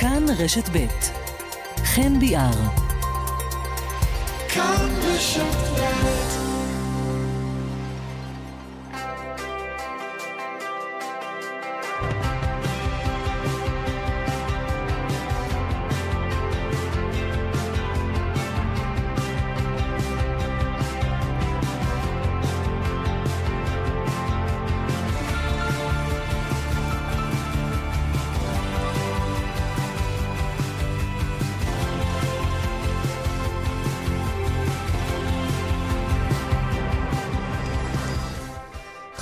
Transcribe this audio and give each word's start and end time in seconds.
כאן 0.00 0.24
רשת 0.38 0.68
ב' 0.72 0.86
חן 1.84 2.20
ביאר. 2.20 2.50
כאן 4.48 4.88
רשת 5.02 5.80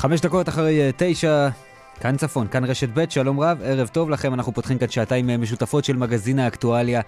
חמש 0.09 0.21
דקות 0.21 0.48
אחרי 0.48 0.80
אה, 0.80 0.91
תשע, 0.97 1.48
כאן 2.01 2.16
צפון, 2.16 2.47
כאן 2.49 2.65
רשת 2.65 2.89
ב', 2.95 3.05
שלום 3.11 3.41
רב, 3.41 3.59
ערב 3.65 3.89
טוב 3.89 4.11
לכם, 4.11 4.35
אנחנו 4.35 4.53
פותחים 4.53 4.79
כאן 4.79 4.89
שעתיים 4.89 5.30
אה, 5.30 5.37
משותפות 5.37 5.85
של 5.85 5.97
מגזין 5.97 6.39
האקטואליה 6.39 7.01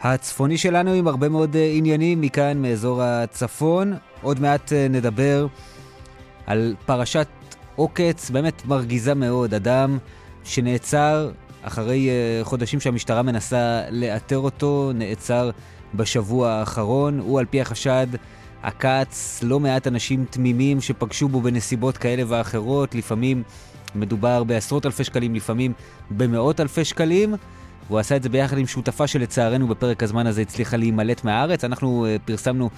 הצפוני 0.00 0.58
שלנו 0.58 0.92
עם 0.92 1.08
הרבה 1.08 1.28
מאוד 1.28 1.56
אה, 1.56 1.72
עניינים 1.74 2.20
מכאן, 2.20 2.62
מאזור 2.62 3.02
הצפון. 3.02 3.94
עוד 4.22 4.40
מעט 4.40 4.72
נדבר 4.90 5.46
על 6.46 6.74
פרשת 6.86 7.26
עוקץ, 7.76 8.30
באמת 8.30 8.66
מרגיזה 8.66 9.14
מאוד, 9.14 9.54
אדם 9.54 9.98
שנעצר 10.44 11.30
אחרי 11.62 12.10
חודשים 12.42 12.80
שהמשטרה 12.80 13.22
מנסה 13.22 13.82
לאתר 13.90 14.38
אותו, 14.38 14.92
נעצר 14.94 15.50
בשבוע 15.94 16.50
האחרון, 16.50 17.18
הוא 17.18 17.38
על 17.38 17.46
פי 17.50 17.60
החשד 17.60 18.06
עקץ 18.62 19.40
לא 19.42 19.60
מעט 19.60 19.86
אנשים 19.86 20.24
תמימים 20.30 20.80
שפגשו 20.80 21.28
בו 21.28 21.40
בנסיבות 21.40 21.96
כאלה 21.96 22.22
ואחרות, 22.26 22.94
לפעמים 22.94 23.42
מדובר 23.94 24.44
בעשרות 24.44 24.86
אלפי 24.86 25.04
שקלים, 25.04 25.34
לפעמים 25.34 25.72
במאות 26.10 26.60
אלפי 26.60 26.84
שקלים. 26.84 27.34
והוא 27.88 27.98
עשה 27.98 28.16
את 28.16 28.22
זה 28.22 28.28
ביחד 28.28 28.58
עם 28.58 28.66
שותפה 28.66 29.06
שלצערנו 29.06 29.68
בפרק 29.68 30.02
הזמן 30.02 30.26
הזה 30.26 30.42
הצליחה 30.42 30.76
להימלט 30.76 31.24
מהארץ. 31.24 31.64
אנחנו 31.64 32.06
uh, 32.06 32.26
פרסמנו 32.26 32.70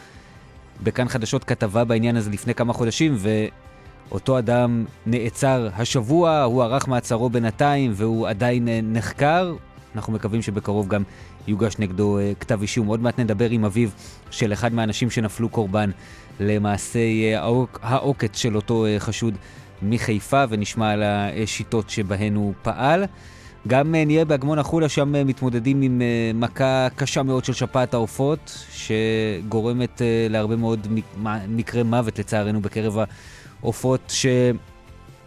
בכאן 0.83 1.09
חדשות 1.09 1.45
כתבה 1.45 1.85
בעניין 1.85 2.17
הזה 2.17 2.31
לפני 2.31 2.55
כמה 2.55 2.73
חודשים, 2.73 3.17
ואותו 4.09 4.39
אדם 4.39 4.85
נעצר 5.07 5.69
השבוע, 5.77 6.43
הוא 6.43 6.63
ערך 6.63 6.89
מעצרו 6.89 7.31
בינתיים 7.31 7.93
והוא 7.95 8.29
עדיין 8.29 8.69
uh, 8.69 8.71
נחקר. 8.85 9.55
אנחנו 9.95 10.13
מקווים 10.13 10.43
שבקרוב 10.43 10.89
גם 10.89 11.03
יוגש 11.49 11.79
נגדו 11.79 12.19
uh, 12.19 12.41
כתב 12.41 12.63
אישום. 12.63 12.87
עוד 12.87 13.01
מעט 13.01 13.21
נדבר 13.21 13.51
עם 13.51 13.65
אביו 13.65 13.89
של 14.31 14.53
אחד 14.53 14.75
מהאנשים 14.75 15.11
שנפלו 15.11 15.49
קורבן 15.49 15.91
למעשי 16.41 17.33
uh, 17.35 17.39
העוקץ 17.83 18.37
של 18.37 18.57
אותו 18.57 18.87
uh, 18.87 19.01
חשוד 19.01 19.35
מחיפה, 19.83 20.45
ונשמע 20.49 20.91
על 20.91 21.03
השיטות 21.03 21.91
שבהן 21.91 22.35
הוא 22.35 22.55
פעל. 22.63 23.05
גם 23.69 23.95
נהיה 23.95 24.25
באגמון 24.25 24.59
החולה, 24.59 24.89
שם 24.89 25.27
מתמודדים 25.27 25.83
עם 25.83 26.03
מכה 26.35 26.89
קשה 26.97 27.23
מאוד 27.23 27.45
של 27.45 27.53
שפעת 27.53 27.95
העופות, 27.95 28.67
שגורמת 28.73 30.03
להרבה 30.31 30.57
מאוד 30.57 30.87
מקרי 31.49 31.83
מוות 31.83 32.19
לצערנו 32.19 32.61
בקרב 32.61 32.99
העופות 33.63 34.01
ש... 34.09 34.27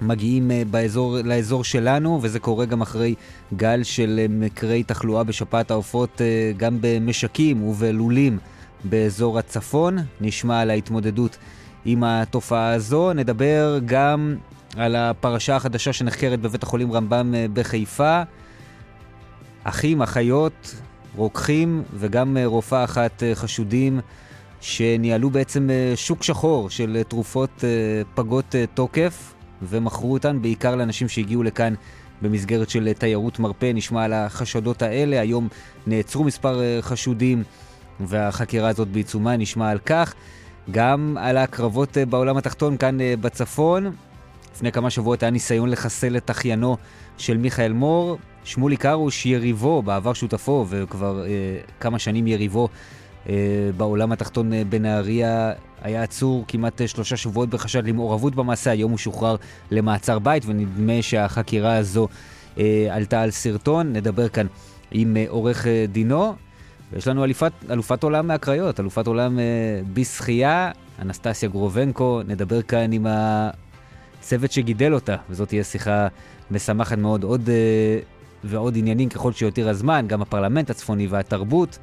מגיעים 0.07 0.51
אה, 0.51 0.63
באזור, 0.71 1.17
לאזור 1.23 1.63
שלנו, 1.63 2.19
וזה 2.21 2.39
קורה 2.39 2.65
גם 2.65 2.81
אחרי 2.81 3.15
גל 3.55 3.83
של 3.83 4.19
אה, 4.21 4.25
מקרי 4.29 4.83
תחלואה 4.83 5.23
בשפעת 5.23 5.71
העופות 5.71 6.21
אה, 6.21 6.51
גם 6.57 6.77
במשקים 6.81 7.63
ובלולים 7.63 8.37
באזור 8.83 9.39
הצפון. 9.39 9.97
נשמע 10.21 10.59
על 10.59 10.69
ההתמודדות 10.69 11.37
עם 11.85 12.03
התופעה 12.03 12.73
הזו. 12.73 13.13
נדבר 13.13 13.79
גם 13.85 14.35
על 14.77 14.95
הפרשה 14.95 15.55
החדשה 15.55 15.93
שנחקרת 15.93 16.39
בבית 16.39 16.63
החולים 16.63 16.91
רמב"ם 16.91 17.33
בחיפה. 17.53 18.21
אחים, 19.63 20.01
אחיות, 20.01 20.75
רוקחים 21.15 21.83
וגם 21.93 22.37
רופאה 22.45 22.83
אחת 22.83 23.23
חשודים 23.33 23.99
שניהלו 24.61 25.29
בעצם 25.29 25.69
שוק 25.95 26.23
שחור 26.23 26.69
של 26.69 27.01
תרופות 27.07 27.63
פגות 28.15 28.55
תוקף. 28.73 29.33
ומכרו 29.69 30.13
אותן 30.13 30.41
בעיקר 30.41 30.75
לאנשים 30.75 31.09
שהגיעו 31.09 31.43
לכאן 31.43 31.73
במסגרת 32.21 32.69
של 32.69 32.93
תיירות 32.93 33.39
מרפא. 33.39 33.71
נשמע 33.73 34.03
על 34.03 34.13
החשדות 34.13 34.81
האלה. 34.81 35.21
היום 35.21 35.47
נעצרו 35.87 36.23
מספר 36.23 36.61
אה, 36.61 36.77
חשודים 36.81 37.43
והחקירה 37.99 38.69
הזאת 38.69 38.87
בעיצומה, 38.87 39.37
נשמע 39.37 39.69
על 39.69 39.79
כך. 39.79 40.13
גם 40.71 41.17
על 41.19 41.37
הקרבות 41.37 41.97
אה, 41.97 42.05
בעולם 42.05 42.37
התחתון 42.37 42.77
כאן 42.77 43.01
אה, 43.01 43.13
בצפון. 43.21 43.91
לפני 44.55 44.71
כמה 44.71 44.89
שבועות 44.89 45.23
היה 45.23 45.29
ניסיון 45.29 45.69
לחסל 45.69 46.17
את 46.17 46.31
אחיינו 46.31 46.77
של 47.17 47.37
מיכאל 47.37 47.73
מור. 47.73 48.17
שמולי 48.43 48.77
קרוש, 48.77 49.25
יריבו, 49.25 49.81
בעבר 49.81 50.13
שותפו, 50.13 50.65
וכבר 50.69 51.25
אה, 51.25 51.29
כמה 51.79 51.99
שנים 51.99 52.27
יריבו 52.27 52.69
בעולם 53.77 54.11
התחתון 54.11 54.53
אה, 54.53 54.63
בנהריה, 54.69 55.51
היה 55.81 56.03
עצור 56.03 56.45
כמעט 56.47 56.81
אה, 56.81 56.87
שלושה 56.87 57.17
שבועות 57.17 57.49
בחשד 57.49 57.87
למעורבות 57.87 58.35
במעשה, 58.35 58.71
היום 58.71 58.91
הוא 58.91 58.97
שוחרר 58.97 59.35
למעצר 59.71 60.19
בית, 60.19 60.43
ונדמה 60.45 61.01
שהחקירה 61.01 61.75
הזו 61.75 62.07
אה, 62.57 62.87
עלתה 62.91 63.21
על 63.21 63.31
סרטון. 63.31 63.93
נדבר 63.93 64.29
כאן 64.29 64.47
עם 64.91 65.17
אה, 65.17 65.25
עורך 65.27 65.67
אה, 65.67 65.85
דינו. 65.91 66.35
ויש 66.93 67.07
לנו 67.07 67.23
אלופת, 67.23 67.51
אלופת 67.71 68.03
עולם 68.03 68.27
מהקריות, 68.27 68.79
אלופת 68.79 69.07
עולם 69.07 69.39
אה, 69.39 69.43
בשחייה, 69.93 70.71
אנסטסיה 71.01 71.49
גרובנקו. 71.49 72.21
נדבר 72.27 72.61
כאן 72.61 72.91
עם 72.91 73.07
הצוות 73.09 74.51
שגידל 74.51 74.93
אותה, 74.93 75.15
וזאת 75.29 75.47
תהיה 75.47 75.63
שיחה 75.63 76.07
משמחת 76.51 76.97
מאוד. 76.97 77.23
עוד 77.23 77.49
אה, 77.49 77.99
ועוד 78.43 78.77
עניינים 78.77 79.09
ככל 79.09 79.31
שיותיר 79.31 79.69
הזמן, 79.69 80.05
גם 80.07 80.21
הפרלמנט 80.21 80.69
הצפוני 80.69 81.07
והתרבות. 81.07 81.77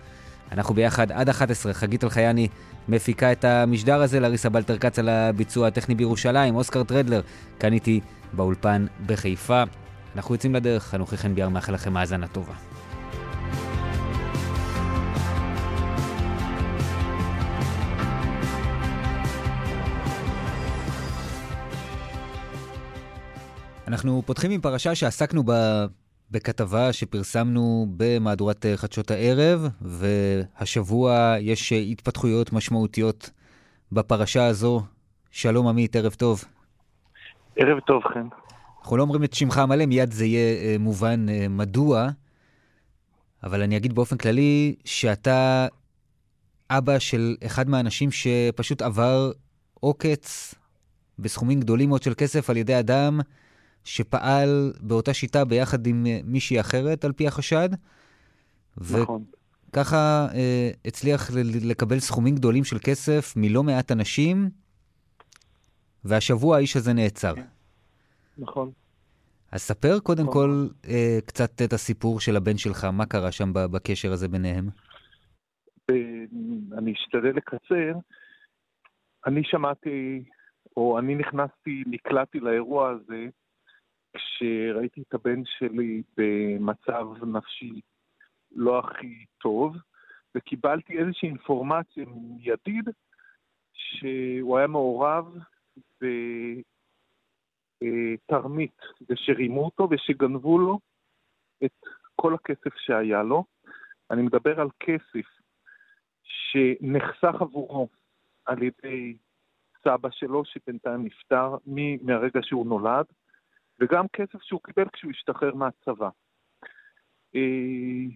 אנחנו 0.53 0.75
ביחד 0.75 1.13
עד 1.13 1.29
11, 1.29 1.73
חגית 1.75 2.05
אלחייני 2.05 2.49
מפיקה 2.89 3.33
את 3.33 3.45
המשדר 3.45 4.03
הזה, 4.03 4.21
לאריסה 4.21 4.49
בלטרקץ 4.49 4.99
על 4.99 5.09
הביצוע 5.09 5.67
הטכני 5.69 5.95
בירושלים, 5.95 6.57
אוסקר 6.57 6.83
טרדלר 6.83 7.21
כאן 7.59 7.73
איתי 7.73 8.01
באולפן 8.33 8.87
בחיפה. 9.07 9.63
אנחנו 10.17 10.35
יוצאים 10.35 10.55
לדרך, 10.55 10.95
אנוכי 10.95 11.17
חן 11.17 11.35
ביאר 11.35 11.49
מאחל 11.49 11.75
לכם 11.75 11.97
האזנה 11.97 12.27
טובה. 12.27 12.55
אנחנו 23.89 24.23
פותחים 24.27 24.51
עם 24.51 24.61
פרשה 24.61 24.95
שעסקנו 24.95 25.43
בה 25.45 25.87
בכתבה 26.31 26.93
שפרסמנו 26.93 27.87
במהדורת 27.97 28.67
אה, 28.67 28.77
חדשות 28.77 29.11
הערב, 29.11 29.69
והשבוע 29.81 31.35
יש 31.41 31.73
אה, 31.73 31.79
התפתחויות 31.79 32.53
משמעותיות 32.53 33.31
בפרשה 33.93 34.47
הזו. 34.47 34.83
שלום 35.31 35.69
עמית, 35.69 35.97
ערב 35.97 36.15
טוב. 36.15 36.45
ערב 37.57 37.81
טוב, 37.81 38.03
חן. 38.15 38.27
אנחנו 38.81 38.97
לא 38.97 39.03
אומרים 39.03 39.25
את 39.25 39.35
שמך 39.35 39.59
המלא, 39.59 39.87
מיד 39.87 40.13
זה 40.13 40.25
יהיה 40.25 40.63
אה, 40.63 40.77
מובן 40.79 41.27
מדוע, 41.51 42.09
אבל 43.43 43.63
אני 43.63 43.77
אגיד 43.77 43.93
באופן 43.93 44.17
כללי 44.17 44.75
שאתה 44.85 45.67
אבא 46.71 46.99
של 46.99 47.37
אחד 47.47 47.69
מהאנשים 47.69 48.11
שפשוט 48.11 48.83
עבר 48.83 49.33
עוקץ 49.81 50.55
בסכומים 51.19 51.61
גדולים 51.61 51.89
מאוד 51.89 52.03
של 52.03 52.15
כסף 52.15 52.51
על 52.51 52.57
ידי 52.57 52.79
אדם 52.79 53.21
שפעל 53.85 54.73
באותה 54.81 55.15
שיטה 55.15 55.45
ביחד 55.45 55.87
עם 55.87 56.07
אה, 56.07 56.21
מישהי 56.25 56.61
אחרת, 56.61 57.05
על 57.05 57.13
פי 57.13 57.27
החשד. 57.27 57.69
נכון. 58.77 59.25
וככה 59.71 60.27
אה, 60.35 60.71
הצליח 60.85 61.31
לקבל 61.65 61.99
סכומים 61.99 62.35
גדולים 62.35 62.65
של 62.65 62.77
כסף 62.79 63.35
מלא 63.37 63.63
מעט 63.63 63.93
אנשים, 63.93 64.51
והשבוע 66.05 66.57
האיש 66.57 66.77
הזה 66.77 66.93
נעצר. 66.93 67.35
נכון. 68.39 68.71
אז 69.53 69.61
ספר 69.61 69.99
קודם 69.99 70.25
נכון. 70.25 70.35
כל 70.35 70.69
אה, 70.89 71.19
קצת 71.27 71.63
את 71.65 71.73
הסיפור 71.73 72.21
של 72.21 72.37
הבן 72.37 72.57
שלך, 72.57 72.85
מה 72.85 73.07
קרה 73.07 73.33
שם 73.33 73.51
בקשר 73.55 74.13
הזה 74.13 74.29
ביניהם? 74.29 74.69
אני 76.79 76.93
אשתדל 76.93 77.33
לקצר. 77.37 77.99
אני 79.27 79.41
שמעתי, 79.45 80.25
או 80.77 80.99
אני 80.99 81.15
נכנסתי, 81.15 81.83
נקלעתי 81.87 82.41
לאירוע 82.41 82.91
הזה 82.91 83.27
כשראיתי 84.17 85.03
את 85.09 85.15
הבן 85.15 85.45
שלי 85.45 86.03
במצב 86.17 87.25
נפשי 87.25 87.81
לא 88.53 88.79
הכי 88.79 89.25
טוב, 89.39 89.77
וקיבלתי 90.35 90.99
איזושהי 90.99 91.29
אינפורמציה 91.29 92.05
מידיד 92.07 92.89
שהוא 93.73 94.59
היה 94.59 94.67
מעורב 94.67 95.39
בתרמית, 97.83 98.81
ושרימו 99.09 99.65
אותו 99.65 99.89
ושגנבו 99.91 100.59
לו 100.59 100.79
את 101.65 101.87
כל 102.17 102.35
הכסף 102.35 102.77
שהיה 102.77 103.23
לו. 103.23 103.45
אני 104.11 104.23
מדבר 104.23 104.61
על 104.61 104.69
כסף 104.81 105.29
שנחסך 106.23 107.35
עבורו 107.41 107.89
על 108.45 108.63
ידי 108.63 109.17
סבא 109.85 110.11
שלו, 110.11 110.45
שבינתיים 110.45 111.05
נפטר 111.05 111.57
מהרגע 112.03 112.41
שהוא 112.43 112.67
נולד, 112.67 113.07
וגם 113.81 114.09
כסף 114.13 114.43
שהוא 114.43 114.61
קיבל 114.65 114.89
כשהוא 114.93 115.11
השתחרר 115.11 115.55
מהצבא. 115.55 116.09
אה, 117.35 118.15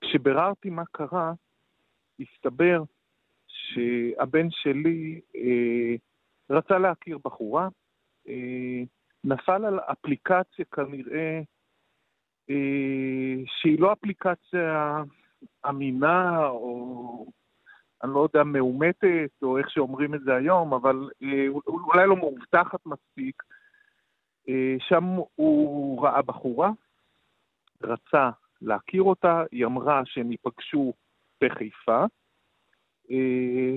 כשביררתי 0.00 0.70
מה 0.70 0.82
קרה, 0.92 1.32
הסתבר 2.20 2.82
שהבן 3.46 4.46
שלי 4.50 5.20
אה, 5.36 5.94
רצה 6.50 6.78
להכיר 6.78 7.18
בחורה, 7.24 7.68
אה, 8.28 8.82
נפל 9.24 9.64
על 9.64 9.80
אפליקציה 9.80 10.64
כנראה 10.64 11.40
שהיא 13.46 13.80
לא 13.80 13.92
אפליקציה 13.92 15.02
אמינה 15.68 16.46
או 16.46 17.26
אני 18.04 18.12
לא 18.14 18.20
יודע, 18.20 18.44
מאומתת, 18.44 19.30
או 19.42 19.58
איך 19.58 19.70
שאומרים 19.70 20.14
את 20.14 20.20
זה 20.20 20.34
היום, 20.34 20.74
אבל 20.74 21.10
אולי 21.66 22.06
לא 22.06 22.16
מאובטחת 22.16 22.86
מספיק. 22.86 23.42
שם 24.78 25.04
הוא 25.34 26.02
ראה 26.02 26.22
בחורה, 26.22 26.70
רצה 27.82 28.30
להכיר 28.62 29.02
אותה, 29.02 29.42
היא 29.52 29.66
אמרה 29.66 30.02
שהם 30.04 30.30
ייפגשו 30.30 30.92
בחיפה, 31.40 32.04
אה, 33.10 33.76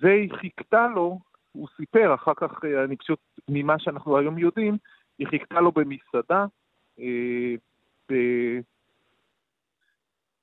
והיא 0.00 0.32
חיכתה 0.32 0.88
לו, 0.94 1.18
הוא 1.52 1.68
סיפר, 1.76 2.14
אחר 2.14 2.32
כך, 2.36 2.64
אה, 2.64 2.84
אני 2.84 2.96
פשוט, 2.96 3.18
ממה 3.48 3.78
שאנחנו 3.78 4.18
היום 4.18 4.38
יודעים, 4.38 4.76
היא 5.18 5.26
חיכתה 5.26 5.60
לו 5.60 5.72
במסעדה, 5.72 6.46
אה, 7.00 7.54
ב... 8.10 8.14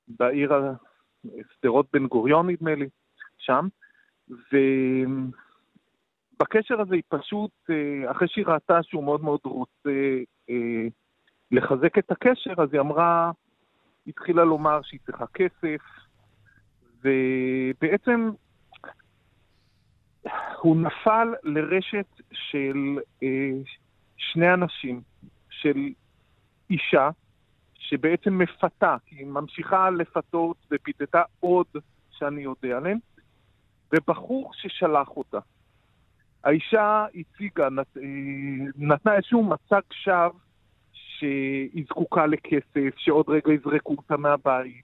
בעיר 0.07 0.51
שדרות 1.53 1.88
בן 1.94 2.07
גוריון 2.07 2.49
נדמה 2.49 2.75
לי, 2.75 2.89
שם, 3.38 3.67
ובקשר 6.39 6.81
הזה 6.81 6.95
היא 6.95 7.04
פשוט, 7.10 7.51
אחרי 8.12 8.28
שהיא 8.28 8.45
ראתה 8.45 8.84
שהוא 8.84 9.04
מאוד 9.04 9.24
מאוד 9.24 9.39
רוצה 9.44 9.89
לחזק 11.51 11.98
את 11.98 12.12
הקשר, 12.12 12.54
אז 12.57 12.69
היא 12.74 12.81
אמרה, 12.81 13.31
התחילה 14.07 14.44
לומר 14.44 14.80
שהיא 14.84 15.00
צריכה 15.06 15.25
כסף, 15.34 15.81
ובעצם 17.04 18.30
הוא 20.60 20.78
נפל 20.78 21.34
לרשת 21.44 22.22
של 22.31 23.00
אה, 23.24 23.51
שני 24.18 24.54
אנשים, 24.54 25.01
של 25.50 25.90
אישה, 26.69 27.10
שבעצם 27.74 28.38
מפתה, 28.38 28.95
כי 29.06 29.16
היא 29.16 29.25
ממשיכה 29.25 29.90
לפתות 29.90 30.57
ופיתתה 30.72 31.22
עוד 31.40 31.68
שאני 32.12 32.42
יודע 32.42 32.78
עליהם, 32.78 32.98
ובחור 33.94 34.51
ששלח 34.54 35.07
אותה. 35.10 35.40
האישה 36.47 37.05
הציגה, 37.15 37.69
נת, 37.69 37.97
אה, 37.97 38.01
נתנה 38.77 39.15
איזשהו 39.15 39.44
מצג 39.44 39.81
שווא 39.91 40.29
שהיא 40.94 41.85
זקוקה 41.85 42.25
לכסף, 42.25 42.97
שעוד 42.97 43.25
רגע 43.29 43.53
יזרקו 43.53 43.95
אותה 43.97 44.17
מהבית, 44.17 44.83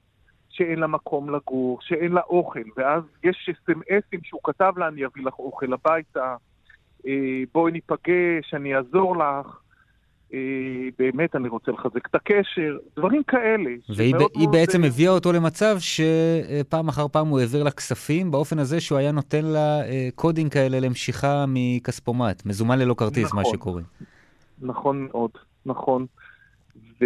שאין 0.49 0.79
לה 0.79 0.87
מקום 0.87 1.35
לגור, 1.35 1.77
שאין 1.81 2.11
לה 2.11 2.21
אוכל, 2.21 2.63
ואז 2.77 3.03
יש 3.23 3.49
אס.אם.אסים 3.49 4.19
שהוא 4.23 4.41
כתב 4.43 4.73
לה, 4.77 4.87
אני 4.87 5.05
אביא 5.05 5.23
לך 5.23 5.39
אוכל 5.39 5.73
הביתה, 5.73 6.35
אה, 7.07 7.43
בואי 7.53 7.71
ניפגש, 7.71 8.53
אני 8.53 8.75
אעזור 8.75 9.17
לך. 9.17 9.62
אה, 10.33 10.39
באמת, 10.99 11.35
אני 11.35 11.47
רוצה 11.47 11.71
לחזק 11.71 12.07
את 12.07 12.15
הקשר, 12.15 12.77
דברים 12.97 13.23
כאלה. 13.23 13.69
והיא 13.95 14.15
מאוד 14.15 14.51
בעצם 14.51 14.81
זה... 14.81 14.87
הביאה 14.87 15.11
אותו 15.11 15.31
למצב 15.31 15.75
שפעם 15.79 16.87
אחר 16.87 17.07
פעם 17.07 17.27
הוא 17.27 17.39
העביר 17.39 17.63
לה 17.63 17.71
כספים, 17.71 18.31
באופן 18.31 18.59
הזה 18.59 18.81
שהוא 18.81 18.97
היה 18.97 19.11
נותן 19.11 19.45
לה 19.45 19.81
אה, 19.81 20.09
קודים 20.15 20.49
כאלה 20.49 20.79
למשיכה 20.79 21.45
מכספומט, 21.47 22.45
מזומן 22.45 22.79
ללא 22.79 22.93
כרטיס, 22.93 23.25
נכון, 23.25 23.39
מה 23.39 23.45
שקוראים. 23.45 23.85
נכון 24.61 25.07
מאוד, 25.11 25.31
נכון. 25.65 26.05
ו... 27.01 27.05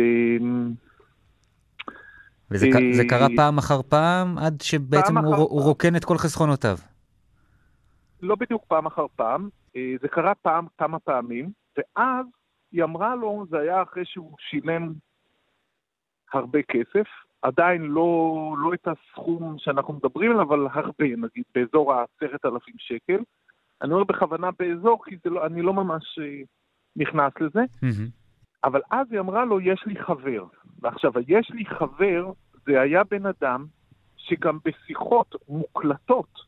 וזה 2.51 2.67
אה... 2.75 3.09
קרה 3.09 3.27
פעם 3.35 3.57
אחר 3.57 3.81
פעם, 3.81 4.37
עד 4.37 4.61
שבעצם 4.61 5.17
הוא, 5.17 5.35
הוא 5.35 5.61
רוקן 5.61 5.95
את 5.95 6.05
כל 6.05 6.17
חסכונותיו. 6.17 6.77
לא 8.21 8.35
בדיוק 8.35 8.63
פעם 8.67 8.85
אחר 8.85 9.05
פעם, 9.15 9.49
אה, 9.75 9.93
זה 10.01 10.07
קרה 10.07 10.35
פעם, 10.35 10.65
כמה 10.77 10.99
פעמים, 10.99 11.49
ואז 11.77 12.25
היא 12.77 12.83
אמרה 12.83 13.15
לו, 13.15 13.45
זה 13.49 13.59
היה 13.59 13.81
אחרי 13.81 14.05
שהוא 14.05 14.35
שילם 14.39 14.93
הרבה 16.33 16.59
כסף, 16.61 17.07
עדיין 17.41 17.81
לא, 17.81 18.55
לא 18.57 18.73
את 18.73 18.87
הסכום 18.87 19.55
שאנחנו 19.57 19.93
מדברים 19.93 20.31
עליו, 20.31 20.43
אבל 20.43 20.67
הרבה, 20.73 21.05
נגיד 21.05 21.43
באזור 21.55 21.93
ה-10,000 21.93 22.73
שקל. 22.77 23.19
אני 23.81 23.93
אומר 23.93 24.03
בכוונה 24.03 24.49
באזור, 24.59 25.05
כי 25.05 25.15
לא, 25.25 25.45
אני 25.45 25.61
לא 25.61 25.73
ממש 25.73 26.19
אה, 26.21 26.41
נכנס 26.95 27.33
לזה. 27.39 27.59
Mm-hmm. 27.59 28.11
אבל 28.63 28.81
אז 28.91 29.07
היא 29.11 29.19
אמרה 29.19 29.45
לו, 29.45 29.61
יש 29.61 29.83
לי 29.85 29.95
חבר. 30.03 30.45
ועכשיו, 30.81 31.11
יש 31.27 31.51
לי 31.51 31.65
חבר, 31.65 32.31
זה 32.65 32.81
היה 32.81 33.03
בן 33.03 33.25
אדם 33.25 33.65
שגם 34.17 34.57
בשיחות 34.65 35.35
מוקלטות, 35.49 36.39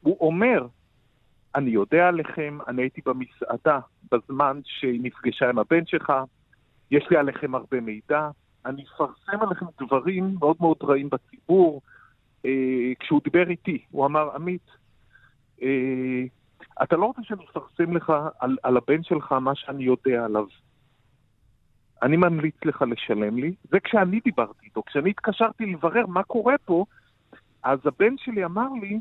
הוא 0.00 0.16
אומר, 0.20 0.66
אני 1.56 1.70
יודע 1.70 2.08
עליכם, 2.08 2.58
אני 2.68 2.82
הייתי 2.82 3.00
במסעדה 3.04 3.78
בזמן 4.12 4.60
שהיא 4.64 5.00
נפגשה 5.02 5.50
עם 5.50 5.58
הבן 5.58 5.86
שלך, 5.86 6.12
יש 6.90 7.06
לי 7.10 7.16
עליכם 7.16 7.54
הרבה 7.54 7.80
מידע, 7.80 8.28
אני 8.66 8.84
אפרסם 8.84 9.42
עליכם 9.42 9.66
דברים 9.80 10.34
מאוד 10.38 10.56
מאוד 10.60 10.76
רעים 10.82 11.08
בציבור. 11.10 11.82
אה, 12.44 12.92
כשהוא 13.00 13.20
דיבר 13.24 13.50
איתי, 13.50 13.84
הוא 13.90 14.06
אמר, 14.06 14.34
עמית, 14.34 14.70
אה, 15.62 16.24
אתה 16.82 16.96
לא 16.96 17.04
רוצה 17.04 17.22
שאני 17.22 17.44
אפרסם 17.44 17.96
לך 17.96 18.12
על, 18.38 18.56
על 18.62 18.76
הבן 18.76 19.02
שלך 19.02 19.32
מה 19.32 19.54
שאני 19.54 19.84
יודע 19.84 20.24
עליו. 20.24 20.46
אני 22.02 22.16
ממליץ 22.16 22.54
לך 22.64 22.84
לשלם 22.88 23.38
לי. 23.38 23.54
זה 23.70 23.80
כשאני 23.80 24.20
דיברתי 24.24 24.66
איתו. 24.66 24.82
כשאני 24.86 25.10
התקשרתי 25.10 25.66
לברר 25.66 26.06
מה 26.06 26.22
קורה 26.22 26.54
פה, 26.64 26.84
אז 27.62 27.78
הבן 27.84 28.16
שלי 28.18 28.44
אמר 28.44 28.68
לי, 28.80 29.00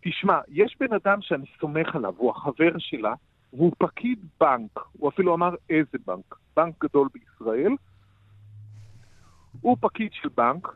תשמע, 0.00 0.38
יש 0.48 0.76
בן 0.80 0.94
אדם 0.94 1.18
שאני 1.22 1.46
סומך 1.60 1.96
עליו, 1.96 2.14
הוא 2.16 2.30
החבר 2.30 2.78
שלה, 2.78 3.14
והוא 3.52 3.72
פקיד 3.78 4.18
בנק. 4.40 4.80
הוא 4.92 5.08
אפילו 5.08 5.34
אמר 5.34 5.54
איזה 5.70 5.98
בנק. 6.06 6.34
בנק 6.56 6.84
גדול 6.84 7.08
בישראל. 7.14 7.72
הוא 9.60 9.76
פקיד 9.80 10.12
של 10.12 10.28
בנק, 10.36 10.68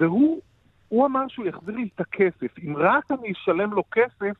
והוא 0.00 0.40
הוא 0.88 1.06
אמר 1.06 1.28
שהוא 1.28 1.46
יחזיר 1.46 1.76
לי 1.76 1.88
את 1.94 2.00
הכסף. 2.00 2.58
אם 2.58 2.76
רק 2.76 3.10
אני 3.10 3.32
אשלם 3.32 3.72
לו 3.72 3.82
כסף, 3.90 4.36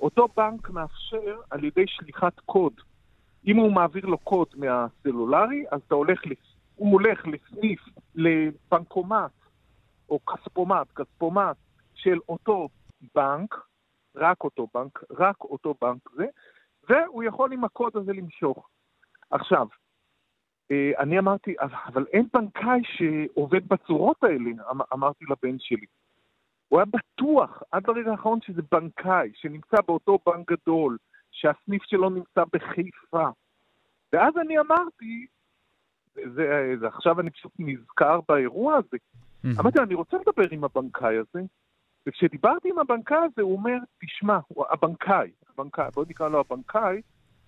אותו 0.00 0.28
בנק 0.36 0.70
מאפשר 0.70 1.36
על 1.50 1.64
ידי 1.64 1.84
שליחת 1.86 2.40
קוד. 2.40 2.72
אם 3.46 3.56
הוא 3.56 3.72
מעביר 3.72 4.06
לו 4.06 4.18
קוד 4.18 4.46
מהסלולרי, 4.56 5.64
אז 5.70 5.80
אתה 5.86 5.94
הולך, 5.94 6.20
הוא 6.76 6.92
הולך 6.92 7.26
לסניף, 7.26 7.80
לבנקומט, 8.14 9.30
או 10.10 10.18
כספומט, 10.26 10.92
כספומט 10.96 11.56
של 11.94 12.18
אותו 12.28 12.68
בנק, 13.14 13.54
רק 14.14 14.44
אותו 14.44 14.68
בנק, 14.74 15.04
רק 15.10 15.40
אותו 15.40 15.74
בנק 15.80 16.10
זה, 16.16 16.26
והוא 16.88 17.22
יכול 17.22 17.52
עם 17.52 17.64
הקוד 17.64 17.96
הזה 17.96 18.12
למשוך. 18.12 18.68
עכשיו, 19.30 19.66
אה, 20.70 20.90
אני 20.98 21.18
אמרתי, 21.18 21.54
אבל 21.60 22.04
אין 22.12 22.26
בנקאי 22.34 22.80
שעובד 22.84 23.68
בצורות 23.68 24.24
האלה, 24.24 24.50
אמ-, 24.72 24.80
אמרתי 24.92 25.24
לבן 25.24 25.58
שלי. 25.58 25.86
הוא 26.68 26.78
היה 26.80 26.86
בטוח 26.86 27.62
עד 27.72 27.88
לרגע 27.88 28.10
האחרון 28.10 28.38
שזה 28.42 28.62
בנקאי, 28.72 29.30
שנמצא 29.34 29.76
באותו 29.86 30.18
בנק 30.26 30.52
גדול, 30.52 30.98
שהסניף 31.30 31.82
שלו 31.82 32.10
נמצא 32.10 32.42
בחיפה. 32.52 33.28
ואז 34.12 34.34
אני 34.40 34.58
אמרתי, 34.58 35.26
זה, 36.14 36.74
זה 36.80 36.86
עכשיו 36.86 37.20
אני 37.20 37.30
פשוט 37.30 37.52
נזכר 37.58 38.20
באירוע 38.28 38.76
הזה, 38.76 38.96
mm-hmm. 38.96 39.60
אמרתי, 39.60 39.78
אני 39.78 39.94
רוצה 39.94 40.16
לדבר 40.16 40.48
עם 40.50 40.64
הבנקאי 40.64 41.16
הזה, 41.16 41.40
וכשדיברתי 42.06 42.70
עם 42.70 42.78
הבנקאי 42.78 43.16
הזה, 43.16 43.42
הוא 43.42 43.56
אומר, 43.56 43.76
תשמע, 44.00 44.38
הבנקאי, 44.70 45.30
הבנקאי, 45.52 45.88
בואו 45.94 46.06
נקרא 46.08 46.28
לו 46.28 46.40
הבנקאי, 46.40 47.00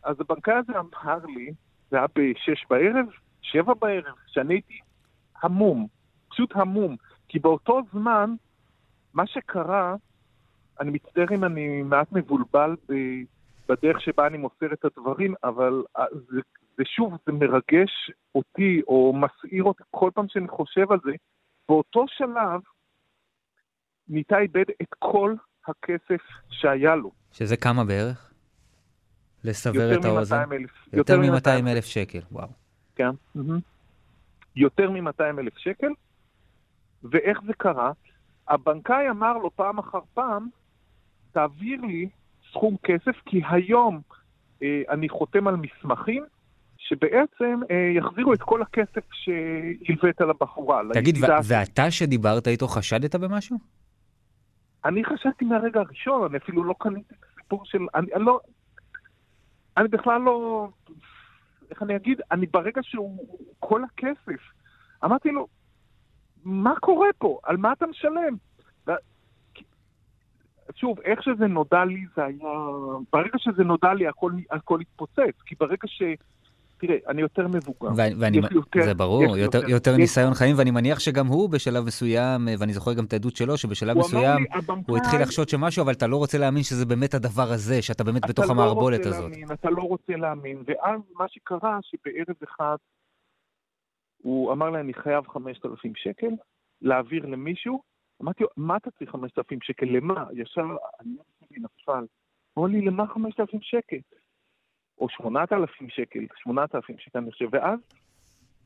אז 0.02 0.20
הבנקאי 0.20 0.54
הזה 0.54 0.72
אמר 0.78 1.18
לי, 1.26 1.52
זה 1.90 1.96
היה 1.96 2.06
בשש 2.16 2.64
בערב, 2.70 3.06
שבע 3.42 3.74
בערב, 3.74 4.14
שאני 4.26 4.54
הייתי 4.54 4.78
המום, 5.42 5.86
פשוט 6.28 6.56
המום, 6.56 6.96
כי 7.28 7.38
באותו 7.38 7.80
זמן, 7.92 8.34
מה 9.14 9.26
שקרה, 9.26 9.96
אני 10.80 10.90
מצטער 10.90 11.26
אם 11.34 11.44
אני 11.44 11.82
מעט 11.82 12.12
מבולבל. 12.12 12.76
בדרך 13.68 14.00
שבה 14.00 14.26
אני 14.26 14.38
מוסר 14.38 14.72
את 14.72 14.84
הדברים, 14.84 15.34
אבל 15.44 15.82
אה, 15.96 16.04
זה, 16.12 16.40
זה 16.76 16.84
שוב, 16.84 17.14
זה 17.26 17.32
מרגש 17.32 18.10
אותי 18.34 18.82
או 18.88 19.12
מסעיר 19.16 19.64
אותי 19.64 19.82
כל 19.90 20.10
פעם 20.14 20.26
שאני 20.28 20.48
חושב 20.48 20.92
על 20.92 20.98
זה. 21.04 21.12
באותו 21.68 22.04
שלב, 22.08 22.60
ניתאי 24.08 24.42
איבד 24.42 24.64
את 24.82 24.94
כל 24.98 25.34
הכסף 25.66 26.22
שהיה 26.50 26.96
לו. 26.96 27.10
שזה 27.32 27.56
כמה 27.56 27.84
בערך? 27.84 28.32
לסבר 29.44 29.98
את 29.98 30.04
האוזן? 30.04 30.42
יותר 30.92 31.20
מ-200 31.20 31.68
אלף 31.68 31.84
שקל, 31.84 32.20
וואו. 32.30 32.48
כן. 32.94 33.10
יותר 34.56 34.90
מ-200 34.90 35.22
אלף 35.38 35.58
שקל, 35.58 35.88
ואיך 37.02 37.38
זה 37.46 37.52
קרה? 37.52 37.92
הבנקאי 38.48 39.10
אמר 39.10 39.32
לו 39.38 39.50
פעם 39.56 39.78
אחר 39.78 39.98
פעם, 40.14 40.48
תעביר 41.32 41.80
לי 41.80 42.08
סכום 42.50 42.76
כסף, 42.82 43.16
כי 43.26 43.40
היום 43.50 44.00
אה, 44.62 44.82
אני 44.90 45.08
חותם 45.08 45.48
על 45.48 45.56
מסמכים 45.56 46.24
שבעצם 46.78 47.60
אה, 47.70 47.92
יחזירו 47.96 48.34
את 48.34 48.42
כל 48.42 48.62
הכסף 48.62 49.04
שהלווית 49.12 50.20
לבחורה. 50.20 50.82
תגיד, 50.92 51.16
ו- 51.16 51.26
ואתה 51.48 51.90
שדיברת 51.90 52.48
איתו 52.48 52.68
חשדת 52.68 53.14
במשהו? 53.14 53.56
אני 54.88 55.04
חשבתי 55.04 55.44
מהרגע 55.44 55.80
הראשון, 55.80 56.24
אני 56.24 56.36
אפילו 56.38 56.64
לא 56.64 56.74
קניתי 56.78 57.14
את 57.14 57.24
הסיפור 57.32 57.64
של... 57.64 57.78
אני, 57.94 58.14
אני 58.14 58.24
לא... 58.24 58.40
אני 59.76 59.88
בכלל 59.88 60.20
לא... 60.20 60.68
איך 61.70 61.82
אני 61.82 61.96
אגיד? 61.96 62.20
אני 62.30 62.46
ברגע 62.46 62.82
שהוא... 62.82 63.18
כל 63.58 63.82
הכסף. 63.84 64.40
אמרתי 65.04 65.30
לו, 65.30 65.46
מה 66.44 66.74
קורה 66.80 67.08
פה? 67.18 67.38
על 67.42 67.56
מה 67.56 67.72
אתה 67.72 67.86
משלם? 67.86 68.36
שוב, 70.74 71.00
איך 71.00 71.22
שזה 71.22 71.46
נודע 71.46 71.84
לי 71.84 72.06
זה 72.16 72.24
היה... 72.24 72.48
ברגע 73.12 73.38
שזה 73.38 73.64
נודע 73.64 73.94
לי 73.94 74.06
הכל, 74.06 74.32
הכל 74.50 74.80
התפוצץ, 74.80 75.42
כי 75.46 75.54
ברגע 75.60 75.86
ש... 75.86 76.02
תראה, 76.78 76.96
אני 77.08 77.22
יותר 77.22 77.48
מבוגר. 77.48 77.88
ואני, 77.96 78.38
יותר, 78.50 78.82
זה 78.84 78.94
ברור, 78.94 79.36
יותר, 79.36 79.58
יותר, 79.58 79.70
יותר 79.70 79.96
ניסיון 79.96 80.34
חיים, 80.34 80.54
ואני 80.58 80.70
מניח 80.70 80.98
שגם 80.98 81.26
הוא 81.26 81.50
בשלב 81.50 81.84
מסוים, 81.84 82.48
ואני 82.58 82.72
זוכר 82.72 82.92
גם 82.92 83.04
את 83.04 83.12
העדות 83.12 83.36
שלו, 83.36 83.56
שבשלב 83.56 83.98
מסוים 83.98 84.42
לי, 84.42 84.46
הבנקאי, 84.52 84.84
הוא 84.88 84.96
התחיל 84.96 85.22
לחשוד 85.22 85.48
שמשהו, 85.48 85.84
אבל 85.84 85.92
אתה 85.92 86.06
לא 86.06 86.16
רוצה 86.16 86.38
להאמין 86.38 86.62
שזה 86.62 86.86
באמת 86.86 87.14
הדבר 87.14 87.52
הזה, 87.52 87.82
שאתה 87.82 88.04
באמת 88.04 88.22
בתוך 88.28 88.44
לא 88.44 88.50
המערבולת 88.50 89.06
הזאת. 89.06 89.30
להאמין, 89.30 89.52
אתה 89.52 89.70
לא 89.70 89.82
רוצה 89.82 90.16
להאמין, 90.16 90.62
ואז 90.66 91.00
מה 91.18 91.24
שקרה, 91.28 91.78
שבערב 91.82 92.36
אחד 92.44 92.76
הוא 94.22 94.52
אמר 94.52 94.70
לי, 94.70 94.80
אני 94.80 94.94
חייב 94.94 95.28
5,000 95.28 95.92
שקל 95.96 96.30
להעביר 96.82 97.26
למישהו, 97.26 97.82
אמרתי 98.22 98.42
לו, 98.42 98.48
מה 98.56 98.76
אתה 98.76 98.90
צריך 98.90 99.10
5,000 99.10 99.58
שקל? 99.62 99.86
למה? 99.86 100.24
ישר, 100.32 100.66
אני 101.00 101.10
לא 101.16 101.22
נפל. 101.50 102.04
אמר 102.58 102.66
לי, 102.66 102.80
למה 102.80 103.06
5,000 103.06 103.60
שקל? 103.62 103.96
או 104.98 105.08
8,000 105.08 105.88
שקל, 105.88 106.26
8,000 106.36 106.98
שקל 106.98 107.18
אני 107.18 107.30
חושב, 107.30 107.48
ואז 107.52 107.78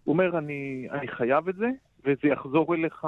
הוא 0.05 0.13
אומר, 0.13 0.39
אני, 0.39 0.89
אני 0.91 1.09
חייב 1.09 1.49
את 1.49 1.57
זה, 1.57 1.71
וזה 2.05 2.29
יחזור 2.29 2.75
אליך. 2.75 3.07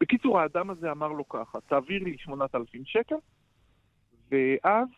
בקיצור, 0.00 0.40
האדם 0.40 0.70
הזה 0.70 0.90
אמר 0.90 1.08
לו 1.08 1.28
ככה, 1.28 1.60
תעביר 1.60 2.02
לי 2.02 2.16
8,000 2.18 2.84
שקל, 2.84 3.14
ואז 4.30 4.88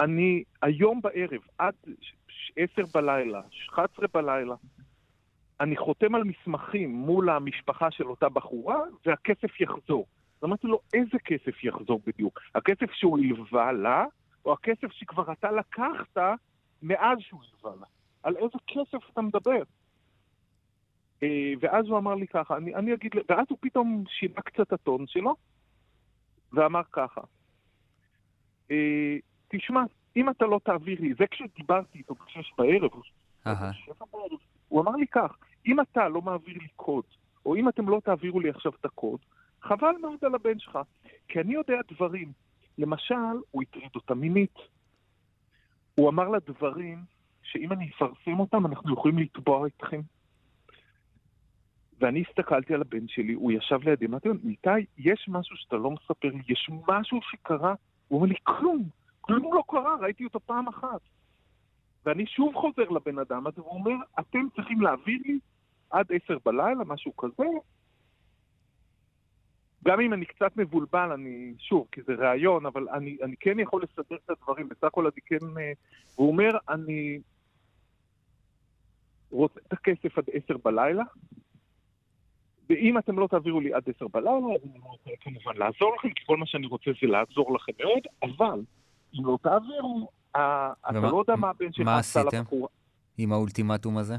אני 0.00 0.44
היום 0.62 1.00
בערב, 1.00 1.40
עד 1.58 1.74
10 2.56 2.82
בלילה, 2.94 3.40
11 3.70 4.06
בלילה, 4.14 4.54
אני 5.60 5.76
חותם 5.76 6.14
על 6.14 6.24
מסמכים 6.24 6.90
מול 6.90 7.30
המשפחה 7.30 7.90
של 7.90 8.04
אותה 8.04 8.28
בחורה, 8.28 8.80
והכסף 9.06 9.60
יחזור. 9.60 10.06
אז 10.38 10.44
אמרתי 10.44 10.66
לו, 10.66 10.80
איזה 10.94 11.18
כסף 11.24 11.64
יחזור 11.64 12.00
בדיוק? 12.06 12.40
הכסף 12.54 12.92
שהוא 12.92 13.18
הלווה 13.18 13.72
לה, 13.72 14.04
או 14.44 14.52
הכסף 14.52 14.92
שכבר 14.92 15.32
אתה 15.32 15.50
לקחת 15.52 16.18
מאז 16.86 17.18
שהוא 17.20 17.40
לה? 17.64 17.86
על 18.22 18.36
איזה 18.36 18.58
כסף 18.66 19.10
אתה 19.12 19.22
מדבר? 19.22 19.62
אה, 21.22 21.52
ואז 21.60 21.86
הוא 21.86 21.98
אמר 21.98 22.14
לי 22.14 22.26
ככה, 22.26 22.56
אני, 22.56 22.74
אני 22.74 22.94
אגיד, 22.94 23.12
ואז 23.28 23.46
הוא 23.48 23.58
פתאום 23.60 24.04
שינה 24.08 24.42
קצת 24.42 24.72
הטון 24.72 25.06
שלו, 25.06 25.36
ואמר 26.52 26.82
ככה, 26.92 27.20
אה, 28.70 29.16
תשמע, 29.48 29.82
אם 30.16 30.30
אתה 30.30 30.46
לא 30.46 30.60
תעביר 30.64 31.00
לי, 31.00 31.14
זה 31.18 31.26
כשדיברתי 31.30 31.98
איתו 31.98 32.14
בשש 32.14 32.52
בערב, 32.58 32.90
הוא 34.68 34.80
אמר 34.80 34.96
לי 34.96 35.06
כך, 35.06 35.36
אם 35.66 35.80
אתה 35.80 36.08
לא 36.08 36.22
מעביר 36.22 36.58
לי 36.58 36.68
קוד, 36.76 37.04
או 37.46 37.56
אם 37.56 37.68
אתם 37.68 37.88
לא 37.88 38.00
תעבירו 38.04 38.40
לי 38.40 38.50
עכשיו 38.50 38.72
את 38.80 38.84
הקוד, 38.84 39.20
חבל 39.62 39.94
מאוד 40.00 40.18
על 40.22 40.34
הבן 40.34 40.58
שלך. 40.58 40.78
כי 41.28 41.40
אני 41.40 41.54
יודע 41.54 41.76
דברים. 41.90 42.32
למשל, 42.78 43.14
הוא 43.50 43.62
הטריד 43.62 43.90
אותה 43.94 44.14
מינית. 44.14 44.54
הוא 45.96 46.08
אמר 46.08 46.28
לה 46.28 46.38
דברים 46.38 47.04
שאם 47.42 47.72
אני 47.72 47.90
אפרסם 47.96 48.40
אותם, 48.40 48.66
אנחנו 48.66 48.92
יכולים 48.92 49.18
לתבוע 49.18 49.66
אתכם. 49.66 50.00
ואני 52.00 52.24
הסתכלתי 52.28 52.74
על 52.74 52.80
הבן 52.80 53.08
שלי, 53.08 53.32
הוא 53.32 53.52
ישב 53.52 53.78
לידי, 53.84 54.06
אמרתי 54.06 54.28
לו, 54.28 54.34
ניתאי, 54.44 54.84
יש 54.98 55.28
משהו 55.28 55.56
שאתה 55.56 55.76
לא 55.76 55.90
מספר 55.90 56.28
לי, 56.28 56.42
יש 56.48 56.70
משהו 56.88 57.20
שקרה? 57.22 57.74
הוא 58.08 58.16
אומר 58.16 58.28
לי, 58.28 58.34
כלום, 58.42 58.82
כלום 59.20 59.54
לא 59.54 59.62
קרה, 59.68 59.96
ראיתי 60.00 60.24
אותו 60.24 60.40
פעם 60.40 60.68
אחת. 60.68 61.00
ואני 62.06 62.26
שוב 62.26 62.54
חוזר 62.54 62.90
לבן 62.90 63.18
אדם 63.18 63.46
הזה, 63.46 63.60
והוא 63.60 63.74
אומר, 63.74 63.94
אתם 64.20 64.46
צריכים 64.56 64.80
להעביר 64.80 65.18
לי 65.24 65.38
עד 65.90 66.06
עשר 66.12 66.38
בלילה, 66.44 66.84
משהו 66.86 67.16
כזה. 67.16 67.44
גם 69.84 70.00
אם 70.00 70.12
אני 70.12 70.24
קצת 70.24 70.56
מבולבל, 70.56 71.12
אני, 71.12 71.54
שוב, 71.58 71.86
כי 71.92 72.00
זה 72.02 72.12
ראיון, 72.14 72.66
אבל 72.66 72.88
אני, 72.88 73.16
אני 73.22 73.36
כן 73.40 73.60
יכול 73.60 73.82
לסדר 73.82 74.16
את 74.24 74.30
הדברים, 74.30 74.68
בסך 74.68 74.84
הכל 74.84 75.02
אני 75.02 75.20
כן... 75.26 75.58
אה, 75.58 75.72
והוא 76.16 76.28
אומר, 76.28 76.50
אני 76.68 77.20
רוצה 79.30 79.60
את 79.68 79.72
הכסף 79.72 80.18
עד 80.18 80.24
עשר 80.32 80.56
בלילה, 80.64 81.04
ואם 82.70 82.98
אתם 82.98 83.18
לא 83.18 83.26
תעבירו 83.26 83.60
לי 83.60 83.74
עד 83.74 83.82
עשר 83.96 84.06
בלילה, 84.08 84.30
אני 84.30 84.78
רוצה 84.82 85.10
כמובן 85.20 85.56
לעזור 85.56 85.94
לכם, 85.98 86.08
כי 86.10 86.24
כל 86.26 86.36
מה 86.36 86.46
שאני 86.46 86.66
רוצה 86.66 86.90
זה 87.02 87.06
לעזור 87.06 87.54
לכם 87.54 87.72
מאוד, 87.78 88.02
אבל 88.22 88.60
אם 89.14 89.26
לא 89.26 89.38
תעבירו, 89.42 90.10
אתה 90.30 91.00
לא 91.00 91.18
יודע 91.18 91.36
מה 91.36 91.50
הבן 91.50 91.72
שלך 91.72 91.88
עשה 91.88 92.20
לבחורה. 92.20 92.32
מה 92.32 92.38
עשיתם 92.38 92.66
עם 93.18 93.32
האולטימטום 93.32 93.98
הזה? 93.98 94.16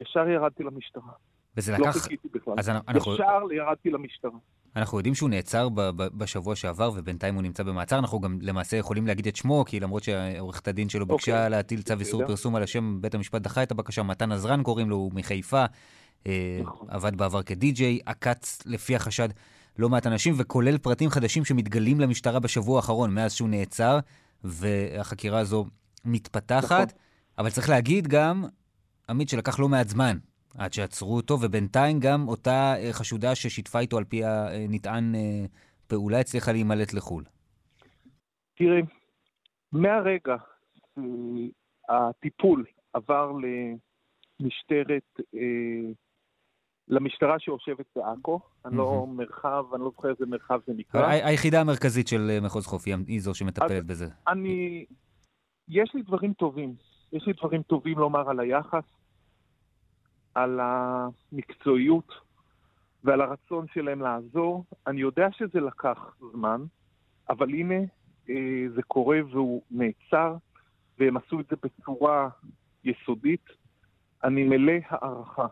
ישר 0.00 0.28
ירדתי 0.28 0.62
למשטרה. 0.62 1.12
וזה 1.56 1.72
לא 1.72 1.78
לקח... 1.78 1.96
לא 1.96 2.00
חיכיתי 2.00 2.28
בכלל. 2.32 2.54
אז 2.58 2.68
אנחנו... 2.68 3.14
ישר 3.14 3.52
ירדתי 3.52 3.90
למשטרה. 3.90 4.38
אנחנו 4.76 4.98
יודעים 4.98 5.14
שהוא 5.14 5.30
נעצר 5.30 5.68
ב- 5.68 5.80
ב- 5.80 6.18
בשבוע 6.18 6.56
שעבר, 6.56 6.90
ובינתיים 6.94 7.34
הוא 7.34 7.42
נמצא 7.42 7.62
במעצר. 7.62 7.98
אנחנו 7.98 8.20
גם 8.20 8.38
למעשה 8.40 8.76
יכולים 8.76 9.06
להגיד 9.06 9.26
את 9.26 9.36
שמו, 9.36 9.64
כי 9.66 9.80
למרות 9.80 10.02
שעורכת 10.02 10.68
הדין 10.68 10.88
שלו 10.88 11.06
ביקשה 11.06 11.32
okay. 11.32 11.36
אוקיי. 11.36 11.50
להטיל 11.50 11.82
צו 11.82 11.94
איסור 12.00 12.26
פרסום 12.26 12.56
על 12.56 12.62
השם, 12.62 12.98
בית 13.00 13.14
המשפט 13.14 13.42
דחה 13.42 13.62
את 13.62 13.70
הבקשה. 13.70 14.02
מתן 14.02 14.32
עזרן 14.32 14.62
קוראים 14.62 14.90
לו, 14.90 14.96
הוא 14.96 15.12
מחיפה, 15.14 15.64
אה, 16.26 16.60
נכון. 16.62 16.86
עבד 16.90 17.16
בעבר 17.16 17.42
כדי-ג'יי, 17.42 17.98
עקץ 18.06 18.58
לפי 18.66 18.96
החשד 18.96 19.28
לא 19.78 19.88
מעט 19.88 20.06
אנשים, 20.06 20.34
וכולל 20.36 20.78
פרטים 20.78 21.10
חדשים 21.10 21.44
שמתגלים 21.44 22.00
למשטרה 22.00 22.40
בשבוע 22.40 22.76
האחרון, 22.76 23.14
מאז 23.14 23.32
שהוא 23.32 23.48
נעצר, 23.48 23.98
והחקירה 24.44 25.38
הזו 25.38 25.66
מתפתחת. 26.04 26.70
נכון. 26.70 26.98
אבל 27.38 27.50
צריך 27.50 27.68
להגיד 27.68 28.08
גם, 28.08 28.44
עמית, 29.08 29.28
שלקח 29.28 29.58
לא 29.58 29.68
מעט 29.68 29.88
זמן 29.88 30.18
עד 30.58 30.72
שעצרו 30.72 31.16
אותו, 31.16 31.34
ובינתיים 31.40 32.00
גם 32.00 32.28
אותה 32.28 32.74
אה, 32.76 32.92
חשודה 32.92 33.34
ששיתפה 33.34 33.78
איתו 33.78 33.98
על 33.98 34.04
פי 34.04 34.24
הנטען 34.24 35.14
אה, 35.14 35.44
פעולה 35.86 36.20
הצליחה 36.20 36.52
להימלט 36.52 36.94
לחו"ל. 36.94 37.24
תראה, 38.54 38.80
מהרגע 39.72 40.36
הטיפול 41.88 42.64
עבר 42.92 43.32
למשטרת, 44.40 45.20
אה, 45.34 45.92
למשטרה 46.88 47.38
שיושבת 47.38 47.86
בעכו, 47.96 48.40
אני 48.64 48.76
לא 48.76 49.06
מרחב, 49.06 49.64
אני 49.74 49.82
לא 49.82 49.90
זוכר 49.90 50.10
איזה 50.10 50.26
מרחב 50.26 50.60
זה 50.66 50.72
נקרא. 50.76 51.06
היחידה 51.08 51.60
המרכזית 51.60 52.08
של 52.08 52.38
מחוז 52.42 52.66
חוף 52.66 52.84
היא 53.06 53.20
זו 53.20 53.34
שמטפלת 53.34 53.86
בזה. 53.86 54.06
אני, 54.28 54.84
יש 55.68 55.94
לי 55.94 56.02
דברים 56.02 56.32
טובים. 56.32 56.74
יש 57.12 57.26
לי 57.26 57.32
דברים 57.32 57.62
טובים 57.62 57.98
לומר 57.98 58.30
על 58.30 58.40
היחס, 58.40 58.84
על 60.34 60.60
המקצועיות 60.62 62.12
ועל 63.04 63.20
הרצון 63.20 63.66
שלהם 63.74 64.00
לעזור. 64.00 64.64
אני 64.86 65.00
יודע 65.00 65.32
שזה 65.32 65.60
לקח 65.60 66.16
זמן, 66.32 66.62
אבל 67.28 67.50
הנה 67.50 67.80
אה, 68.30 68.64
זה 68.74 68.82
קורה 68.82 69.18
והוא 69.30 69.62
נעצר, 69.70 70.36
והם 70.98 71.16
עשו 71.16 71.40
את 71.40 71.46
זה 71.50 71.56
בצורה 71.62 72.28
יסודית. 72.84 73.46
אני 74.24 74.44
מלא 74.44 74.72
הערכה 74.88 75.46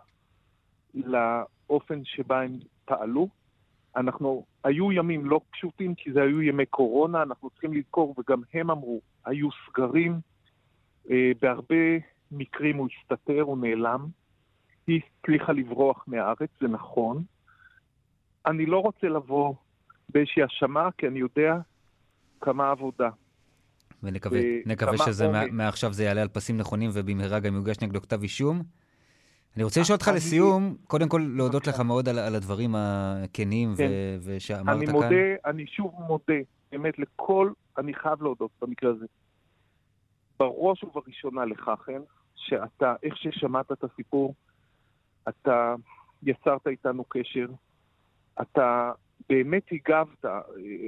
לאופן 0.94 2.04
שבה 2.04 2.40
הם 2.42 2.58
פעלו. 2.84 3.28
אנחנו, 3.96 4.44
היו 4.64 4.92
ימים 4.92 5.26
לא 5.26 5.40
פשוטים 5.50 5.94
כי 5.94 6.12
זה 6.12 6.22
היו 6.22 6.42
ימי 6.42 6.66
קורונה, 6.66 7.22
אנחנו 7.22 7.50
צריכים 7.50 7.72
לזכור, 7.72 8.14
וגם 8.18 8.42
הם 8.54 8.70
אמרו, 8.70 9.00
היו 9.24 9.48
סגרים, 9.66 10.20
אה, 11.10 11.32
בהרבה 11.40 11.76
מקרים 12.32 12.76
הוא 12.76 12.88
הסתתר, 12.96 13.40
הוא 13.40 13.58
נעלם. 13.58 14.06
היא 14.90 15.00
הצליחה 15.20 15.52
לברוח 15.52 16.04
מהארץ, 16.06 16.50
זה 16.60 16.68
נכון. 16.68 17.22
אני 18.46 18.66
לא 18.66 18.78
רוצה 18.78 19.06
לבוא 19.06 19.54
באיזושהי 20.08 20.42
האשמה, 20.42 20.88
כי 20.98 21.06
אני 21.06 21.18
יודע 21.18 21.56
כמה 22.40 22.70
עבודה. 22.70 23.08
ונקווה 24.02 24.40
נקווה 24.66 24.98
שזה 24.98 25.28
מעכשיו 25.52 25.92
זה 25.92 26.04
יעלה 26.04 26.22
על 26.22 26.28
פסים 26.28 26.56
נכונים 26.56 26.90
ובמהרה 26.94 27.40
גם 27.40 27.54
יוגש 27.54 27.76
נגדו 27.82 28.00
כתב 28.00 28.22
אישום. 28.22 28.62
אני 29.56 29.64
רוצה 29.64 29.80
לשאול 29.80 29.96
אותך 29.96 30.08
אני... 30.08 30.16
לסיום, 30.16 30.76
קודם 30.86 31.08
כל 31.08 31.30
להודות 31.36 31.66
לך 31.66 31.80
מאוד 31.80 32.08
על, 32.08 32.18
על 32.18 32.34
הדברים 32.34 32.74
הכנים 32.76 33.74
כן. 33.76 33.88
ו- 33.90 34.16
ושאמרת 34.24 34.76
אני 34.76 34.86
כאן. 34.86 34.94
מודה, 34.94 35.34
אני 35.44 35.66
שוב 35.66 35.94
מודה, 36.08 36.34
באמת 36.72 36.98
לכל, 36.98 37.52
אני 37.78 37.94
חייב 37.94 38.22
להודות 38.22 38.50
במקרה 38.62 38.90
הזה, 38.90 39.06
בראש 40.38 40.84
ובראשונה 40.84 41.44
לך, 41.44 41.70
כן, 41.86 42.00
שאתה, 42.34 42.94
איך 43.02 43.16
ששמעת 43.16 43.72
את 43.72 43.84
הסיפור, 43.84 44.34
אתה 45.28 45.74
יצרת 46.22 46.66
איתנו 46.66 47.04
קשר, 47.04 47.46
אתה 48.40 48.92
באמת 49.28 49.62
הגבת. 49.72 50.24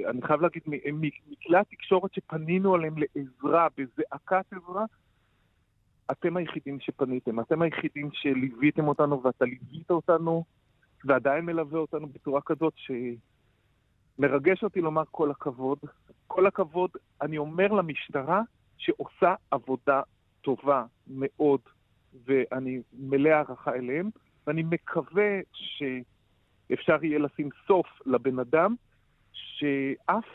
אני 0.09 0.21
חייב 0.21 0.41
להגיד, 0.41 0.63
מכלי 0.93 1.57
התקשורת 1.57 2.13
שפנינו 2.13 2.75
עליהם 2.75 2.95
לעזרה, 2.97 3.67
בזעקת 3.77 4.45
עזרה, 4.53 4.85
אתם 6.11 6.37
היחידים 6.37 6.79
שפניתם, 6.79 7.39
אתם 7.39 7.61
היחידים 7.61 8.09
שליוויתם 8.13 8.87
אותנו 8.87 9.23
ואתה 9.23 9.45
ליווית 9.45 9.91
אותנו 9.91 10.43
ועדיין 11.05 11.45
מלווה 11.45 11.79
אותנו 11.79 12.07
בצורה 12.07 12.41
כזאת 12.41 12.73
שמרגש 14.17 14.63
אותי 14.63 14.81
לומר 14.81 15.03
כל 15.11 15.31
הכבוד. 15.31 15.77
כל 16.27 16.47
הכבוד, 16.47 16.91
אני 17.21 17.37
אומר 17.37 17.67
למשטרה 17.67 18.41
שעושה 18.77 19.35
עבודה 19.51 20.01
טובה 20.41 20.85
מאוד, 21.07 21.59
ואני 22.25 22.81
מלא 22.93 23.29
הערכה 23.29 23.75
אליהם, 23.75 24.09
ואני 24.47 24.63
מקווה 24.63 25.39
שאפשר 25.53 27.03
יהיה 27.03 27.19
לשים 27.19 27.49
סוף 27.67 27.87
לבן 28.05 28.39
אדם 28.39 28.75
שאף 29.31 30.25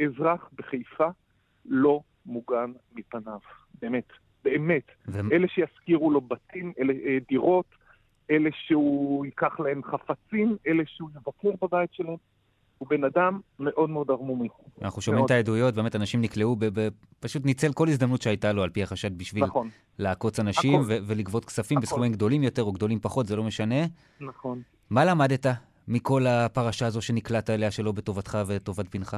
אזרח 0.00 0.50
בחיפה 0.56 1.08
לא 1.64 2.00
מוגן 2.26 2.72
מפניו. 2.92 3.38
באמת, 3.80 4.08
באמת. 4.44 4.82
ו... 5.08 5.18
אלה 5.32 5.48
שישכירו 5.48 6.10
לו 6.10 6.20
בתים, 6.20 6.72
אלה, 6.78 6.92
אה, 6.92 7.18
דירות, 7.28 7.66
אלה 8.30 8.50
שהוא 8.52 9.26
ייקח 9.26 9.60
להם 9.60 9.82
חפצים, 9.84 10.56
אלה 10.66 10.82
שהוא 10.86 11.10
יבקר 11.10 11.66
בבית 11.66 11.92
שלהם. 11.92 12.16
הוא 12.78 12.88
בן 12.88 13.04
אדם 13.04 13.40
מאוד 13.60 13.90
מאוד 13.90 14.10
ערמומי. 14.10 14.48
אנחנו 14.82 15.02
שומעים 15.02 15.24
את 15.24 15.30
העדויות, 15.30 15.74
באמת 15.74 15.96
אנשים 15.96 16.20
נקלעו, 16.20 16.56
פשוט 17.20 17.44
ניצל 17.44 17.72
כל 17.72 17.88
הזדמנות 17.88 18.22
שהייתה 18.22 18.52
לו 18.52 18.62
על 18.62 18.70
פי 18.70 18.82
החשד 18.82 19.18
בשביל 19.18 19.44
נכון. 19.44 19.68
לעקוץ 19.98 20.40
אנשים 20.40 20.80
ו- 20.80 20.98
ולגבות 21.06 21.44
כספים 21.44 21.80
בסכומים 21.80 22.12
גדולים 22.12 22.42
יותר 22.42 22.62
או 22.62 22.72
גדולים 22.72 22.98
פחות, 22.98 23.26
זה 23.26 23.36
לא 23.36 23.44
משנה. 23.44 23.84
נכון. 24.20 24.62
מה 24.90 25.04
למדת 25.04 25.46
מכל 25.88 26.22
הפרשה 26.26 26.86
הזו 26.86 27.02
שנקלעת 27.02 27.50
אליה 27.50 27.70
שלא 27.70 27.92
בטובתך 27.92 28.38
וטובת 28.48 28.96
בנך? 28.96 29.16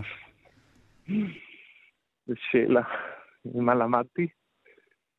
זו 2.26 2.34
שאלה, 2.50 2.82
מה 3.54 3.74
למדתי? 3.74 4.26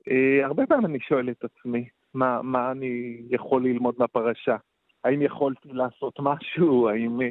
Uh, 0.09 0.45
הרבה 0.45 0.65
פעמים 0.65 0.85
אני 0.85 0.99
שואל 0.99 1.29
את 1.29 1.43
עצמי, 1.43 1.87
מה, 2.13 2.41
מה 2.41 2.71
אני 2.71 3.21
יכול 3.29 3.63
ללמוד 3.63 3.95
מהפרשה? 3.97 4.55
האם 5.03 5.21
יכולתי 5.21 5.69
לעשות 5.71 6.13
משהו? 6.19 6.89
האם... 6.89 7.19
Uh, 7.19 7.23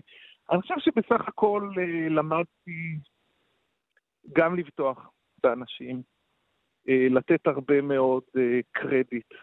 אני 0.51 0.63
חושב 0.63 0.75
שבסך 0.79 1.29
הכל 1.29 1.71
uh, 1.75 2.11
למדתי 2.11 2.99
גם 4.33 4.57
לבטוח 4.57 5.11
באנשים, 5.43 6.03
uh, 6.89 6.91
לתת 7.11 7.47
הרבה 7.47 7.81
מאוד 7.81 8.23
uh, 8.37 8.41
קרדיט. 8.73 9.35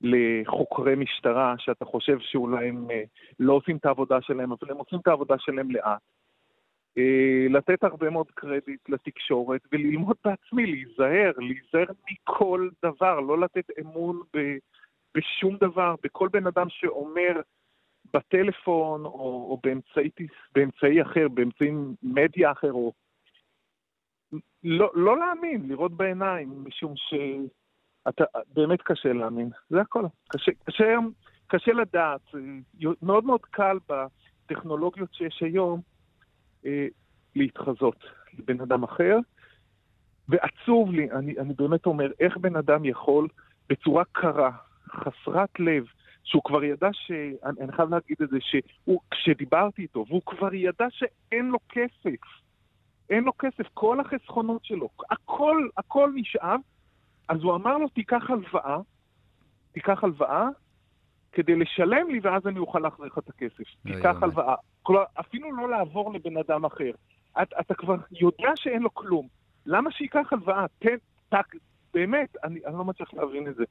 לחוקרי 0.00 0.94
משטרה, 0.94 1.54
שאתה 1.58 1.84
חושב 1.84 2.18
שאולי 2.20 2.68
הם 2.68 2.88
לא 3.38 3.52
עושים 3.52 3.76
את 3.76 3.84
העבודה 3.84 4.20
שלהם, 4.22 4.52
אבל 4.52 4.70
הם 4.70 4.76
עושים 4.76 4.98
את 4.98 5.06
העבודה 5.06 5.34
שלהם 5.38 5.70
לאט. 5.70 6.00
אה, 6.98 7.46
לתת 7.50 7.84
הרבה 7.84 8.10
מאוד 8.10 8.30
קרדיט 8.30 8.88
לתקשורת 8.88 9.60
וללמוד 9.72 10.16
בעצמי, 10.24 10.66
להיזהר, 10.66 11.32
להיזהר 11.38 11.94
מכל 12.10 12.68
דבר, 12.84 13.20
לא 13.20 13.40
לתת 13.40 13.64
אמון 13.80 14.20
ב, 14.36 14.56
בשום 15.16 15.56
דבר, 15.56 15.94
בכל 16.02 16.28
בן 16.32 16.46
אדם 16.46 16.66
שאומר 16.68 17.40
בטלפון 18.12 19.04
או, 19.04 19.10
או 19.50 19.60
באמצעי, 19.62 20.10
באמצעי 20.54 21.02
אחר, 21.02 21.28
באמצעי 21.28 21.70
מדיה 22.02 22.52
אחר, 22.52 22.72
או... 22.72 22.92
לא, 24.64 24.90
לא 24.94 25.18
להאמין, 25.18 25.68
לראות 25.68 25.96
בעיניים, 25.96 26.64
משום 26.64 26.94
שאתה 26.96 28.24
באמת 28.54 28.82
קשה 28.82 29.12
להאמין, 29.12 29.50
זה 29.70 29.80
הכל. 29.80 30.04
קשה, 30.28 30.52
קשה, 30.64 30.84
קשה 31.46 31.72
לדעת, 31.72 32.20
מאוד 33.02 33.24
מאוד 33.24 33.40
קל 33.40 33.78
בטכנולוגיות 33.88 35.14
שיש 35.14 35.42
היום, 35.42 35.80
אה, 36.66 36.86
להתחזות 37.36 38.04
לבן 38.38 38.60
אדם 38.60 38.82
אחר. 38.82 39.18
ועצוב 40.28 40.92
לי, 40.92 41.10
אני, 41.10 41.38
אני 41.38 41.54
באמת 41.54 41.86
אומר, 41.86 42.10
איך 42.20 42.36
בן 42.36 42.56
אדם 42.56 42.84
יכול 42.84 43.28
בצורה 43.68 44.04
קרה, 44.12 44.50
חסרת 44.88 45.60
לב, 45.60 45.84
שהוא 46.24 46.42
כבר 46.44 46.64
ידע 46.64 46.88
ש... 46.92 47.10
אני, 47.44 47.60
אני 47.60 47.72
חייב 47.72 47.90
להגיד 47.90 48.16
את 48.22 48.28
זה, 48.28 48.36
שהוא, 48.40 49.00
כשדיברתי 49.10 49.82
איתו, 49.82 50.04
והוא 50.08 50.22
כבר 50.26 50.54
ידע 50.54 50.86
שאין 50.90 51.46
לו 51.46 51.58
כסף. 51.68 52.20
אין 53.10 53.24
לו 53.24 53.32
כסף, 53.38 53.66
כל 53.74 54.00
החסכונות 54.00 54.64
שלו, 54.64 54.88
הכל, 55.10 55.68
הכל 55.76 56.10
נשאב, 56.14 56.60
אז 57.28 57.42
הוא 57.42 57.54
אמר 57.54 57.78
לו, 57.78 57.88
תיקח 57.88 58.30
הלוואה, 58.30 58.78
תיקח 59.72 60.04
הלוואה, 60.04 60.48
כדי 61.32 61.56
לשלם 61.56 62.10
לי, 62.10 62.20
ואז 62.22 62.46
אני 62.46 62.58
אוכל 62.58 62.78
להחזיר 62.78 63.06
לך 63.06 63.18
את 63.18 63.28
הכסף. 63.28 63.64
תיקח 63.82 64.22
הלוואה. 64.22 64.54
כלומר, 64.82 65.04
אפילו 65.20 65.56
לא 65.56 65.70
לעבור 65.70 66.14
לבן 66.14 66.36
אדם 66.36 66.64
אחר. 66.64 66.90
את, 67.42 67.52
אתה 67.60 67.74
כבר 67.74 67.96
יודע 68.10 68.50
שאין 68.56 68.82
לו 68.82 68.94
כלום. 68.94 69.28
למה 69.66 69.90
שייקח 69.92 70.32
הלוואה? 70.32 70.66
תן, 70.78 70.96
תק, 71.28 71.56
באמת, 71.94 72.36
אני, 72.44 72.60
אני 72.66 72.74
לא 72.78 72.84
מצליח 72.84 73.14
להבין 73.14 73.48
את 73.48 73.54
זה. 73.54 73.64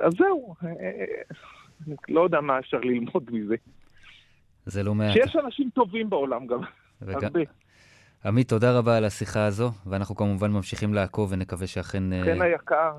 אז 0.00 0.12
זהו, 0.18 0.54
אה, 0.64 0.68
אה, 0.68 0.74
אה, 0.74 1.94
לא 2.08 2.20
יודע 2.20 2.40
מה 2.40 2.58
אפשר 2.58 2.80
ללמוד 2.80 3.30
מזה. 3.30 3.54
זה 4.66 4.82
לא 4.82 4.94
מעט. 4.94 5.12
שיש 5.12 5.36
אנשים 5.36 5.70
טובים 5.74 6.10
בעולם 6.10 6.46
גם. 6.46 6.60
הרבה. 7.00 7.40
עמית, 8.24 8.48
תודה 8.48 8.78
רבה 8.78 8.96
על 8.96 9.04
השיחה 9.04 9.46
הזו, 9.46 9.70
ואנחנו 9.86 10.14
כמובן 10.14 10.50
ממשיכים 10.50 10.94
לעקוב 10.94 11.32
ונקווה 11.32 11.66
שאכן 11.66 12.24
כן 12.24 12.38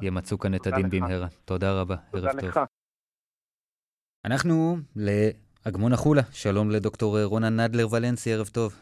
ימצאו 0.01 0.39
כאן 0.39 0.55
את 0.55 0.67
הדין 0.67 0.89
במהרה. 0.89 1.27
תודה 1.45 1.81
רבה, 1.81 1.95
תודה 2.11 2.29
ערב 2.29 2.39
לך. 2.39 2.53
טוב. 2.53 2.63
אנחנו 4.25 4.77
לאגמון 4.95 5.93
החולה, 5.93 6.21
שלום 6.31 6.71
לדוקטור 6.71 7.23
רונן 7.23 7.59
נדלר 7.59 7.93
ולנסי, 7.93 8.33
ערב 8.33 8.47
טוב. 8.47 8.75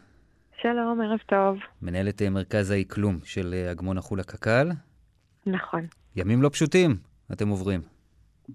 שלום, 0.61 1.01
ערב 1.01 1.19
טוב. 1.25 1.57
מנהלת 1.81 2.21
אה, 2.21 2.29
מרכז 2.29 2.71
האקלום 2.71 3.19
של 3.23 3.53
אה, 3.53 3.71
אגמון 3.71 3.97
החולה 3.97 4.23
קק"ל. 4.23 4.69
נכון. 5.45 5.87
ימים 6.15 6.41
לא 6.41 6.49
פשוטים 6.49 6.95
אתם 7.33 7.47
עוברים. 7.47 7.81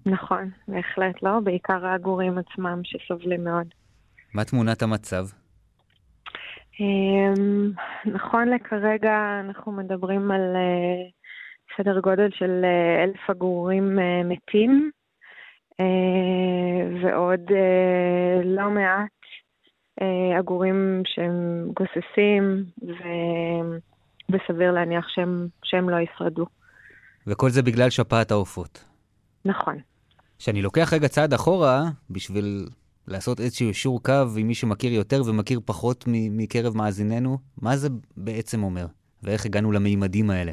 נכון, 0.05 0.49
בהחלט 0.67 1.23
לא, 1.23 1.39
בעיקר 1.43 1.85
העגורים 1.85 2.37
עצמם 2.37 2.81
שסובלים 2.83 3.43
מאוד. 3.43 3.67
מה 4.33 4.43
תמונת 4.45 4.81
המצב? 4.81 5.25
אמ, 6.79 7.71
נכון 8.05 8.49
לכרגע 8.49 9.41
אנחנו 9.45 9.71
מדברים 9.71 10.31
על 10.31 10.55
אה, 10.55 11.09
סדר 11.77 11.99
גודל 11.99 12.29
של 12.31 12.65
אלף 13.03 13.29
עגורים 13.29 13.99
מתים, 14.25 14.91
ועוד 17.01 17.41
לא 18.43 18.69
מעט 18.69 19.09
אה, 20.01 20.37
עגורים 20.39 21.01
שהם 21.05 21.67
גוססים. 21.73 22.65
וסביר 24.29 24.71
להניח 24.71 25.07
שהם, 25.09 25.47
שהם 25.63 25.89
לא 25.89 25.97
ישרדו. 25.99 26.45
וכל 27.27 27.49
זה 27.49 27.61
בגלל 27.61 27.89
שפעת 27.89 28.31
העופות. 28.31 28.88
נכון. 29.45 29.77
כשאני 30.39 30.61
לוקח 30.61 30.93
רגע 30.93 31.07
צעד 31.07 31.33
אחורה, 31.33 31.81
בשביל 32.09 32.65
לעשות 33.07 33.39
איזשהו 33.39 33.67
אישור 33.67 34.03
קו 34.03 34.13
עם 34.37 34.47
מי 34.47 34.55
שמכיר 34.55 34.93
יותר 34.93 35.21
ומכיר 35.25 35.59
פחות 35.65 36.03
מקרב 36.07 36.77
מאזיננו, 36.77 37.37
מה 37.61 37.77
זה 37.77 37.89
בעצם 38.17 38.63
אומר? 38.63 38.85
ואיך 39.23 39.45
הגענו 39.45 39.71
למימדים 39.71 40.29
האלה? 40.29 40.51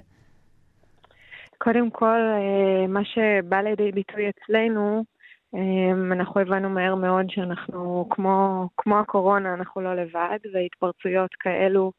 קודם 1.59 1.91
כל, 1.91 2.21
אה, 2.21 2.87
מה 2.87 3.01
שבא 3.05 3.57
לידי 3.57 3.93
ביטוי 3.93 4.25
אצלנו 4.29 5.05
אמ, 5.55 6.13
אנחנו 6.13 6.41
הבנו 6.41 6.71
מהר 6.71 6.95
מאוד 6.95 7.27
שאנחנו, 7.29 8.07
כמו, 8.11 8.69
כמו 8.77 8.99
הקורונה, 8.99 9.55
אנחנו 9.55 9.81
לא 9.81 9.95
לבד, 9.95 10.39
והתפרצויות 10.55 11.31
כאלו 11.41 11.85
אה, 11.85 11.91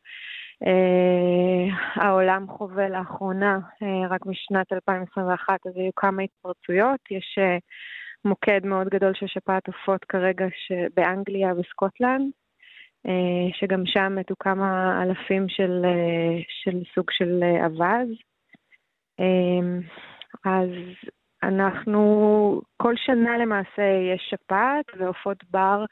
העולם 1.95 2.47
חווה 2.47 2.89
לאחרונה, 2.89 3.59
אה, 3.83 4.07
רק 4.09 4.25
משנת 4.25 4.73
2021, 4.73 5.59
אז 5.67 5.77
היו 5.77 5.91
כמה 5.95 6.23
התפרצויות. 6.23 6.99
יש 7.11 7.37
אה, 7.37 7.57
מוקד 8.25 8.65
מאוד 8.65 8.87
גדול 8.87 9.13
של 9.13 9.27
שפעת 9.27 9.67
עופות 9.67 10.05
כרגע 10.05 10.45
באנגליה 10.95 11.53
וסקוטלנד, 11.53 12.31
אה, 13.07 13.47
שגם 13.53 13.85
שם 13.85 14.15
מתו 14.15 14.35
כמה 14.39 14.99
אלפים 15.03 15.49
של, 15.49 15.81
אה, 15.85 16.41
של 16.63 16.81
סוג 16.95 17.11
של 17.11 17.43
אה, 17.43 17.65
אווז. 17.65 18.09
אה, 19.19 19.79
אז 20.45 20.69
אנחנו, 21.43 22.61
כל 22.77 22.93
שנה 22.95 23.37
למעשה 23.37 23.83
יש 24.13 24.27
שפעת 24.29 24.85
ועופות 24.97 25.43
בר 25.51 25.85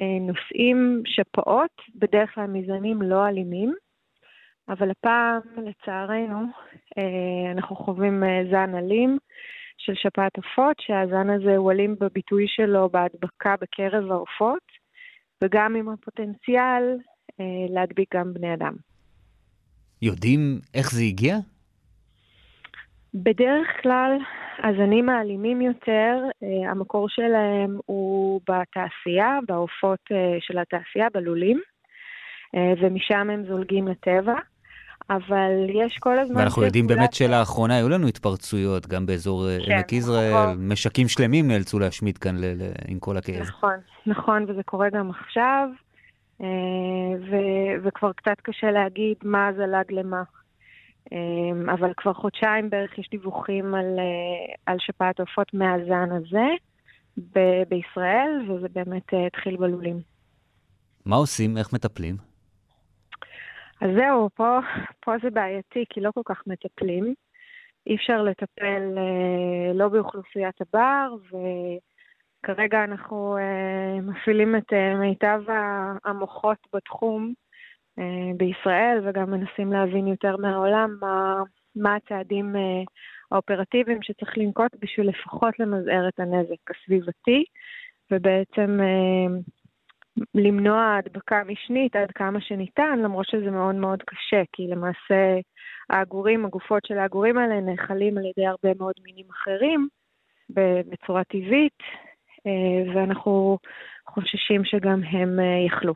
אה, 0.00 0.18
נושאים 0.20 1.02
שפעות, 1.06 1.70
בדרך 1.94 2.34
כלל 2.34 2.46
מזנים 2.46 3.02
לא 3.02 3.28
אלימים, 3.28 3.74
אבל 4.68 4.90
הפעם, 4.90 5.40
לצערנו, 5.56 6.44
אה, 6.98 7.52
אנחנו 7.52 7.76
חווים 7.76 8.24
אה, 8.24 8.40
זן 8.50 8.74
אלים 8.74 9.18
של 9.78 9.92
שפעת 9.94 10.36
עופות, 10.36 10.76
שהזן 10.80 11.30
הזה 11.30 11.56
הוא 11.56 11.72
אלים 11.72 11.96
בביטוי 12.00 12.44
שלו 12.48 12.88
בהדבקה 12.88 13.54
בקרב 13.60 14.10
העופות, 14.10 14.62
וגם 15.44 15.76
עם 15.76 15.88
הפוטנציאל 15.88 16.98
להדביק 17.68 18.14
גם 18.14 18.34
בני 18.34 18.54
אדם. 18.54 18.74
יודעים 20.02 20.60
איך 20.74 20.90
זה 20.92 21.02
הגיע? 21.02 21.36
בדרך 23.14 23.68
כלל 23.82 24.18
הזנים 24.62 25.08
האלימים 25.08 25.60
יותר, 25.60 26.16
אה, 26.42 26.70
המקור 26.70 27.08
שלהם 27.08 27.78
הוא 27.86 28.40
בתעשייה, 28.40 29.38
בעופות 29.48 30.00
אה, 30.12 30.36
של 30.40 30.58
התעשייה, 30.58 31.06
בלולים, 31.14 31.60
אה, 32.54 32.72
ומשם 32.80 33.30
הם 33.30 33.44
זולגים 33.46 33.88
לטבע. 33.88 34.34
אבל 35.10 35.50
יש 35.74 35.98
כל 35.98 36.18
הזמן... 36.18 36.36
ואנחנו 36.36 36.62
יודעים 36.62 36.86
באמת 36.86 37.12
שלאחרונה 37.12 37.76
היו 37.76 37.88
לנו 37.88 38.06
התפרצויות, 38.08 38.86
גם 38.86 39.06
באזור 39.06 39.46
כן, 39.66 39.72
עמק 39.72 39.92
יזרעאל, 39.92 40.52
נכון. 40.52 40.68
משקים 40.68 41.08
שלמים 41.08 41.48
נאלצו 41.48 41.78
להשמיד 41.78 42.18
כאן 42.18 42.36
ל- 42.36 42.62
ל- 42.62 42.72
עם 42.88 42.98
כל 42.98 43.16
הכאב. 43.16 43.42
נכון, 43.42 43.74
נכון, 44.06 44.44
וזה 44.48 44.62
קורה 44.62 44.90
גם 44.90 45.10
עכשיו, 45.10 45.68
ו- 47.30 47.74
וכבר 47.84 48.12
קצת 48.12 48.40
קשה 48.42 48.70
להגיד 48.70 49.16
מה 49.22 49.50
זלג 49.56 49.92
למה. 49.92 50.22
אמ, 51.12 51.70
אבל 51.70 51.92
כבר 51.96 52.12
חודשיים 52.12 52.70
בערך 52.70 52.98
יש 52.98 53.08
דיווחים 53.10 53.74
על, 53.74 53.98
אה, 53.98 54.54
על 54.66 54.76
שפעת 54.80 55.20
עופות 55.20 55.54
מהזן 55.54 56.08
הזה 56.12 56.46
ב- 57.18 57.62
בישראל, 57.68 58.50
וזה 58.50 58.66
באמת 58.72 59.14
אה, 59.14 59.26
התחיל 59.26 59.56
בלולים. 59.56 60.00
מה 61.06 61.16
עושים? 61.16 61.56
איך 61.56 61.72
מטפלים? 61.72 62.27
אז 63.80 63.90
זהו, 63.96 64.28
פה, 64.34 64.58
פה 65.00 65.12
זה 65.22 65.30
בעייתי, 65.30 65.84
כי 65.88 66.00
לא 66.00 66.10
כל 66.14 66.20
כך 66.24 66.42
מטפלים. 66.46 67.14
אי 67.86 67.96
אפשר 67.96 68.22
לטפל 68.22 68.98
אה, 68.98 69.72
לא 69.74 69.88
באוכלוסיית 69.88 70.54
הבר, 70.60 71.14
וכרגע 72.44 72.84
אנחנו 72.84 73.36
אה, 73.38 74.00
מפעילים 74.00 74.56
את 74.56 74.72
אה, 74.72 74.94
מיטב 74.94 75.42
המוחות 76.04 76.58
בתחום 76.74 77.32
אה, 77.98 78.30
בישראל, 78.36 79.00
וגם 79.04 79.30
מנסים 79.30 79.72
להבין 79.72 80.06
יותר 80.06 80.36
מהעולם 80.36 80.96
מה, 81.00 81.42
מה 81.76 81.94
הצעדים 81.94 82.56
אה, 82.56 82.82
האופרטיביים 83.32 84.02
שצריך 84.02 84.38
לנקוט 84.38 84.72
בשביל 84.80 85.08
לפחות 85.08 85.58
למזער 85.58 86.08
את 86.08 86.20
הנזק 86.20 86.70
הסביבתי, 86.70 87.44
ובעצם 88.10 88.80
אה, 88.80 89.38
למנוע 90.34 90.96
הדבקה 90.96 91.42
משנית 91.46 91.96
עד 91.96 92.10
כמה 92.10 92.40
שניתן, 92.40 92.98
למרות 92.98 93.26
שזה 93.28 93.50
מאוד 93.50 93.74
מאוד 93.74 94.02
קשה, 94.02 94.42
כי 94.52 94.66
למעשה 94.66 95.38
העגורים, 95.90 96.44
הגופות 96.44 96.86
של 96.86 96.98
העגורים 96.98 97.38
האלה 97.38 97.60
נאכלים 97.60 98.18
על 98.18 98.24
ידי 98.24 98.46
הרבה 98.46 98.68
מאוד 98.78 98.94
מינים 99.04 99.26
אחרים 99.30 99.88
בצורה 100.90 101.24
טבעית, 101.24 101.78
ואנחנו 102.94 103.58
חוששים 104.08 104.64
שגם 104.64 105.00
הם 105.04 105.38
יחלו. 105.66 105.94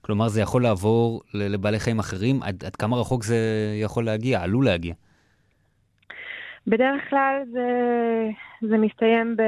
כלומר, 0.00 0.28
זה 0.28 0.40
יכול 0.40 0.62
לעבור 0.62 1.22
לבעלי 1.34 1.78
חיים 1.78 1.98
אחרים? 1.98 2.42
עד, 2.42 2.64
עד 2.64 2.76
כמה 2.76 2.96
רחוק 2.96 3.22
זה 3.22 3.36
יכול 3.82 4.04
להגיע, 4.04 4.42
עלול 4.42 4.64
להגיע? 4.64 4.94
בדרך 6.66 7.10
כלל 7.10 7.42
זה, 7.52 7.68
זה 8.68 8.78
מסתיים 8.78 9.36
ב, 9.36 9.42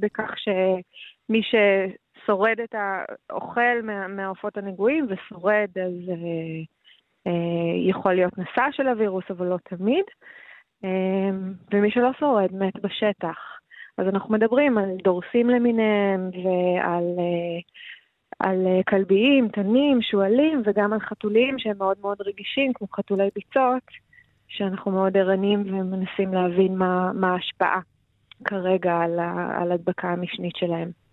בכך 0.00 0.30
שמי 0.36 1.40
ששורד 2.28 2.60
את 2.64 2.74
האוכל 3.30 3.82
מה, 3.82 4.08
מהעופות 4.08 4.56
הנגועים 4.56 5.06
ושורד, 5.08 5.68
אז 5.86 6.08
אה, 6.08 6.14
אה, 7.26 7.88
יכול 7.88 8.14
להיות 8.14 8.38
נשא 8.38 8.62
של 8.72 8.88
הווירוס, 8.88 9.24
אבל 9.30 9.46
לא 9.46 9.56
תמיד. 9.64 10.04
אה, 10.84 11.30
ומי 11.72 11.90
שלא 11.90 12.10
שורד 12.18 12.52
מת 12.52 12.80
בשטח. 12.82 13.38
אז 13.98 14.06
אנחנו 14.08 14.34
מדברים 14.34 14.78
על 14.78 14.90
דורסים 15.04 15.50
למיניהם 15.50 16.30
ועל 16.44 17.04
אה, 17.18 17.60
על 18.38 18.66
אה, 18.66 18.82
כלביים, 18.88 19.48
תנים, 19.48 20.02
שועלים, 20.02 20.62
וגם 20.64 20.92
על 20.92 21.00
חתולים 21.00 21.58
שהם 21.58 21.78
מאוד 21.78 21.96
מאוד 22.00 22.20
רגישים, 22.20 22.72
כמו 22.72 22.86
חתולי 22.96 23.28
ביצות, 23.34 23.82
שאנחנו 24.48 24.90
מאוד 24.90 25.16
ערניים 25.16 25.60
ומנסים 25.60 26.34
להבין 26.34 26.76
מה, 26.76 27.12
ההשפעה 27.22 27.80
כרגע 28.44 28.96
על, 28.96 29.18
על 29.54 29.72
הדבקה 29.72 30.08
המשנית 30.08 30.56
שלהם. 30.56 31.07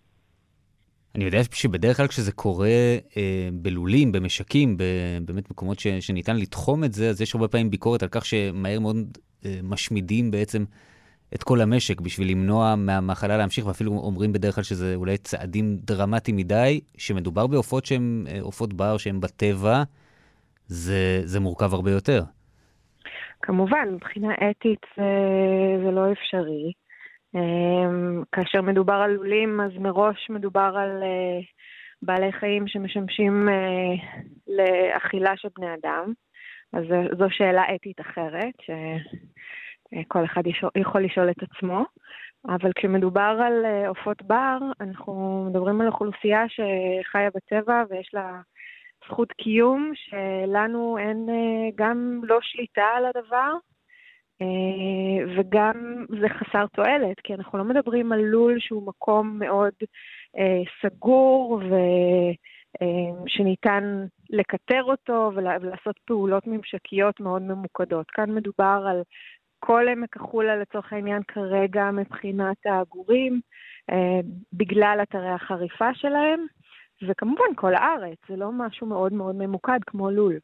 אני 1.16 1.24
יודע 1.24 1.38
שבדרך 1.52 1.96
כלל 1.96 2.06
כשזה 2.06 2.32
קורה 2.32 2.68
אה, 3.16 3.48
בלולים, 3.52 4.12
במשקים, 4.12 4.76
באמת 5.24 5.50
מקומות 5.50 5.78
ש, 5.78 5.86
שניתן 5.86 6.36
לתחום 6.36 6.84
את 6.84 6.92
זה, 6.92 7.08
אז 7.10 7.20
יש 7.20 7.34
הרבה 7.34 7.48
פעמים 7.48 7.70
ביקורת 7.70 8.02
על 8.02 8.08
כך 8.08 8.26
שמהר 8.26 8.80
מאוד 8.80 9.18
אה, 9.44 9.58
משמידים 9.62 10.30
בעצם 10.30 10.64
את 11.34 11.42
כל 11.42 11.60
המשק 11.60 12.00
בשביל 12.00 12.30
למנוע 12.30 12.74
מהמחלה 12.76 13.36
להמשיך, 13.36 13.66
ואפילו 13.66 13.92
אומרים 13.92 14.32
בדרך 14.32 14.54
כלל 14.54 14.64
שזה 14.64 14.94
אולי 14.94 15.18
צעדים 15.18 15.76
דרמטיים 15.76 16.36
מדי, 16.36 16.80
שמדובר 16.98 17.46
בעופות 17.46 17.86
שהן 17.86 18.24
אה, 18.28 18.38
עופות 18.40 18.74
בר 18.74 18.96
שהן 18.96 19.20
בטבע, 19.20 19.82
זה, 20.66 21.20
זה 21.24 21.40
מורכב 21.40 21.74
הרבה 21.74 21.90
יותר. 21.90 22.22
כמובן, 23.42 23.88
מבחינה 23.94 24.34
אתית 24.34 24.80
זה, 24.96 25.04
זה 25.84 25.90
לא 25.90 26.12
אפשרי. 26.12 26.72
אמ, 27.34 28.22
כאשר 28.32 28.62
מדובר 28.62 28.94
על 28.94 29.10
לולים, 29.10 29.60
אז 29.60 29.70
מראש 29.78 30.30
מדובר 30.30 30.72
על 30.76 31.02
אה, 31.02 31.40
בעלי 32.02 32.32
חיים 32.32 32.68
שמשמשים 32.68 33.48
אה, 33.48 33.94
לאכילה 34.46 35.36
של 35.36 35.48
בני 35.58 35.74
אדם. 35.74 36.12
אז 36.72 36.84
זו 37.18 37.26
שאלה 37.30 37.62
אתית 37.74 38.00
אחרת, 38.00 38.54
ש... 38.60 38.70
אה, 39.94 40.24
אחד 40.24 40.42
יכול 40.76 41.04
לשאול 41.04 41.30
את 41.30 41.42
עצמו. 41.42 41.84
אבל 42.48 42.72
כשמדובר 42.76 43.38
על 43.46 43.86
עופות 43.88 44.22
בר, 44.22 44.58
אנחנו 44.80 45.44
מדברים 45.50 45.80
על 45.80 45.86
אוכלוסייה 45.86 46.44
שחיה 46.48 47.30
בטבע 47.34 47.82
ויש 47.90 48.10
לה 48.14 48.40
זכות 49.04 49.32
קיום, 49.32 49.92
שלנו 49.94 50.98
אין 50.98 51.26
גם 51.74 52.20
לא 52.22 52.38
שליטה 52.42 52.84
על 52.96 53.04
הדבר, 53.04 53.52
וגם 55.36 56.04
זה 56.20 56.28
חסר 56.28 56.66
תועלת, 56.66 57.20
כי 57.20 57.34
אנחנו 57.34 57.58
לא 57.58 57.64
מדברים 57.64 58.12
על 58.12 58.20
לול 58.20 58.56
שהוא 58.58 58.86
מקום 58.86 59.38
מאוד 59.38 59.74
סגור 60.82 61.60
ושניתן 63.24 64.06
לקטר 64.30 64.82
אותו 64.82 65.32
ולעשות 65.34 65.98
פעולות 66.04 66.46
ממשקיות 66.46 67.20
מאוד 67.20 67.42
ממוקדות. 67.42 68.10
כאן 68.10 68.34
מדובר 68.34 68.86
על 68.90 69.02
כל 69.58 69.88
עמק 69.88 70.16
החולה 70.16 70.56
לצורך 70.56 70.92
העניין 70.92 71.22
כרגע 71.28 71.90
מבחינת 71.90 72.56
העגורים, 72.66 73.40
אה, 73.90 74.20
בגלל 74.52 74.98
אתרי 75.02 75.28
החריפה 75.30 75.94
שלהם, 75.94 76.46
וכמובן 77.08 77.54
כל 77.56 77.74
הארץ, 77.74 78.18
זה 78.28 78.36
לא 78.36 78.52
משהו 78.52 78.86
מאוד 78.86 79.12
מאוד 79.12 79.34
ממוקד 79.36 79.78
כמו 79.86 80.10
לול. 80.10 80.38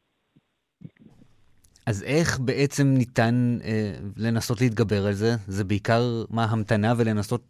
אז 1.85 2.03
איך 2.03 2.39
בעצם 2.39 2.83
ניתן 2.97 3.57
אה, 3.63 3.93
לנסות 4.17 4.61
להתגבר 4.61 5.07
על 5.07 5.13
זה? 5.13 5.31
זה 5.47 5.63
בעיקר 5.63 6.01
מה 6.29 6.43
המתנה 6.43 6.93
ולנסות 6.97 7.41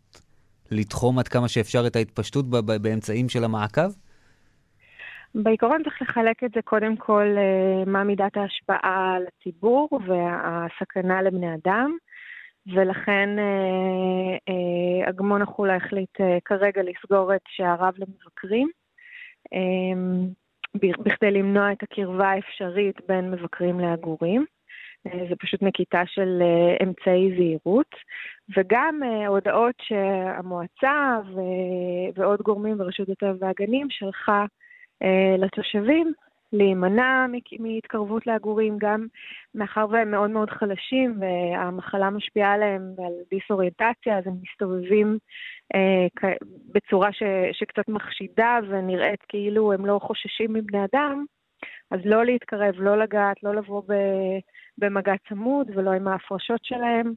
לתחום 0.71 1.19
עד 1.19 1.27
כמה 1.27 1.47
שאפשר 1.47 1.87
את 1.87 1.95
ההתפשטות 1.95 2.45
באמצעים 2.81 3.29
של 3.29 3.43
המעקב? 3.43 3.89
בעיקרון 5.35 5.83
צריך 5.83 6.01
לחלק 6.01 6.43
את 6.43 6.51
זה 6.55 6.61
קודם 6.61 6.97
כל 6.97 7.35
אה, 7.37 7.85
מה 7.85 8.03
מידת 8.03 8.37
ההשפעה 8.37 9.15
על 9.15 9.23
הציבור 9.27 9.89
והסכנה 10.07 11.21
לבני 11.21 11.55
אדם, 11.55 11.97
ולכן 12.67 13.29
אגמון 15.09 15.41
אה, 15.41 15.45
אה, 15.47 15.51
החולה 15.51 15.75
החליט 15.75 16.17
כרגע 16.45 16.81
לסגור 16.83 17.35
את 17.35 17.41
שעריו 17.47 17.93
למבקרים, 17.97 18.69
בכדי 20.75 21.31
למנוע 21.31 21.71
את 21.71 21.83
הקרבה 21.83 22.29
האפשרית 22.29 22.95
בין 23.07 23.31
מבקרים 23.31 23.79
לעגורים. 23.79 24.45
זה 25.03 25.35
פשוט 25.39 25.61
נקיטה 25.63 26.01
של 26.05 26.43
אמצעי 26.83 27.35
זהירות, 27.37 27.95
וגם 28.57 28.99
הודעות 29.27 29.75
שהמועצה 29.81 31.19
ועוד 32.15 32.41
גורמים 32.41 32.77
ברשות 32.77 33.09
הטבע 33.09 33.33
והגנים 33.39 33.87
שלחה 33.89 34.45
אה, 35.03 35.35
לתושבים 35.37 36.13
להימנע 36.53 37.25
מהתקרבות 37.59 38.27
לעגורים, 38.27 38.77
גם 38.77 39.07
מאחר 39.55 39.85
והם 39.91 40.11
מאוד 40.11 40.29
מאוד 40.29 40.49
חלשים 40.49 41.19
והמחלה 41.19 42.09
משפיעה 42.09 42.53
עליהם 42.53 42.81
על 43.05 43.13
דיסאוריינטציה, 43.29 44.17
אז 44.17 44.27
הם 44.27 44.33
מסתובבים 44.41 45.17
אה, 45.75 46.29
בצורה 46.73 47.13
ש, 47.13 47.23
שקצת 47.51 47.87
מחשידה 47.87 48.59
ונראית 48.69 49.21
כאילו 49.27 49.73
הם 49.73 49.85
לא 49.85 49.99
חוששים 50.03 50.53
מבני 50.53 50.85
אדם, 50.85 51.25
אז 51.91 51.99
לא 52.05 52.25
להתקרב, 52.25 52.75
לא 52.77 52.97
לגעת, 52.97 53.43
לא 53.43 53.55
לבוא 53.55 53.81
ב, 53.87 53.93
במגע 54.77 55.13
צמוד 55.29 55.67
ולא 55.75 55.91
עם 55.91 56.07
ההפרשות 56.07 56.59
שלהם. 56.63 57.13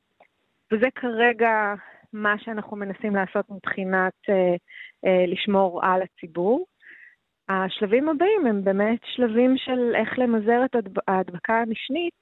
וזה 0.73 0.87
כרגע 0.95 1.75
מה 2.13 2.35
שאנחנו 2.39 2.77
מנסים 2.77 3.17
לעשות 3.17 3.51
מבחינת 3.51 4.13
אה, 4.29 4.55
אה, 5.07 5.27
לשמור 5.27 5.85
על 5.85 6.03
הציבור. 6.03 6.67
השלבים 7.49 8.09
הבאים 8.09 8.47
הם 8.47 8.65
באמת 8.65 9.01
שלבים 9.05 9.57
של 9.57 9.95
איך 9.95 10.19
למזער 10.19 10.65
את 10.65 10.77
ההדבקה 11.09 11.55
המשנית, 11.61 12.15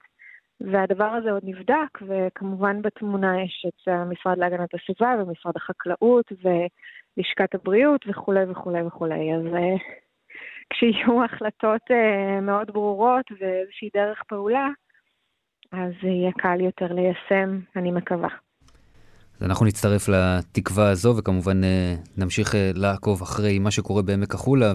והדבר 0.60 1.04
הזה 1.04 1.32
עוד 1.32 1.42
נבדק, 1.44 1.98
וכמובן 2.06 2.82
בתמונה 2.82 3.42
יש 3.42 3.66
את 3.68 3.88
המשרד 3.88 4.38
להגנת 4.38 4.74
הסביבה 4.74 5.22
ומשרד 5.22 5.56
החקלאות 5.56 6.32
ולשכת 6.32 7.54
הבריאות 7.54 8.04
וכולי 8.08 8.44
וכולי 8.50 8.82
וכולי. 8.82 9.34
אז 9.34 9.54
אה, 9.54 9.76
כשיהיו 10.70 11.22
החלטות 11.24 11.82
אה, 11.90 12.40
מאוד 12.40 12.70
ברורות 12.70 13.26
ואיזושהי 13.40 13.88
דרך 13.94 14.22
פעולה, 14.28 14.68
אז 15.72 15.92
יהיה 16.02 16.32
קל 16.32 16.60
יותר 16.60 16.92
ליישם, 16.92 17.58
אני 17.76 17.90
מקווה. 17.90 18.43
אז 19.40 19.46
אנחנו 19.46 19.66
נצטרף 19.66 20.08
לתקווה 20.08 20.90
הזו, 20.90 21.14
וכמובן 21.16 21.64
אה, 21.64 21.94
נמשיך 22.16 22.54
אה, 22.54 22.70
לעקוב 22.74 23.22
אחרי 23.22 23.58
מה 23.58 23.70
שקורה 23.70 24.02
בעמק 24.02 24.34
החולה, 24.34 24.72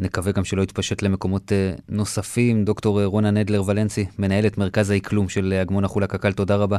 ונקווה 0.00 0.32
גם 0.32 0.44
שלא 0.44 0.62
יתפשט 0.62 1.02
למקומות 1.02 1.52
אה, 1.52 1.72
נוספים. 1.88 2.64
דוקטור 2.64 3.04
רונה 3.04 3.30
נדלר 3.30 3.62
ולנסי, 3.66 4.06
מנהלת 4.18 4.58
מרכז 4.58 4.90
האקלום 4.90 5.28
של 5.28 5.52
אגמון 5.62 5.84
החולה 5.84 6.06
קק"ל, 6.06 6.32
תודה 6.32 6.56
רבה. 6.56 6.78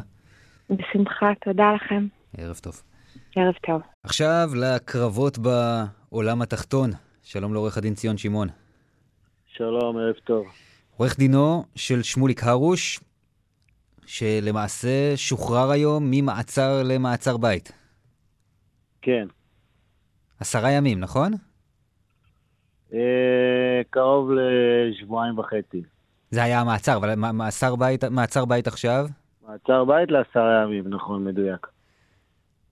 בשמחה, 0.69 1.31
תודה 1.45 1.73
לכם. 1.75 2.07
ערב 2.37 2.59
טוב. 2.63 2.81
ערב 3.35 3.53
טוב. 3.65 3.81
עכשיו 4.03 4.49
לקרבות 4.55 5.37
בעולם 5.37 6.41
התחתון. 6.41 6.89
שלום 7.23 7.53
לעורך 7.53 7.77
הדין 7.77 7.93
ציון 7.93 8.17
שמעון. 8.17 8.47
שלום, 9.47 9.97
ערב 9.97 10.15
טוב. 10.23 10.45
עורך 10.97 11.17
דינו 11.19 11.63
של 11.75 12.03
שמוליק 12.03 12.43
הרוש, 12.43 12.99
שלמעשה 14.07 15.13
שוחרר 15.15 15.71
היום 15.71 16.11
ממעצר 16.11 16.83
למעצר 16.83 17.37
בית. 17.37 17.71
כן. 19.01 19.27
עשרה 20.39 20.71
ימים, 20.71 20.99
נכון? 20.99 21.33
אה, 22.93 23.81
קרוב 23.89 24.29
לשבועיים 24.31 25.39
וחצי. 25.39 25.83
זה 26.31 26.43
היה 26.43 26.61
המעצר, 26.61 26.97
אבל 26.97 27.15
מעצר 27.15 27.75
בית, 27.75 28.03
מעצר 28.03 28.45
בית 28.45 28.67
עכשיו? 28.67 29.05
מעצר 29.47 29.85
בית 29.85 30.11
לעשרה 30.11 30.63
ימים, 30.63 30.87
נכון, 30.87 31.25
מדויק. 31.25 31.67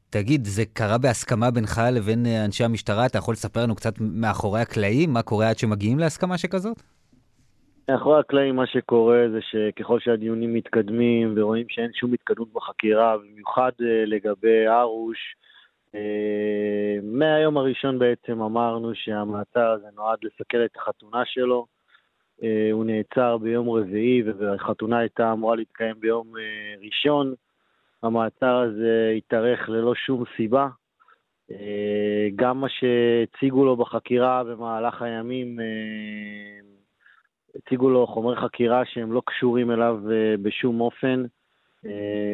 תגיד, 0.10 0.46
זה 0.46 0.64
קרה 0.74 0.98
בהסכמה 0.98 1.52
בינך 1.52 1.82
לבין 1.92 2.26
אה, 2.26 2.46
אנשי 2.46 2.64
המשטרה? 2.64 3.06
אתה 3.06 3.18
יכול 3.18 3.32
לספר 3.32 3.64
לנו 3.64 3.76
קצת 3.76 3.94
מאחורי 4.00 4.62
הקלעים? 4.62 5.14
מה 5.14 5.22
קורה 5.22 5.50
עד 5.50 5.58
שמגיעים 5.58 6.00
להסכמה 6.00 6.38
שכזאת? 6.38 6.82
מאחורי 7.90 8.20
הקלעים 8.20 8.56
מה 8.56 8.68
שקורה 8.68 9.26
זה 9.32 9.40
שככל 9.42 10.00
שהדיונים 10.00 10.54
מתקדמים 10.54 11.34
ורואים 11.38 11.66
שאין 11.70 11.94
שום 11.94 12.14
התקדמות 12.14 12.54
בחקירה, 12.54 13.18
במיוחד 13.18 13.72
אה, 13.82 14.06
לגבי 14.06 14.68
ארוש, 14.68 15.36
אה, 15.96 16.98
מהיום 17.04 17.58
הראשון 17.58 18.00
בעצם 18.00 18.42
אמרנו 18.42 18.96
שהמעצר 18.96 19.72
הזה 19.72 19.88
נועד 19.96 20.20
לסכל 20.24 20.66
את 20.66 20.76
החתונה 20.76 21.26
שלו. 21.26 21.66
הוא 22.72 22.86
נעצר 22.86 23.38
ביום 23.38 23.70
רביעי 23.70 24.22
והחתונה 24.22 24.98
הייתה 24.98 25.32
אמורה 25.32 25.56
להתקיים 25.56 25.96
ביום 26.00 26.34
ראשון. 26.82 27.34
המעצר 28.04 28.56
הזה 28.56 29.14
התארך 29.18 29.70
ללא 29.70 29.96
שום 29.96 30.24
סיבה. 30.38 30.68
אה, 31.52 32.28
גם 32.36 32.62
מה 32.62 32.68
שהציגו 32.70 33.66
לו 33.66 33.76
בחקירה 33.76 34.44
במהלך 34.44 35.02
הימים, 35.02 35.60
אה, 35.60 35.66
הציגו 37.56 37.90
לו 37.90 38.08
חומרי 38.08 38.36
חקירה 38.36 38.86
שהם 38.86 39.12
לא 39.12 39.22
קשורים 39.26 39.72
אליו 39.72 40.00
אה, 40.12 40.36
בשום 40.42 40.82
אופן. 40.82 41.24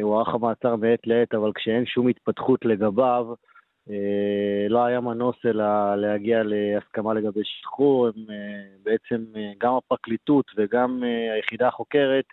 הוא 0.02 0.16
ערך 0.16 0.34
המעצר 0.34 0.76
מעת 0.76 1.06
לעת, 1.06 1.34
אבל 1.34 1.52
כשאין 1.54 1.86
שום 1.86 2.08
התפתחות 2.08 2.64
לגביו, 2.64 3.26
לא 4.68 4.84
היה 4.84 5.00
מנוס 5.00 5.36
אלא 5.46 5.94
להגיע 5.96 6.42
להסכמה 6.44 7.14
לגבי 7.14 7.40
שחרור. 7.44 8.08
בעצם, 8.82 9.24
גם 9.58 9.74
הפרקליטות 9.74 10.44
וגם 10.56 11.02
היחידה 11.34 11.68
החוקרת, 11.68 12.24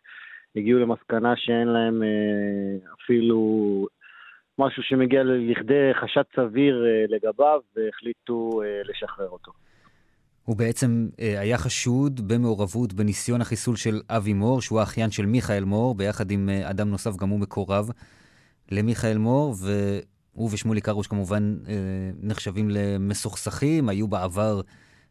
הגיעו 0.56 0.80
למסקנה 0.80 1.34
שאין 1.36 1.68
להם 1.68 2.04
אה, 2.04 2.92
אפילו 3.04 3.88
משהו 4.60 4.84
שמגיע 4.84 5.24
לכדי 5.24 5.94
חשד 5.94 6.24
סביר 6.36 6.86
אה, 6.86 7.06
לגביו, 7.08 7.62
והחליטו 7.76 8.62
אה, 8.64 8.82
לשחרר 8.86 9.30
אותו. 9.30 9.52
הוא 10.50 10.58
בעצם 10.58 11.08
היה 11.18 11.58
חשוד 11.58 12.28
במעורבות 12.28 12.94
בניסיון 12.94 13.42
החיסול 13.42 13.76
של 13.76 14.02
אבי 14.10 14.34
מור, 14.34 14.62
שהוא 14.62 14.80
האחיין 14.80 15.12
של 15.12 15.26
מיכאל 15.26 15.64
מור, 15.64 15.96
ביחד 15.96 16.32
עם 16.32 16.50
אדם 16.64 16.90
נוסף, 16.90 17.16
גם 17.16 17.30
הוא 17.30 17.40
מקורב 17.40 17.90
למיכאל 18.72 19.18
מור, 19.18 19.56
והוא 19.60 20.50
ושמולי 20.54 20.82
קרוש 20.82 21.08
כמובן 21.08 21.58
נחשבים 22.24 22.70
למסוכסכים, 22.70 23.90
היו 23.90 24.08
בעבר 24.08 24.62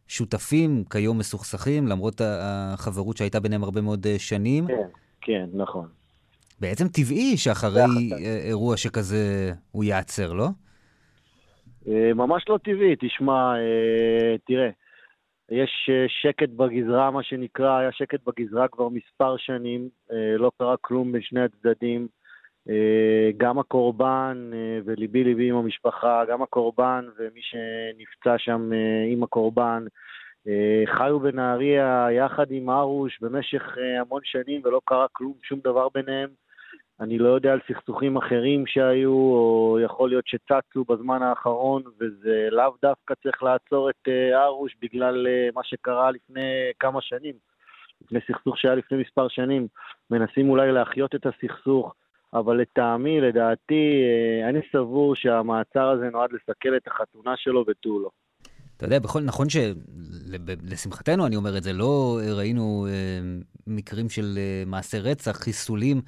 שותפים, 0.07 0.83
כיום 0.89 1.17
מסוכסכים, 1.17 1.87
למרות 1.87 2.21
החברות 2.23 3.17
שהייתה 3.17 3.39
ביניהם 3.39 3.63
הרבה 3.63 3.81
מאוד 3.81 4.07
שנים. 4.17 4.67
כן. 4.67 4.87
כן, 5.21 5.45
נכון. 5.53 5.87
בעצם 6.61 6.87
טבעי 6.87 7.37
שאחרי 7.37 7.81
אה, 7.81 8.41
אירוע 8.47 8.77
שכזה 8.77 9.51
הוא 9.71 9.83
ייעצר, 9.83 10.33
לא? 10.33 10.47
אה, 11.87 12.13
ממש 12.13 12.45
לא 12.49 12.57
טבעי, 12.63 12.95
תשמע, 12.99 13.53
אה, 13.55 14.35
תראה, 14.47 14.69
יש 15.51 15.89
שקט 16.07 16.49
בגזרה, 16.49 17.11
מה 17.11 17.23
שנקרא, 17.23 17.77
היה 17.77 17.91
שקט 17.91 18.19
בגזרה 18.27 18.67
כבר 18.67 18.89
מספר 18.89 19.37
שנים, 19.37 19.89
לא 20.37 20.51
קרה 20.57 20.75
כלום 20.81 21.11
בשני 21.11 21.41
הצדדים. 21.41 22.07
גם 23.37 23.59
הקורבן, 23.59 24.51
וליבי 24.85 25.23
ליבי 25.23 25.49
עם 25.49 25.55
המשפחה, 25.55 26.23
גם 26.25 26.41
הקורבן 26.41 27.05
ומי 27.19 27.41
שנפצע 27.41 28.37
שם 28.37 28.71
עם 29.11 29.23
הקורבן, 29.23 29.85
אה, 30.47 30.83
חיו 30.85 31.19
בנהריה 31.19 32.07
יחד 32.11 32.51
עם 32.51 32.69
ארוש 32.69 33.19
במשך 33.21 33.77
אה, 33.77 34.01
המון 34.01 34.21
שנים 34.23 34.61
ולא 34.63 34.81
קרה 34.85 35.05
כלום, 35.11 35.33
שום 35.43 35.59
דבר 35.63 35.87
ביניהם. 35.93 36.29
אני 37.01 37.17
לא 37.17 37.29
יודע 37.29 37.53
על 37.53 37.59
סכסוכים 37.67 38.17
אחרים 38.17 38.67
שהיו, 38.67 39.11
או 39.11 39.77
יכול 39.85 40.09
להיות 40.09 40.27
שצצו 40.27 40.83
בזמן 40.89 41.21
האחרון, 41.21 41.83
וזה 41.99 42.47
לאו 42.51 42.73
דווקא 42.81 43.13
צריך 43.23 43.43
לעצור 43.43 43.89
את 43.89 44.07
אה, 44.07 44.45
ארוש 44.45 44.75
בגלל 44.81 45.27
מה 45.55 45.61
שקרה 45.63 46.11
לפני 46.11 46.41
כמה 46.79 47.01
שנים, 47.01 47.35
לפני 48.01 48.19
סכסוך 48.27 48.57
שהיה 48.57 48.75
לפני 48.75 48.97
מספר 48.97 49.27
שנים. 49.27 49.67
מנסים 50.11 50.49
אולי 50.49 50.71
להחיות 50.71 51.15
את 51.15 51.25
הסכסוך, 51.25 51.93
אבל 52.33 52.57
לטעמי, 52.61 53.21
לדעתי, 53.21 54.03
אני 54.49 54.59
סבור 54.71 55.15
שהמעצר 55.15 55.89
הזה 55.89 56.09
נועד 56.09 56.29
לסכל 56.33 56.77
את 56.77 56.87
החתונה 56.87 57.33
שלו 57.37 57.65
ותו 57.67 57.99
לא. 57.99 58.09
אתה 58.77 58.85
יודע, 58.85 58.99
בכל, 58.99 59.21
נכון 59.21 59.47
שלשמחתנו, 59.49 61.25
אני 61.25 61.35
אומר 61.35 61.57
את 61.57 61.63
זה, 61.63 61.73
לא 61.73 62.19
ראינו 62.37 62.87
אה, 62.89 63.19
מקרים 63.67 64.09
של 64.09 64.37
אה, 64.37 64.63
מעשי 64.65 64.99
רצח, 64.99 65.31
חיסולים 65.31 66.01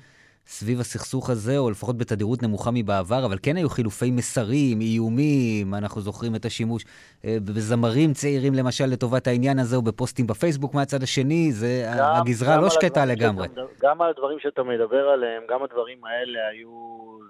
סביב 0.46 0.80
הסכסוך 0.80 1.30
הזה, 1.30 1.58
או 1.58 1.70
לפחות 1.70 1.98
בתדירות 1.98 2.44
נמוכה 2.44 2.70
מבעבר, 2.74 3.26
אבל 3.26 3.38
כן 3.44 3.56
היו 3.56 3.70
חילופי 3.70 4.12
מסרים, 4.12 4.82
איומים, 4.82 5.74
אנחנו 5.74 6.02
זוכרים 6.02 6.36
את 6.36 6.46
השימוש 6.46 6.86
אה, 7.26 7.38
בזמרים 7.46 8.14
צעירים 8.14 8.54
למשל 8.54 8.86
לטובת 8.86 9.28
העניין 9.28 9.60
הזה, 9.60 9.76
או 9.76 9.82
בפוסטים 9.82 10.28
בפייסבוק 10.28 10.74
מהצד 10.74 11.04
השני, 11.04 11.52
זה 11.52 11.92
גם, 12.00 12.16
הגזרה 12.22 12.56
גם 12.56 12.62
לא 12.62 12.70
שקטה 12.70 13.06
לגמרי. 13.06 13.48
שאתה, 13.48 13.62
גם 13.82 14.02
על 14.02 14.10
הדברים 14.10 14.40
שאתה 14.40 14.64
מדבר 14.64 15.10
עליהם, 15.10 15.44
גם 15.50 15.64
הדברים 15.64 16.06
האלה 16.06 16.40
היו, 16.48 16.70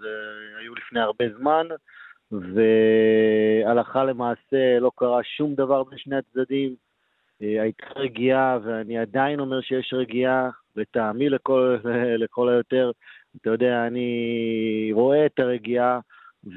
זה, 0.01 0.07
היו 0.61 0.75
לפני 0.75 0.99
הרבה 0.99 1.25
זמן. 1.39 1.67
והלכה 2.31 4.03
למעשה 4.03 4.79
לא 4.79 4.91
קרה 4.95 5.19
שום 5.23 5.55
דבר 5.55 5.83
בין 5.83 5.97
שני 5.97 6.15
הצדדים. 6.15 6.75
אה, 7.41 7.61
הייתה 7.61 7.85
רגיעה, 7.95 8.57
ואני 8.63 8.97
עדיין 8.97 9.39
אומר 9.39 9.61
שיש 9.61 9.93
רגיעה, 9.93 10.49
לטעמי 10.75 11.29
לכל, 11.29 11.77
לכל 12.23 12.49
היותר. 12.49 12.91
אתה 13.41 13.49
יודע, 13.49 13.87
אני 13.87 14.89
רואה 14.93 15.25
את 15.25 15.39
הרגיעה, 15.39 15.99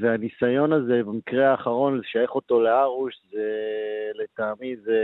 והניסיון 0.00 0.72
הזה, 0.72 1.02
במקרה 1.02 1.50
האחרון, 1.50 1.98
לשייך 1.98 2.30
אותו 2.34 2.60
לארוש, 2.60 3.14
זה, 3.32 3.48
לטעמי 4.14 4.76
זה 4.76 5.00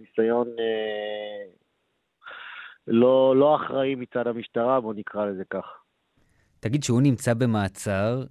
ניסיון 0.00 0.48
אה, 0.48 1.50
לא, 2.86 3.36
לא 3.36 3.56
אחראי 3.56 3.94
מצד 3.94 4.26
המשטרה, 4.26 4.80
בוא 4.80 4.94
נקרא 4.94 5.26
לזה 5.26 5.44
כך. 5.50 5.66
תגיד, 6.60 6.82
שהוא 6.82 7.02
נמצא 7.02 7.34
במעצר, 7.34 8.22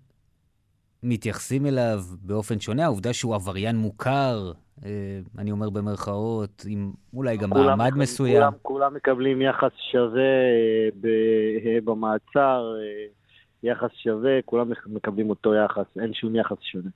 מתייחסים 1.06 1.66
אליו 1.66 2.00
באופן 2.22 2.60
שונה? 2.60 2.86
העובדה 2.86 3.14
שהוא 3.14 3.36
עבריין 3.36 3.76
מוכר, 3.76 4.52
אה, 4.86 4.90
אני 5.38 5.52
אומר 5.52 5.70
במרכאות, 5.70 6.66
עם 6.68 6.92
אולי 7.14 7.38
גם 7.38 7.50
מעמד 7.50 7.86
מקבלים, 7.86 8.02
מסוים. 8.02 8.36
כולם, 8.36 8.54
כולם 8.62 8.94
מקבלים 8.94 9.42
יחס 9.42 9.72
שווה 9.92 10.22
אה, 10.22 11.10
אה, 11.66 11.78
במעצר, 11.84 12.74
יחס 13.64 13.90
שווה, 14.04 14.42
כולם 14.46 14.72
מקבלים 14.88 15.30
אותו 15.30 15.56
יחס, 15.56 15.86
אין 16.02 16.14
שום 16.14 16.36
יחס 16.36 16.58
שונה. 16.62 16.90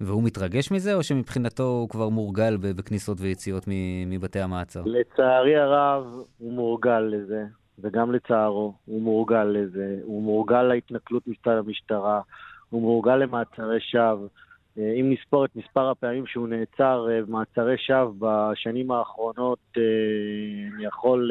והוא 0.00 0.22
מתרגש 0.22 0.72
מזה, 0.72 0.94
או 0.94 1.02
שמבחינתו 1.02 1.62
הוא 1.62 1.88
כבר 1.88 2.08
מורגל 2.08 2.56
בכניסות 2.56 3.20
ויציאות 3.20 3.64
מבתי 4.06 4.40
המעצר? 4.40 4.82
לצערי 4.86 5.56
הרב, 5.56 6.06
הוא 6.38 6.52
מורגל 6.52 7.00
לזה, 7.00 7.44
וגם 7.78 8.12
לצערו, 8.12 8.74
הוא 8.84 9.02
מורגל 9.02 9.44
לזה. 9.44 9.98
הוא 10.02 10.22
מורגל 10.22 10.62
להתנכלות 10.62 11.22
מצד 11.26 11.50
המשטרה. 11.50 12.20
הוא 12.74 12.82
מורגל 12.82 13.16
למעצרי 13.16 13.80
שווא. 13.80 14.28
אה, 14.78 14.92
אם 15.00 15.12
נספור 15.12 15.44
את 15.44 15.56
מספר 15.56 15.90
הפעמים 15.90 16.26
שהוא 16.26 16.48
נעצר 16.48 17.06
אה, 17.10 17.22
במעצרי 17.22 17.78
שווא 17.78 18.12
בשנים 18.18 18.90
האחרונות, 18.90 19.58
אה, 19.76 19.82
אני 20.74 20.84
יכול 20.84 21.30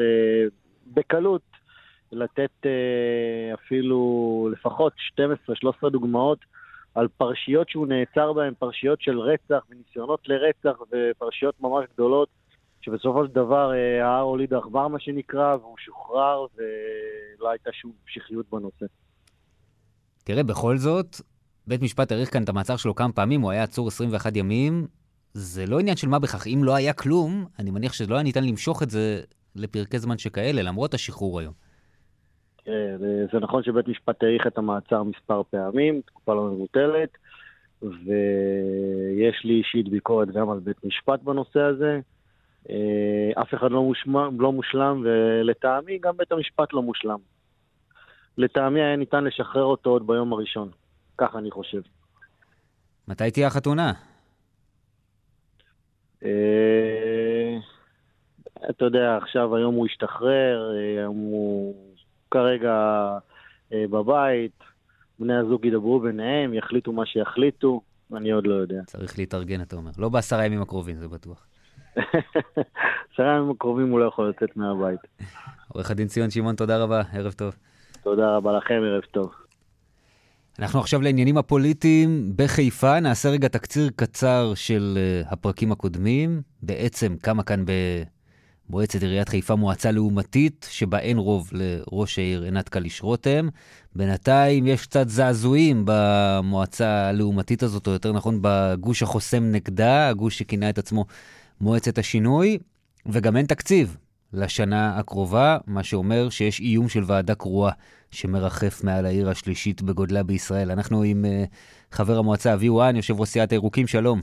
בקלות 0.94 1.42
לתת 2.12 2.66
אפילו 3.54 4.48
לפחות 4.52 4.92
12-13 5.86 5.88
דוגמאות 5.90 6.38
על 6.94 7.08
פרשיות 7.08 7.68
שהוא 7.68 7.86
נעצר 7.86 8.32
בהן, 8.32 8.54
פרשיות 8.58 9.00
של 9.00 9.20
רצח 9.20 9.64
וניסיונות 9.70 10.28
לרצח 10.28 10.80
ופרשיות 10.92 11.60
ממש 11.60 11.84
גדולות 11.94 12.28
שבסופו 12.80 13.26
של 13.26 13.32
דבר 13.32 13.72
ההר 14.02 14.20
הוליד 14.20 14.54
עכבר 14.54 14.88
מה 14.88 15.00
שנקרא, 15.00 15.56
והוא 15.56 15.76
שוחרר, 15.78 16.46
ולא 16.56 17.50
הייתה 17.50 17.70
שום 17.72 17.92
המשכיות 18.02 18.46
בנושא. 18.52 18.86
תראה, 20.24 20.42
בכל 20.42 20.76
זאת, 20.76 21.16
בית 21.66 21.82
משפט 21.82 22.12
האריך 22.12 22.32
כאן 22.32 22.42
את 22.42 22.48
המעצר 22.48 22.76
שלו 22.76 22.94
כמה 22.94 23.12
פעמים, 23.12 23.40
הוא 23.40 23.50
היה 23.50 23.62
עצור 23.62 23.88
21 23.88 24.36
ימים. 24.36 24.86
זה 25.32 25.66
לא 25.66 25.80
עניין 25.80 25.96
של 25.96 26.08
מה 26.08 26.18
בכך, 26.18 26.46
אם 26.46 26.60
לא 26.64 26.74
היה 26.74 26.92
כלום, 26.92 27.46
אני 27.58 27.70
מניח 27.70 27.92
שלא 27.92 28.14
היה 28.14 28.24
ניתן 28.24 28.44
למשוך 28.44 28.82
את 28.82 28.90
זה 28.90 29.20
לפרקי 29.56 29.98
זמן 29.98 30.18
שכאלה, 30.18 30.62
למרות 30.62 30.94
השחרור 30.94 31.40
היום. 31.40 31.52
כן, 32.64 32.96
זה 33.32 33.38
נכון 33.40 33.62
שבית 33.62 33.88
משפט 33.88 34.22
האריך 34.22 34.46
את 34.46 34.58
המעצר 34.58 35.02
מספר 35.02 35.42
פעמים, 35.50 36.00
תקופה 36.06 36.34
לא 36.34 36.44
מבוטלת, 36.44 37.08
ויש 37.82 39.44
לי 39.44 39.54
אישית 39.54 39.88
ביקורת 39.88 40.28
גם 40.28 40.50
על 40.50 40.58
בית 40.58 40.84
משפט 40.84 41.22
בנושא 41.22 41.60
הזה. 41.60 42.00
אה, 42.70 43.42
אף 43.42 43.54
אחד 43.54 43.70
לא 43.70 43.82
מושלם, 43.82 44.40
לא 44.40 44.52
מושלם, 44.52 45.02
ולטעמי 45.04 45.98
גם 45.98 46.16
בית 46.16 46.32
המשפט 46.32 46.72
לא 46.72 46.82
מושלם. 46.82 47.18
לטעמי 48.38 48.82
היה 48.82 48.96
ניתן 48.96 49.24
לשחרר 49.24 49.64
אותו 49.64 49.90
עוד 49.90 50.06
ביום 50.06 50.32
הראשון. 50.32 50.68
ככה 51.18 51.38
אני 51.38 51.50
חושב. 51.50 51.80
מתי 53.08 53.30
תהיה 53.30 53.46
החתונה? 53.46 53.92
אה, 56.24 57.58
אתה 58.70 58.84
יודע, 58.84 59.16
עכשיו 59.22 59.56
היום 59.56 59.74
הוא 59.74 59.86
השתחרר, 59.86 60.70
היום 60.98 61.16
הוא 61.16 61.74
כרגע 62.30 62.72
אה, 63.72 63.84
בבית, 63.90 64.62
בני 65.18 65.36
הזוג 65.36 65.64
ידברו 65.64 66.00
ביניהם, 66.00 66.54
יחליטו 66.54 66.92
מה 66.92 67.06
שיחליטו, 67.06 67.80
אני 68.12 68.30
עוד 68.30 68.46
לא 68.46 68.54
יודע. 68.54 68.82
צריך 68.86 69.18
להתארגן, 69.18 69.60
אתה 69.62 69.76
אומר. 69.76 69.90
לא 69.98 70.08
בעשרה 70.08 70.46
ימים 70.46 70.62
הקרובים, 70.62 70.96
זה 70.96 71.08
בטוח. 71.08 71.46
עשרה 73.14 73.36
ימים 73.36 73.50
הקרובים 73.50 73.90
הוא 73.90 74.00
לא 74.00 74.04
יכול 74.04 74.28
לצאת 74.28 74.56
מהבית. 74.56 75.00
עורך 75.68 75.90
הדין 75.90 76.06
ציון 76.06 76.30
שמעון, 76.30 76.56
תודה 76.56 76.82
רבה, 76.82 77.02
ערב 77.12 77.32
טוב. 77.32 77.56
תודה 78.02 78.36
רבה 78.36 78.56
לכם, 78.56 78.80
ערב 78.84 79.02
טוב. 79.10 79.43
אנחנו 80.58 80.80
עכשיו 80.80 81.02
לעניינים 81.02 81.38
הפוליטיים 81.38 82.32
בחיפה. 82.36 83.00
נעשה 83.00 83.28
רגע 83.28 83.48
תקציר 83.48 83.90
קצר 83.96 84.52
של 84.54 84.98
uh, 85.24 85.32
הפרקים 85.32 85.72
הקודמים. 85.72 86.42
בעצם 86.62 87.16
קמה 87.22 87.42
כאן 87.42 87.64
במועצת 88.68 89.02
עיריית 89.02 89.28
חיפה 89.28 89.54
מועצה 89.54 89.90
לעומתית, 89.90 90.66
שבה 90.70 90.98
אין 90.98 91.18
רוב 91.18 91.50
לראש 91.52 92.18
העיר 92.18 92.42
עינת 92.42 92.68
קליש 92.68 93.02
רותם. 93.02 93.48
בינתיים 93.96 94.66
יש 94.66 94.86
קצת 94.86 95.08
זעזועים 95.08 95.82
במועצה 95.86 97.08
הלעומתית 97.08 97.62
הזאת, 97.62 97.86
או 97.86 97.92
יותר 97.92 98.12
נכון 98.12 98.38
בגוש 98.42 99.02
החוסם 99.02 99.44
נגדה, 99.44 100.08
הגוש 100.08 100.38
שכינה 100.38 100.70
את 100.70 100.78
עצמו 100.78 101.04
מועצת 101.60 101.98
השינוי, 101.98 102.58
וגם 103.06 103.36
אין 103.36 103.46
תקציב 103.46 103.96
לשנה 104.34 104.98
הקרובה, 104.98 105.58
מה 105.66 105.82
שאומר 105.82 106.28
שיש 106.30 106.60
איום 106.60 106.88
של 106.88 107.00
ועדה 107.06 107.34
קרואה 107.34 107.72
שמרחף 108.10 108.84
מעל 108.84 109.06
העיר 109.06 109.28
השלישית 109.28 109.82
בגודלה 109.82 110.22
בישראל. 110.22 110.70
אנחנו 110.70 111.02
עם 111.02 111.24
uh, 111.24 111.96
חבר 111.96 112.18
המועצה 112.18 112.54
אבי 112.54 112.68
וואן, 112.68 112.96
יושב 112.96 113.20
ראש 113.20 113.28
סיעת 113.28 113.52
הירוקים, 113.52 113.86
שלום. 113.86 114.20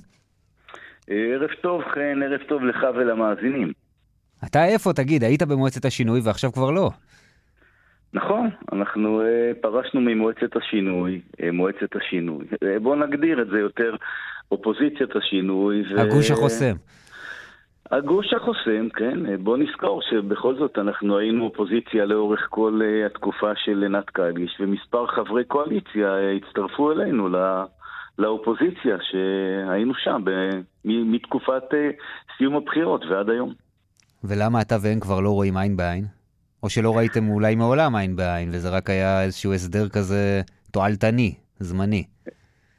ערב 1.07 1.49
טוב, 1.61 1.81
חן, 1.93 2.23
ערב 2.25 2.39
טוב 2.47 2.63
לך 2.63 2.77
ולמאזינים. 2.95 3.71
אתה 4.45 4.65
איפה, 4.65 4.93
תגיד, 4.93 5.23
היית 5.23 5.43
במועצת 5.43 5.85
השינוי 5.85 6.19
ועכשיו 6.23 6.51
כבר 6.51 6.71
לא. 6.71 6.89
נכון, 8.13 8.49
אנחנו 8.73 9.21
uh, 9.21 9.61
פרשנו 9.61 10.01
ממועצת 10.01 10.55
השינוי, 10.55 11.21
uh, 11.31 11.45
מועצת 11.53 11.95
השינוי. 11.95 12.45
Uh, 12.53 12.79
בואו 12.81 12.95
נגדיר 12.95 13.41
את 13.41 13.47
זה 13.47 13.59
יותר, 13.59 13.95
אופוזיציית 14.51 15.15
השינוי. 15.15 15.83
ו... 15.95 16.01
הגוש 16.01 16.31
החוסם. 16.31 16.75
הגוש 17.91 18.33
החוסם, 18.33 18.89
כן, 18.89 19.43
בוא 19.43 19.57
נזכור 19.57 20.01
שבכל 20.09 20.55
זאת 20.55 20.77
אנחנו 20.77 21.17
היינו 21.17 21.43
אופוזיציה 21.43 22.05
לאורך 22.05 22.47
כל 22.49 22.81
uh, 22.81 23.05
התקופה 23.05 23.51
של 23.55 23.83
עינת 23.83 24.09
קליש, 24.09 24.57
ומספר 24.59 25.07
חברי 25.07 25.43
קואליציה 25.43 26.15
uh, 26.15 26.45
הצטרפו 26.45 26.91
אלינו 26.91 27.29
לא, 27.29 27.63
לאופוזיציה 28.19 28.97
שהיינו 29.01 29.93
שם 30.03 30.21
ב- 30.23 30.61
מתקופת 30.85 31.63
uh, 31.71 31.75
סיום 32.37 32.55
הבחירות 32.55 33.05
ועד 33.09 33.29
היום. 33.29 33.53
ולמה 34.23 34.61
אתה 34.61 34.75
והם 34.81 34.99
כבר 34.99 35.19
לא 35.19 35.29
רואים 35.29 35.57
עין 35.57 35.77
בעין? 35.77 36.05
או 36.63 36.69
שלא 36.69 36.97
ראיתם 36.97 37.29
אולי 37.29 37.55
מעולם 37.55 37.95
עין 37.95 38.15
בעין, 38.15 38.49
וזה 38.49 38.69
רק 38.69 38.89
היה 38.89 39.23
איזשהו 39.23 39.53
הסדר 39.53 39.89
כזה 39.89 40.41
תועלתני, 40.71 41.35
זמני. 41.59 42.03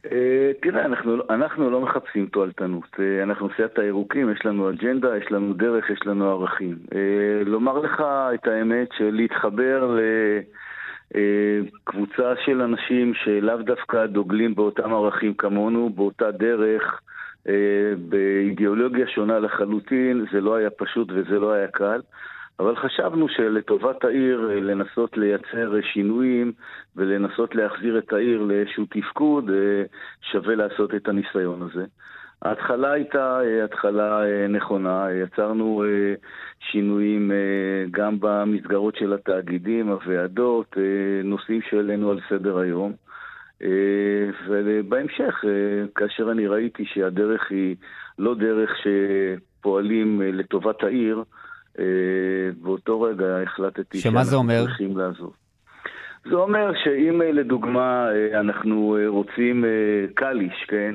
אה, 0.07 0.53
תראה, 0.63 0.85
אנחנו, 0.85 1.17
אנחנו 1.31 1.71
לא 1.71 1.81
מחפשים 1.81 2.27
תועלתנות. 2.27 2.97
אה, 3.01 3.23
אנחנו 3.23 3.49
סיעת 3.57 3.79
הירוקים, 3.79 4.33
יש 4.33 4.47
לנו 4.47 4.71
אג'נדה, 4.71 5.17
יש 5.17 5.33
לנו 5.33 5.53
דרך, 5.53 5.91
יש 5.91 6.07
לנו 6.07 6.31
ערכים. 6.31 6.77
אה, 6.95 7.45
לומר 7.45 7.79
לך 7.79 8.03
את 8.35 8.47
האמת 8.47 8.89
שלהתחבר 8.99 9.99
לקבוצה 11.15 12.33
של 12.45 12.63
אנשים 12.63 13.15
שלאו 13.15 13.57
דווקא 13.57 14.07
דוגלים 14.07 14.55
באותם 14.55 14.95
ערכים 14.95 15.35
כמונו, 15.35 15.91
באותה 15.91 16.31
דרך, 16.31 17.01
באידיאולוגיה 18.09 19.07
שונה 19.07 19.39
לחלוטין, 19.39 20.27
זה 20.33 20.41
לא 20.41 20.55
היה 20.55 20.71
פשוט 20.71 21.09
וזה 21.15 21.39
לא 21.39 21.53
היה 21.53 21.69
קל. 21.69 22.01
אבל 22.61 22.77
חשבנו 22.77 23.29
שלטובת 23.29 24.05
העיר 24.05 24.51
אה, 24.51 24.61
לנסות 24.61 25.17
לייצר 25.17 25.77
אה, 25.77 25.83
שינויים 25.83 26.53
ולנסות 26.97 27.55
להחזיר 27.55 27.99
את 27.99 28.13
העיר 28.13 28.43
לאיזשהו 28.43 28.87
תפקוד, 28.91 29.51
אה, 29.51 29.83
שווה 30.33 30.55
לעשות 30.55 30.95
את 30.95 31.09
הניסיון 31.09 31.63
הזה. 31.63 31.85
ההתחלה 32.43 32.93
הייתה 32.93 33.41
התחלה 33.65 34.23
נכונה, 34.49 35.07
יצרנו 35.13 35.85
שינויים 36.61 37.31
גם 37.91 38.17
במסגרות 38.21 38.97
של 38.97 39.13
התאגידים, 39.13 39.89
הוועדות, 39.89 40.77
נושאים 41.25 41.61
שהעלינו 41.71 42.11
על 42.11 42.21
סדר 42.29 42.59
היום. 42.59 42.93
ובהמשך, 44.49 45.45
כאשר 45.95 46.31
אני 46.31 46.47
ראיתי 46.47 46.85
שהדרך 46.85 47.51
היא 47.51 47.77
לא 48.19 48.35
דרך 48.35 48.71
שפועלים 48.83 50.23
לטובת 50.25 50.83
העיר, 50.83 51.23
באותו 52.63 53.01
רגע 53.01 53.43
החלטתי 53.43 53.99
שמה 53.99 54.25
זה 54.25 54.37
אומר? 54.37 54.65
צריכים 54.65 54.97
לעזוב. 54.97 55.37
זה 56.25 56.35
אומר 56.35 56.73
שאם 56.85 57.23
אה, 57.23 57.33
לדוגמה 57.33 58.09
אה, 58.13 58.41
אנחנו 58.41 58.97
רוצים 59.07 59.65
קליש, 60.15 60.65
כן, 60.69 60.95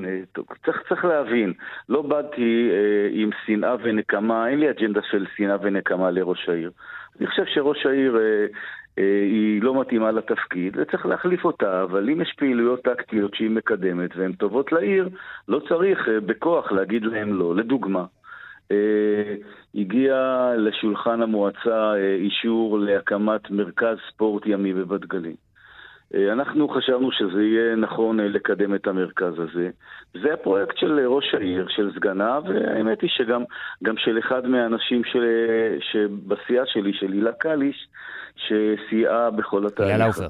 צריך, 0.65 0.81
צריך 0.89 1.05
להבין, 1.05 1.53
לא 1.89 2.01
באתי 2.01 2.69
עם 3.11 3.29
שנאה 3.45 3.75
ונקמה, 3.83 4.49
אין 4.49 4.59
לי 4.59 4.69
אג'נדה 4.69 5.01
של 5.11 5.25
שנאה 5.35 5.57
ונקמה 5.61 6.11
לראש 6.11 6.49
העיר. 6.49 6.71
אני 7.19 7.27
חושב 7.27 7.43
שראש 7.45 7.85
העיר 7.85 8.17
היא 8.97 9.61
לא 9.61 9.81
מתאימה 9.81 10.11
לתפקיד 10.11 10.77
וצריך 10.77 11.05
להחליף 11.05 11.45
אותה, 11.45 11.83
אבל 11.83 12.09
אם 12.09 12.21
יש 12.21 12.33
פעילויות 12.37 12.81
טקטיות 12.81 13.35
שהיא 13.35 13.49
מקדמת 13.49 14.15
והן 14.15 14.33
טובות 14.33 14.71
לעיר, 14.71 15.09
לא 15.47 15.61
צריך 15.69 16.07
בכוח 16.25 16.71
להגיד 16.71 17.03
להם 17.03 17.33
לא. 17.33 17.55
לדוגמה, 17.55 17.99
אה, 17.99 18.05
הגיע 19.75 20.51
לשולחן 20.57 21.21
המועצה 21.21 21.93
אה, 21.93 22.15
אישור 22.15 22.79
להקמת 22.79 23.51
מרכז 23.51 23.97
ספורט 24.09 24.43
ימי 24.45 24.73
בבת 24.73 25.05
גלים. 25.05 25.35
אה, 26.15 26.33
אנחנו 26.33 26.69
חשבנו 26.69 27.11
שזה 27.11 27.43
יהיה 27.43 27.75
נכון 27.75 28.19
לקדם 28.19 28.75
את 28.75 28.87
המרכז 28.87 29.33
הזה. 29.39 29.69
זה 30.13 30.33
הפרויקט 30.33 30.77
של 30.77 31.07
ראש 31.07 31.33
העיר, 31.33 31.67
של 31.69 31.91
סגנה, 31.95 32.39
והאמת 32.45 33.01
היא 33.01 33.09
שגם 33.09 33.97
של 33.97 34.19
אחד 34.19 34.47
מהאנשים 34.47 35.03
של, 35.03 35.25
שבסיעה 35.79 36.65
שלי, 36.65 36.93
של 36.93 37.11
הילה 37.11 37.31
קליש, 37.31 37.87
שסייעה 38.35 39.31
בכל 39.31 39.67
התהליך 39.67 40.17
הזה. 40.17 40.25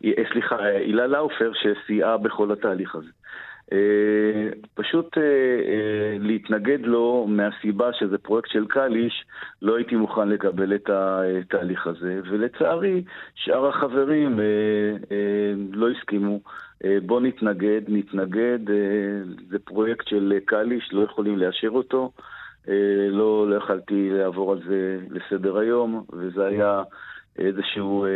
הילה 0.00 0.16
לאופר. 0.16 0.32
סליחה, 0.32 0.56
הילה 0.64 1.06
לאופר 1.06 1.52
שסייעה 1.54 2.16
בכל 2.16 2.52
התהליך 2.52 2.94
הזה. 2.94 3.10
אה, 3.72 4.48
פשוט 4.74 5.18
אה, 5.18 5.22
אה, 5.22 6.16
להתנגד 6.20 6.78
לו 6.82 7.26
מהסיבה 7.28 7.92
שזה 7.92 8.18
פרויקט 8.18 8.50
של 8.50 8.66
קליש, 8.66 9.24
לא 9.62 9.76
הייתי 9.76 9.96
מוכן 9.96 10.28
לקבל 10.28 10.74
את 10.74 10.90
התהליך 10.92 11.86
הזה, 11.86 12.20
ולצערי 12.30 13.04
שאר 13.34 13.68
החברים 13.68 14.40
לא 15.72 15.90
הסכימו. 15.90 16.40
בוא 17.06 17.20
נתנגד, 17.20 17.80
נתנגד, 17.88 18.58
זה 19.50 19.58
פרויקט 19.58 20.08
של 20.08 20.38
קליש, 20.44 20.92
לא 20.92 21.02
יכולים 21.02 21.38
לאשר 21.38 21.68
אותו. 21.68 22.12
לא, 23.10 23.50
לא 23.50 23.56
יכלתי 23.56 24.10
לעבור 24.12 24.52
על 24.52 24.60
זה 24.68 24.98
לסדר 25.10 25.58
היום, 25.58 26.04
וזה 26.12 26.46
היה 26.46 26.82
איזשהו... 27.38 28.06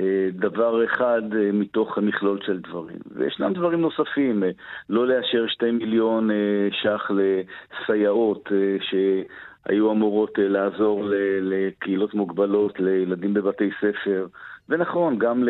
אה, 0.00 0.28
דבר 0.32 0.84
אחד 0.84 1.22
אה, 1.36 1.52
מתוך 1.52 1.98
מכלול 1.98 2.38
של 2.46 2.60
דברים. 2.60 2.98
וישנם 3.14 3.52
דברים 3.52 3.80
נוספים, 3.80 4.44
אה, 4.44 4.50
לא 4.90 5.06
לאשר 5.06 5.46
שתי 5.46 5.70
מיליון 5.70 6.30
ש"ח 6.70 7.10
לסייעות 7.10 8.48
שהיו 8.80 9.92
אמורות 9.92 10.38
לעזור 10.38 11.04
לקהילות 11.40 12.14
מוגבלות, 12.14 12.80
לילדים 12.80 13.34
בבתי 13.34 13.70
ספר, 13.80 14.26
ונכון, 14.68 15.18
גם 15.18 15.44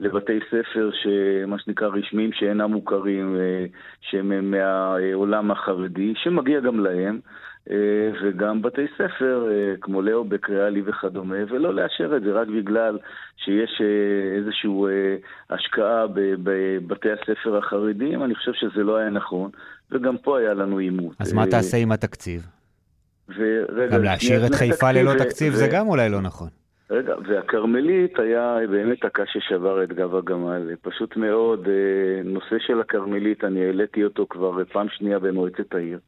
לבתי 0.00 0.38
ספר, 0.46 0.90
מה 1.46 1.58
שנקרא 1.58 1.88
רשמיים 1.88 2.32
שאינם 2.32 2.70
מוכרים, 2.72 3.36
שהם 4.00 4.50
מהעולם 4.50 5.50
החרדי, 5.50 6.14
שמגיע 6.16 6.60
גם 6.60 6.80
להם. 6.80 7.20
אה, 7.70 8.10
וגם 8.22 8.62
בתי 8.62 8.86
ספר 8.94 9.48
אה, 9.50 9.74
כמו 9.80 10.02
לאו 10.02 10.24
בקריאלי 10.24 10.82
וכדומה, 10.86 11.36
ולא 11.48 11.74
לאשר 11.74 12.16
את 12.16 12.22
זה 12.22 12.32
רק 12.32 12.48
בגלל 12.48 12.98
שיש 13.36 13.82
איזושהי 14.36 14.70
השקעה 15.50 16.06
בבתי 16.42 17.08
הספר 17.10 17.56
החרדיים, 17.56 18.22
אני 18.22 18.34
חושב 18.34 18.52
שזה 18.54 18.82
לא 18.82 18.96
היה 18.96 19.10
נכון, 19.10 19.50
וגם 19.90 20.18
פה 20.18 20.38
היה 20.38 20.54
לנו 20.54 20.78
עימות. 20.78 21.16
אז 21.20 21.32
מה 21.32 21.46
תעשה 21.46 21.76
עם 21.76 21.92
התקציב? 21.92 22.46
ורגע, 23.36 23.96
גם 23.96 24.02
להשאיר 24.02 24.46
את 24.46 24.54
חיפה 24.54 24.92
ללא 24.92 25.12
תקציב. 25.18 25.52
זה 25.52 25.68
גם 25.72 25.86
אולי 25.86 26.08
לא 26.08 26.20
נכון. 26.20 26.48
רגע, 26.90 27.14
והכרמלית 27.28 28.18
היה 28.18 28.56
באמת 28.70 29.04
הקש 29.04 29.28
ששבר 29.32 29.84
את 29.84 29.92
גב 29.92 30.14
הגמל. 30.14 30.74
פשוט 30.82 31.16
מאוד, 31.16 31.68
נושא 32.24 32.56
של 32.58 32.80
הכרמלית, 32.80 33.44
אני 33.44 33.66
העליתי 33.66 34.04
אותו 34.04 34.26
כבר 34.30 34.64
פעם 34.72 34.86
שנייה 34.88 35.18
במועצת 35.18 35.74
העיר. 35.74 35.98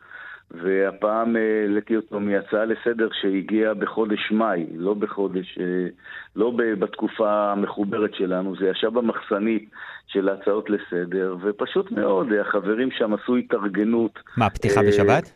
והפעם 0.50 1.36
אה, 1.36 1.62
העליתי 1.62 1.96
אותו 1.96 2.20
מהצעה 2.20 2.64
לסדר 2.64 3.08
שהגיעה 3.20 3.74
בחודש 3.74 4.30
מאי, 4.30 4.66
לא 4.74 4.94
בחודש, 4.94 5.58
אה, 5.60 5.88
לא 6.36 6.52
בתקופה 6.78 7.52
המחוברת 7.52 8.14
שלנו, 8.14 8.56
זה 8.56 8.66
ישב 8.66 8.88
במחסנית 8.88 9.70
של 10.06 10.28
ההצעות 10.28 10.70
לסדר, 10.70 11.36
ופשוט 11.42 11.92
מאוד, 11.92 12.26
החברים 12.40 12.88
שם 12.90 13.14
עשו 13.14 13.36
התארגנות. 13.36 14.18
מה, 14.36 14.50
פתיחה 14.50 14.80
בשבת? 14.82 15.32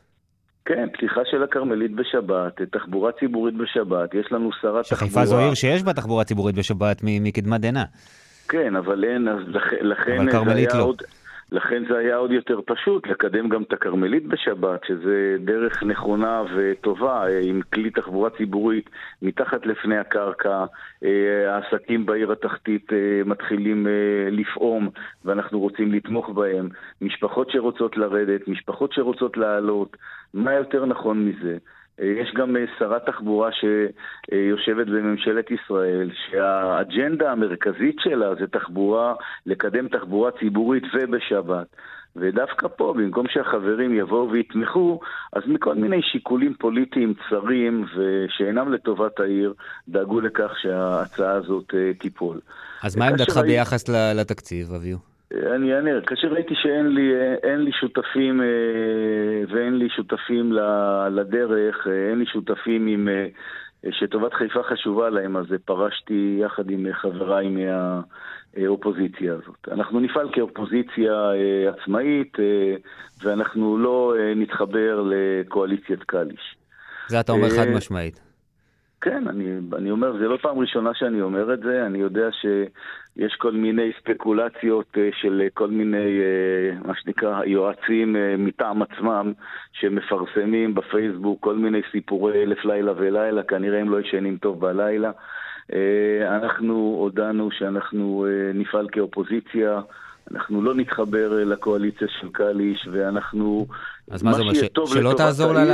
כן, 0.65 0.89
פתיחה 0.93 1.21
של 1.25 1.43
הכרמלית 1.43 1.95
בשבת, 1.95 2.63
תחבורה 2.63 3.13
ציבורית 3.13 3.55
בשבת, 3.55 4.15
יש 4.15 4.33
לנו 4.33 4.51
שרת 4.53 4.63
תחבורה... 4.63 4.85
שחיפה 4.85 5.25
זו 5.25 5.39
עיר 5.39 5.55
שיש 5.55 5.83
בה 5.83 5.93
תחבורה 5.93 6.25
ציבורית 6.25 6.57
בשבת 6.57 7.01
מקדמת 7.03 7.61
דנא. 7.61 7.83
כן, 8.49 8.77
אבל 8.77 9.05
אין, 9.05 9.29
אז 9.29 9.39
לכן 9.81 10.31
זה 10.31 10.53
היה 10.55 10.69
לא. 10.75 10.83
עוד... 10.83 11.03
לכן 11.55 11.83
זה 11.89 11.99
היה 11.99 12.17
עוד 12.17 12.33
יותר 12.33 12.61
פשוט 12.67 13.07
לקדם 13.07 13.49
גם 13.49 13.63
את 13.63 13.73
הכרמלית 13.73 14.27
בשבת, 14.27 14.85
שזה 14.85 15.37
דרך 15.41 15.83
נכונה 15.83 16.43
וטובה, 16.57 17.27
אה, 17.29 17.41
עם 17.43 17.61
כלי 17.73 17.91
תחבורה 17.91 18.31
ציבורית 18.31 18.91
מתחת 19.23 19.67
לפני 19.67 19.99
הקרקע. 19.99 20.65
אה, 21.05 21.55
העסקים 21.55 22.07
בעיר 22.07 22.33
התחתית 22.33 22.93
אה, 22.93 23.23
מתחילים 23.25 23.87
לפעום 24.31 24.89
ואנחנו 25.25 25.61
רוצים 25.61 25.93
לתמוך 25.93 26.29
בהם. 26.29 26.69
משפחות 27.03 27.51
שרוצות 27.51 27.97
לרדת, 27.97 28.49
משפחות 28.49 28.93
שרוצות 28.93 29.37
לעלות. 29.37 29.97
מה 30.35 30.53
יותר 30.53 30.85
נכון 30.87 31.25
מזה? 31.25 31.57
אה, 32.01 32.07
יש 32.07 32.35
גם 32.35 32.57
אה, 32.57 32.65
שרת 32.79 33.07
תחבורה 33.07 33.51
שיושבת 33.53 34.87
בממשלת 34.87 35.51
ישראל, 35.51 36.11
שהאג'נדה 36.31 37.33
המרכזית 37.33 37.97
שלה 37.99 38.35
זה 38.35 38.47
תחבורה, 38.47 39.15
לקדם 39.47 39.89
תחבורה 39.89 40.31
ציבורית 40.31 40.85
ובשבת. 40.95 41.67
ודווקא 42.17 42.69
פה, 42.77 42.95
במקום 42.97 43.27
שהחברים 43.29 43.95
יבואו 43.95 44.31
ויתמכו, 44.31 45.01
אז 45.33 45.43
מכל 45.47 45.75
מיני 45.75 46.03
שיקולים 46.03 46.55
פוליטיים 46.59 47.15
צרים 47.29 47.85
ושאינם 47.97 48.73
לטובת 48.73 49.21
העיר, 49.21 49.55
דאגו 49.89 50.21
לכך 50.21 50.53
שההצעה 50.63 51.33
הזאת 51.33 51.75
אה, 51.75 51.95
תיפול. 51.99 52.41
אז 52.83 52.97
מה 52.97 53.09
עמדתך 53.09 53.37
ביחס 53.37 53.89
לתקציב, 53.89 54.73
אביו? 54.73 55.14
אני 55.43 55.75
אענה, 55.75 55.91
כאשר 56.07 56.29
ראיתי 56.29 56.55
שאין 56.55 56.87
לי, 56.95 57.13
לי 57.65 57.73
שותפים 57.73 58.41
אה, 58.41 58.47
ואין 59.49 59.79
לי 59.79 59.89
שותפים 59.89 60.53
לדרך, 61.11 61.87
אה, 61.87 62.11
אין 62.11 62.19
לי 62.19 62.27
שותפים 62.27 62.87
עם, 62.87 63.09
אה, 63.09 63.27
שטובת 63.91 64.35
חיפה 64.35 64.63
חשובה 64.63 65.11
להם, 65.11 65.37
אז 65.37 65.45
פרשתי 65.65 66.39
יחד 66.41 66.71
עם 66.71 66.87
חבריי 66.93 67.49
מהאופוזיציה 67.49 69.33
הזאת. 69.33 69.69
אנחנו 69.73 70.01
נפעל 70.01 70.29
כאופוזיציה 70.33 71.31
עצמאית 71.69 72.37
ואנחנו 73.23 73.79
לא 73.79 74.15
נתחבר 74.37 75.05
לקואליציית 75.11 76.03
קליש. 76.03 76.57
זה 77.09 77.21
אתה 77.21 77.33
אומר 77.33 77.51
חד 77.51 77.69
משמעית. 77.77 78.34
כן, 79.05 79.29
אני, 79.29 79.45
אני 79.77 79.91
אומר, 79.91 80.13
זה 80.19 80.29
לא 80.29 80.37
פעם 80.37 80.59
ראשונה 80.59 80.95
שאני 80.95 81.23
אומר 81.23 81.55
את 81.55 81.61
זה, 81.61 81.87
אני 81.87 81.99
יודע 81.99 82.29
שיש 82.33 83.35
כל 83.39 83.53
מיני 83.53 83.93
ספקולציות 84.01 84.87
אה, 84.99 85.09
של 85.21 85.43
כל 85.55 85.71
מיני, 85.71 86.21
אה, 86.21 86.87
מה 86.87 86.95
שנקרא, 86.97 87.45
יועצים 87.45 88.17
אה, 88.17 88.35
מטעם 88.39 88.83
עצמם, 88.83 89.33
שמפרסמים 89.73 90.75
בפייסבוק 90.75 91.41
כל 91.41 91.57
מיני 91.57 91.81
סיפורי 91.93 92.43
אלף 92.43 92.65
לילה 92.65 92.93
ולילה, 92.97 93.43
כנראה 93.43 93.81
הם 93.81 93.91
לא 93.91 94.01
ישנים 94.01 94.37
טוב 94.37 94.61
בלילה. 94.61 95.11
אנחנו 96.29 96.97
הודענו 97.01 97.51
שאנחנו 97.51 98.27
נפעל 98.55 98.89
כאופוזיציה. 98.93 99.81
אנחנו 100.31 100.63
לא 100.63 100.75
נתחבר 100.75 101.39
אה, 101.39 101.45
לקואליציה 101.45 102.09
של 102.21 102.29
קליש, 102.33 102.89
ואנחנו... 102.93 103.67
אז 104.11 104.23
מה, 104.23 104.31
מה 104.31 104.37
זה 104.37 104.43
אומר, 104.43 104.55
ש... 104.55 104.93
שלא 104.95 105.13
תעזור 105.17 105.53
לה... 105.53 105.65
ל... 105.65 105.73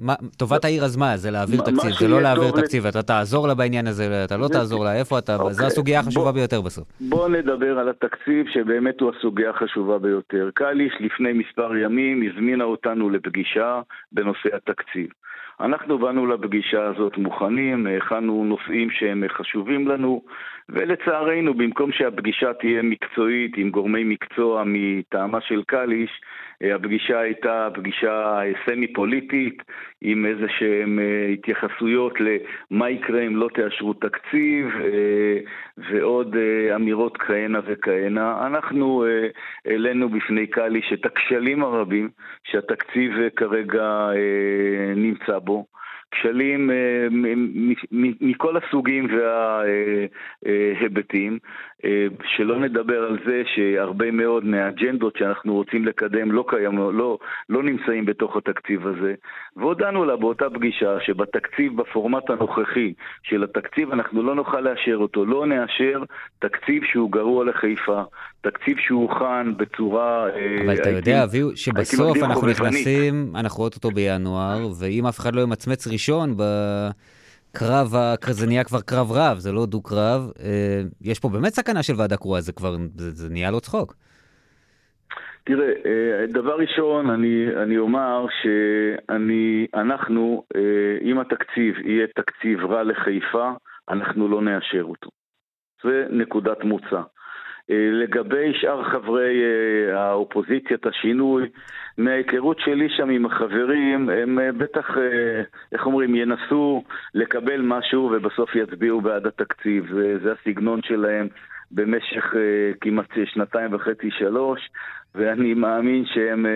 מה, 0.00 0.14
טובת 0.36 0.64
העיר 0.64 0.84
אז 0.84 0.96
מה? 0.96 1.16
זה 1.16 1.30
להעביר 1.30 1.60
תקציב, 1.60 1.90
זה 1.90 2.08
לא 2.08 2.22
להעביר 2.22 2.50
תקציב, 2.50 2.86
אתה 2.86 3.02
תעזור 3.02 3.48
לה 3.48 3.54
בעניין 3.54 3.86
הזה, 3.86 4.24
אתה 4.24 4.36
לא 4.36 4.48
תעזור 4.48 4.84
לה, 4.84 4.98
איפה 4.98 5.18
אתה? 5.18 5.36
אוקיי. 5.36 5.54
זו 5.54 5.66
הסוגיה 5.66 6.00
החשובה 6.00 6.32
ביותר 6.32 6.60
בסוף. 6.60 6.88
בוא 7.00 7.28
נדבר 7.28 7.78
על 7.78 7.88
התקציב, 7.88 8.46
שבאמת 8.52 9.00
הוא 9.00 9.12
הסוגיה 9.16 9.50
החשובה 9.50 9.98
ביותר. 9.98 10.50
קליש 10.54 10.92
לפני 11.00 11.32
מספר 11.32 11.76
ימים 11.76 12.22
הזמינה 12.30 12.64
אותנו 12.64 13.10
לפגישה 13.10 13.80
בנושא 14.12 14.48
התקציב. 14.56 15.08
אנחנו 15.60 15.98
באנו 15.98 16.26
לפגישה 16.26 16.86
הזאת 16.86 17.16
מוכנים, 17.16 17.86
הכנו 17.96 18.44
נושאים 18.44 18.90
שהם 18.90 19.24
חשובים 19.28 19.88
לנו, 19.88 20.22
ולצערנו, 20.68 21.54
במקום 21.54 21.92
שהפגישה 21.92 22.52
תהיה 22.52 22.82
מקצועית 22.82 23.52
עם 23.56 23.70
גורמי 23.70 24.04
מקצוע 24.04 24.62
מטעמה 24.66 25.40
של 25.40 25.62
קליש, 25.66 26.10
הפגישה 26.62 27.20
הייתה 27.20 27.68
פגישה 27.74 28.40
אה, 28.40 28.52
סמי-פוליטית, 28.66 29.62
עם 30.00 30.26
איזה 30.26 30.46
שהן 30.58 30.98
אה, 30.98 31.26
התייחסויות 31.32 32.12
למה 32.20 32.90
יקרה 32.90 33.20
אם 33.26 33.36
לא 33.36 33.48
תאשרו 33.54 33.94
תקציב, 33.94 34.66
ועוד 35.76 36.36
אמירות 36.74 37.16
כהנה 37.16 37.60
וכהנה. 37.66 38.46
אנחנו 38.46 39.04
העלינו 39.66 40.08
בפני 40.08 40.46
קליש 40.46 40.92
את 40.92 41.06
הכשלים 41.06 41.62
הרבים 41.62 42.08
שהתקציב 42.44 43.12
כרגע 43.36 44.08
נמצא 44.96 45.38
בו. 45.38 45.64
כשלים 46.10 46.70
אה, 46.70 47.06
מכל 48.20 48.56
הסוגים 48.56 49.08
וההיבטים, 50.44 51.32
אה, 51.32 51.38
שלא 52.36 52.60
נדבר 52.60 53.02
על 53.02 53.18
זה 53.26 53.42
שהרבה 53.54 54.10
מאוד 54.10 54.44
מהאג'נדות 54.44 55.16
שאנחנו 55.16 55.54
רוצים 55.54 55.84
לקדם 55.84 56.32
לא, 56.32 56.44
קיים, 56.48 56.78
לא, 56.78 57.18
לא 57.48 57.62
נמצאים 57.62 58.04
בתוך 58.04 58.36
התקציב 58.36 58.86
הזה. 58.86 59.14
והודענו 59.56 60.04
לה 60.04 60.16
באותה 60.16 60.50
פגישה 60.50 61.00
שבתקציב, 61.00 61.76
בפורמט 61.76 62.30
הנוכחי 62.30 62.92
של 63.22 63.44
התקציב, 63.44 63.92
אנחנו 63.92 64.22
לא 64.22 64.34
נוכל 64.34 64.60
לאשר 64.60 64.96
אותו. 64.96 65.24
לא 65.24 65.46
נאשר 65.46 66.02
תקציב 66.38 66.82
שהוא 66.84 67.12
גרוע 67.12 67.44
לחיפה, 67.44 68.02
תקציב 68.40 68.76
שהוכן 68.78 69.56
בצורה... 69.56 70.26
אה, 70.30 70.56
אבל 70.64 70.74
אתה 70.74 70.90
יודע, 70.90 71.24
אביהו, 71.24 71.56
שבסוף 71.56 72.18
אנחנו 72.22 72.46
נכנסים, 72.46 73.32
אנחנו 73.34 73.58
רואים 73.58 73.72
אותו 73.76 73.90
בינואר, 73.90 74.68
ואם 74.78 75.06
אף 75.06 75.18
אחד 75.18 75.34
לא 75.34 75.40
ימצמץ 75.40 75.86
ראשון 75.86 76.36
ב... 76.36 76.42
קרב, 77.52 77.86
זה 78.30 78.46
נהיה 78.46 78.64
כבר 78.64 78.80
קרב 78.80 79.12
רב, 79.12 79.38
זה 79.38 79.52
לא 79.52 79.66
דו-קרב. 79.66 80.32
אה, 80.42 80.82
יש 81.00 81.20
פה 81.20 81.28
באמת 81.28 81.52
סכנה 81.52 81.82
של 81.82 81.92
ועדה 81.98 82.16
קרואה, 82.16 82.40
זה 82.40 82.52
כבר, 82.52 82.76
זה, 82.96 83.10
זה 83.10 83.32
נהיה 83.32 83.50
לא 83.50 83.60
צחוק. 83.60 83.94
תראה, 85.44 85.72
אה, 85.86 86.26
דבר 86.26 86.58
ראשון, 86.58 87.10
אני, 87.10 87.46
אני 87.62 87.78
אומר 87.78 88.26
שאנחנו, 88.42 90.42
אם 91.02 91.18
התקציב 91.18 91.74
יהיה 91.84 92.06
תקציב 92.06 92.64
רע 92.64 92.82
לחיפה, 92.82 93.50
אנחנו 93.90 94.28
לא 94.28 94.42
נאשר 94.42 94.82
אותו. 94.82 95.10
זה 95.82 96.06
נקודת 96.10 96.64
מוצא. 96.64 97.00
אה, 97.70 97.88
לגבי 97.92 98.52
שאר 98.60 98.84
חברי 98.84 99.42
אה, 99.42 100.00
האופוזיציית 100.00 100.86
השינוי, 100.86 101.48
מההיכרות 101.98 102.58
שלי 102.60 102.88
שם 102.88 103.10
עם 103.10 103.26
החברים, 103.26 104.08
הם 104.10 104.38
אה, 104.38 104.52
בטח, 104.52 104.96
איך 105.72 105.86
אומרים, 105.86 106.14
ינסו 106.14 106.84
לקבל 107.14 107.60
משהו 107.60 108.10
ובסוף 108.12 108.54
יצביעו 108.54 109.00
בעד 109.00 109.26
התקציב. 109.26 109.86
זה 110.22 110.32
הסגנון 110.32 110.80
שלהם 110.82 111.28
במשך 111.70 112.34
כמעט 112.80 113.12
שנתיים 113.24 113.74
וחצי, 113.74 114.10
שלוש, 114.10 114.60
ואני 115.14 115.54
מאמין 115.54 116.04
שהם... 116.06 116.46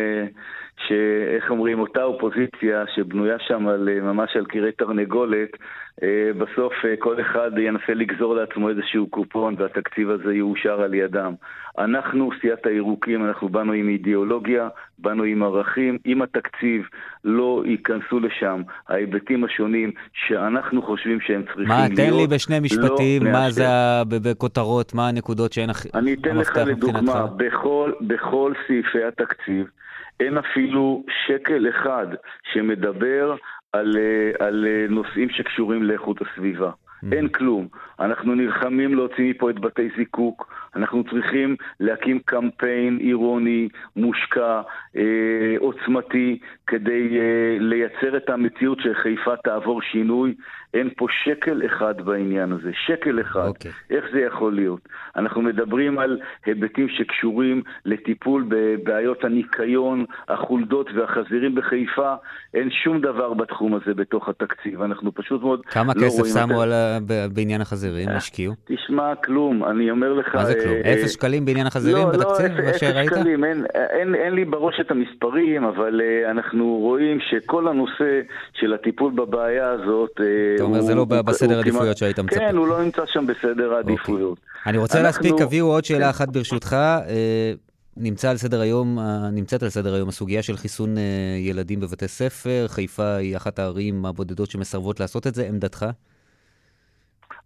שאיך 0.77 1.51
אומרים, 1.51 1.81
אותה 1.81 2.03
אופוזיציה 2.03 2.85
שבנויה 2.95 3.37
שם 3.39 3.69
על, 3.69 3.89
ממש 4.03 4.37
על 4.37 4.47
קירי 4.47 4.73
תרנגולת, 4.73 5.51
אה, 6.03 6.31
בסוף 6.39 6.73
אה, 6.85 6.95
כל 6.99 7.21
אחד 7.21 7.51
ינסה 7.59 7.95
לגזור 7.95 8.35
לעצמו 8.35 8.69
איזשהו 8.69 9.07
קופון 9.07 9.55
והתקציב 9.59 10.11
הזה 10.11 10.35
יאושר 10.35 10.81
על 10.83 10.95
ידם. 10.95 11.35
אנחנו, 11.79 12.31
סיעת 12.41 12.67
הירוקים, 12.67 13.27
אנחנו 13.27 13.49
באנו 13.49 13.73
עם 13.73 13.89
אידיאולוגיה, 13.89 14.69
באנו 14.99 15.23
עם 15.23 15.43
ערכים. 15.43 15.99
אם 16.07 16.23
התקציב 16.23 16.83
לא 17.25 17.63
ייכנסו 17.67 18.21
לשם 18.21 18.63
ההיבטים 18.89 19.45
השונים 19.45 19.91
שאנחנו 20.13 20.83
חושבים 20.83 21.21
שהם 21.21 21.43
צריכים 21.43 21.69
מה, 21.69 21.79
להיות, 21.79 21.91
מה, 21.91 21.97
תן 21.97 22.17
לי 22.17 22.27
בשני 22.27 22.57
לא 22.57 22.63
משפטים, 22.63 23.25
לא 23.25 23.33
מה 23.33 23.51
זה 23.51 23.65
בכותרות, 24.09 24.95
מה 24.95 25.09
הנקודות 25.09 25.53
שאין 25.53 25.71
הכי... 25.71 25.89
אני 25.95 26.15
אתן 26.15 26.37
לך 26.37 26.57
לדוגמה, 26.67 27.27
בכל, 27.37 27.93
בכל 28.01 28.53
סעיפי 28.67 29.05
התקציב, 29.05 29.67
אין 30.23 30.39
אפילו 30.39 31.05
שקל 31.27 31.69
אחד 31.69 32.07
שמדבר 32.53 33.35
על, 33.73 33.97
אה, 33.97 34.47
על 34.47 34.67
אה, 34.69 34.87
נושאים 34.89 35.31
שקשורים 35.31 35.83
לאיכות 35.83 36.17
הסביבה. 36.23 36.71
Mm. 36.71 37.13
אין 37.13 37.29
כלום. 37.29 37.69
אנחנו 38.01 38.35
נלחמים 38.35 38.95
להוציא 38.95 39.31
מפה 39.31 39.51
את 39.51 39.61
בתי 39.61 39.89
זיקוק, 39.97 40.53
אנחנו 40.77 41.05
צריכים 41.05 41.57
להקים 41.81 42.19
קמפיין 42.25 42.97
עירוני, 42.97 43.69
מושקע, 43.97 44.63
אה, 44.97 45.55
עוצמתי, 45.59 46.39
כדי 46.67 47.19
אה, 47.19 47.57
לייצר 47.61 48.17
את 48.17 48.31
המציאות 48.31 48.79
שחיפה 48.81 49.37
תעבור 49.37 49.83
שינוי. 49.83 50.35
אין 50.75 50.89
פה 50.97 51.07
שקל 51.25 51.63
אחד 51.67 52.01
בעניין 52.01 52.53
הזה, 52.53 52.71
שקל 52.87 53.21
אחד. 53.21 53.45
Okay. 53.45 53.49
אוקיי. 53.49 53.71
איך 53.91 54.05
זה 54.13 54.21
יכול 54.21 54.55
להיות? 54.55 54.89
אנחנו 55.17 55.43
מדברים 55.43 55.99
על 55.99 56.21
היבטים 56.47 56.89
שקשורים 56.89 57.63
לטיפול 57.85 58.45
בבעיות 58.49 59.25
הניקיון, 59.25 60.05
החולדות 60.29 60.91
והחזירים 60.95 61.55
בחיפה. 61.55 62.15
אין 62.55 62.71
שום 62.71 63.01
דבר 63.01 63.35
בתחום 63.35 63.75
הזה 63.75 63.95
בתוך 63.95 64.29
התקציב. 64.29 64.83
אנחנו 64.83 65.15
פשוט 65.15 65.43
מאוד 65.43 65.43
לא 65.43 65.49
רואים... 65.49 65.63
כמה 65.71 65.95
כסף 65.95 66.41
שמו 66.41 66.63
על... 66.63 66.73
בעניין 67.35 67.61
החזירים, 67.61 68.09
אה, 68.09 68.17
השקיעו? 68.17 68.55
תשמע, 68.65 69.15
כלום. 69.15 69.65
אני 69.65 69.91
אומר 69.91 70.13
לך... 70.13 70.35
מה 70.35 70.45
זה 70.45 70.55
כלום? 70.55 70.75
אה, 70.85 70.93
אפס 70.93 71.11
שקלים 71.11 71.45
בעניין 71.45 71.67
החזירים 71.67 72.07
לא, 72.07 72.13
לא 72.13 72.19
בתקציב? 72.19 72.53
לא, 72.53 72.71
אפס 72.71 72.81
שקלים. 72.81 73.45
אין, 73.45 73.65
אין, 73.75 74.15
אין 74.15 74.35
לי 74.35 74.45
בראש 74.45 74.81
את 74.81 74.91
המספרים, 74.91 75.65
אבל 75.65 76.01
uh, 76.01 76.31
אנחנו 76.31 76.65
רואים 76.65 77.19
שכל 77.21 77.69
הנושא 77.69 78.21
של 78.53 78.73
הטיפול 78.73 79.13
בבעיה 79.13 79.71
הזאת... 79.71 80.21
אתה 80.63 80.71
אומר, 80.71 80.81
זה 80.81 80.95
לא 80.95 81.05
בסדר 81.05 81.57
העדיפויות 81.57 81.97
שהיית 81.97 82.19
מצפה. 82.19 82.41
כן, 82.41 82.57
הוא 82.57 82.69
לא 82.69 82.85
נמצא 82.85 83.03
שם 83.07 83.27
בסדר 83.27 83.75
העדיפויות. 83.75 84.39
אוקיי. 84.39 84.71
אני 84.71 84.79
רוצה 84.79 85.03
להספיק, 85.03 85.35
אביהו, 85.43 85.69
עוד 85.69 85.85
שאלה 85.85 86.05
כן. 86.05 86.09
אחת 86.09 86.29
ברשותך. 86.29 86.77
נמצא 87.97 88.31
על 88.31 88.37
סדר 88.37 88.61
היום, 88.61 88.99
נמצאת 89.33 89.63
על 89.63 89.69
סדר 89.69 89.95
היום 89.95 90.09
הסוגיה 90.09 90.43
של 90.43 90.57
חיסון 90.57 90.95
ילדים 91.39 91.81
בבתי 91.81 92.09
ספר. 92.09 92.65
חיפה 92.69 93.15
היא 93.15 93.37
אחת 93.37 93.59
הערים 93.59 94.07
הבודדות 94.07 94.51
שמסרבות 94.51 95.01
לעשות 95.01 95.27
את 95.27 95.35
זה. 95.35 95.49
עמדתך? 95.49 95.87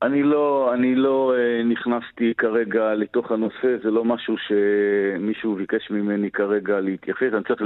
אני 0.03 0.23
לא, 0.23 0.75
אני 0.75 0.95
לא 0.95 1.35
אה, 1.37 1.63
נכנסתי 1.65 2.35
כרגע 2.39 2.95
לתוך 2.95 3.33
הנושא, 3.33 3.77
זה 3.83 3.91
לא 3.91 4.05
משהו 4.05 4.35
שמישהו 4.39 5.55
ביקש 5.55 5.91
ממני 5.91 6.31
כרגע 6.31 6.81
להתייחס, 6.81 7.29
אני 7.33 7.45
צריך 7.45 7.63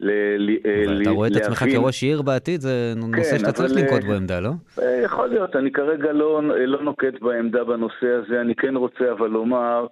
ל... 0.00 0.10
ל, 0.38 0.50
ל 0.50 0.84
אבל 0.84 0.92
ל 0.92 1.02
אתה 1.02 1.10
רואה 1.10 1.28
את 1.28 1.36
עצמך 1.36 1.64
כראש 1.72 2.02
עיר 2.02 2.22
בעתיד? 2.22 2.60
זה 2.60 2.92
נושא 2.96 3.30
כן, 3.30 3.38
שאתה 3.38 3.52
צריך 3.52 3.72
לנקוט 3.76 4.02
אה, 4.02 4.06
בו 4.06 4.12
עמדה, 4.12 4.40
לא? 4.40 4.50
אה, 4.82 5.00
יכול 5.04 5.28
להיות, 5.28 5.56
אני 5.56 5.72
כרגע 5.72 6.12
לא, 6.12 6.42
לא 6.66 6.82
נוקט 6.82 7.20
בעמדה 7.20 7.64
בנושא 7.64 8.06
הזה, 8.06 8.40
אני 8.40 8.54
כן 8.54 8.76
רוצה 8.76 9.12
אבל 9.12 9.28
לומר 9.28 9.86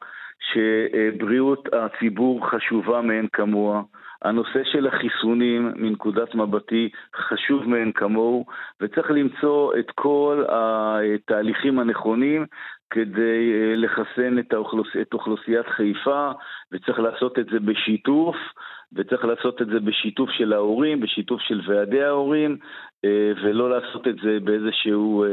שבריאות 0.53 1.69
הציבור 1.73 2.51
חשובה 2.51 3.01
מאין 3.01 3.27
כמוה. 3.33 3.83
הנושא 4.25 4.65
של 4.65 4.87
החיסונים 4.87 5.73
מנקודת 5.77 6.35
מבטי 6.35 6.89
חשוב 7.17 7.69
מאין 7.69 7.93
כמוהו, 7.93 8.45
וצריך 8.81 9.11
למצוא 9.11 9.73
את 9.79 9.91
כל 9.95 10.45
התהליכים 10.49 11.79
הנכונים 11.79 12.47
כדי 12.91 13.53
אה, 13.53 13.77
לחסן 13.77 14.39
את, 14.39 14.53
האוכלוס... 14.53 14.89
את 15.01 15.15
אוכלוסיית 15.15 15.67
חיפה, 15.67 16.31
וצריך 16.73 16.99
לעשות 16.99 17.39
את 17.39 17.47
זה 17.47 17.61
בשיתוף, 17.61 18.37
וצריך 18.97 19.25
לעשות 19.25 19.63
את 19.63 19.67
זה 19.67 19.81
בשיתוף 19.81 20.31
של 20.31 20.53
ההורים, 20.53 21.01
בשיתוף 21.01 21.41
של 21.41 21.61
ועדי 21.67 22.03
ההורים, 22.03 22.57
אה, 23.05 23.33
ולא 23.45 23.71
לעשות 23.71 24.09
את 24.09 24.15
זה 24.25 24.39
באיזשהו 24.45 25.25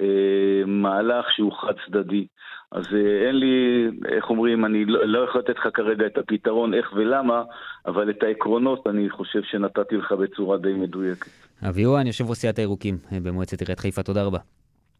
אה, 0.00 0.62
מהלך 0.66 1.26
שהוא 1.36 1.52
חד 1.52 1.74
צדדי. 1.86 2.26
אז 2.72 2.84
אה, 2.94 3.26
אין 3.26 3.36
לי, 3.36 3.86
איך 4.08 4.30
אומרים, 4.30 4.64
אני 4.64 4.84
לא, 4.84 5.04
לא 5.04 5.18
יכול 5.28 5.40
לתת 5.40 5.56
לך 5.58 5.68
כרגע 5.74 6.06
את 6.06 6.18
הפתרון 6.18 6.74
איך 6.74 6.92
ולמה, 6.96 7.42
אבל 7.86 8.10
את 8.10 8.22
העקרונות 8.22 8.86
אני 8.86 9.10
חושב 9.10 9.42
שנתתי 9.42 9.96
לך 9.96 10.12
בצורה 10.12 10.58
די 10.58 10.72
מדויקת. 10.72 11.30
אביהו, 11.68 11.96
יושב 12.06 12.28
ראש 12.28 12.38
סיעת 12.38 12.58
הירוקים 12.58 12.98
אה, 13.12 13.18
במועצת 13.20 13.60
עיריית 13.60 13.80
חיפה, 13.80 14.02
תודה 14.02 14.22
רבה. 14.22 14.38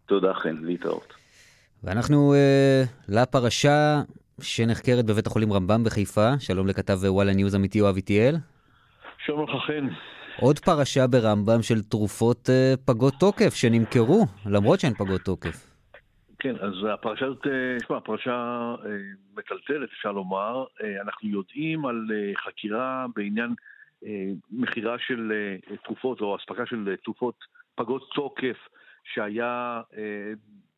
תודה, 0.06 0.34
חן, 0.34 0.56
להתראות. 0.62 1.14
ואנחנו 1.84 2.34
אה, 2.34 2.82
לפרשה 3.08 4.02
שנחקרת 4.40 5.06
בבית 5.06 5.26
החולים 5.26 5.52
רמב"ם 5.52 5.84
בחיפה. 5.84 6.38
שלום 6.38 6.66
לכתב 6.66 6.98
וואלה 7.06 7.32
ניוז 7.32 7.54
אמיתי 7.54 7.78
יואב 7.78 7.96
איטיאל. 7.96 8.34
שלום 9.18 9.42
לך 9.42 9.64
חן. 9.66 9.88
עוד 10.40 10.58
פרשה 10.58 11.06
ברמב"ם 11.06 11.62
של 11.62 11.82
תרופות 11.82 12.50
אה, 12.50 12.74
פגות 12.86 13.14
תוקף 13.20 13.54
שנמכרו, 13.54 14.24
למרות 14.46 14.80
שהן 14.80 14.94
פגות 14.94 15.20
תוקף. 15.20 15.74
כן, 16.38 16.54
אז 16.60 16.72
הפרשה 16.94 17.26
הזאת, 17.26 17.46
אה, 17.46 17.76
שמע, 17.86 18.00
פרשה 18.00 18.30
אה, 18.84 18.90
מטלטלת, 19.36 19.88
אפשר 19.92 20.12
לומר. 20.12 20.64
אנחנו 21.02 21.28
יודעים 21.28 21.86
על 21.86 22.10
חקירה 22.44 23.06
בעניין 23.16 23.54
מכירה 24.50 24.98
של 24.98 25.32
תרופות 25.84 26.20
או 26.20 26.36
אספקה 26.36 26.66
של 26.66 26.94
תרופות 27.04 27.34
פגות 27.74 28.10
תוקף 28.14 28.56
שהיה, 29.04 29.80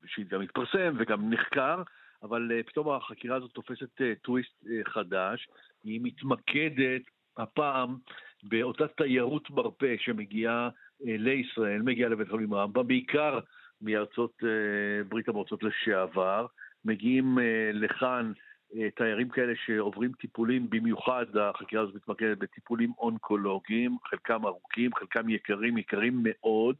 שגם 0.07 0.41
התפרסם 0.41 0.95
וגם 0.99 1.31
נחקר, 1.31 1.83
אבל 2.23 2.63
פתאום 2.67 2.91
החקירה 2.91 3.37
הזאת 3.37 3.51
תופסת 3.51 4.01
טוויסט 4.23 4.65
חדש. 4.85 5.49
היא 5.85 6.01
מתמקדת 6.03 7.03
הפעם 7.37 7.97
באותה 8.43 8.89
תיירות 8.89 9.51
מרפא 9.51 9.95
שמגיעה 9.99 10.69
לישראל, 11.01 11.83
מגיעה 11.83 12.11
לבית 12.11 12.29
חולים 12.29 12.55
רמב"ם, 12.55 12.87
בעיקר 12.87 13.41
מארצות 13.81 14.33
אה, 14.45 15.05
ברית 15.09 15.29
המועצות 15.29 15.63
לשעבר, 15.63 16.47
מגיעים 16.85 17.39
אה, 17.39 17.71
לכאן 17.73 18.33
אה, 18.77 18.91
תיירים 18.91 19.29
כאלה 19.29 19.53
שעוברים 19.67 20.13
טיפולים, 20.13 20.71
במיוחד 20.71 21.27
החקירה 21.37 21.83
הזאת 21.83 21.95
מתמקדת 21.95 22.39
בטיפולים 22.39 22.93
אונקולוגיים, 22.99 23.97
חלקם 24.05 24.47
ארוכים, 24.47 24.95
חלקם 24.95 25.29
יקרים, 25.29 25.79
יקרים 25.79 26.21
מאוד, 26.23 26.77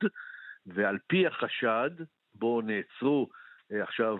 ועל 0.67 0.99
פי 1.07 1.27
החשד, 1.27 1.91
בו 2.35 2.61
נעצרו 2.61 3.29
עכשיו 3.71 4.19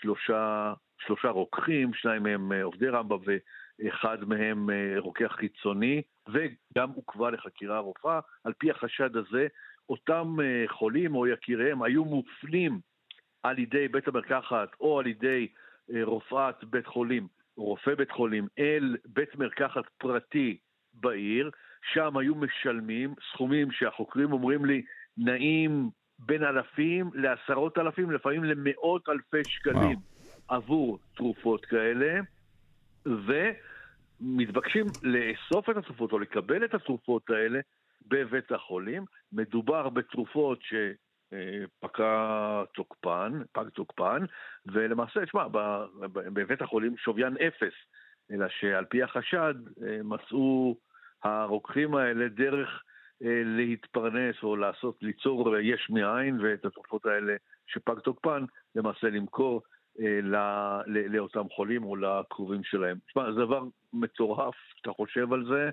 שלושה, 0.00 0.72
שלושה 0.98 1.28
רוקחים, 1.28 1.94
שניים 1.94 2.22
מהם 2.22 2.52
עובדי 2.52 2.88
רמב"ם 2.88 3.18
ואחד 3.26 4.24
מהם 4.24 4.70
רוקח 4.98 5.32
חיצוני, 5.36 6.02
וגם 6.28 6.90
עוכבה 6.90 7.30
לחקירה 7.30 7.78
רופאה. 7.78 8.20
על 8.44 8.52
פי 8.58 8.70
החשד 8.70 9.16
הזה, 9.16 9.46
אותם 9.88 10.36
אה, 10.40 10.64
חולים 10.68 11.14
או 11.14 11.26
יקיריהם 11.26 11.82
היו 11.82 12.04
מופנים 12.04 12.80
על 13.42 13.58
ידי 13.58 13.88
בית 13.88 14.08
המרקחת 14.08 14.68
או 14.80 14.98
על 14.98 15.06
ידי 15.06 15.48
אה, 15.94 16.04
רופאת 16.04 16.64
בית 16.64 16.86
חולים, 16.86 17.26
רופא 17.56 17.94
בית 17.94 18.10
חולים, 18.10 18.46
אל 18.58 18.96
בית 19.04 19.36
מרקחת 19.36 19.84
פרטי 19.98 20.56
בעיר, 20.94 21.50
שם 21.92 22.16
היו 22.16 22.34
משלמים 22.34 23.14
סכומים 23.32 23.72
שהחוקרים 23.72 24.32
אומרים 24.32 24.64
לי 24.64 24.82
נעים 25.16 25.90
בין 26.18 26.44
אלפים 26.44 27.10
לעשרות 27.14 27.78
אלפים, 27.78 28.10
לפעמים 28.10 28.44
למאות 28.44 29.08
אלפי 29.08 29.44
שקלים 29.44 29.78
וואו. 29.78 30.16
עבור 30.48 30.98
תרופות 31.16 31.64
כאלה, 31.64 32.20
ומתבקשים 33.06 34.86
לאסוף 35.02 35.70
את 35.70 35.76
התרופות 35.76 36.12
או 36.12 36.18
לקבל 36.18 36.64
את 36.64 36.74
התרופות 36.74 37.30
האלה 37.30 37.60
בבית 38.08 38.52
החולים. 38.52 39.04
מדובר 39.32 39.88
בתרופות 39.88 40.58
שפקע 40.62 42.62
תוקפן, 42.74 43.32
פג 43.52 43.68
תוקפן, 43.68 44.24
ולמעשה, 44.66 45.26
תשמע, 45.26 45.46
בבית 46.12 46.62
החולים 46.62 46.96
שוויין 46.96 47.36
אפס, 47.36 47.74
אלא 48.30 48.46
שעל 48.48 48.84
פי 48.84 49.02
החשד 49.02 49.54
אה, 49.82 49.98
מצאו 50.04 50.76
הרוקחים 51.22 51.94
האלה 51.94 52.28
דרך 52.28 52.82
להתפרנס 53.44 54.36
או 54.42 54.56
לעשות, 54.56 54.98
ליצור 55.02 55.58
יש 55.58 55.90
מאין, 55.90 56.40
ואת 56.40 56.64
התרופות 56.64 57.06
האלה 57.06 57.34
שפג 57.66 57.98
תוקפן, 57.98 58.44
למעשה 58.74 59.06
למכור 59.06 59.62
אה, 60.00 60.20
לאותם 61.08 61.48
חולים 61.56 61.84
או 61.84 61.96
לקרובים 61.96 62.64
שלהם. 62.64 62.98
תשמע, 63.06 63.32
זה 63.32 63.40
דבר 63.40 63.62
מטורף, 63.92 64.54
אתה 64.80 64.92
חושב 64.92 65.32
על 65.32 65.44
זה, 65.48 65.70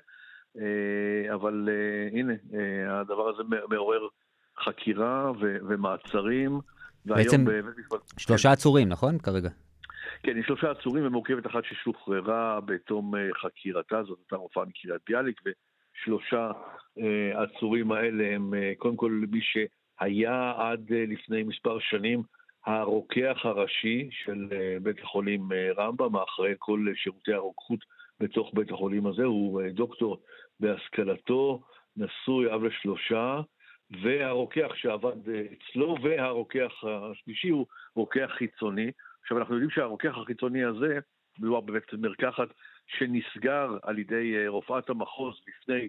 אה, 0.57 1.33
אבל 1.33 1.69
אה, 1.69 2.19
הנה, 2.19 2.33
אה, 2.53 2.99
הדבר 2.99 3.29
הזה 3.29 3.43
מעורר 3.69 4.07
חקירה 4.63 5.31
ומעצרים. 5.39 6.59
בעצם 7.05 7.45
שלושה 8.17 8.49
כן. 8.49 8.53
עצורים, 8.53 8.89
נכון? 8.89 9.17
כרגע. 9.17 9.49
כן, 10.23 10.37
יש 10.37 10.45
שלושה 10.45 10.71
עצורים 10.71 11.05
ומורכבת 11.05 11.47
אחת 11.47 11.63
ששוחררה 11.63 12.59
בתום 12.65 13.13
חקירתה, 13.41 14.03
זאת 14.03 14.19
אותה 14.19 14.35
רופאה 14.35 14.65
מקריית 14.65 15.01
ביאליק, 15.07 15.41
ושלושה 15.95 16.51
העצורים 17.33 17.91
האלה 17.91 18.35
הם 18.35 18.53
קודם 18.77 18.95
כל 18.95 19.23
מי 19.31 19.39
שהיה 19.41 20.53
עד 20.57 20.91
לפני 20.91 21.43
מספר 21.43 21.79
שנים 21.79 22.23
הרוקח 22.65 23.39
הראשי 23.43 24.09
של 24.11 24.47
בית 24.81 24.99
החולים 25.03 25.49
רמב"ם, 25.77 26.15
אחראי 26.15 26.53
כל 26.59 26.85
שירותי 26.95 27.33
הרוקחות 27.33 27.79
בתוך 28.19 28.51
בית 28.53 28.71
החולים 28.71 29.07
הזה, 29.07 29.23
הוא 29.23 29.61
דוקטור 29.73 30.21
בהשכלתו, 30.59 31.61
נשוי, 31.97 32.53
אב 32.53 32.63
לשלושה, 32.63 33.41
והרוקח 34.01 34.71
שעבד 34.75 35.29
אצלו, 35.29 35.95
והרוקח 36.03 36.83
השלישי 36.83 37.49
הוא 37.49 37.65
רוקח 37.95 38.29
חיצוני. 38.37 38.91
עכשיו, 39.21 39.37
אנחנו 39.37 39.53
יודעים 39.53 39.69
שהרוקח 39.69 40.17
החיצוני 40.17 40.63
הזה, 40.63 40.99
מדובר 41.39 41.59
בבית 41.59 41.93
מרקחת 41.93 42.47
שנסגר 42.87 43.77
על 43.81 43.99
ידי 43.99 44.47
רופאת 44.47 44.89
המחוז 44.89 45.35
לפני 45.47 45.87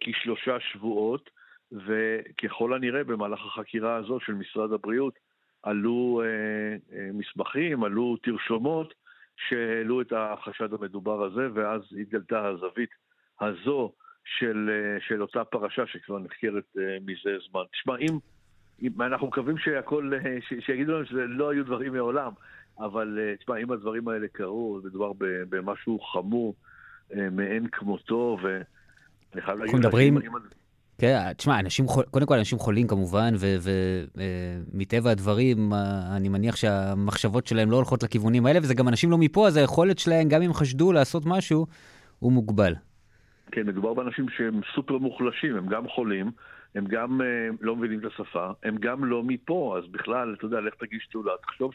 כשלושה 0.00 0.60
שבועות, 0.60 1.30
וככל 1.72 2.74
הנראה 2.74 3.04
במהלך 3.04 3.40
החקירה 3.46 3.96
הזו 3.96 4.20
של 4.20 4.34
משרד 4.34 4.72
הבריאות 4.72 5.18
עלו 5.62 6.22
מסמכים, 7.12 7.84
עלו 7.84 8.16
תרשומות 8.22 8.94
שהעלו 9.36 10.00
את 10.00 10.12
החשד 10.16 10.72
המדובר 10.72 11.24
הזה, 11.24 11.48
ואז 11.54 11.82
התגלתה 12.00 12.46
הזווית 12.46 12.90
הזו 13.40 13.92
של, 14.24 14.70
של 15.08 15.22
אותה 15.22 15.44
פרשה 15.44 15.86
שכבר 15.86 16.18
נחקרת 16.18 16.76
מזה 17.06 17.36
זמן. 17.50 17.62
תשמע, 17.72 17.96
אם, 18.82 19.02
אנחנו 19.02 19.26
מקווים 19.26 19.58
שהכל, 19.58 20.12
שיגידו 20.60 20.92
לנו 20.92 21.06
שזה 21.06 21.24
לא 21.26 21.50
היו 21.50 21.64
דברים 21.64 21.92
מעולם, 21.92 22.32
אבל 22.78 23.18
תשמע, 23.38 23.56
אם 23.56 23.70
הדברים 23.72 24.08
האלה 24.08 24.26
קרו, 24.32 24.80
מדובר 24.84 25.12
במשהו 25.48 26.00
חמור 26.00 26.54
מאין 27.32 27.66
כמותו, 27.72 28.38
ואני 28.42 29.42
חייב 29.42 29.58
להגיד... 29.58 29.74
אנחנו 29.74 29.78
מדברים... 29.78 30.18
כן, 30.98 31.32
תשמע, 31.32 31.60
אנשים, 31.60 31.86
קודם 32.10 32.26
כל 32.26 32.34
אנשים 32.34 32.58
חולים 32.58 32.86
כמובן, 32.86 33.34
ומטבע 34.74 35.10
הדברים, 35.10 35.72
אני 36.16 36.28
מניח 36.28 36.56
שהמחשבות 36.56 37.46
שלהם 37.46 37.70
לא 37.70 37.76
הולכות 37.76 38.02
לכיוונים 38.02 38.46
האלה, 38.46 38.58
וזה 38.58 38.74
גם 38.74 38.88
אנשים 38.88 39.10
לא 39.10 39.18
מפה, 39.18 39.46
אז 39.48 39.56
היכולת 39.56 39.98
שלהם, 39.98 40.28
גם 40.28 40.42
אם 40.42 40.52
חשדו 40.52 40.92
לעשות 40.92 41.22
משהו, 41.26 41.66
הוא 42.18 42.32
מוגבל. 42.32 42.74
כן, 43.52 43.66
מדובר 43.66 43.94
באנשים 43.94 44.26
שהם 44.36 44.60
סופר 44.74 44.98
מוחלשים, 44.98 45.56
הם 45.56 45.66
גם 45.66 45.88
חולים, 45.88 46.30
הם 46.74 46.84
גם 46.86 47.20
uh, 47.20 47.56
לא 47.60 47.76
מבינים 47.76 47.98
את 47.98 48.04
השפה, 48.04 48.50
הם 48.62 48.76
גם 48.80 49.04
לא 49.04 49.22
מפה, 49.22 49.78
אז 49.78 49.90
בכלל, 49.90 50.34
אתה 50.38 50.44
יודע, 50.44 50.60
לך 50.60 50.74
תגיש 50.74 51.08
תעודה. 51.12 51.30
תחשוב 51.42 51.72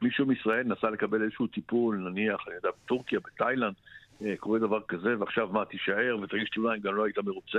שמישהו 0.00 0.26
מישראל 0.26 0.66
נסע 0.66 0.90
לקבל 0.90 1.22
איזשהו 1.22 1.46
טיפול, 1.46 1.96
נניח, 1.96 2.44
אני 2.46 2.54
יודע, 2.56 2.68
בטורקיה, 2.84 3.20
בתאילנד, 3.20 3.74
uh, 4.20 4.24
קורה 4.38 4.58
דבר 4.58 4.80
כזה, 4.88 5.18
ועכשיו 5.18 5.48
מה, 5.52 5.64
תישאר 5.64 6.16
ותגיש 6.22 6.50
תעודה 6.50 6.74
אם 6.74 6.80
גם 6.80 6.94
לא 6.94 7.04
היית 7.04 7.18
מרוצה. 7.18 7.58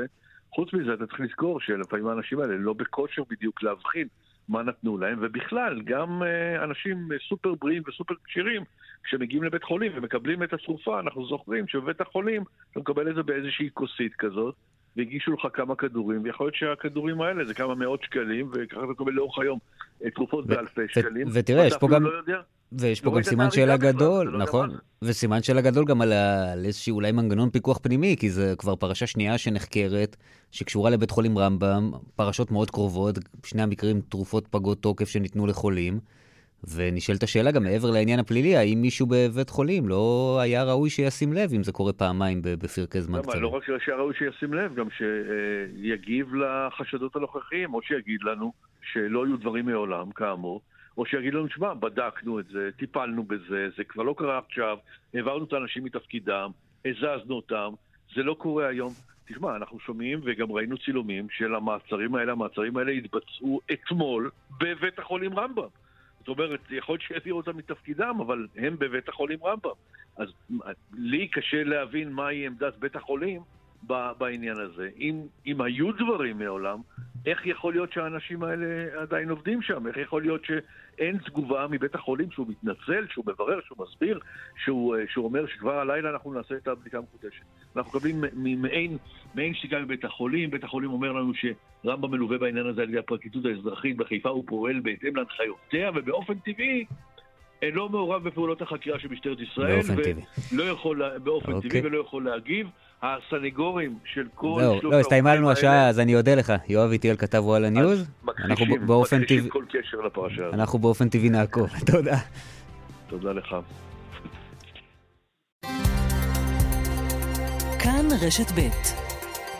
חוץ 0.56 0.74
מזה, 0.74 0.94
אתה 0.94 1.08
צריך 1.08 1.20
לזכור 1.20 1.60
שלפעמים 1.60 2.08
האנשים 2.08 2.40
האלה 2.40 2.58
לא 2.58 2.74
בכושר 2.74 3.24
בדיוק 3.30 3.64
להבחין 3.64 4.08
מה 4.50 4.64
נתנו 4.64 4.98
להם, 4.98 5.18
ובכלל, 5.22 5.82
גם 5.82 6.22
uh, 6.22 6.64
אנשים 6.64 7.10
סופר 7.30 7.54
בריאים 7.56 7.84
וסופר 7.88 8.14
כשירים, 8.24 8.64
כשמגיעים 9.04 9.44
לבית 9.44 9.64
חולים 9.64 9.92
ומקבלים 9.96 10.44
את 10.44 10.54
התרופה, 10.54 11.00
אנחנו 11.00 11.26
זוכרים 11.26 11.68
שבבית 11.68 12.02
החולים 12.02 12.44
אתה 12.72 12.80
מקבל 12.80 13.10
את 13.10 13.16
זה 13.16 13.24
באיזושהי 13.24 13.70
כוסית 13.74 14.16
כזאת, 14.16 14.56
והגישו 14.98 15.32
לך 15.32 15.48
כמה 15.54 15.76
כדורים, 15.76 16.24
ויכול 16.24 16.46
להיות 16.46 16.56
שהכדורים 16.56 17.22
האלה 17.22 17.46
זה 17.46 17.54
כמה 17.54 17.76
מאות 17.76 18.04
שקלים, 18.04 18.50
וככה 18.54 18.80
אתה 18.80 18.92
מקבל 18.92 19.12
לאורך 19.12 19.40
היום. 19.40 19.60
תרופות 20.16 20.48
באלפי 20.48 20.82
שקלים. 20.90 21.28
ותראה, 21.32 21.66
יש 21.66 21.78
פה 21.80 21.88
גם... 21.88 22.04
לא 22.04 22.12
ויש 22.72 23.02
פה 23.02 23.12
גם 23.16 23.24
סימן 23.24 23.52
שאלה 23.52 23.78
גדול, 23.78 24.28
לא 24.28 24.40
נכון, 24.40 24.78
וסימן 25.02 25.44
שאלה 25.44 25.62
גדול 25.62 25.86
גם 25.86 26.02
על, 26.02 26.14
איזשהו 26.66 26.96
אולי 26.96 27.12
מנגנון 27.12 27.50
פיקוח 27.50 27.80
פנימי, 27.82 28.16
כי 28.20 28.30
זה 28.30 28.54
כבר 28.58 28.76
פרשה 28.76 29.08
שנייה 29.08 29.38
שנחקרת, 29.38 30.18
שקשורה 30.52 30.90
לבית 30.90 31.12
חולים 31.12 31.38
רמב"ם, 31.38 31.92
פרשות 32.16 32.52
מאוד 32.52 32.72
קרובות, 32.72 33.20
שני 33.46 33.62
המקרים 33.62 34.02
תרופות 34.02 34.48
פגות 34.48 34.82
תוקף 34.82 35.10
שניתנו 35.10 35.48
לחולים, 35.48 36.00
ונשאלת 36.76 37.24
השאלה 37.24 37.52
גם 37.52 37.64
מעבר 37.64 37.92
לעניין 37.92 38.20
הפלילי, 38.20 38.56
האם 38.56 38.82
מישהו 38.82 39.08
בבית 39.10 39.50
חולים 39.50 39.90
לא 39.90 40.38
היה 40.42 40.64
ראוי 40.64 40.90
שישים 40.90 41.34
לב 41.34 41.54
אם 41.54 41.64
זה 41.64 41.72
קורה 41.72 41.94
פעמיים 41.94 42.42
בפרקי 42.42 43.02
זמן 43.02 43.22
קצרים? 43.22 43.44
לא 43.44 43.48
רק 43.48 43.64
שהיה 43.66 43.98
ראוי 43.98 44.14
שישים 44.14 44.54
לב, 44.54 44.76
גם 44.76 44.88
שיגיב 44.90 46.34
לחשדות 46.36 47.16
הנוכחיים, 47.16 47.74
או 47.74 47.82
שיגיד 47.82 48.24
לנו 48.24 48.54
שלא 48.92 49.26
היו 49.26 49.38
דברים 49.38 49.66
מעולם, 49.66 50.12
כאמור. 50.12 50.62
או 50.98 51.06
שיגיד 51.06 51.34
לנו, 51.34 51.50
שמע, 51.50 51.74
בדקנו 51.74 52.40
את 52.40 52.46
זה, 52.48 52.70
טיפלנו 52.78 53.24
בזה, 53.24 53.70
זה 53.78 53.84
כבר 53.84 54.04
לא 54.04 54.16
קרה 54.18 54.38
עכשיו, 54.38 54.78
העברנו 55.14 55.44
את 55.44 55.54
האנשים 55.54 55.84
מתפקידם, 55.84 56.50
הזזנו 56.86 57.36
אותם, 57.36 57.70
זה 58.16 58.24
לא 58.24 58.34
קורה 58.34 58.68
היום. 58.68 58.92
תשמע, 59.28 59.56
אנחנו 59.56 59.80
שומעים 59.80 60.20
וגם 60.24 60.52
ראינו 60.52 60.78
צילומים 60.78 61.28
של 61.32 61.56
המעצרים 61.56 62.16
האלה, 62.16 62.32
המעצרים 62.32 62.78
האלה 62.78 62.92
התבצעו 62.92 63.60
אתמול 63.74 64.30
בבית 64.60 65.00
החולים 65.00 65.40
רמב"ם. 65.40 65.68
זאת 66.22 66.28
אומרת, 66.28 66.60
יכול 66.72 66.94
להיות 66.94 67.02
שהעבירו 67.02 67.38
אותם 67.38 67.58
מתפקידם, 67.58 68.18
אבל 68.22 68.48
הם 68.56 68.76
בבית 68.80 69.10
החולים 69.10 69.40
רמב"ם. 69.44 69.70
אז 70.18 70.28
לי 70.94 71.28
קשה 71.28 71.64
להבין 71.64 72.12
מהי 72.12 72.48
עמדת 72.48 72.78
בית 72.78 72.96
החולים 72.96 73.42
בעניין 74.18 74.58
הזה. 74.58 74.90
אם, 74.98 75.22
אם 75.46 75.62
היו 75.62 75.92
דברים 75.92 76.38
מעולם, 76.38 76.80
איך 77.26 77.46
יכול 77.46 77.74
להיות 77.74 77.94
שהאנשים 77.94 78.44
האלה 78.44 78.66
עדיין 79.02 79.30
עובדים 79.30 79.62
שם? 79.62 79.88
איך 79.88 79.98
יכול 79.98 80.22
להיות 80.22 80.42
שאין 80.46 81.18
תגובה 81.18 81.68
מבית 81.70 81.96
החולים 81.96 82.32
שהוא 82.32 82.48
מתנצל, 82.50 83.08
שהוא 83.10 83.26
מברר, 83.28 83.60
שהוא 83.66 83.78
מסביר, 83.88 84.20
שהוא, 84.64 84.96
שהוא 85.10 85.26
אומר 85.26 85.48
שכבר 85.48 85.80
הלילה 85.80 86.10
אנחנו 86.10 86.34
נעשה 86.34 86.56
את 86.56 86.68
הבדיקה 86.68 86.98
המחודשת. 86.98 87.44
אנחנו 87.76 87.92
מקבלים 87.98 88.24
מעין, 88.62 88.98
מעין 89.36 89.54
שתיקה 89.54 89.80
מבית 89.80 90.06
החולים, 90.06 90.52
בית 90.52 90.64
החולים 90.64 90.92
אומר 90.92 91.12
לנו 91.12 91.32
שרמב"ם 91.34 92.12
מלווה 92.12 92.38
בעניין 92.38 92.66
הזה 92.66 92.82
על 92.82 92.90
ידי 92.90 93.00
הפרקליטות 93.00 93.46
האזרחית 93.46 93.98
בחיפה, 93.98 94.30
הוא 94.30 94.44
פועל 94.48 94.80
בהתאם 94.80 95.16
להנחיותיה, 95.16 95.92
ובאופן 95.96 96.34
טבעי 96.34 96.86
לא 97.74 97.90
מעורב 97.90 98.24
בפעולות 98.24 98.62
החקירה 98.62 99.00
של 99.00 99.08
משטרת 99.08 99.40
ישראל. 99.40 99.76
באופן 99.76 99.96
טבעי. 99.96 100.72
יכול, 100.72 101.18
באופן 101.18 101.52
אוקיי. 101.52 101.70
טבעי 101.70 101.82
ולא 101.82 101.98
יכול 101.98 102.26
להגיב. 102.26 102.68
הסנגורים 103.04 103.98
של 104.06 104.28
כל 104.36 104.60
לא, 104.62 104.80
שלושת... 104.80 104.94
לא, 104.94 105.00
הסתיימה 105.00 105.36
לנו 105.36 105.52
השעה, 105.52 105.90
אז 105.90 106.00
אני 106.00 106.16
אודה 106.16 106.36
לך. 106.36 106.54
יואב 106.70 106.92
איטיאל 106.92 107.16
כתב 107.16 107.42
וואלה 107.46 107.70
ניוז. 107.70 108.08
מכחישים, 108.24 108.88
מכחישים 108.88 109.50
כל 109.50 109.64
קשר 109.70 109.98
לפרשה 110.06 110.42
הזאת. 110.42 110.54
אנחנו 110.54 110.80
באופן 110.80 111.10
טבעי 111.10 111.30
נעקוב. 111.30 111.70
תודה. 111.92 112.18
תודה 113.08 113.32
לך. 113.32 113.56
כאן 117.80 118.06
רשת 118.22 118.52
ב' 118.52 118.70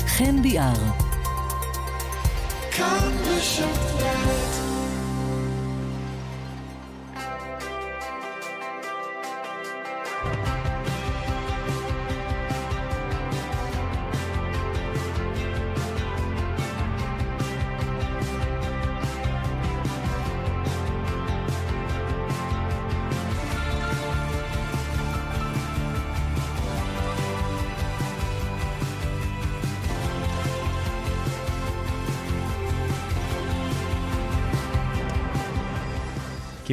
חן 0.08 0.42
ביאר. 0.42 0.74
כאן 2.72 3.12
רשת 3.28 4.04
ב' 4.04 4.41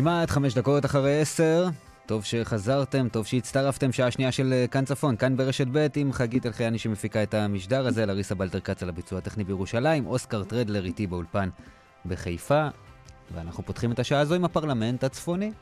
כמעט 0.08 0.30
חמש 0.30 0.54
דקות 0.54 0.84
אחרי 0.84 1.20
עשר, 1.20 1.68
טוב 2.06 2.24
שחזרתם, 2.24 3.08
טוב 3.08 3.26
שהצטרפתם, 3.26 3.92
שעה 3.92 4.10
שנייה 4.10 4.32
של 4.32 4.52
אה, 4.52 4.66
כאן 4.66 4.84
צפון, 4.84 5.16
כאן 5.16 5.36
ברשת 5.36 5.66
ב' 5.72 5.86
עם 5.96 6.12
חגית 6.12 6.46
אלחיאני 6.46 6.78
שמפיקה 6.78 7.22
את 7.22 7.34
המשדר 7.34 7.86
הזה, 7.86 8.06
לריסה 8.06 8.34
בלטר 8.34 8.60
כץ 8.60 8.82
על 8.82 8.88
הביצוע 8.88 9.18
הטכני 9.18 9.44
בירושלים, 9.44 10.06
אוסקר 10.06 10.44
טרדלר 10.44 10.84
איתי 10.84 11.06
באולפן 11.06 11.48
בחיפה, 12.06 12.68
ואנחנו 13.34 13.62
פותחים 13.62 13.92
את 13.92 13.98
השעה 13.98 14.20
הזו 14.20 14.34
עם 14.34 14.44
הפרלמנט 14.44 15.04
הצפוני. 15.04 15.52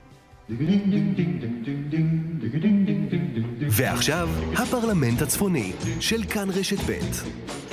ועכשיו, 3.70 4.28
הפרלמנט 4.57 5.22
הצפוני 5.22 5.72
של 6.01 6.24
כאן 6.24 6.49
רשת 6.51 6.78
ב'. 6.90 7.65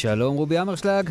שלום 0.00 0.36
רובי 0.36 0.60
אמרשלג. 0.60 1.10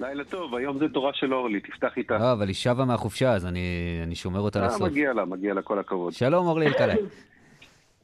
לילה 0.00 0.24
טוב, 0.24 0.54
היום 0.54 0.78
זה 0.78 0.88
תורה 0.88 1.10
של 1.14 1.34
אורלי, 1.34 1.60
תפתח 1.60 1.92
איתה. 1.96 2.18
לא, 2.18 2.32
אבל 2.32 2.48
היא 2.48 2.54
שבה 2.54 2.84
מהחופשה, 2.84 3.32
אז 3.32 3.46
אני, 3.46 3.60
אני 4.02 4.14
שומר 4.14 4.40
אותה 4.40 4.60
אה, 4.60 4.66
לסוף. 4.66 4.82
מגיע 4.82 5.12
לה, 5.12 5.24
מגיע 5.24 5.54
לה 5.54 5.62
כל 5.62 5.78
הכבוד. 5.78 6.12
שלום 6.12 6.46
אורלי 6.46 6.66
אלקלעי. 6.66 6.96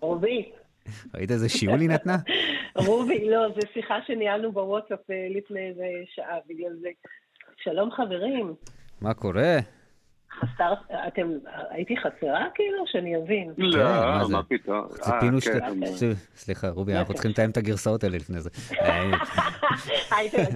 רובי. 0.01 0.51
ראית 1.14 1.31
איזה 1.31 1.49
שיעול 1.49 1.81
היא 1.81 1.89
נתנה? 1.89 2.16
רובי, 2.87 3.31
לא, 3.31 3.49
זו 3.49 3.61
שיחה 3.72 3.99
שניהלנו 4.07 4.53
בוואטסאפ 4.53 5.11
אה, 5.11 5.27
לפני 5.31 5.68
איזה 5.68 5.85
שעה, 6.14 6.37
בגלל 6.49 6.72
זה. 6.81 6.89
שלום 7.62 7.91
חברים. 7.91 8.55
מה 9.01 9.14
קורה? 9.14 9.59
חסר, 10.41 10.72
אתם, 11.09 11.28
הייתי 11.70 11.97
חסרה 11.97 12.47
כאילו? 12.55 12.84
שאני 12.87 13.16
אבין. 13.16 13.53
לא, 13.59 13.84
כן, 14.26 14.32
מה 14.32 14.43
פתאום. 14.43 14.87
ציפינו 14.89 15.37
אה, 15.37 15.41
שאתה... 15.41 15.66
כן. 16.01 16.12
סליחה, 16.34 16.68
רובי, 16.68 16.95
אנחנו 16.95 17.14
צריכים 17.14 17.30
לתאם 17.30 17.51
את 17.51 17.57
הגרסאות 17.57 18.05
האלה 18.05 18.16
לפני 18.16 18.41
זה. 18.41 18.51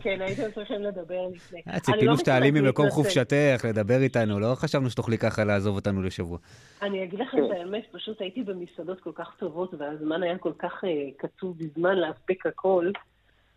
כן, 0.02 0.20
הייתם 0.20 0.50
צריכים 0.54 0.82
לדבר 0.82 1.28
לפני. 1.34 1.60
אה, 1.68 1.80
ציפינו 1.80 2.10
לא 2.10 2.16
שתעלי 2.16 2.50
ממקום 2.50 2.90
חופשתך, 2.90 3.64
לדבר 3.68 4.02
איתנו, 4.02 4.40
לא 4.40 4.54
חשבנו 4.54 4.90
שתוכלי 4.90 5.18
ככה 5.18 5.44
לעזוב 5.44 5.76
אותנו 5.76 6.02
לשבוע. 6.02 6.38
אני 6.82 7.04
אגיד 7.04 7.20
לכם 7.20 7.38
את 7.44 7.50
האמת, 7.50 7.82
פשוט 7.92 8.20
הייתי 8.20 8.42
במסעדות 8.42 9.00
כל 9.00 9.12
כך 9.14 9.34
טובות, 9.38 9.74
והזמן 9.78 10.22
היה 10.22 10.38
כל 10.38 10.52
כך 10.58 10.84
אה, 10.84 10.90
קצוב 11.16 11.58
בזמן 11.58 11.94
להספיק 11.94 12.46
הכל, 12.46 12.90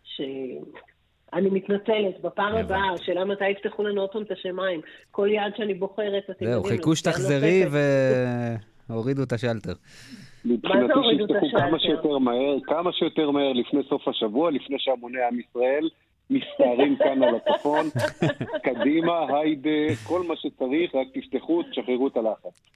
ש... 0.04 0.20
אני 1.34 1.50
מתנצלת, 1.50 2.20
בפעם 2.22 2.56
הבאה, 2.56 2.92
השאלה 2.94 3.24
מתי 3.24 3.48
יפתחו 3.50 3.82
לנו 3.82 4.00
עוד 4.00 4.10
פעם 4.10 4.22
את 4.22 4.30
השמיים. 4.30 4.80
כל 5.10 5.28
יעד 5.30 5.52
שאני 5.56 5.74
בוחרת, 5.74 6.22
אתם 6.30 6.44
זהו, 6.44 6.64
חיכו 6.64 6.96
שתחזרי 6.96 7.64
והורידו 8.88 9.22
את 9.22 9.32
השלטר. 9.32 9.72
מבחינתי 10.44 10.94
שיפתחו 11.10 11.46
כמה 11.58 11.78
שיותר 11.78 12.18
מהר, 12.18 12.56
כמה 12.64 12.92
שיותר 12.92 13.30
מהר 13.30 13.52
לפני 13.52 13.80
סוף 13.88 14.08
השבוע, 14.08 14.50
לפני 14.50 14.76
שהמוני 14.78 15.18
עם 15.22 15.38
ישראל 15.40 15.88
מסתערים 16.30 16.96
כאן 16.96 17.22
על 17.22 17.34
הצפון. 17.34 17.86
קדימה, 18.66 19.12
היידה, 19.28 19.94
כל 20.06 20.22
מה 20.28 20.34
שצריך, 20.36 20.94
רק 20.94 21.06
תפתחו, 21.14 21.62
תשחררו 21.62 22.08
את 22.08 22.16
הלחץ. 22.16 22.70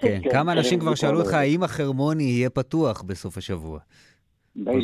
כן, 0.00 0.20
כמה 0.30 0.52
אנשים 0.52 0.80
כבר 0.80 0.94
שאלו 0.94 1.20
אותך 1.20 1.34
האם 1.34 1.62
החרמוני 1.62 2.22
יהיה 2.22 2.50
פתוח 2.50 3.02
בסוף 3.02 3.38
השבוע? 3.38 3.78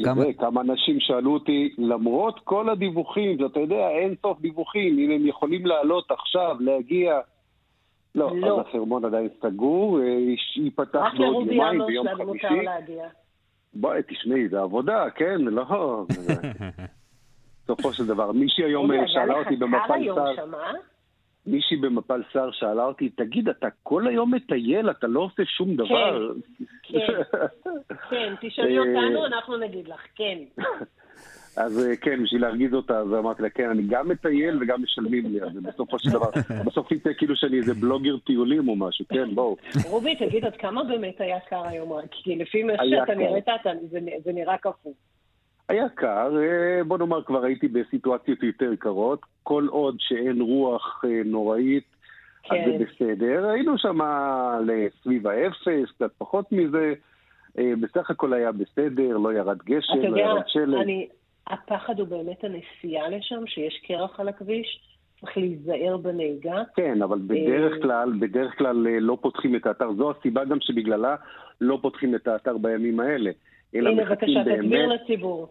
כמה... 0.04 0.32
כמה 0.38 0.60
אנשים 0.60 1.00
שאלו 1.00 1.32
אותי, 1.32 1.74
למרות 1.78 2.40
כל 2.44 2.68
הדיווחים, 2.68 3.46
אתה 3.46 3.60
יודע, 3.60 3.88
אין 3.88 4.14
סוף 4.22 4.40
דיווחים, 4.40 4.98
אם 4.98 5.10
הם 5.10 5.26
יכולים 5.26 5.66
לעלות 5.66 6.10
עכשיו, 6.10 6.56
להגיע... 6.60 7.20
לא, 8.14 8.36
לא. 8.36 8.60
אז 8.60 8.66
החרמון 8.66 9.04
עדיין 9.04 9.28
סגור, 9.42 10.00
אה, 10.00 10.04
ייפתח 10.56 11.06
בעוד 11.18 11.46
יומיים 11.46 11.80
ביום 11.86 12.06
חמישי. 12.16 12.66
בואי, 13.74 14.00
תשמעי, 14.08 14.48
זה 14.48 14.60
עבודה, 14.60 15.10
כן, 15.10 15.40
לא... 15.40 15.64
בסופו 17.64 17.92
של 17.92 18.06
דבר, 18.06 18.32
מישהי 18.32 18.64
היום 18.64 18.90
שאלה 19.06 19.34
אותי 19.34 19.56
במפל 19.56 20.04
שר... 20.14 20.44
מישהי 21.46 21.76
במפל 21.76 22.22
שר 22.32 22.50
שאלה 22.52 22.84
אותי, 22.84 23.08
תגיד, 23.08 23.48
אתה 23.48 23.68
כל 23.82 24.06
היום 24.06 24.34
מטייל, 24.34 24.90
אתה 24.90 25.06
לא 25.06 25.20
עושה 25.20 25.42
שום 25.44 25.76
דבר? 25.76 26.32
כן, 26.82 26.98
כן, 26.98 27.38
כן, 28.10 28.34
תשאלי 28.40 28.78
אותנו, 28.78 29.26
אנחנו 29.26 29.56
נגיד 29.56 29.88
לך, 29.88 30.00
כן. 30.14 30.38
אז 31.56 31.88
כן, 32.00 32.22
בשביל 32.22 32.42
להרגיז 32.42 32.74
אותה, 32.74 32.98
אז 32.98 33.14
אמרתי 33.14 33.42
לה, 33.42 33.50
כן, 33.50 33.70
אני 33.70 33.82
גם 33.88 34.08
מטייל 34.08 34.62
וגם 34.62 34.82
משלמים 34.82 35.32
לי, 35.32 35.42
אז 35.42 35.56
בסופו 35.62 35.98
של 35.98 36.10
דבר, 36.10 36.30
בסוף 36.66 36.92
יצא 36.92 37.10
כאילו 37.18 37.36
שאני 37.36 37.56
איזה 37.56 37.74
בלוגר 37.74 38.16
טיולים 38.18 38.68
או 38.68 38.76
משהו, 38.76 39.04
כן, 39.08 39.34
בואו. 39.34 39.56
רובי, 39.88 40.16
תגיד, 40.16 40.44
עד 40.44 40.56
כמה 40.56 40.84
באמת 40.84 41.20
היה 41.20 41.40
קר 41.40 41.66
היום? 41.66 41.92
כי 42.10 42.36
לפי 42.36 42.62
מה 42.62 42.72
שאתה 42.72 43.14
נראית, 43.14 43.46
זה 44.24 44.32
נראה 44.32 44.58
קפוא. 44.58 44.92
היה 45.68 45.88
קר, 45.88 46.32
בוא 46.86 46.98
נאמר, 46.98 47.22
כבר 47.22 47.44
הייתי 47.44 47.68
בסיטואציות 47.68 48.42
יותר 48.42 48.70
קרות. 48.78 49.20
כל 49.42 49.66
עוד 49.70 49.96
שאין 49.98 50.40
רוח 50.40 51.04
נוראית, 51.24 51.84
כן. 52.42 52.54
אז 52.54 52.60
זה 52.66 52.84
בסדר. 52.84 53.48
היינו 53.48 53.78
שם 53.78 53.98
סביב 55.02 55.26
האפס, 55.26 55.90
קצת 55.94 56.10
פחות 56.18 56.52
מזה. 56.52 56.94
בסך 57.56 58.10
הכל 58.10 58.32
היה 58.32 58.52
בסדר, 58.52 59.16
לא 59.16 59.32
ירד 59.32 59.58
גשם, 59.58 59.98
לא 59.98 60.18
ירד 60.18 60.42
שלג. 60.46 60.80
אני, 60.82 61.08
הפחד 61.46 62.00
הוא 62.00 62.08
באמת 62.08 62.44
הנסיעה 62.44 63.08
לשם, 63.08 63.46
שיש 63.46 63.82
קרח 63.86 64.20
על 64.20 64.28
הכביש. 64.28 64.80
צריך 65.20 65.38
להיזהר 65.38 65.96
בנהיגה. 65.96 66.62
כן, 66.76 67.02
אבל 67.02 67.18
בדרך 67.26 67.82
כלל, 67.82 68.12
בדרך 68.20 68.58
כלל 68.58 68.76
לא 69.00 69.18
פותחים 69.20 69.56
את 69.56 69.66
האתר. 69.66 69.92
זו 69.92 70.10
הסיבה 70.10 70.44
גם 70.44 70.60
שבגללה 70.60 71.16
לא 71.60 71.78
פותחים 71.82 72.14
את 72.14 72.28
האתר 72.28 72.58
בימים 72.58 73.00
האלה. 73.00 73.30
הנה, 73.74 73.90
בבקשה, 74.04 74.44
תסביר 74.44 74.86
לציבור. 74.86 75.48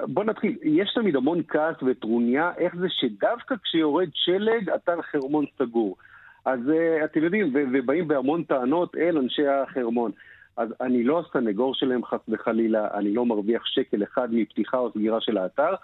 בוא 0.00 0.24
נתחיל, 0.24 0.56
יש 0.62 0.94
תמיד 0.94 1.16
המון 1.16 1.42
כעס 1.48 1.76
וטרוניה, 1.86 2.52
איך 2.58 2.76
זה 2.76 2.86
שדווקא 2.90 3.54
כשיורד 3.64 4.08
שלג, 4.14 4.70
אתר 4.70 5.02
חרמון 5.02 5.44
סגור. 5.58 5.96
אז 6.44 6.60
uh, 6.68 7.04
אתם 7.04 7.24
יודעים, 7.24 7.52
ובאים 7.54 8.08
בהמון 8.08 8.44
טענות 8.44 8.96
אל 8.96 9.18
אנשי 9.18 9.46
החרמון. 9.46 10.10
אז 10.56 10.68
אני 10.80 11.04
לא 11.04 11.20
הסנגור 11.20 11.74
שלהם 11.74 12.04
חס 12.04 12.20
וחלילה, 12.28 12.88
אני 12.94 13.14
לא 13.14 13.26
מרוויח 13.26 13.66
שקל 13.66 14.02
אחד 14.02 14.28
מפתיחה 14.34 14.78
או 14.78 14.90
סגירה 14.90 15.20
של 15.20 15.38
האתר. 15.38 15.74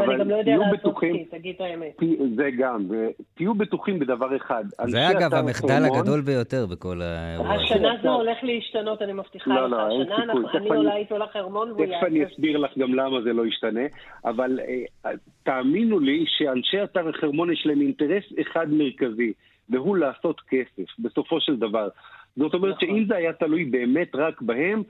ואני 0.00 0.18
גם 0.18 0.30
לא 0.30 0.36
יודע 0.36 0.56
לעשות 0.56 0.98
כי, 1.00 1.24
תגיד 1.24 1.54
את 1.54 1.60
האמת. 1.60 2.00
זה 2.36 2.50
גם, 2.58 2.86
ותהיו 2.90 3.54
בטוחים 3.54 3.98
בדבר 3.98 4.36
אחד. 4.36 4.64
זה 4.84 5.10
אגב 5.10 5.34
המחדל 5.34 5.82
הגדול 5.84 6.20
ביותר 6.20 6.66
בכל 6.66 7.00
האירוע. 7.02 7.52
השנה 7.52 7.92
זה 8.02 8.08
הולך 8.08 8.38
להשתנות, 8.42 9.02
אני 9.02 9.12
מבטיחה 9.12 9.50
לא, 9.50 9.66
לך. 9.66 9.72
לא, 9.72 10.02
השנה 10.02 10.32
אני 10.54 10.68
עולה 10.68 10.96
איתו 10.96 11.18
לחרמון 11.18 11.70
והוא 11.70 11.84
יעשה. 11.84 11.94
תכף 11.94 12.06
אני 12.06 12.26
אסביר 12.26 12.58
לך 12.58 12.78
גם 12.78 12.94
למה 12.94 13.22
זה 13.22 13.32
לא 13.32 13.46
ישתנה, 13.46 13.84
אבל 14.24 14.60
תאמינו 15.42 16.00
לי 16.00 16.24
שאנשי 16.26 16.84
אתר 16.84 17.08
החרמון 17.08 17.52
יש 17.52 17.66
להם 17.66 17.80
אינטרס 17.80 18.24
אחד 18.40 18.66
מרכזי, 18.70 19.32
והוא 19.70 19.96
לעשות 19.96 20.40
כסף, 20.48 20.98
בסופו 20.98 21.40
של 21.40 21.56
דבר. 21.56 21.88
זאת 22.36 22.54
אומרת 22.54 22.80
שאם 22.80 23.04
זה 23.08 23.16
היה 23.16 23.32
תלוי 23.32 23.64
באמת 23.64 24.14
רק 24.14 24.42
בהם, 24.42 24.82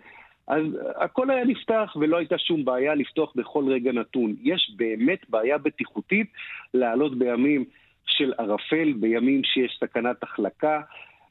אז 0.48 0.64
הכל 0.96 1.30
היה 1.30 1.44
נפתח 1.44 1.96
ולא 2.00 2.16
הייתה 2.16 2.38
שום 2.38 2.64
בעיה 2.64 2.94
לפתוח 2.94 3.32
בכל 3.36 3.64
רגע 3.68 3.92
נתון. 3.92 4.34
יש 4.42 4.72
באמת 4.76 5.30
בעיה 5.30 5.58
בטיחותית 5.58 6.32
לעלות 6.74 7.18
בימים 7.18 7.64
של 8.06 8.32
ערפל, 8.38 8.92
בימים 8.92 9.44
שיש 9.44 9.78
סכנת 9.80 10.22
החלקה. 10.22 10.80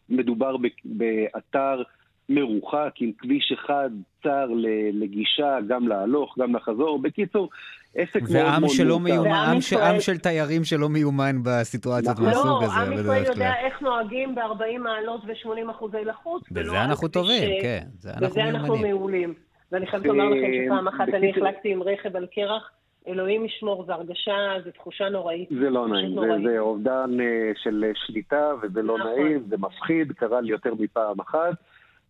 מדובר 0.09 0.55
באתר 0.85 1.83
מרוחק 2.29 2.91
עם 2.99 3.11
כביש 3.17 3.51
אחד 3.51 3.89
צר 4.23 4.45
לגישה, 4.93 5.57
גם 5.67 5.87
להלוך, 5.87 6.35
גם 6.39 6.55
לחזור. 6.55 7.01
בקיצור, 7.01 7.49
עסק 7.95 8.21
מאוד 8.21 8.59
מאוד 8.59 8.69
שלא 8.69 8.99
מיומן, 8.99 9.29
עם, 9.29 9.61
ש... 9.61 9.73
עם 9.73 9.99
של 9.99 10.17
תיירים 10.17 10.63
שלא 10.63 10.89
מיומן 10.89 11.35
בסיטואציות 11.43 12.15
נכון. 12.15 12.25
מהסוג 12.25 12.45
לא, 12.45 12.65
הזה. 12.65 12.79
עם 12.79 12.93
ישראל 12.93 13.25
יודע 13.25 13.53
איך 13.65 13.81
נוהגים 13.81 14.35
ב-40 14.35 14.79
מעלות 14.79 15.21
ו-80 15.25 15.71
אחוזי 15.71 15.97
לחוץ. 16.05 16.43
בזה 16.51 16.83
אנחנו 16.83 17.07
טובים, 17.07 17.59
ש... 17.59 17.61
כן. 17.61 17.83
זה 17.99 18.09
אנחנו 18.09 18.27
בזה 18.27 18.43
אנחנו 18.43 18.77
מעולים. 18.77 19.33
ואני 19.71 19.87
חייבת 19.87 20.05
לומר 20.05 20.29
לכם 20.29 20.51
שפעם 20.65 20.87
אחת 20.87 21.09
אני 21.13 21.29
החלקתי 21.29 21.71
עם 21.71 21.83
רכב 21.83 22.15
על 22.15 22.27
קרח. 22.35 22.71
אלוהים 23.07 23.45
ישמור, 23.45 23.85
זו 23.85 23.93
הרגשה, 23.93 24.55
זו 24.65 24.71
תחושה 24.71 25.09
נוראית. 25.09 25.49
זה 25.49 25.69
לא 25.69 25.87
נעים, 25.87 26.15
זה, 26.19 26.49
זה 26.49 26.59
אובדן 26.59 27.17
של 27.63 27.91
שליטה, 27.93 28.51
וזה 28.61 28.81
לא 28.81 28.97
נכון. 28.97 29.11
נעים, 29.11 29.43
זה 29.49 29.55
מפחיד, 29.57 30.11
קרה 30.11 30.41
לי 30.41 30.51
יותר 30.51 30.73
מפעם 30.79 31.19
אחת. 31.19 31.53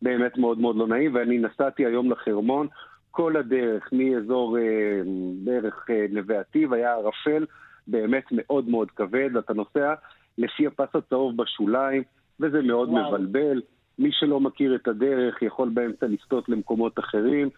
באמת 0.03 0.37
מאוד 0.37 0.59
מאוד 0.59 0.75
לא 0.75 0.87
נעים, 0.87 1.15
ואני 1.15 1.37
נסעתי 1.37 1.85
היום 1.85 2.11
לחרמון, 2.11 2.67
כל 3.11 3.37
הדרך 3.37 3.89
מאזור 3.91 4.57
אה, 4.57 5.01
בערך 5.43 5.85
אה, 5.89 6.05
נווה 6.09 6.39
עתיב 6.39 6.73
היה 6.73 6.93
ערפל 6.93 7.45
באמת 7.87 8.23
מאוד 8.31 8.69
מאוד 8.69 8.91
כבד, 8.91 9.37
אתה 9.37 9.53
נוסע 9.53 9.93
לפי 10.37 10.67
הפס 10.67 10.95
הצהוב 10.95 11.37
בשוליים, 11.37 12.03
וזה 12.39 12.61
מאוד 12.61 12.89
וואו. 12.89 13.11
מבלבל. 13.11 13.61
מי 13.99 14.09
שלא 14.11 14.39
מכיר 14.39 14.75
את 14.75 14.87
הדרך 14.87 15.41
יכול 15.41 15.69
באמצע 15.69 16.05
לסטות 16.07 16.49
למקומות 16.49 16.99
אחרים, 16.99 17.49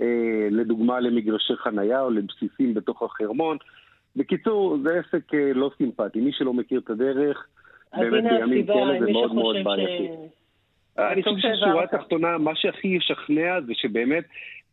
אה, 0.00 0.48
לדוגמה 0.50 1.00
למגרשי 1.00 1.56
חנייה 1.56 2.02
או 2.02 2.10
לבסיסים 2.10 2.74
בתוך 2.74 3.02
החרמון. 3.02 3.56
בקיצור, 4.16 4.78
זה 4.82 5.00
עסק 5.00 5.34
אה, 5.34 5.52
לא 5.54 5.70
סימפטי. 5.78 6.20
מי 6.20 6.32
שלא 6.32 6.52
מכיר 6.52 6.80
את 6.80 6.90
הדרך, 6.90 7.46
באמת 7.96 8.24
בימים 8.24 8.66
כאלה 8.66 9.00
זה 9.00 9.12
מאוד 9.12 9.34
מאוד 9.34 9.56
בעייתי. 9.64 10.08
ש... 10.14 10.38
אני 10.98 11.22
חושב 11.22 11.38
שהשורה 11.38 11.84
התחתונה, 11.84 12.38
מה 12.38 12.54
שהכי 12.54 12.88
ישכנע 12.88 13.60
זה 13.66 13.72
שבאמת 13.74 14.24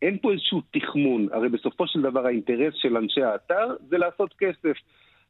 אין 0.02 0.18
פה 0.18 0.32
איזשהו 0.32 0.62
תחמון. 0.70 1.28
הרי 1.32 1.48
בסופו 1.48 1.86
של 1.86 2.02
דבר 2.02 2.26
האינטרס 2.26 2.74
של 2.74 2.96
אנשי 2.96 3.22
האתר 3.22 3.74
זה 3.88 3.98
לעשות 3.98 4.34
כסף. 4.38 4.76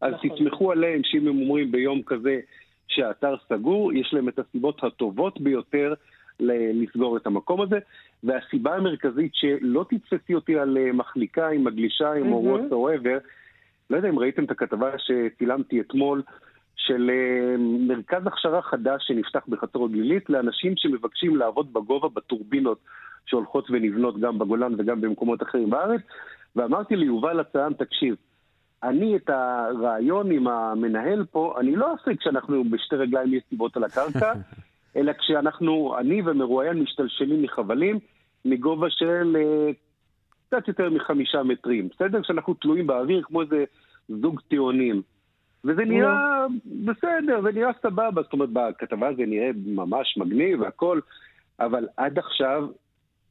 אז 0.01 0.15
נכון. 0.15 0.31
תסמכו 0.31 0.73
עליהם 0.73 1.01
שאם 1.05 1.29
הם 1.29 1.41
אומרים 1.41 1.73
ביום 1.73 2.03
כזה 2.07 2.41
שהאתר 2.89 3.35
סגור, 3.49 3.93
יש 3.93 4.15
להם 4.15 4.29
את 4.29 4.39
הסיבות 4.39 4.85
הטובות 4.85 5.41
ביותר 5.41 5.95
לסגור 6.41 7.17
את 7.17 7.27
המקום 7.27 7.61
הזה. 7.61 7.79
והסיבה 8.25 8.75
המרכזית 8.75 9.35
שלא 9.35 9.85
תתפסי 9.89 10.35
אותי 10.35 10.59
על 10.59 10.79
אה, 10.79 10.93
מחליקה 10.93 11.49
עם 11.49 11.65
מגלישה 11.65 12.13
עם 12.13 12.33
או 12.33 12.57
whatsoever, 12.57 13.19
לא 13.91 13.97
יודע 13.97 14.09
אם 14.09 14.19
ראיתם 14.19 14.45
את 14.45 14.51
הכתבה 14.51 14.91
שצילמתי 14.99 15.81
אתמול, 15.81 16.23
של 16.77 17.11
אה, 17.11 17.57
מרכז 17.59 18.27
הכשרה 18.27 18.63
חדש 18.63 19.05
שנפתח 19.07 19.41
בחצור 19.49 19.85
הגלילית 19.85 20.31
לאנשים 20.31 20.73
שמבקשים 20.77 21.37
לעבוד 21.37 21.73
בגובה 21.73 22.09
בטורבינות 22.09 22.79
שהולכות 23.27 23.67
ונבנות 23.71 24.21
גם 24.21 24.39
בגולן 24.39 24.75
וגם 24.79 25.01
במקומות 25.01 25.43
אחרים 25.43 25.71
בארץ. 25.71 26.01
ואמרתי 26.57 26.97
ליובל 26.97 27.41
הצעם, 27.41 27.75
תקשיב, 27.75 28.15
אני 28.83 29.17
את 29.17 29.31
הרעיון 29.31 30.31
עם 30.31 30.49
המנהל 30.49 31.25
פה, 31.31 31.55
אני 31.61 31.77
לא 31.77 31.93
אעשה 31.93 32.17
כשאנחנו 32.17 32.65
בשתי 32.71 32.97
רגליים 32.97 33.35
יציבות 33.35 33.77
על 33.77 33.85
הקרקע, 33.85 34.33
אלא 34.97 35.13
כשאנחנו, 35.13 35.97
אני 35.99 36.23
ומרואיין 36.25 36.79
משתלשלים 36.79 37.43
מחבלים 37.43 37.99
מגובה 38.45 38.91
של 38.91 39.37
uh, 39.37 39.75
קצת 40.47 40.69
יותר 40.69 40.91
מחמישה 40.91 41.43
מטרים, 41.43 41.89
בסדר? 41.89 42.23
כשאנחנו 42.23 42.55
תלויים 42.55 42.87
באוויר 42.87 43.23
כמו 43.23 43.43
איזה 43.43 43.65
זוג 44.09 44.41
טיעונים. 44.49 45.03
וזה 45.67 45.85
נראה 45.85 46.47
בסדר, 46.85 47.43
זה 47.43 47.53
נראה 47.53 47.71
סבבה, 47.83 48.23
זאת 48.23 48.33
אומרת, 48.33 48.49
בכתבה 48.53 49.15
זה 49.17 49.23
נראה 49.27 49.51
ממש 49.67 50.19
מגניב 50.19 50.61
והכל, 50.61 51.01
אבל 51.61 51.89
עד 51.97 52.19
עכשיו, 52.19 52.69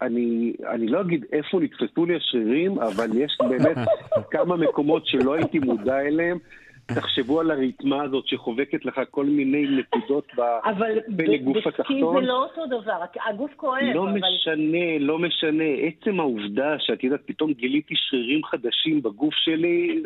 אני, 0.01 0.53
אני 0.73 0.87
לא 0.87 1.01
אגיד 1.01 1.25
איפה 1.31 1.59
נתפסו 1.59 2.05
לי 2.05 2.15
השרירים, 2.15 2.79
אבל 2.79 3.09
יש 3.17 3.37
באמת 3.49 3.77
כמה 4.31 4.57
מקומות 4.57 5.05
שלא 5.05 5.33
הייתי 5.33 5.59
מודע 5.59 5.99
אליהם, 5.99 6.37
תחשבו 6.85 7.39
על 7.39 7.51
הרתמה 7.51 8.03
הזאת 8.03 8.27
שחובקת 8.27 8.85
לך 8.85 9.01
כל 9.11 9.25
מיני 9.25 9.65
נקודות 9.77 10.27
אבל 10.65 10.99
בין 11.07 11.33
הגוף 11.33 11.57
בסקי 11.57 11.69
התחתון. 11.69 12.15
זה 12.21 12.27
לא 12.27 12.43
אותו 12.43 12.81
דבר, 12.81 12.93
הגוף 13.29 13.51
כואב, 13.55 13.81
לא 13.93 14.03
אבל... 14.03 14.11
משנה, 14.19 14.99
לא 14.99 15.19
משנה. 15.19 15.63
עצם 15.81 16.19
העובדה 16.19 16.75
שאת 16.79 17.03
יודעת, 17.03 17.21
פתאום 17.25 17.53
גיליתי 17.53 17.93
שרירים 17.97 18.43
חדשים 18.43 19.01
בגוף 19.01 19.33
שלי, 19.33 20.03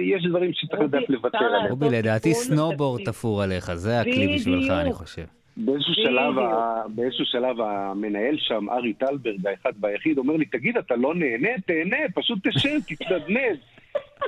יש 0.00 0.24
דברים 0.26 0.50
שצריך 0.54 0.80
לדעת 0.82 1.10
לוותר 1.10 1.38
עליהם. 1.38 1.70
רובי, 1.70 1.86
לדעתי 1.92 2.34
סנובורד. 2.34 3.00
תפור 3.04 3.42
עליך, 3.42 3.74
זה 3.74 4.00
הכלי 4.00 4.34
בשבילך. 4.34 4.70
אני 4.70 4.92
חושב. 4.92 5.24
באיזשהו. 5.56 5.94
שלב, 5.94 6.38
ה- 6.38 6.82
באיזשהו 6.94 7.24
שלב 7.24 7.60
המנהל 7.60 8.36
שם, 8.38 8.70
ארי 8.70 8.92
טלברג, 8.92 9.46
האחד 9.46 9.72
והיחיד, 9.80 10.18
אומר 10.18 10.36
לי, 10.36 10.44
תגיד, 10.44 10.76
אתה 10.76 10.96
לא 10.96 11.14
נהנה? 11.14 11.48
תהנה, 11.66 11.96
פשוט 12.14 12.38
תשב, 12.48 12.78
תתנדנד. 12.88 13.58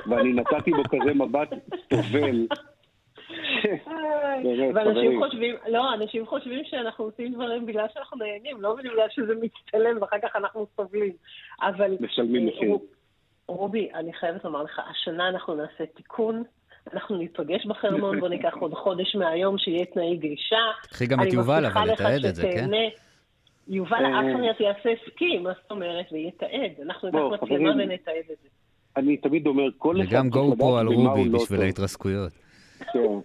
ואני 0.09 0.33
נתתי 0.33 0.71
בו 0.71 0.83
כזה 0.83 1.13
מבט 1.13 1.49
סובל. 1.93 2.47
באמת, 4.43 4.75
ואנשים. 4.75 5.23
חושבים, 5.23 5.55
לא, 5.67 5.93
אנשים 5.93 6.25
חושבים 6.25 6.63
שאנחנו 6.65 7.05
עושים 7.05 7.33
דברים 7.33 7.65
בגלל 7.65 7.85
שאנחנו 7.93 8.17
נהנים, 8.17 8.61
לא 8.61 8.75
בגלל 8.75 9.07
שזה 9.09 9.33
מצטלם 9.41 10.01
ואחר 10.01 10.17
כך 10.23 10.35
אנחנו 10.35 10.67
סובלים. 10.75 11.13
אבל... 11.61 11.97
משלמים 11.99 12.47
אה, 12.47 12.53
מחיר. 12.53 12.69
רוב- 12.69 12.85
רובי, 13.47 13.89
אני 13.93 14.13
חייבת 14.13 14.43
לומר 14.43 14.63
לך, 14.63 14.81
השנה 14.89 15.29
אנחנו 15.29 15.55
נעשה 15.55 15.85
תיקון. 15.85 16.43
אנחנו 16.93 17.17
ניפגש 17.17 17.65
בחרמון, 17.65 18.19
בוא 18.19 18.29
ניקח 18.29 18.53
עוד 18.59 18.73
חודש 18.73 19.15
מהיום 19.15 19.57
שיהיה 19.57 19.85
תנאי 19.85 20.17
גלישה. 20.17 20.57
קחי 20.81 21.07
גם 21.07 21.21
את 21.21 21.33
יובל, 21.33 21.65
אבל 21.65 21.91
לתעד 21.91 22.25
את 22.25 22.35
זה, 22.35 22.49
כן? 22.53 22.69
יובל 23.67 24.05
אה. 24.05 24.19
אפריאט 24.19 24.59
יעשה 24.59 24.89
סקי, 25.05 25.37
מה 25.37 25.53
זאת 25.61 25.71
אומרת? 25.71 26.05
ויתעד. 26.11 26.71
אנחנו 26.85 27.09
ניקח 27.09 27.43
מצלמה. 27.43 27.71
ונתעד 27.71 28.15
את 28.31 28.37
זה. 28.43 28.49
אני 28.97 29.17
תמיד 29.17 29.47
אומר, 29.47 29.63
כל 29.77 30.01
אחד 30.01 30.09
וגם 30.09 30.29
גו 30.29 30.55
פרו 30.57 30.77
על 30.77 30.87
רובי 30.87 31.29
לא 31.29 31.39
בשביל. 31.39 31.61
ההתרסקויות. 31.61 32.31
כן. 32.79 32.99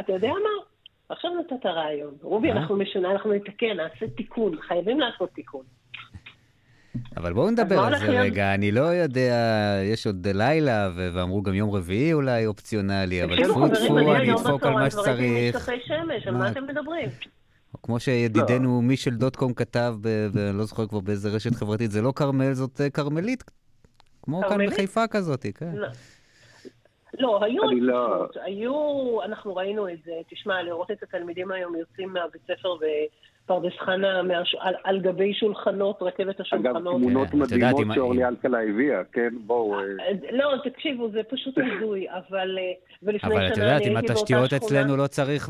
אתה 0.00 0.12
יודע 0.12 0.28
מה? 0.28 0.64
עכשיו 1.08 1.30
נתת 1.40 1.66
רעיון. 1.66 2.14
רובי? 2.22 2.52
אנחנו 2.52 2.76
משנה, 2.76 3.12
אנחנו 3.12 3.32
נתקן, 3.32 3.76
נעשה 3.76 4.06
תיקון. 4.16 4.60
חייבים 4.60 5.00
לעשות 5.00 5.30
תיקון. 5.30 5.62
אבל 7.16 7.32
בואו 7.32 7.50
נדבר 7.50 7.78
על 7.78 7.98
זה? 7.98 8.20
רגע, 8.20 8.54
אני 8.54 8.72
לא 8.72 8.80
יודע, 8.80 9.34
יש 9.92 10.06
עוד 10.06 10.26
לילה, 10.34 10.90
ואמרו 10.94 11.42
גם 11.42 11.54
יום 11.54 11.70
רביעי 11.70 12.12
אולי 12.12 12.46
אופציונלי, 12.46 13.24
אבל 13.24 13.36
תקשיבו, 13.36 13.68
טפו 13.68 13.74
חברים, 13.74 13.86
טפו, 13.86 13.98
אני 13.98 14.16
אני 14.16 14.22
היום 14.22 14.38
אדפוק 14.38 14.62
על 14.62 14.84
בצהריים 14.84 14.84
מה 14.84 14.90
כבר 14.90 15.04
הייתי 15.04 15.46
עם 15.46 15.52
שצריך. 15.52 15.56
משקפי 15.56 15.80
שמש, 15.86 16.26
על 16.26 16.32
מה? 16.34 16.38
מה 16.38 16.50
אתם 16.50 16.64
מדברים? 16.66 17.08
כמו 17.84 18.00
שידידנו 18.00 18.76
לא. 18.76 18.82
מישל 18.82 19.10
דוטקום 19.10 19.54
כתב, 19.54 19.94
ב- 20.00 20.28
ואני 20.32 20.58
לא 20.58 20.64
זוכר 20.64 20.86
כבר 20.86 21.00
באיזה 21.00 21.28
רשת 21.28 21.54
חברתית, 21.54 21.90
זה 21.90 22.02
לא 22.02 22.12
כרמל, 22.16 22.52
זאת 22.52 22.80
אה, 22.80 22.90
כרמלית. 22.90 23.44
כמו 24.22 24.42
כאן? 24.48 24.66
בחיפה 24.66 25.06
כזאת, 25.06 25.46
כן. 25.54 25.72
לא. 25.74 25.88
לא, 27.18 27.44
היו 27.44 27.62
לא- 27.80 28.26
היו, 28.44 28.74
אנחנו 29.24 29.56
ראינו 29.56 29.88
את 29.88 29.98
זה, 30.04 30.12
תשמע, 30.30 30.62
לראות 30.62 30.90
את 30.90 31.02
התלמידים 31.02 31.50
היום 31.52 31.74
יוצאים 31.76 32.12
מהבית 32.12 32.42
ספר 32.42 32.76
בפרדס 33.44 33.72
חנה 33.78 34.22
מהש- 34.22 34.54
על- 34.60 34.74
על 34.84 35.00
גבי 35.00 35.34
שולחנות, 35.34 36.02
רכבת 36.02 36.20
אגב, 36.40 36.40
השולחנות. 36.40 36.96
תמונות 37.00 37.28
כן, 37.28 37.42
את 37.42 37.50
יודעת, 37.52 37.72
מדהימות 37.72 37.86
אם- 37.86 37.94
שאורלי 37.94 38.24
אלקלה 38.24 38.58
הביאה, 38.62 39.04
כן? 39.12 39.28
בואו... 39.46 39.74
אה, 39.80 39.84
לא, 40.32 40.52
תקשיבו, 40.64 41.10
זה 41.10 41.20
פשוט 41.30 41.54
הזוי, 41.58 42.06
אבל... 42.10 42.58
אה, 42.58 42.72
ולפני 43.02 43.34
אבל 43.34 43.46
את 43.48 43.54
שנה 43.54 43.64
יודעת, 43.64 43.82
עם 43.86 43.96
התשתיות. 43.96 44.52
אצלנו 44.52 44.96
לא 44.96 45.06
צריך 45.06 45.48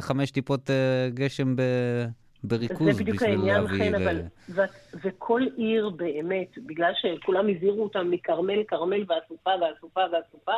חמש 0.00 0.30
טיפות 0.30 0.70
אה, 0.70 0.74
גשם 1.14 1.56
ב- 1.56 2.04
בריכוז 2.44 2.96
זה 2.96 3.02
בדיוק 3.02 3.16
בשביל 3.16 3.30
העניין, 3.30 3.62
להביא... 3.62 3.78
חן, 3.84 3.92
ל- 3.92 4.02
אבל... 4.02 4.20
ו- 4.48 4.62
וכל 5.04 5.42
עיר 5.56 5.88
באמת, 5.90 6.58
בגלל 6.66 6.92
שכולם 6.94 7.48
הזהירו 7.48 7.82
אותם 7.82 8.10
מכרמל, 8.10 8.62
כרמל 8.68 9.04
ואסופה 9.08 9.50
ואסופה 9.60 10.00
ואסופה, 10.12 10.52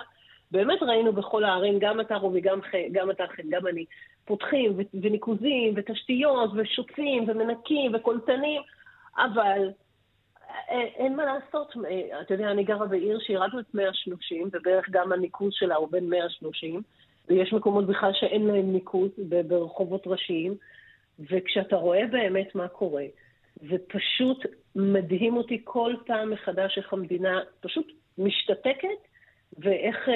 באמת 0.51 0.83
ראינו 0.83 1.13
בכל 1.13 1.45
הערים, 1.45 1.79
גם 1.79 2.01
אתה 2.01 2.17
רובי, 2.17 2.41
גם, 2.41 2.61
גם 2.93 3.11
אתה 3.11 3.25
חן, 3.37 3.51
גם 3.51 3.67
אני, 3.67 3.85
פותחים 4.25 4.73
ו- 4.79 5.03
וניקוזים 5.03 5.75
ותשתיות 5.77 6.51
ושוטפים 6.57 7.25
ומנקים 7.29 7.95
וקולטנים, 7.95 8.63
אבל 9.17 9.71
אין, 10.69 10.87
אין 10.87 11.17
מה 11.17 11.25
לעשות. 11.25 11.75
אה, 11.87 12.21
אתה 12.21 12.35
יודע, 12.35 12.51
אני 12.51 12.65
גרה 12.65 12.87
בעיר 12.87 13.19
שירדנו 13.19 13.61
את 13.61 13.75
130, 13.75 14.49
ובערך 14.53 14.91
גם 14.91 15.13
הניקוז 15.13 15.53
שלה 15.53 15.75
הוא 15.75 15.89
בין 15.91 16.11
130, 16.11 16.83
ויש 17.29 17.53
מקומות 17.53 17.87
בכלל 17.87 18.13
שאין 18.13 18.47
להם 18.47 18.73
ניקוז 18.73 19.11
ברחובות 19.47 20.07
ראשיים. 20.07 20.57
וכשאתה 21.31 21.77
רואה 21.77 22.07
באמת 22.11 22.55
מה 22.55 22.69
קורה, 22.69 23.05
זה 23.57 23.77
פשוט 23.89 24.47
מדהים 24.77 25.37
אותי 25.37 25.61
כל 25.65 25.95
פעם 26.07 26.31
מחדש 26.31 26.79
איך 26.79 26.93
המדינה 26.93 27.41
פשוט 27.61 27.87
משתתקת, 28.19 28.89
ואיך 29.59 30.09
אה, 30.09 30.15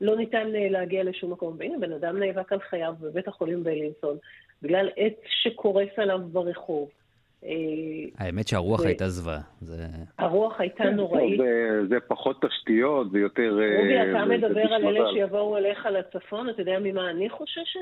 לא 0.00 0.16
ניתן 0.16 0.54
אה, 0.54 0.68
להגיע 0.70 1.04
לשום 1.04 1.32
מקום. 1.32 1.56
והנה, 1.58 1.78
בן 1.78 1.92
אדם 1.92 2.18
נאבק 2.18 2.52
על 2.52 2.60
חייו 2.60 2.94
בבית 3.00 3.28
החולים 3.28 3.64
בלינסון, 3.64 4.16
בגלל 4.62 4.88
עץ 4.96 5.14
שקורס 5.42 5.88
עליו 5.96 6.20
ברחוב. 6.32 6.88
אה, 7.44 7.50
האמת 8.18 8.48
שהרוח 8.48 8.80
זה- 8.80 8.88
הייתה 8.88 9.08
זוועה. 9.08 9.40
זה... 9.60 9.84
הרוח 10.18 10.60
הייתה 10.60 10.84
כן, 10.84 10.94
נוראית. 10.94 11.38
זה- 11.38 11.80
זה 11.88 12.00
פחות 12.00 12.42
תשתיות, 12.48 13.10
זה 13.10 13.18
יותר... 13.18 13.58
אה, 13.62 13.76
רובי, 13.80 14.02
אתה 14.02 14.24
זה- 14.24 14.28
זה 14.28 14.48
מדבר 14.48 14.74
על 14.74 14.96
אלה. 14.96 15.10
שיבואו 15.12 15.56
אליך 15.56 15.86
לצפון, 15.86 16.48
אתה 16.50 16.62
יודע 16.62 16.78
ממה 16.78 17.10
אני 17.10 17.30
חוששת? 17.30 17.80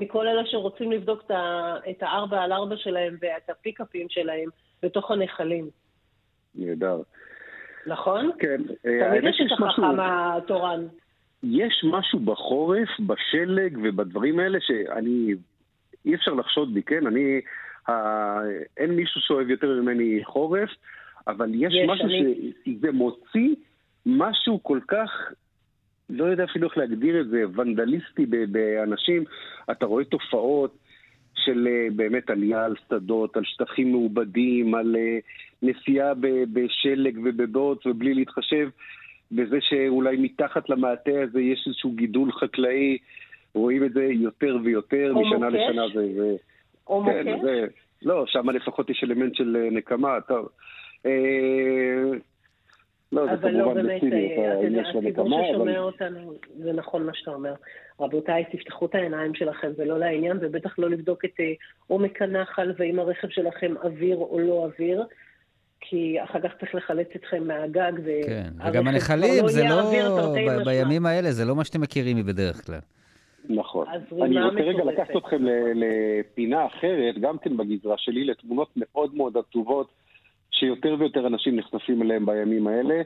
מכל 0.00 0.28
אלה 0.28 0.42
שרוצים 0.46 0.92
לבדוק 0.92 1.24
את 1.90 2.02
הארבע 2.02 2.42
על 2.42 2.52
ארבע 2.52 2.76
שלהם 2.76 3.16
ואת 3.20 3.50
הפיקאפים 3.50 4.06
שלהם 4.08 4.48
בתוך 4.82 5.10
הנחלים, 5.10 5.70
נהדר. 6.54 7.00
נכון? 7.86 8.30
כן, 8.38 8.60
אה, 8.86 9.08
תמיד 9.10 9.24
יש 9.34 9.40
את 9.40 9.60
משהו... 9.60 9.66
החכם 9.84 10.00
התורן. 10.00 10.80
יש 11.42 11.84
משהו 11.90 12.18
בחורף, 12.18 12.88
בשלג 13.00 13.78
ובדברים 13.82 14.38
האלה 14.38 14.58
שאני... 14.60 15.34
אי 16.04 16.14
אפשר 16.14 16.34
לחשוד 16.34 16.74
בי, 16.74 16.82
כן? 16.82 17.06
אני... 17.06 17.40
ה... 17.88 17.92
אין 18.76 18.90
מישהו 18.90 19.20
שאוהב 19.20 19.50
יותר 19.50 19.80
ממני 19.80 20.20
חורף, 20.24 20.70
אבל 21.28 21.50
יש, 21.54 21.74
יש, 21.74 21.88
משהו 21.88 22.04
אני- 22.06 22.52
שזה 22.64 22.92
מוציא 22.92 23.54
משהו 24.06 24.62
כל 24.62 24.80
כך... 24.88 25.10
לא 26.10 26.24
יודע 26.24 26.44
אפילו 26.44 26.68
איך 26.68 26.78
להגדיר 26.78 27.20
את 27.20 27.28
זה, 27.28 27.42
ונדליסטי 27.54 28.26
באנשים. 28.26 29.24
אתה 29.70 29.86
רואה 29.86 30.04
תופעות 30.04 30.76
של 31.34 31.68
אה, 31.70 31.86
באמת 31.96 32.30
עלייה 32.30 32.64
על 32.64 32.74
שדות, 32.88 33.36
על 33.36 33.42
שטחים 33.44 33.90
מעובדים, 33.90 34.74
על 34.74 34.96
אה, 34.96 35.18
נסיעה 35.62 36.12
בשלג 36.52 37.18
ובבוץ 37.24 37.86
ובלי 37.86 38.14
להתחשב 38.14 38.68
בזה 39.32 39.56
שאולי 39.60 40.16
מתחת 40.16 40.70
למעטה 40.70 41.22
הזה 41.22 41.40
יש 41.40 41.64
איזשהו 41.66 41.90
גידול 41.90 42.32
חקלאי, 42.32 42.98
רואים 43.54 43.84
את 43.84 43.92
זה 43.92 44.04
יותר 44.04 44.56
ויותר 44.64 45.14
משנה 45.14 45.50
מוקש. 45.50 45.60
לשנה. 45.70 45.88
זה, 45.94 46.14
זה, 46.14 46.36
או 46.86 47.04
כן, 47.04 47.28
מוקש. 47.28 47.42
זה, 47.42 47.66
לא, 48.02 48.24
שם 48.26 48.50
לפחות 48.50 48.90
יש 48.90 49.04
אלמנט 49.04 49.34
של 49.34 49.56
אה, 49.56 49.70
נקמה, 49.70 50.18
טוב. 50.28 50.48
אה, 51.06 51.12
לא, 53.12 53.26
זה 53.26 53.32
אבל 53.32 53.50
לא, 53.50 53.64
כמובן 53.64 53.96
בציניות, 53.96 54.30
יודע, 54.36 54.52
העניין 54.52 54.84
של 54.92 54.98
הציבור 54.98 55.26
הנקמה, 55.26 55.36
ששומע 55.52 55.70
אבל 55.70 55.78
אותנו, 55.78 56.32
זה 56.56 56.72
נכון 56.72 57.06
מה 57.06 57.14
שאתה 57.14 57.30
אומר. 57.30 57.54
רבותיי, 58.00 58.44
תפתחו 58.52 58.86
את 58.86 58.94
העיניים 58.94 59.34
שלכם 59.34 59.70
ולא 59.76 59.98
לעניין, 59.98 60.38
ובטח 60.40 60.78
לא 60.78 60.90
לבדוק 60.90 61.24
את 61.24 61.40
אה, 61.40 61.52
עומק 61.86 62.22
הנחל 62.22 62.72
ואם 62.78 62.98
הרכב 62.98 63.28
שלכם 63.28 63.74
אוויר 63.82 64.16
או 64.16 64.38
לא 64.40 64.64
אוויר, 64.64 65.02
כי 65.88 66.16
אחר 66.24 66.40
כך 66.40 66.50
צריך 66.60 66.74
לחלץ 66.74 67.08
אתכם 67.16 67.46
מהגג, 67.46 67.92
כן, 68.26 68.48
והרכב 68.56 68.70
וגם 68.70 68.82
כבר 68.82 68.90
הנחלים, 68.90 69.48
זה 69.48 69.64
לא... 69.64 69.82
ב-. 69.82 70.64
בימים 70.64 71.06
האלה 71.06 71.32
זה 71.32 71.44
לא 71.44 71.56
מה 71.56 71.64
שאתם 71.64 71.80
מכירים 71.80 72.16
מבדרך 72.16 72.66
כלל. 72.66 72.78
נכון. 73.48 73.86
אני 74.22 74.42
רוצה 74.42 74.60
רגע. 74.60 74.84
לקחת 74.84 75.16
אתכם 75.16 75.44
ל- 75.44 75.72
לפינה 75.74 76.66
אחרת, 76.66 77.18
גם 77.20 77.38
כן 77.38 77.56
בגזרה 77.56 77.94
שלי, 77.98 78.24
לתמונות 78.24 78.68
מאוד 78.76 79.14
מאוד 79.14 79.36
עצובות, 79.36 79.88
שיותר 80.50 80.96
ויותר 80.98 81.26
אנשים 81.26 81.56
נחשפים 81.56 82.02
אליהם 82.02 82.26
בימים 82.26 82.66
האלה. 82.66 83.02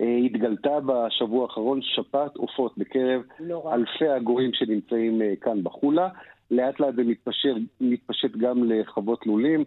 אה, 0.00 0.16
התגלתה 0.24 0.78
בשבוע 0.86 1.42
האחרון 1.42 1.80
שפעת 1.82 2.36
עופות 2.36 2.78
בקרב 2.78 3.22
נורא. 3.40 3.74
אלפי 3.74 4.08
העגורים 4.08 4.50
שנמצאים 4.54 5.22
אה, 5.22 5.32
כאן 5.40 5.62
בחולה. 5.62 6.08
לאט 6.50 6.80
לאט 6.80 6.94
זה 6.94 7.02
מתפשט, 7.02 7.50
מתפשט 7.80 8.36
גם 8.36 8.70
לחוות 8.70 9.26
לולים, 9.26 9.64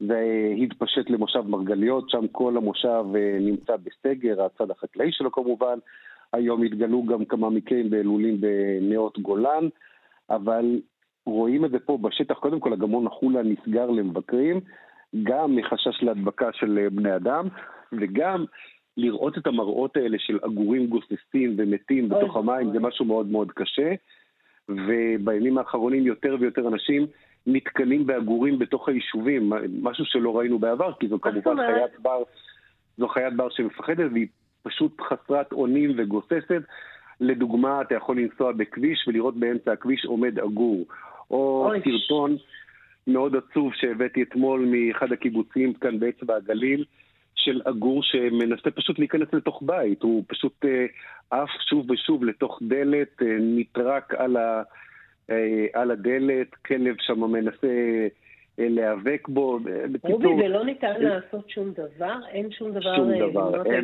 והתפשט 0.00 1.10
למושב 1.10 1.40
מרגליות, 1.48 2.10
שם 2.10 2.26
כל 2.32 2.56
המושב 2.56 3.04
אה, 3.14 3.38
נמצא 3.40 3.76
בסגר, 3.76 4.42
הצד 4.42 4.70
החקלאי 4.70 5.12
שלו 5.12 5.32
כמובן. 5.32 5.78
היום 6.32 6.62
התגלו 6.62 7.02
גם 7.02 7.24
כמה 7.24 7.50
מקרים 7.50 7.90
בלולים 7.90 8.40
בנאות 8.40 9.18
גולן, 9.18 9.68
אבל 10.30 10.80
רואים 11.26 11.64
את 11.64 11.70
זה 11.70 11.78
פה 11.78 11.98
בשטח. 12.02 12.34
קודם 12.38 12.60
כל, 12.60 12.72
הגמון 12.72 13.06
החולה 13.06 13.42
נסגר 13.42 13.90
למבקרים, 13.90 14.60
גם 15.22 15.56
מחשש 15.56 16.02
להדבקה 16.02 16.48
של 16.52 16.78
אה, 16.78 16.90
בני 16.90 17.16
אדם, 17.16 17.48
וגם 17.92 18.44
לראות 18.96 19.38
את 19.38 19.46
המראות 19.46 19.96
האלה 19.96 20.18
של 20.18 20.38
עגורים 20.42 20.86
גוססים 20.86 21.54
ומתים 21.58 22.08
בתוך 22.08 22.36
המים, 22.36 22.72
זה. 22.72 22.80
משהו 22.80 23.04
מאוד 23.04 23.26
מאוד 23.26 23.52
קשה. 23.52 23.94
ובימים 24.68 25.58
האחרונים 25.58 26.06
יותר 26.06 26.36
ויותר 26.40 26.68
אנשים 26.68 27.06
נתקלים 27.46 28.06
בעגורים 28.06 28.58
בתוך 28.58 28.88
היישובים, 28.88 29.52
משהו 29.82 30.04
שלא 30.04 30.38
ראינו 30.38 30.58
בעבר, 30.58 30.92
כי 31.00 31.08
זו 31.08 31.20
כמובן? 31.20 31.56
חיית 31.56 32.00
בר, 32.02 32.22
זו 32.98 33.08
חיית 33.08 33.34
בר 33.36 33.48
שמפחדת, 33.50 34.12
והיא 34.12 34.26
פשוט 34.62 35.00
חסרת 35.00 35.52
אונים 35.52 35.92
וגוססת. 35.96 36.62
לדוגמה, 37.20 37.80
אתה 37.80 37.94
יכול 37.94 38.18
לנסוע 38.18 38.52
בכביש 38.52 39.08
ולראות 39.08 39.36
באמצע 39.36 39.72
הכביש 39.72 40.04
עומד 40.04 40.38
עגור. 40.38 40.86
או 41.30 41.66
אוי. 41.68 41.80
סרטון 41.80 42.36
מאוד 43.06 43.36
עצוב 43.36 43.72
שהבאתי 43.74 44.22
אתמול 44.22 44.68
מאחד 44.70 45.12
הקיבוצים 45.12 45.74
כאן 45.74 45.98
באצבע 45.98 46.36
הגליל, 46.36 46.84
של 47.34 47.60
עגור 47.64 48.02
שמנסה 48.02 48.70
פשוט 48.70 48.98
להיכנס 48.98 49.28
לתוך 49.32 49.62
בית. 49.66 50.02
הוא 50.02 50.24
פשוט 50.28 50.64
אה, 50.64 50.86
עף 51.30 51.50
שוב 51.68 51.90
ושוב 51.90 52.24
לתוך 52.24 52.58
דלת, 52.62 53.22
אה, 53.22 53.36
נטרק 53.40 54.14
על, 54.14 54.36
ה, 54.36 54.40
אה, 54.40 54.62
על 55.72 55.90
הדלת, 55.90 56.54
כלב 56.54 56.94
שם 56.98 57.20
מנסה 57.20 57.68
אה, 58.58 58.68
להיאבק 58.68 59.28
בו. 59.28 59.58
אה, 59.68 59.84
רובי, 60.02 60.28
ולא 60.28 60.64
ניתן 60.64 60.94
לעשות 60.98 61.50
שום 61.50 61.72
דבר? 61.72 62.14
אין 62.32 62.50
שום 62.52 62.70
דבר 62.70 62.96
שום 62.96 63.10
אה, 63.10 63.30
דבר, 63.30 63.64
אין, 63.66 63.74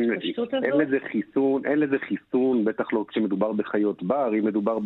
אין? 0.65 0.81
לזה 0.81 0.99
חיסון, 1.13 1.63
אין 1.65 1.79
לזה 1.79 1.97
חיסון, 1.99 2.65
בטח 2.65 2.93
לא 2.93 3.05
כשמדובר 3.09 3.53
בחיות 3.53 4.03
בר, 4.03 4.31
אם 4.39 4.45
מדובר 4.45 4.79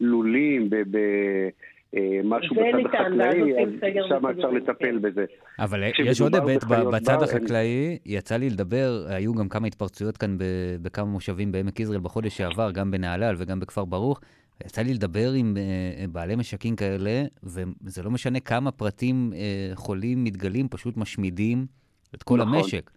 בלולים, 0.00 0.70
במשהו 0.70 2.56
זה 2.56 2.62
בצד 2.62 2.76
ניתן, 2.76 3.20
ואז 3.20 3.34
החקלאי, 3.34 4.08
שם 4.08 4.26
אפשר 4.26 4.50
לטפל 4.50 4.72
כן. 4.78 5.02
בזה. 5.02 5.24
אבל 5.58 5.82
יש 6.04 6.20
עוד 6.20 6.34
היבט 6.34 6.64
ב- 6.64 6.94
בצד 6.94 7.16
בר, 7.16 7.24
החקלאי, 7.24 7.98
יצא 8.06 8.36
לי 8.36 8.50
לדבר, 8.50 9.04
היו 9.08 9.34
גם 9.34 9.48
כמה 9.48 9.66
התפרצויות 9.66 10.16
כאן 10.16 10.38
ב- 10.38 10.76
בכמה 10.82 11.04
מושבים 11.04 11.52
בעמק 11.52 11.80
יזרעאל 11.80 12.00
בחודש 12.00 12.36
שעבר, 12.36 12.70
גם 12.70 12.90
בנהלל 12.90 13.34
וגם 13.38 13.60
בכפר 13.60 13.84
ברוך. 13.84 14.20
יצא 14.66 14.82
לי 14.82 14.94
לדבר 14.94 15.32
עם 15.32 15.56
אה, 15.56 16.04
בעלי 16.12 16.36
משקים 16.36 16.76
כאלה, 16.76 17.24
וזה 17.42 18.02
לא 18.02 18.10
משנה 18.10 18.40
כמה 18.40 18.70
פרטים 18.70 19.32
אה, 19.34 19.70
חולים 19.74 20.24
מתגלים, 20.24 20.68
פשוט 20.68 20.96
משמידים 20.96 21.66
את 22.14 22.22
כל 22.22 22.36
נכון. 22.38 22.54
המשק. 22.54 22.90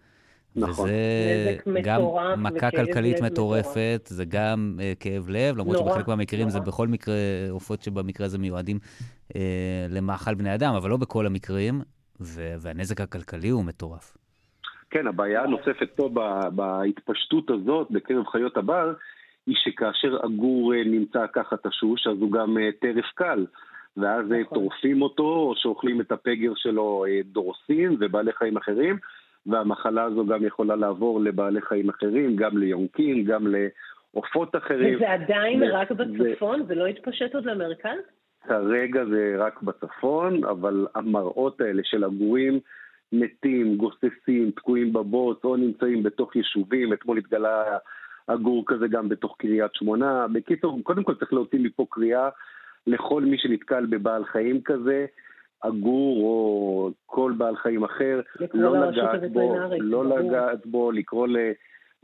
נכון. 0.55 0.85
וזה 0.85 1.57
גם 1.83 2.01
מטורף 2.01 2.37
מכה 2.37 2.71
כלכלית 2.71 3.21
מטורפת, 3.21 4.01
זה 4.05 4.25
גם 4.25 4.77
אה, 4.81 4.93
כאב 4.99 5.29
לב, 5.29 5.57
למרות 5.57 5.77
נורא, 5.77 5.91
שבחלק 5.91 6.07
מהמקרים 6.07 6.49
זה 6.49 6.57
נורא. 6.57 6.69
בכל 6.69 6.87
מקרה 6.87 7.15
עופות 7.49 7.81
שבמקרה 7.81 8.25
הזה 8.25 8.37
מיועדים 8.37 8.79
אה, 9.35 9.41
למאכל 9.89 10.33
בני 10.33 10.55
אדם, 10.55 10.75
אבל 10.75 10.89
לא 10.89 10.97
בכל 10.97 11.25
המקרים, 11.25 11.81
ו- 12.21 12.53
והנזק 12.59 13.01
הכלכלי 13.01 13.49
הוא 13.49 13.65
מטורף. 13.65 14.17
כן, 14.89 15.07
הבעיה 15.07 15.43
הנוספת 15.43 15.89
פה 15.95 16.09
בהתפשטות 16.51 17.49
הזאת 17.49 17.87
בקרב 17.91 18.25
חיות 18.31 18.57
הבר, 18.57 18.93
היא 19.47 19.55
שכאשר 19.57 20.17
עגור 20.25 20.73
אה, 20.73 20.83
נמצא 20.85 21.25
ככה 21.33 21.55
תשוש, 21.57 22.07
אז 22.07 22.17
הוא 22.19 22.31
גם 22.31 22.57
אה, 22.57 22.69
טרף 22.81 23.05
קל. 23.15 23.45
ואז 23.97 24.31
אה, 24.31 24.39
נכון. 24.39 24.57
טורפים 24.57 25.01
אותו, 25.01 25.23
או 25.23 25.53
שאוכלים 25.55 26.01
את 26.01 26.11
הפגר 26.11 26.51
שלו 26.55 27.05
דורסים 27.23 27.97
ובעלי 27.99 28.33
חיים 28.33 28.57
אחרים, 28.57 28.97
והמחלה 29.45 30.03
הזו 30.03 30.25
גם 30.25 30.45
יכולה 30.45 30.75
לעבור 30.75 31.21
לבעלי 31.21 31.61
חיים 31.61 31.89
אחרים, 31.89 32.35
גם 32.35 32.57
ליונקים, 32.57 33.23
גם 33.23 33.47
לעופות 33.47 34.55
אחרים. 34.55 34.95
וזה 34.95 35.11
עדיין 35.11 35.63
ו- 35.63 35.65
רק 35.73 35.89
זה- 35.89 36.03
בצפון? 36.03 36.65
זה 36.67 36.75
לא 36.75 36.85
התפשט 36.85 37.35
עוד 37.35 37.45
למרכז? 37.45 37.99
כרגע 38.47 39.05
זה 39.05 39.35
רק 39.37 39.61
בצפון, 39.61 40.43
אבל 40.43 40.87
המראות 40.95 41.61
האלה 41.61 41.81
של 41.85 42.03
עגורים 42.03 42.59
מתים, 43.11 43.77
גוססים, 43.77 44.51
תקועים 44.55 44.93
בבוץ, 44.93 45.39
או 45.43 45.55
נמצאים 45.55 46.03
בתוך 46.03 46.35
יישובים, 46.35 46.93
אתמול 46.93 47.17
התגלה 47.17 47.77
עגור 48.27 48.63
כזה 48.67 48.87
גם 48.87 49.09
בתוך 49.09 49.35
קריית 49.39 49.71
שמונה. 49.73 50.25
בקיצור, 50.33 50.79
קודם 50.83 51.03
כל 51.03 51.15
צריך 51.15 51.33
להוציא 51.33 51.59
מפה 51.59 51.85
קריאה 51.89 52.29
לכל 52.87 53.21
מי 53.21 53.37
שנתקל 53.37 53.85
בבעל 53.85 54.25
חיים 54.25 54.61
כזה, 54.61 55.05
עגור 55.61 56.23
או 56.23 56.91
כל 57.05 57.33
בעל 57.37 57.55
חיים 57.55 57.83
אחר, 57.83 58.21
לא 58.53 58.87
לגעת 58.87 59.31
בו, 59.31 59.55
לא. 59.79 60.19
לגעת 60.19 60.65
בו, 60.65 60.91
לקרוא 60.91 61.27
ל- 61.27 61.51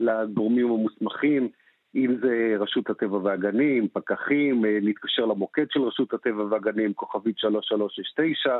לגורמים 0.00 0.66
המוסמכים. 0.66 1.48
אם 1.94 2.16
זה 2.22 2.54
רשות 2.58 2.90
הטבע 2.90 3.16
והגנים, 3.16 3.88
פקחים, 3.88 4.64
אה, 4.64 4.78
להתקשר 4.82 5.26
למוקד 5.26 5.64
של 5.70 5.82
רשות 5.82 6.14
הטבע 6.14 6.44
והגנים, 6.50 6.92
כוכבית 6.92 7.38
3369, 7.38 8.58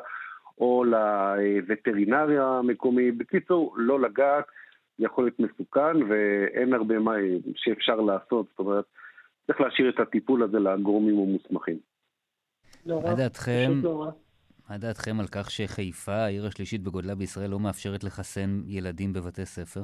או 0.60 0.84
לווטרינריה 0.84 2.46
המקומי. 2.46 3.10
בקיצור, 3.10 3.74
לא 3.76 4.00
לגעת, 4.00 4.44
יכול 5.00 5.24
להיות 5.24 5.40
מסוכן, 5.40 6.02
ואין 6.08 6.74
הרבה 6.74 6.98
מה 6.98 7.12
שאפשר 7.56 7.96
לעשות. 7.96 8.46
זאת 8.50 8.58
אומרת, 8.58 8.84
צריך 9.46 9.60
להשאיר 9.60 9.88
את 9.88 10.00
הטיפול 10.00 10.42
הזה 10.42 10.58
לגורמים 10.58 11.18
המוסמכים. 11.18 11.78
נורא. 12.86 13.10
מה 13.10 13.14
דעתכם? 13.14 13.70
נורא. 13.82 14.10
מה 14.70 14.78
דעתכם 14.78 15.20
על 15.20 15.26
כך 15.26 15.50
שחיפה, 15.50 16.12
העיר 16.12 16.46
השלישית 16.46 16.82
בגודלה 16.82 17.14
בישראל, 17.14 17.50
לא 17.50 17.58
מאפשרת 17.60 18.04
לחסן 18.04 18.62
ילדים 18.66 19.12
בבתי 19.12 19.46
ספר? 19.46 19.80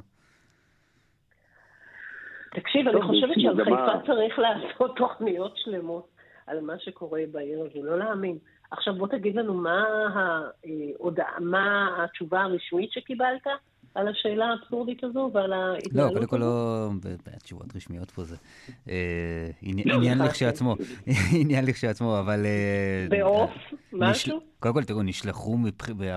תקשיב, 2.55 2.89
אני 2.89 3.03
חושבת 3.03 3.35
שעל 3.37 3.65
חיפה 3.65 4.07
צריך 4.07 4.39
לעשות 4.39 4.97
תוכניות 4.99 5.53
שלמות 5.57 6.09
על 6.47 6.61
מה 6.61 6.79
שקורה 6.79 7.21
בעיר 7.33 7.61
הזו, 7.61 7.85
לא 7.85 7.99
להאמין. 7.99 8.39
עכשיו 8.71 8.95
בוא 8.95 9.09
תגיד 9.09 9.37
לנו 9.37 9.55
מה 9.55 9.85
ההודעה, 10.15 11.41
מה 11.41 11.89
התשובה 12.05 12.43
הרשמית 12.43 12.93
שקיבלת 12.93 13.47
על 13.97 14.09
השאלה 14.09 14.45
האבסורדית 14.47 15.05
הזו 15.05 15.31
ועל 15.35 15.51
לא, 15.51 15.55
ההתנהלות 15.55 16.13
קודם 16.15 16.27
כל? 16.27 16.37
לא... 16.37 16.91
ב- 17.03 17.09
ב- 17.09 17.39
תשובות 17.43 17.77
רשמיות 17.77 18.11
פה 18.11 18.25
זה 18.25 18.37
אה, 18.89 19.51
עני- 19.63 19.85
עניין 19.95 20.19
לכשעצמו. 20.19 20.77
עניין 21.41 21.65
לכשעצמו, 21.65 22.19
אבל... 22.19 22.47
אה, 22.47 23.07
בעוף? 23.09 23.51
משהו? 23.93 24.41
קודם 24.61 24.75
כל, 24.75 24.85
תראו, 24.85 25.03
נשלחו 25.03 25.59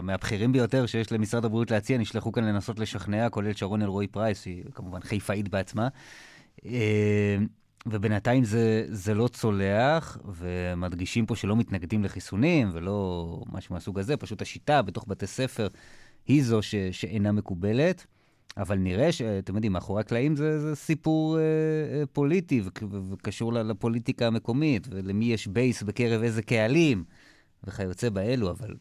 מהבכירים 0.03 0.51
ביותר 0.51 0.85
שיש 0.85 1.11
למשרד 1.11 1.45
הבריאות 1.45 1.71
להציע, 1.71 1.97
נשלחו 1.97 2.31
כאן 2.31 2.43
לנסות 2.43 2.79
לשכנע, 2.79 3.29
כולל 3.29 3.53
שרון 3.53 3.81
אלרועי 3.81 4.07
פרייס, 4.07 4.43
שהיא 4.43 4.63
כמובן 4.73 4.99
חיפאית 4.99 5.49
בעצמה. 5.49 5.87
אה, 6.65 7.37
ובינתיים 7.85 8.43
זה, 8.43 8.85
זה 8.87 9.13
לא 9.13 9.27
צולח, 9.27 10.17
ומדגישים 10.25 11.25
פה 11.25 11.35
שלא 11.35 11.55
מתנגדים 11.55 12.03
לחיסונים 12.03 12.69
ולא 12.73 13.25
משהו 13.51 13.73
מהסוג 13.75 13.99
הזה, 13.99 14.17
פשוט 14.17 14.41
השיטה 14.41 14.81
בתוך 14.81 15.05
בתי 15.07 15.27
ספר 15.27 15.67
היא 16.29 16.43
זו 16.43 16.61
ש, 16.61 16.75
שאינה 16.91 17.31
מקובלת. 17.31 18.07
אבל 18.57 18.75
נראה 18.75 19.11
שאתם 19.11 19.55
יודעים, 19.55 19.73
מאחורי 19.73 20.01
הקלעים 20.01 20.35
זה, 20.35 20.59
זה 20.59 20.75
סיפור 20.75 21.37
אה, 21.37 21.41
אה, 21.41 22.03
פוליטי 22.13 22.61
וקשור 23.11 23.53
לפוליטיקה 23.53 24.27
המקומית, 24.27 24.87
ולמי 24.91 25.25
יש 25.25 25.47
בייס 25.47 25.83
בקרב 25.83 26.21
איזה 26.21 26.41
קהלים, 26.41 27.03
וכיוצא 27.63 28.09
באלו, 28.09 28.51
אבל 28.51 28.75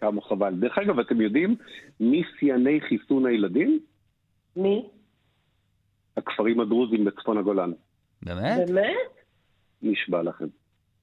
כמה 0.00 0.20
חבל. 0.22 0.54
דרך 0.54 0.78
אגב, 0.78 0.98
אתם 0.98 1.20
יודעים 1.20 1.56
מי 2.00 2.22
שיאני 2.38 2.80
חיסון 2.88 3.26
הילדים? 3.26 3.80
מי? 4.56 4.88
הכפרים 6.16 6.60
הדרוזים 6.60 7.04
בצפון 7.04 7.38
הגולן. 7.38 7.72
באמת? 8.22 8.70
באמת? 8.70 8.94
נשבע 9.82 10.22
לכם. 10.22 10.46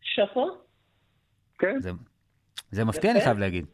שאפו? 0.02 0.48
כן, 1.60 1.80
זה, 1.80 1.92
זה 2.72 2.86
מפתיע, 2.86 3.12
אני 3.12 3.22
חייב 3.22 3.38
להגיד. 3.38 3.66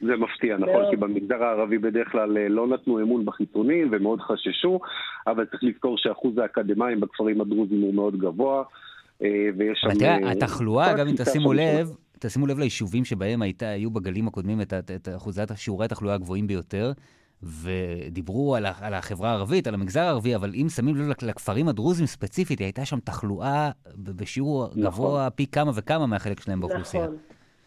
זה 0.00 0.16
מפתיע, 0.16 0.56
נכון, 0.56 0.72
מאוד. 0.74 0.90
כי 0.90 0.96
במגזר 0.96 1.42
הערבי 1.42 1.78
בדרך 1.78 2.12
כלל 2.12 2.38
אה, 2.38 2.48
לא 2.48 2.66
נתנו 2.68 3.00
אמון 3.00 3.24
בחיסונים 3.24 3.88
ומאוד 3.92 4.20
חששו, 4.20 4.80
אבל 5.26 5.44
צריך 5.44 5.64
לזכור 5.64 5.94
שאחוז 5.98 6.38
האקדמאים 6.38 7.00
בכפרים 7.00 7.40
הדרוזים 7.40 7.80
הוא 7.80 7.94
מאוד 7.94 8.18
גבוה, 8.18 8.62
אה, 9.22 9.28
ויש 9.58 9.78
שם... 9.80 9.88
אבל 9.90 9.98
תראה, 9.98 10.18
אה, 10.22 10.30
התחלואה, 10.30 10.94
גם 10.96 11.08
אם 11.08 11.14
תשימו 11.16 11.52
לב, 11.52 11.90
תשימו 12.18 12.46
לב 12.46 12.58
ליישובים 12.58 13.04
שבהם 13.04 13.42
הייתה, 13.42 13.68
היו 13.68 13.90
בגלים 13.90 14.28
הקודמים 14.28 14.60
את, 14.60 14.74
אחוזי 15.16 15.42
שיעורי 15.56 15.84
התחלואה 15.84 16.14
הגבוהים 16.14 16.46
ביותר, 16.46 16.92
ודיברו 17.42 18.56
על, 18.56 18.66
ה- 18.66 18.72
על 18.80 18.94
החברה 18.94 19.30
הערבית, 19.30 19.66
על 19.66 19.74
המגזר 19.74 20.00
הערבי, 20.00 20.34
אבל 20.34 20.52
אם 20.54 20.66
שמים 20.68 20.96
לב 20.96 21.08
לכ- 21.08 21.22
לכפרים 21.22 21.68
הדרוזים 21.68 22.06
ספציפית, 22.06 22.60
הייתה 22.60 22.84
שם 22.84 23.00
תחלואה 23.00 23.70
בשיעור 23.98 24.66
נכון. 24.68 24.82
גבוה 24.82 25.30
פי 25.30 25.46
כמה 25.46 25.70
וכמה 25.74 26.06
מהחלק 26.06 26.40
שלהם 26.40 26.60
באוכלוסייה. 26.60 27.02
נכון, 27.04 27.16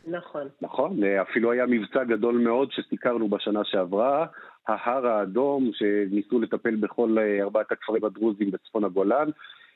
נכון. 0.07 0.47
נכון, 0.61 1.03
אה, 1.03 1.21
אפילו 1.21 1.51
היה 1.51 1.65
מבצע 1.65 2.03
גדול 2.03 2.37
מאוד 2.37 2.71
שסיקרנו 2.71 3.27
בשנה 3.27 3.63
שעברה, 3.63 4.25
ההר 4.67 5.07
האדום, 5.07 5.71
שניסו 5.73 6.39
לטפל 6.39 6.75
בכל 6.75 7.17
אה, 7.19 7.41
ארבעת 7.41 7.71
הכפרים 7.71 8.05
הדרוזים 8.05 8.51
בצפון 8.51 8.83
הגולן, 8.83 9.29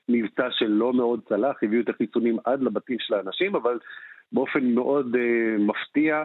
מבצע 0.09 0.47
שלא 0.51 0.93
מאוד 0.93 1.19
צלח, 1.29 1.63
הביאו 1.63 1.81
את 1.81 1.89
החיסונים 1.89 2.37
עד 2.45 2.61
לבתים 2.61 2.97
של 2.99 3.13
האנשים, 3.13 3.55
אבל 3.55 3.79
באופן 4.31 4.65
מאוד 4.65 5.15
אה, 5.15 5.57
מפתיע 5.59 6.23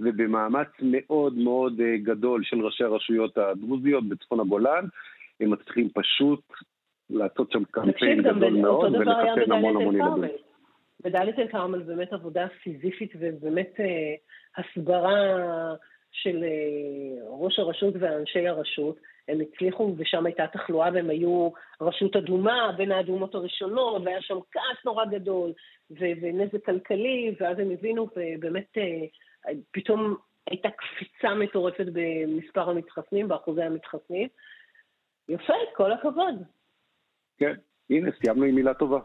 ובמאמץ 0.00 0.68
מאוד 0.82 1.34
מאוד 1.38 1.80
אה, 1.80 1.96
גדול 1.96 2.44
של 2.44 2.60
ראשי 2.60 2.84
הרשויות 2.84 3.38
הדרוזיות 3.38 4.08
בצפון 4.08 4.40
הגולן, 4.40 4.84
הם 5.40 5.50
מצליחים 5.50 5.88
פשוט 5.94 6.40
לעשות 7.10 7.52
שם 7.52 7.64
קמפיין 7.70 8.22
גדול 8.22 8.52
מאוד 8.52 8.94
ולחסן 8.94 9.52
המון 9.52 9.76
המון 9.76 9.96
ילדים. 9.96 10.36
אל-כרמל. 11.04 11.10
בדאלית 11.10 11.38
אל-כרמל 11.38 11.82
באמת 11.82 12.12
עבודה 12.12 12.46
סיזיפית 12.62 13.12
ובאמת 13.18 13.80
אה, 13.80 14.14
הסברה 14.56 15.36
של 16.12 16.44
אה, 16.44 17.24
ראש 17.28 17.58
הרשות 17.58 17.94
ואנשי 18.00 18.48
הרשות. 18.48 18.96
הם 19.28 19.38
הצליחו, 19.40 19.94
ושם 19.96 20.26
הייתה 20.26 20.46
תחלואה, 20.46 20.90
והם 20.94 21.10
היו 21.10 21.50
רשות 21.80 22.16
אדומה, 22.16 22.74
בין 22.76 22.92
האדומות 22.92 23.34
הראשונות, 23.34 24.02
והיה 24.04 24.22
שם 24.22 24.38
כעס 24.52 24.84
נורא 24.84 25.04
גדול, 25.04 25.52
ו- 25.90 26.14
ונזק 26.22 26.64
כלכלי, 26.64 27.34
ואז 27.40 27.58
הם 27.58 27.70
הבינו, 27.70 28.08
ובאמת 28.16 28.78
אה, 28.78 29.52
פתאום 29.70 30.16
הייתה 30.50 30.68
קפיצה 30.70 31.34
מטורפת 31.34 31.86
במספר 31.92 32.70
המתחסנים, 32.70 33.28
באחוזי 33.28 33.62
המתחסנים. 33.62 34.28
יפה, 35.28 35.54
כל 35.74 35.92
הכבוד. 35.92 36.34
כן, 37.38 37.54
הנה, 37.90 38.10
סיימנו 38.20 38.44
עם 38.44 38.54
מילה 38.54 38.74
טובה. 38.74 38.98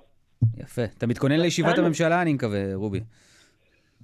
יפה. 0.57 0.83
אתה 0.97 1.07
מתכונן 1.07 1.39
לישיבת 1.39 1.77
הממשלה, 1.77 2.21
אני 2.21 2.33
מקווה, 2.33 2.75
רובי. 2.75 2.99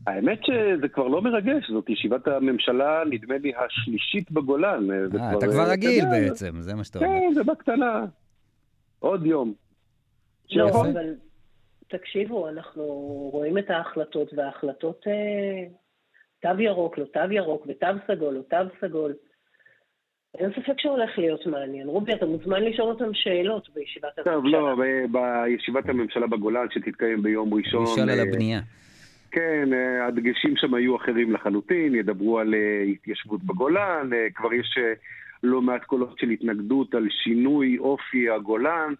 האמת 0.07 0.39
שזה 0.45 0.87
כבר 0.87 1.07
לא 1.07 1.21
מרגש, 1.21 1.69
זאת 1.69 1.89
ישיבת 1.89 2.27
הממשלה, 2.27 3.03
נדמה 3.09 3.37
לי, 3.37 3.51
השלישית 3.55 4.31
בגולן. 4.31 4.91
אה, 4.91 5.37
אתה 5.37 5.47
כבר 5.47 5.71
רגיל 5.71 6.05
בעצם, 6.05 6.61
זה 6.61 6.75
מה 6.75 6.83
שאתה 6.83 6.99
אומר. 6.99 7.09
כן, 7.09 7.33
זה 7.33 7.43
בקטנה. 7.43 8.05
עוד 8.99 9.25
יום. 9.25 9.53
לא, 10.51 10.69
אבל 10.69 11.15
תקשיבו, 11.87 12.49
אנחנו 12.49 12.83
רואים 13.33 13.57
את 13.57 13.69
ההחלטות, 13.69 14.33
וההחלטות 14.33 15.03
אה, 15.07 15.67
תו 16.39 16.61
ירוק, 16.61 16.97
לא 16.97 17.05
תו 17.05 17.31
ירוק, 17.31 17.65
ותו 17.67 17.87
סגול, 18.07 18.33
לא 18.33 18.41
תו 18.41 18.87
סגול. 18.87 19.13
אין 20.39 20.51
ספק 20.51 20.73
שהולך 20.79 21.09
להיות 21.17 21.47
מעניין. 21.47 21.87
רובי, 21.87 22.13
אתה 22.13 22.25
מוזמן 22.25 22.63
לשאול 22.63 22.89
אותם 22.89 23.13
שאלות 23.13 23.69
בישיבת 23.75 24.17
הממשלה. 24.17 24.33
טוב, 24.33 24.45
לא, 24.45 24.75
בישיבת 25.11 25.89
הממשלה 25.89 26.27
בגולן 26.27 26.65
שתתקיים 26.71 27.23
ביום 27.23 27.53
ראשון. 27.53 27.83
נשאל 27.83 28.09
על 28.09 28.19
הבנייה. 28.19 28.59
כן, 29.31 29.69
הדגשים 30.07 30.53
שם 30.57 30.73
היו 30.73 30.95
אחרים 30.95 31.33
לחלוטין, 31.33 31.95
ידברו 31.95 32.39
על 32.39 32.55
התיישבות 32.93 33.43
בגולן, 33.43 34.09
כבר 34.35 34.53
יש 34.53 34.77
לא 35.43 35.61
מעט 35.61 35.83
קולות 35.83 36.19
של 36.19 36.29
התנגדות 36.29 36.95
על 36.95 37.07
שינוי 37.09 37.77
אופי 37.77 38.29
הגולן. 38.29 38.93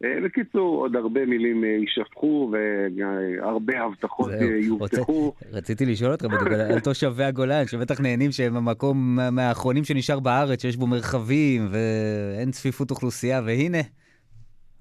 בקיצור, 0.00 0.76
עוד 0.76 0.96
הרבה 0.96 1.26
מילים 1.26 1.64
יישפכו 1.64 2.52
והרבה 2.52 3.80
הבטחות 3.80 4.30
יובטחו. 4.62 5.32
רציתי 5.52 5.86
לשאול 5.86 6.12
אותך 6.12 6.24
על 6.72 6.80
תושבי 6.80 7.24
הגולן, 7.24 7.66
שבטח 7.66 8.00
נהנים 8.00 8.32
שהם 8.32 8.56
המקום 8.56 9.18
מהאחרונים 9.32 9.84
שנשאר 9.84 10.20
בארץ, 10.20 10.62
שיש 10.62 10.76
בו 10.76 10.86
מרחבים 10.86 11.68
ואין 11.70 12.50
צפיפות 12.50 12.90
אוכלוסייה, 12.90 13.40
והנה, 13.46 13.78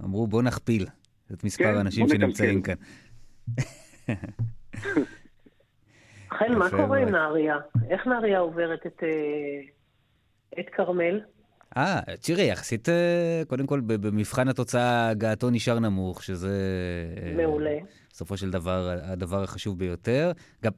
אמרו 0.03 0.27
בוא 0.27 0.41
נכפיל 0.41 0.85
את 1.33 1.43
מספר 1.43 1.77
האנשים 1.77 2.07
שנמצאים 2.07 2.61
כאן. 2.61 2.75
חן, 6.29 6.53
מה 6.57 6.69
קורה 6.69 6.99
עם 6.99 7.09
נהריה? 7.09 7.57
איך 7.89 8.07
נהריה 8.07 8.39
עוברת 8.39 8.87
את 10.59 10.69
כרמל? 10.71 11.21
אה, 11.77 11.99
תראי, 12.21 12.43
יחסית, 12.43 12.89
קודם 13.47 13.67
כל, 13.67 13.81
במבחן 13.85 14.47
התוצאה 14.47 15.09
הגעתו 15.09 15.49
נשאר 15.49 15.79
נמוך, 15.79 16.23
שזה... 16.23 16.57
מעולה. 17.35 17.77
בסופו 18.13 18.37
של 18.37 18.51
דבר, 18.51 18.97
הדבר 19.03 19.43
החשוב 19.43 19.79
ביותר. 19.79 20.31
גם, 20.63 20.71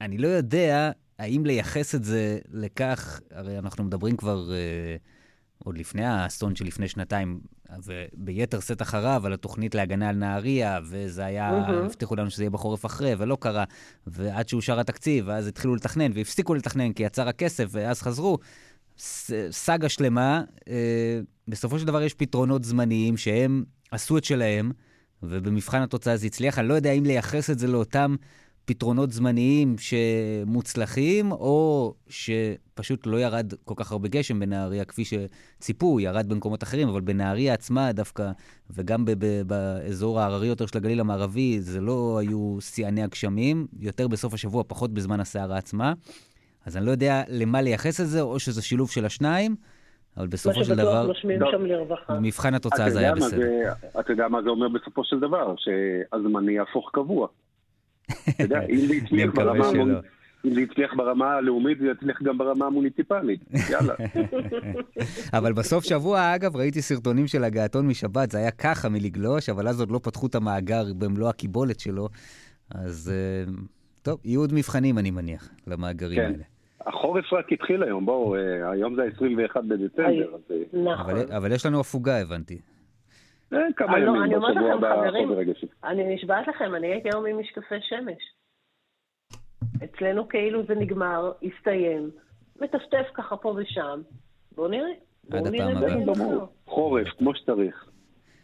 אני 0.00 0.18
לא 0.18 0.28
יודע 0.28 0.90
האם 1.18 1.46
לייחס 1.46 1.94
את 1.94 2.04
זה 2.04 2.38
לכך, 2.52 3.20
הרי 3.30 3.58
אנחנו 3.58 3.84
מדברים 3.84 4.16
כבר 4.16 4.50
עוד 5.64 5.78
לפני 5.78 6.04
האסון 6.04 6.56
שלפני 6.56 6.88
שנתיים, 6.88 7.40
וביתר 7.84 8.60
שאת 8.60 8.82
אחריו, 8.82 9.22
על 9.26 9.32
התוכנית 9.32 9.74
להגנה 9.74 10.08
על 10.08 10.16
נהריה, 10.16 10.80
וזה 10.84 11.24
היה, 11.24 11.50
הבטיחו 11.84 12.16
לנו 12.16 12.30
שזה 12.30 12.42
יהיה 12.42 12.50
בחורף 12.50 12.86
אחרי, 12.86 13.14
ולא 13.18 13.36
קרה, 13.40 13.64
ועד 14.06 14.48
שאושר 14.48 14.80
התקציב, 14.80 15.24
ואז 15.28 15.46
התחילו 15.46 15.74
לתכנן, 15.74 16.10
והפסיקו 16.14 16.54
לתכנן 16.54 16.92
כי 16.92 17.02
יצר 17.02 17.28
הכסף, 17.28 17.64
ואז 17.70 18.02
חזרו. 18.02 18.38
סאגה 19.50 19.88
שלמה, 19.88 20.42
אה, 20.68 21.20
בסופו 21.48 21.78
של 21.78 21.86
דבר 21.86 22.02
יש 22.02 22.14
פתרונות 22.14 22.64
זמניים 22.64 23.16
שהם 23.16 23.64
עשו 23.90 24.18
את 24.18 24.24
שלהם, 24.24 24.72
ובמבחן 25.22 25.82
התוצאה 25.82 26.16
זה 26.16 26.26
הצליח. 26.26 26.58
אני 26.58 26.68
לא 26.68 26.74
יודע 26.74 26.92
אם 26.92 27.04
לייחס 27.04 27.50
את 27.50 27.58
זה 27.58 27.66
לאותם 27.66 28.16
פתרונות 28.64 29.12
זמניים 29.12 29.76
שמוצלחים, 29.78 31.32
או 31.32 31.94
שפשוט 32.08 33.06
לא 33.06 33.20
ירד 33.20 33.52
כל 33.64 33.74
כך 33.76 33.92
הרבה 33.92 34.08
גשם 34.08 34.40
בנהריה 34.40 34.84
כפי 34.84 35.02
שציפו, 35.04 36.00
ירד 36.00 36.28
במקומות 36.28 36.62
אחרים, 36.62 36.88
אבל 36.88 37.00
בנהריה 37.00 37.54
עצמה 37.54 37.92
דווקא, 37.92 38.30
וגם 38.70 39.04
באזור 39.46 40.20
ההררי 40.20 40.46
יותר 40.46 40.66
של 40.66 40.78
הגליל 40.78 41.00
המערבי, 41.00 41.60
זה 41.60 41.80
לא 41.80 42.18
היו 42.18 42.58
שיאני 42.60 43.02
הגשמים, 43.02 43.66
יותר 43.80 44.08
בסוף 44.08 44.34
השבוע, 44.34 44.64
פחות 44.66 44.94
בזמן 44.94 45.20
הסערה 45.20 45.58
עצמה. 45.58 45.92
אז 46.66 46.76
אני 46.76 46.86
לא 46.86 46.90
יודע 46.90 47.22
למה 47.28 47.62
לייחס 47.62 48.00
את 48.00 48.06
זה, 48.06 48.20
או 48.20 48.38
שזה 48.38 48.62
שילוב 48.62 48.90
של 48.90 49.04
השניים, 49.04 49.56
אבל 50.16 50.26
בסופו 50.26 50.64
של 50.64 50.74
דבר, 50.74 51.12
מבחן 52.20 52.54
התוצאה 52.54 52.90
זה 52.90 52.98
היה 52.98 53.14
בסדר. 53.14 53.72
אתה 54.00 54.12
יודע 54.12 54.28
מה 54.28 54.42
זה 54.42 54.48
אומר 54.48 54.68
בסופו 54.68 55.04
של 55.04 55.20
דבר? 55.20 55.54
שהזמני 55.58 56.52
יהפוך 56.52 56.90
קבוע. 56.92 57.28
אתה 58.30 58.42
יודע, 58.42 58.60
אם 58.70 58.76
זה 58.76 58.94
הצליח 59.04 59.30
ברמה 59.34 59.70
אם 60.44 60.54
זה 60.54 60.60
הצליח 60.60 60.94
ברמה 60.96 61.34
הלאומית, 61.34 61.78
זה 61.78 61.86
יצליח 61.86 62.22
גם 62.22 62.38
ברמה 62.38 62.66
המוניציפלית. 62.66 63.40
יאללה. 63.70 63.94
אבל 65.38 65.52
בסוף 65.52 65.84
שבוע, 65.84 66.34
אגב, 66.34 66.56
ראיתי 66.56 66.82
סרטונים 66.82 67.26
של 67.26 67.44
הגעתון 67.44 67.86
משבת, 67.86 68.30
זה 68.30 68.38
היה 68.38 68.50
ככה 68.50 68.88
מלגלוש, 68.88 69.48
אבל 69.48 69.68
אז 69.68 69.80
עוד 69.80 69.90
לא 69.90 70.00
פתחו 70.02 70.26
את 70.26 70.34
המאגר 70.34 70.84
במלוא 70.98 71.28
הקיבולת 71.28 71.80
שלו. 71.80 72.08
אז 72.70 73.12
טוב, 74.02 74.20
יהיו 74.24 74.40
עוד 74.40 74.52
מבחנים, 74.54 74.98
אני 74.98 75.10
מניח, 75.10 75.48
למאגרים 75.66 76.18
כן. 76.18 76.24
האלה. 76.24 76.44
החורף 76.86 77.32
רק 77.32 77.52
התחיל 77.52 77.82
היום, 77.82 78.06
בואו, 78.06 78.36
היום 78.72 78.94
זה 78.94 79.02
ה-21 79.02 79.60
בדצמבר. 79.68 80.34
אז... 80.34 80.40
נכון. 80.72 81.10
אבל, 81.10 81.32
אבל 81.36 81.52
יש 81.52 81.66
לנו 81.66 81.80
הפוגה, 81.80 82.20
הבנתי. 82.20 82.58
כמה 83.76 83.96
אני, 83.96 84.06
ימים 84.06 84.22
בשבוע 84.22 84.50
לכם, 84.50 84.72
הבא, 84.72 84.96
חברים, 84.96 85.28
חוזר 85.28 85.40
רגשי. 85.40 85.66
אני 85.84 86.14
נשבעת 86.14 86.48
לכם, 86.48 86.74
אני 86.74 86.86
הייתי 86.86 87.08
היום 87.08 87.26
עם 87.26 87.40
משקפי 87.40 87.74
שמש. 87.80 88.22
אצלנו 89.84 90.28
כאילו 90.28 90.66
זה 90.66 90.74
נגמר, 90.74 91.32
הסתיים, 91.42 92.10
מטפטף 92.60 93.06
ככה 93.14 93.36
פה 93.36 93.54
ושם. 93.56 94.00
בואו 94.54 94.68
נראה. 94.68 94.90
עד 95.32 95.46
הפעם 95.46 95.76
הבאה. 95.76 96.46
חורף, 96.66 97.08
כמו 97.18 97.34
שצריך. 97.34 97.84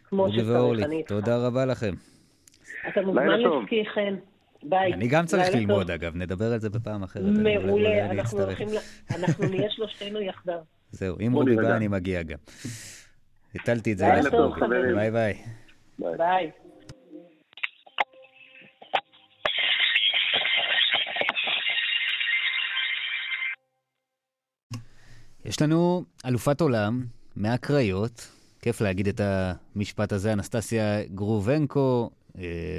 כמו 0.03 0.31
שצריך, 0.31 0.85
אני 0.85 0.97
איתך. 0.97 1.09
תודה 1.09 1.47
רבה 1.47 1.65
לכם. 1.65 1.93
אתה 2.87 3.01
מוזמן. 3.01 3.39
לסקי 3.39 3.85
חן. 3.85 4.15
ביי. 4.63 4.93
אני 4.93 5.07
גם 5.07 5.25
צריך 5.25 5.49
ללמוד, 5.55 5.81
טוב. 5.81 5.91
אגב, 5.91 6.15
נדבר 6.15 6.53
על 6.53 6.59
זה 6.59 6.69
בפעם 6.69 7.03
אחרת. 7.03 7.23
מעולה, 7.23 8.11
אנחנו. 8.11 8.41
הולכים, 8.41 8.67
אנחנו 9.15 9.47
נהיה 9.47 9.69
שלושתנו 9.69 10.21
יחדיו. 10.21 10.59
זהו, 10.91 11.17
אם 11.27 11.33
רובי. 11.33 11.55
בא, 11.55 11.75
אני 11.75 11.87
מגיע 11.87 12.23
גם. 12.23 12.37
הטלתי 13.55 13.93
את 13.93 13.97
זה. 13.97 14.05
ביי 14.95 15.11
ביי. 15.11 15.41
ביי. 15.99 16.51
יש 25.45 25.61
לנו 25.61 26.03
אלופת 26.25 26.61
עולם 26.61 27.03
מהקריות, 27.35 28.31
כיף 28.61 28.81
להגיד 28.81 29.07
את 29.07 29.21
המשפט 29.75 30.13
הזה, 30.13 30.33
אנסטסיה 30.33 31.03
גרובנקו, 31.15 32.09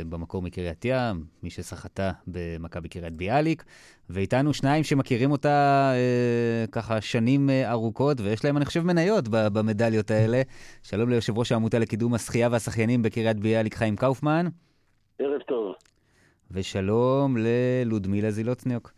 במקור 0.09 0.43
מקריית 0.43 0.85
ים, 0.85 1.25
מי 1.43 1.51
שסחטה 1.51 2.13
במכבי 2.27 2.89
קריית 2.89 3.13
ביאליק, 3.13 3.65
ואיתנו 4.11 4.55
שניים 4.55 4.85
שמכירים 4.85 5.31
אותה 5.31 5.93
אה, 5.95 6.65
ככה 6.73 7.01
שנים 7.01 7.51
אה, 7.51 7.71
ארוכות, 7.71 8.21
ויש 8.21 8.45
להם, 8.45 8.57
אני 8.57 8.65
חושב, 8.65 8.81
מניות 8.81 9.29
במדליות 9.29 10.11
האלה. 10.11 10.43
שלום 10.91 11.11
ליושב 11.11 11.39
ראש 11.39 11.53
העמותה 11.53 11.79
לקידום 11.79 12.15
השחייה 12.15 12.49
והשחיינים 12.53 13.03
בקריית 13.03 13.37
ביאליק, 13.37 13.75
חיים 13.75 13.97
קאופמן, 13.97 14.47
ערב 15.19 15.41
טוב, 15.47 15.75
ושלום 16.51 17.37
ללודמילה 17.37 18.31
זילוצניוק. 18.31 18.93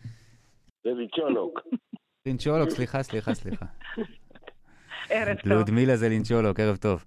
זה 0.84 0.90
ליצ'ולוק. 0.90 1.60
לינצ'ולוק, 2.26 2.70
סליחה, 2.70 3.02
סליחה, 3.02 3.34
סליחה. 3.34 3.66
ערב 5.10 5.36
טוב. 5.36 5.52
לודמילה 5.52 5.96
זה 5.96 6.08
לינצ'ולוק, 6.08 6.60
ערב 6.60 6.76
טוב. 6.76 7.04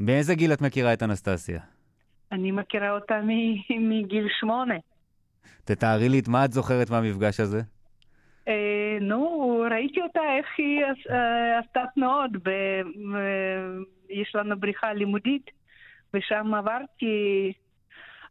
מאיזה 0.00 0.34
גיל 0.34 0.52
את 0.52 0.62
מכירה 0.62 0.92
את 0.92 1.02
אנסטסיה? 1.02 1.60
אני 2.32 2.50
מכירה 2.52 2.90
אותה 2.90 3.20
מ- 3.22 3.88
מגיל 3.98 4.26
שמונה. 4.40 4.74
תתארי 5.64 6.08
לי 6.08 6.18
את 6.18 6.28
מה 6.28 6.44
את 6.44 6.52
זוכרת 6.52 6.90
מהמפגש 6.90 7.40
הזה. 7.40 7.60
אה, 8.48 8.98
נו, 9.00 9.20
ראיתי 9.70 10.00
אותה 10.02 10.20
איך 10.38 10.46
היא 10.58 10.84
אה, 11.10 11.58
עשתה 11.58 11.80
תנועות. 11.94 12.30
ב- 12.42 12.82
יש 14.10 14.32
לנו 14.34 14.60
בריכה 14.60 14.92
לימודית, 14.92 15.50
ושם 16.14 16.54
עברתי 16.54 17.52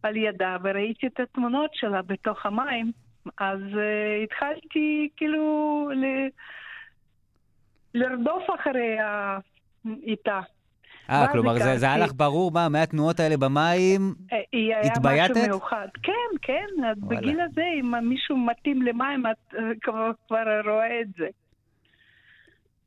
על 0.03 0.15
ידה 0.17 0.57
וראיתי 0.63 1.07
את 1.07 1.19
התמונות 1.19 1.69
שלה 1.73 2.01
בתוך 2.01 2.45
המים. 2.45 2.91
אז 3.37 3.59
אה, 3.77 4.23
התחלתי 4.23 5.09
כאילו 5.17 5.43
ל- 5.93 6.29
לרדוף 7.93 8.43
אחרי 8.59 8.99
ה- 8.99 9.37
איתה. 10.03 10.39
אה, 11.09 11.27
כלומר, 11.31 11.53
זה, 11.53 11.77
זה 11.77 11.85
היה. 11.85 11.97
לך 11.97 12.11
ברור 12.15 12.51
מה, 12.51 12.69
מהתנועות 12.69 13.19
האלה 13.19 13.37
במים, 13.37 14.15
אה, 14.33 14.37
היא 14.51 14.75
היה 14.75 14.93
התבייתת? 14.93 15.31
משהו 15.31 15.43
מיוחד. 15.43 15.87
כן, 16.03 16.13
כן, 16.41 16.65
וואלה. 16.77 16.93
בגיל 17.21 17.41
הזה, 17.41 17.63
אם 17.79 18.09
מישהו 18.09 18.37
מתאים 18.37 18.81
למים, 18.81 19.25
את 19.25 19.55
אה, 19.55 19.59
כבר, 19.81 20.11
כבר 20.27 20.43
רואה 20.65 21.01
את 21.01 21.07
זה. 21.17 21.27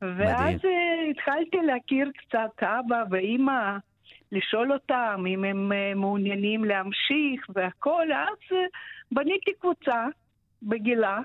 ואז 0.02 0.60
אה, 0.64 1.10
התחלתי 1.10 1.56
להכיר 1.66 2.10
קצת 2.16 2.62
אבא 2.62 3.04
ואימא, 3.10 3.76
לשאול 4.32 4.72
אותם 4.72 5.24
אם 5.28 5.44
הם 5.44 5.72
מעוניינים 5.96 6.64
להמשיך 6.64 7.46
והכל, 7.54 8.12
אז 8.12 8.56
בניתי 9.12 9.50
קבוצה 9.60 10.06
בגילה, 10.62 11.18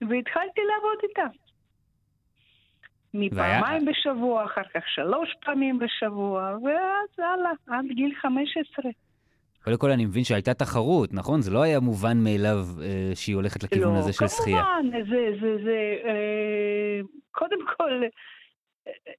והתחלתי 0.00 0.60
לעבוד 0.60 0.98
איתה. 1.02 1.26
מפעמיים 3.14 3.84
בשבוע, 3.84 4.44
אחר 4.44 4.62
כך 4.74 4.88
שלוש 4.94 5.34
פעמים 5.44 5.78
בשבוע, 5.78 6.56
ואז 6.64 7.08
הלאה, 7.18 7.50
עד 7.66 7.84
גיל 7.94 8.14
15. 8.20 8.90
קודם 9.64 9.76
כל 9.76 9.90
אני 9.90 10.04
מבין 10.04 10.24
שהייתה 10.24 10.54
תחרות, 10.54 11.14
נכון? 11.14 11.40
זה 11.40 11.50
לא 11.50 11.62
היה 11.62 11.80
מובן 11.80 12.18
מאליו 12.24 12.58
אה, 12.82 13.10
שהיא 13.14 13.36
הולכת 13.36 13.62
לכיוון 13.62 13.94
לא, 13.94 13.98
הזה 13.98 14.12
של 14.12 14.28
שחייה. 14.28 14.56
לא, 14.56 14.62
כמובן, 14.62 15.04
זה, 15.10 15.30
זה, 15.40 15.64
זה, 15.64 15.96
אה, 16.04 17.00
קודם 17.30 17.58
כל, 17.76 18.02
אה, 18.02 18.08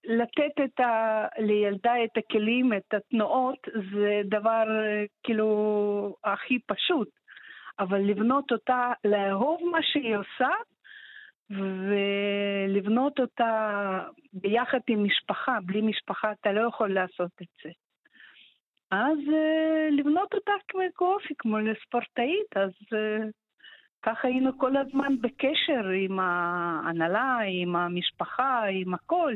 לתת 0.03 0.63
את 0.65 0.79
ה, 0.79 1.25
לילדה 1.37 1.93
את 2.03 2.17
הכלים, 2.17 2.73
את 2.73 2.93
התנועות, 2.93 3.67
זה 3.93 4.21
דבר 4.25 4.63
אה, 4.69 5.03
כאילו 5.23 6.15
הכי 6.23 6.59
פשוט. 6.59 7.09
אבל 7.79 7.99
לבנות 7.99 8.51
אותה, 8.51 8.91
לאהוב 9.05 9.59
מה 9.71 9.79
שהיא 9.81 10.15
עושה, 10.15 10.53
ולבנות 11.51 13.19
אותה 13.19 13.99
ביחד 14.33 14.79
עם 14.87 15.03
משפחה, 15.03 15.57
בלי 15.65 15.81
משפחה 15.81 16.31
אתה 16.31 16.51
לא 16.51 16.67
יכול 16.67 16.93
לעשות 16.93 17.31
את 17.41 17.47
זה. 17.63 17.69
אז 18.91 19.17
uh, 19.27 19.91
לבנות 19.91 20.33
אותה 20.33 20.51
כמו 20.67 20.81
אופי, 21.01 21.33
כמו 21.37 21.59
לספורטאית, 21.59 22.57
אז 22.57 22.71
uh, 22.71 22.95
ככה 24.03 24.27
היינו 24.27 24.57
כל 24.57 24.77
הזמן 24.77 25.21
בקשר 25.21 25.89
עם 26.05 26.19
ההנהלה, 26.19 27.37
עם 27.61 27.75
המשפחה, 27.75 28.63
עם 28.71 28.93
הכל. 28.93 29.33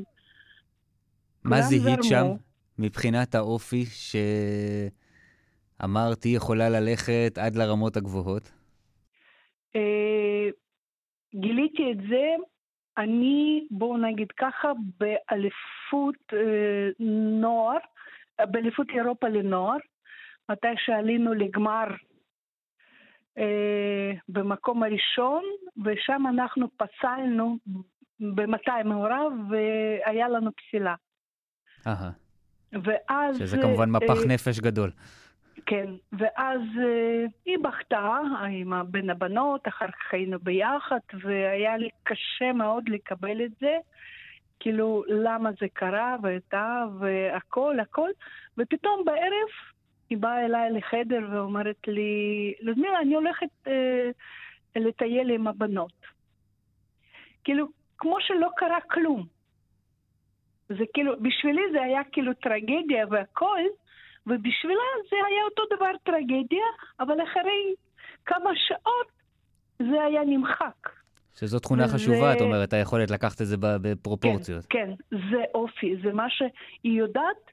מה 1.43 1.61
זיהית 1.61 1.99
שם 2.03 2.25
מבחינת 2.79 3.35
האופי 3.35 3.85
שאמרת 5.79 6.23
היא 6.23 6.37
יכולה 6.37 6.69
ללכת 6.69 7.37
עד 7.37 7.55
לרמות 7.55 7.97
הגבוהות? 7.97 8.51
גיליתי 11.35 11.91
את 11.91 11.97
זה, 12.09 12.35
אני, 12.97 13.67
בואו 13.71 13.97
נגיד 13.97 14.31
ככה, 14.31 14.71
באליפות 14.99 16.15
uh, 16.31 17.03
נוער, 17.41 17.77
באליפות 18.41 18.87
אירופה 18.89 19.27
לנוער, 19.27 19.77
מתי 20.49 20.67
שעלינו 20.77 21.33
לגמר 21.33 21.85
אה, 23.37 24.11
במקום 24.29 24.83
הראשון, 24.83 25.43
ושם 25.85 26.23
אנחנו 26.29 26.67
פסלנו 26.77 27.57
ב-200 28.19 28.83
מעורב, 28.85 29.31
והיה 29.49 30.29
לנו 30.29 30.51
פסילה. 30.51 30.95
אהה. 31.87 32.11
ואז... 32.73 33.39
שזה 33.39 33.57
כמובן 33.61 33.89
מפח 33.89 34.21
אה, 34.21 34.27
נפש 34.27 34.59
גדול. 34.59 34.91
כן, 35.65 35.89
ואז 36.13 36.61
אה, 36.79 37.25
היא 37.45 37.57
בכתה 37.57 38.19
עם 38.49 38.91
בין 38.91 39.09
הבנות, 39.09 39.67
אחר 39.67 39.87
כך 39.87 40.13
היינו 40.13 40.39
ביחד, 40.39 40.99
והיה 41.23 41.77
לי 41.77 41.89
קשה 42.03 42.53
מאוד 42.53 42.89
לקבל 42.89 43.45
את 43.45 43.51
זה. 43.59 43.77
כאילו, 44.59 45.03
למה 45.07 45.49
זה 45.59 45.67
קרה, 45.73 46.15
ואתה, 46.21 46.85
והכל, 46.99 47.79
הכל, 47.79 48.09
ופתאום 48.57 49.05
בערב 49.05 49.49
היא 50.09 50.17
באה 50.17 50.45
אליי 50.45 50.71
לחדר 50.71 51.19
ואומרת 51.31 51.87
לי, 51.87 52.53
לודמילה, 52.61 52.99
אני 52.99 53.15
הולכת 53.15 53.67
אה, 53.67 54.09
לטייל 54.75 55.29
עם 55.29 55.47
הבנות. 55.47 56.05
כאילו, 57.43 57.67
כמו 57.97 58.17
שלא 58.19 58.49
קרה 58.57 58.81
כלום. 58.81 59.25
זה 60.69 60.83
כאילו, 60.93 61.13
בשבילי 61.21 61.61
זה 61.71 61.81
היה 61.81 62.01
כאילו 62.11 62.33
טרגדיה 62.33 63.05
והכל, 63.09 63.61
ובשבילה 64.27 64.81
זה 65.09 65.15
היה 65.27 65.43
אותו 65.45 65.75
דבר 65.75 65.91
טרגדיה, 66.03 66.65
אבל 66.99 67.23
אחרי 67.23 67.73
כמה 68.25 68.49
שעות 68.55 69.07
זה 69.79 70.03
היה 70.03 70.21
נמחק. 70.25 70.89
שזו 71.35 71.59
תכונה 71.59 71.87
זה- 71.87 71.93
חשובה, 71.93 72.33
את 72.33 72.41
אומרת, 72.41 72.73
היכולת 72.73 73.11
לקחת 73.11 73.41
את 73.41 73.45
זה 73.47 73.55
בפרופורציות. 73.59 74.65
כן, 74.69 74.93
כן, 75.09 75.17
זה 75.31 75.43
אופי, 75.53 75.95
זה 76.03 76.13
מה 76.13 76.29
שהיא 76.29 76.99
יודעת, 76.99 77.51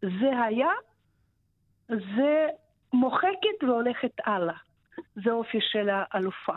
זה 0.00 0.42
היה, 0.46 0.70
זה 1.88 2.46
מוחקת 2.92 3.62
והולכת 3.62 4.10
הלאה. 4.26 4.54
זה 5.24 5.30
אופי 5.30 5.58
של 5.60 5.88
האלופה. 5.92 6.52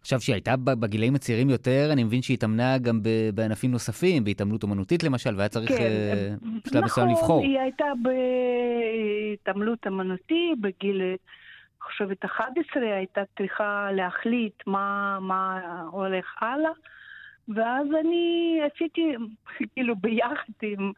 עכשיו, 0.00 0.20
שהיא 0.20 0.34
הייתה 0.34 0.56
בגילאים 0.56 1.14
הצעירים 1.14 1.50
יותר, 1.50 1.88
אני 1.92 2.04
מבין 2.04 2.22
שהיא 2.22 2.34
התאמנה 2.34 2.78
גם 2.78 3.00
בענפים 3.34 3.70
נוספים, 3.70 4.24
בהתעמלות 4.24 4.62
אומנותית 4.62 5.02
למשל, 5.02 5.36
והיה 5.36 5.48
צריך 5.48 5.70
אה, 5.70 6.34
בשלב 6.66 6.84
מסוים 6.84 7.08
לבחור. 7.08 7.40
נכון, 7.40 7.50
היא 7.50 7.60
הייתה 7.60 7.84
בהתעמלות 8.02 9.86
אמנותי 9.86 10.52
בגיל, 10.60 11.00
אני 11.02 11.16
חושבת, 11.80 12.24
11, 12.24 12.82
הייתה 12.82 13.20
צריכה 13.38 13.88
להחליט 13.92 14.62
מה, 14.66 15.18
מה 15.20 15.60
הולך 15.90 16.26
הלאה. 16.40 16.70
ואז 17.54 17.86
אני 18.00 18.58
עשיתי, 18.74 19.14
כאילו 19.74 19.96
ביחד 19.96 20.52
עם 20.62 20.92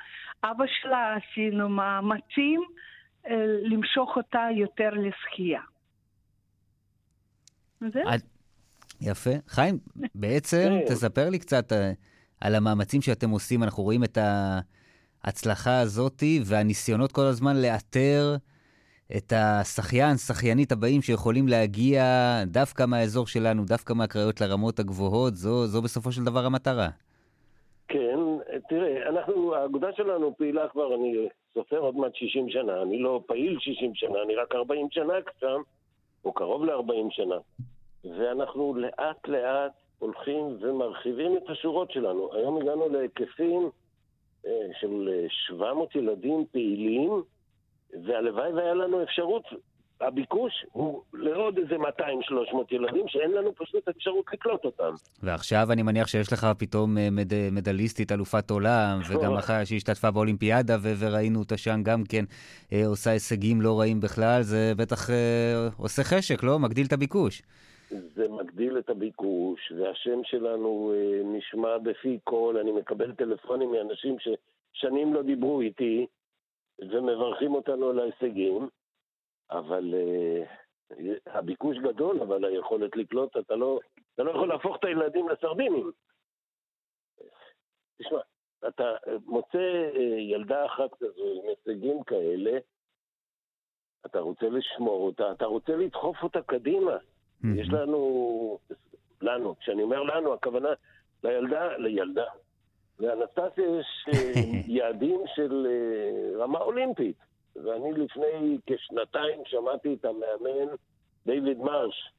אבא 0.44 0.64
שלה 0.80 1.16
עשינו 1.16 1.68
מאמצים 1.68 2.62
אה, 3.26 3.46
למשוך 3.62 4.16
אותה 4.16 4.46
יותר 4.56 4.90
לשחייה. 4.90 5.60
וזהו. 7.82 8.02
יפה. 9.00 9.30
חיים, 9.46 9.78
בעצם 10.14 10.68
כן. 10.68 10.94
תספר 10.94 11.30
לי 11.30 11.38
קצת 11.38 11.72
אה, 11.72 11.92
על 12.40 12.54
המאמצים 12.54 13.02
שאתם 13.02 13.30
עושים. 13.30 13.62
אנחנו 13.62 13.82
רואים 13.82 14.04
את 14.04 14.18
ההצלחה 15.24 15.80
הזאתי 15.80 16.40
והניסיונות 16.44 17.12
כל 17.12 17.24
הזמן 17.24 17.56
לאתר 17.56 18.36
את 19.16 19.32
השחיין, 19.36 20.16
שחיינית 20.16 20.72
הבאים 20.72 21.02
שיכולים 21.02 21.48
להגיע 21.48 22.02
דווקא 22.46 22.86
מהאזור 22.86 23.26
שלנו, 23.26 23.64
דווקא 23.64 23.92
מהקריות 23.92 24.40
לרמות 24.40 24.78
הגבוהות. 24.78 25.36
זו, 25.36 25.66
זו 25.66 25.82
בסופו 25.82 26.12
של 26.12 26.24
דבר 26.24 26.46
המטרה. 26.46 26.88
כן, 27.88 28.18
תראה, 28.68 29.08
אנחנו, 29.08 29.54
האגודה 29.54 29.88
שלנו 29.96 30.34
פעילה 30.38 30.68
כבר, 30.68 30.94
אני 30.94 31.28
סופר 31.54 31.78
עוד 31.78 31.96
מעט 31.96 32.14
60 32.14 32.50
שנה, 32.50 32.82
אני 32.82 32.98
לא 32.98 33.22
פעיל 33.26 33.56
60 33.60 33.94
שנה, 33.94 34.22
אני 34.24 34.34
רק 34.34 34.54
40 34.54 34.86
שנה 34.90 35.14
שם, 35.40 35.60
או 36.24 36.32
קרוב 36.32 36.64
ל-40 36.64 37.10
שנה. 37.10 37.36
ואנחנו 38.04 38.74
לאט 38.74 39.28
לאט 39.28 39.72
הולכים 39.98 40.56
ומרחיבים 40.60 41.36
את 41.36 41.50
השורות 41.50 41.90
שלנו. 41.90 42.30
היום 42.32 42.62
הגענו 42.62 42.88
להיקפים 42.88 43.70
אה, 44.46 44.68
של 44.80 45.08
אה, 45.12 45.26
700 45.28 45.96
ילדים 45.96 46.44
פעילים, 46.52 47.22
והלוואי 48.06 48.52
והיה 48.52 48.74
לנו 48.74 49.02
אפשרות, 49.02 49.44
הביקוש 50.00 50.52
הוא 50.72 51.02
לעוד 51.14 51.58
איזה 51.58 51.74
200-300 51.76 51.80
ילדים 52.70 53.08
שאין 53.08 53.30
לנו 53.30 53.54
פשוט 53.54 53.88
אפשרות 53.88 54.24
לקלוט 54.32 54.64
אותם. 54.64 54.92
ועכשיו 55.22 55.72
אני 55.72 55.82
מניח 55.82 56.06
שיש 56.06 56.32
לך 56.32 56.46
פתאום 56.58 56.98
אה, 56.98 57.08
מד... 57.10 57.50
מדליסטית, 57.52 58.12
אלופת 58.12 58.50
עולם, 58.50 59.00
וגם 59.08 59.34
אחת 59.34 59.66
שהשתתפה 59.66 60.10
באולימפיאדה, 60.10 60.76
ו... 60.80 60.92
וראינו 60.98 61.38
אותה 61.38 61.56
שם 61.56 61.82
גם 61.82 62.04
כן 62.08 62.24
אה, 62.72 62.86
עושה 62.86 63.10
הישגים 63.10 63.60
לא 63.60 63.80
רעים 63.80 64.00
בכלל, 64.00 64.42
זה 64.42 64.72
בטח 64.76 65.10
אה, 65.10 65.68
עושה 65.76 66.04
חשק, 66.04 66.42
לא? 66.42 66.58
מגדיל 66.58 66.86
את 66.86 66.92
הביקוש. 66.92 67.42
זה 67.90 68.28
מגדיל 68.28 68.78
את 68.78 68.90
הביקוש, 68.90 69.72
והשם 69.72 70.24
שלנו 70.24 70.92
אה, 70.94 71.20
נשמע 71.24 71.78
בפי 71.78 72.18
כל. 72.24 72.56
אני 72.60 72.72
מקבל 72.72 73.14
טלפונים 73.14 73.72
מאנשים 73.72 74.16
ששנים 74.18 75.14
לא 75.14 75.22
דיברו 75.22 75.60
איתי, 75.60 76.06
ומברכים 76.78 77.54
אותנו 77.54 77.90
על 77.90 77.98
ההישגים, 77.98 78.68
אבל 79.50 79.94
אה, 79.94 80.44
הביקוש 81.26 81.78
גדול, 81.78 82.22
אבל 82.22 82.44
היכולת 82.44 82.96
לקלוט, 82.96 83.36
אתה 83.36 83.56
לא, 83.56 83.80
אתה 84.14 84.22
לא 84.22 84.30
יכול 84.30 84.48
להפוך 84.48 84.76
את 84.76 84.84
הילדים 84.84 85.28
לסרדינים. 85.28 85.92
תשמע, 87.98 88.20
אתה 88.68 88.96
מוצא 89.26 89.90
אה, 89.96 90.18
ילדה 90.18 90.66
אחת 90.66 90.94
כזו 90.94 91.24
עם 91.34 91.48
הישגים 91.48 92.02
כאלה, 92.02 92.58
אתה 94.06 94.20
רוצה 94.20 94.48
לשמור 94.48 95.06
אותה, 95.06 95.32
אתה 95.32 95.44
רוצה 95.44 95.76
לדחוף 95.76 96.22
אותה 96.22 96.42
קדימה. 96.42 96.96
יש 97.44 97.68
לנו, 97.68 98.58
לנו, 99.22 99.54
כשאני 99.60 99.82
אומר 99.82 100.02
לנו, 100.02 100.34
הכוונה 100.34 100.68
לילדה, 101.24 101.76
לילדה. 101.76 102.24
לאנסטסיה 103.00 103.64
יש 103.78 104.06
אה, 104.08 104.40
יעדים 104.76 105.20
של 105.34 105.66
אה, 105.70 106.42
רמה 106.42 106.58
אולימפית. 106.58 107.16
ואני 107.56 107.92
לפני 107.92 108.58
כשנתיים 108.66 109.42
שמעתי 109.44 109.94
את 109.94 110.04
המאמן 110.04 110.74
דיוויד 111.26 111.58
מרש, 111.58 112.12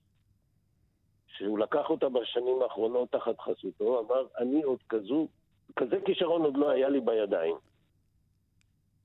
שהוא 1.27 1.59
לקח 1.59 1.89
אותה 1.89 2.09
בשנים 2.09 2.61
האחרונות 2.61 3.11
תחת 3.11 3.39
חסותו, 3.39 3.99
אמר, 3.99 4.25
אני 4.37 4.63
עוד 4.63 4.79
כזו, 4.89 5.27
כזה 5.75 5.97
כישרון 6.05 6.41
עוד 6.41 6.57
לא 6.57 6.69
היה 6.69 6.89
לי 6.89 6.99
בידיים. 6.99 7.55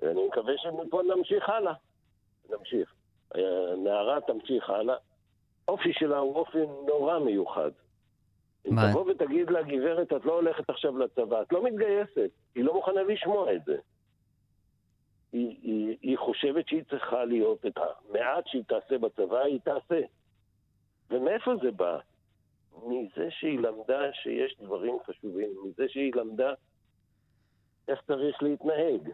ואני 0.01 0.27
מקווה 0.27 0.55
שמפה 0.59 1.03
נמשיך 1.03 1.49
הלאה. 1.49 1.75
נמשיך. 2.51 2.95
הנערה 3.35 4.21
תמשיך 4.21 4.71
הלאה. 4.71 4.97
האופי 5.69 5.93
שלה 5.93 6.19
הוא 6.19 6.35
אופי 6.35 6.59
נורא 6.87 7.19
מיוחד. 7.19 7.71
אם 8.69 8.75
מה? 8.75 8.91
תבוא 8.91 9.11
ותגיד 9.11 9.51
לה, 9.51 9.63
גברת, 9.63 10.13
את 10.13 10.25
לא 10.25 10.33
הולכת 10.33 10.71
עכשיו 10.71 10.99
לצבא, 10.99 11.43
את 11.43 11.53
לא 11.53 11.65
מתגייסת, 11.65 12.31
היא 12.55 12.65
לא 12.65 12.75
מוכנה 12.75 13.03
לשמוע 13.03 13.55
את 13.55 13.65
זה. 13.65 13.77
היא, 15.33 15.57
היא, 15.63 15.97
היא 16.03 16.19
חושבת 16.19 16.69
שהיא 16.69 16.83
צריכה 16.91 17.25
להיות 17.25 17.67
את 17.67 17.79
המעט 17.79 18.47
שהיא 18.47 18.63
תעשה 18.69 18.99
בצבא, 18.99 19.39
היא 19.39 19.61
תעשה. 19.65 20.01
ומאיפה 21.11 21.51
זה 21.63 21.71
בא? 21.71 21.99
מזה 22.87 23.31
שהיא 23.31 23.59
למדה 23.59 24.13
שיש 24.13 24.57
דברים 24.61 24.99
חשובים, 25.07 25.51
מזה 25.65 25.89
שהיא 25.89 26.13
למדה 26.15 26.53
איך 27.89 28.03
צריך 28.07 28.43
להתנהג. 28.43 29.11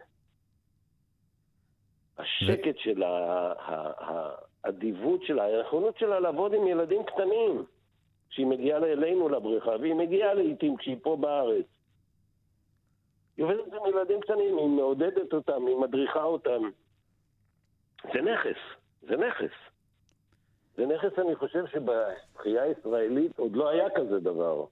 השקט 2.41 2.77
שלה, 2.77 3.53
האדיבות 4.63 5.23
שלה, 5.23 5.59
הנכונות 5.59 5.97
שלה 5.97 6.19
לעבוד 6.19 6.53
עם 6.53 6.67
ילדים 6.67 7.03
קטנים, 7.03 7.65
כשהיא 8.29 8.47
מגיעה 8.47 8.77
אלינו 8.77 9.29
לבריכה, 9.29 9.71
והיא 9.81 9.93
מגיעה 9.93 10.33
לעיתים 10.33 10.77
כשהיא 10.77 10.97
פה 11.01 11.17
בארץ. 11.19 11.65
היא 13.37 13.45
עובדת 13.45 13.73
עם 13.73 13.85
ילדים 13.85 14.21
קטנים, 14.21 14.57
היא 14.57 14.67
מעודדת 14.67 15.33
אותם, 15.33 15.67
היא 15.67 15.75
מדריכה 15.75 16.23
אותם. 16.23 16.69
זה 18.13 18.21
נכס, 18.21 18.59
זה 19.01 19.17
נכס. 19.17 19.51
זה 20.77 20.85
נכס, 20.85 21.19
אני 21.19 21.35
חושב 21.35 21.63
שבבחייה 21.67 22.63
הישראלית 22.63 23.39
עוד 23.39 23.55
לא 23.55 23.69
היה 23.69 23.89
כזה 23.95 24.19
דבר. 24.19 24.65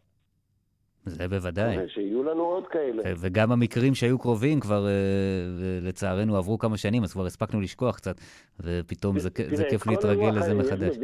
זה 1.05 1.27
בוודאי. 1.27 1.89
שיהיו 1.89 2.23
לנו 2.23 2.43
עוד 2.43 2.67
כאלה. 2.67 3.03
וגם 3.17 3.51
המקרים 3.51 3.95
שהיו 3.95 4.19
קרובים 4.19 4.59
כבר, 4.59 4.87
אה, 4.87 4.91
לצערנו, 5.81 6.37
עברו 6.37 6.57
כמה 6.57 6.77
שנים, 6.77 7.03
אז 7.03 7.13
כבר 7.13 7.25
הספקנו 7.25 7.61
לשכוח 7.61 7.95
קצת, 7.95 8.15
ופתאום 8.59 9.19
זה, 9.19 9.29
זה 9.53 9.63
כיף 9.69 9.87
להתרגל 9.87 10.29
לזה 10.29 10.53
מחדש. 10.53 10.97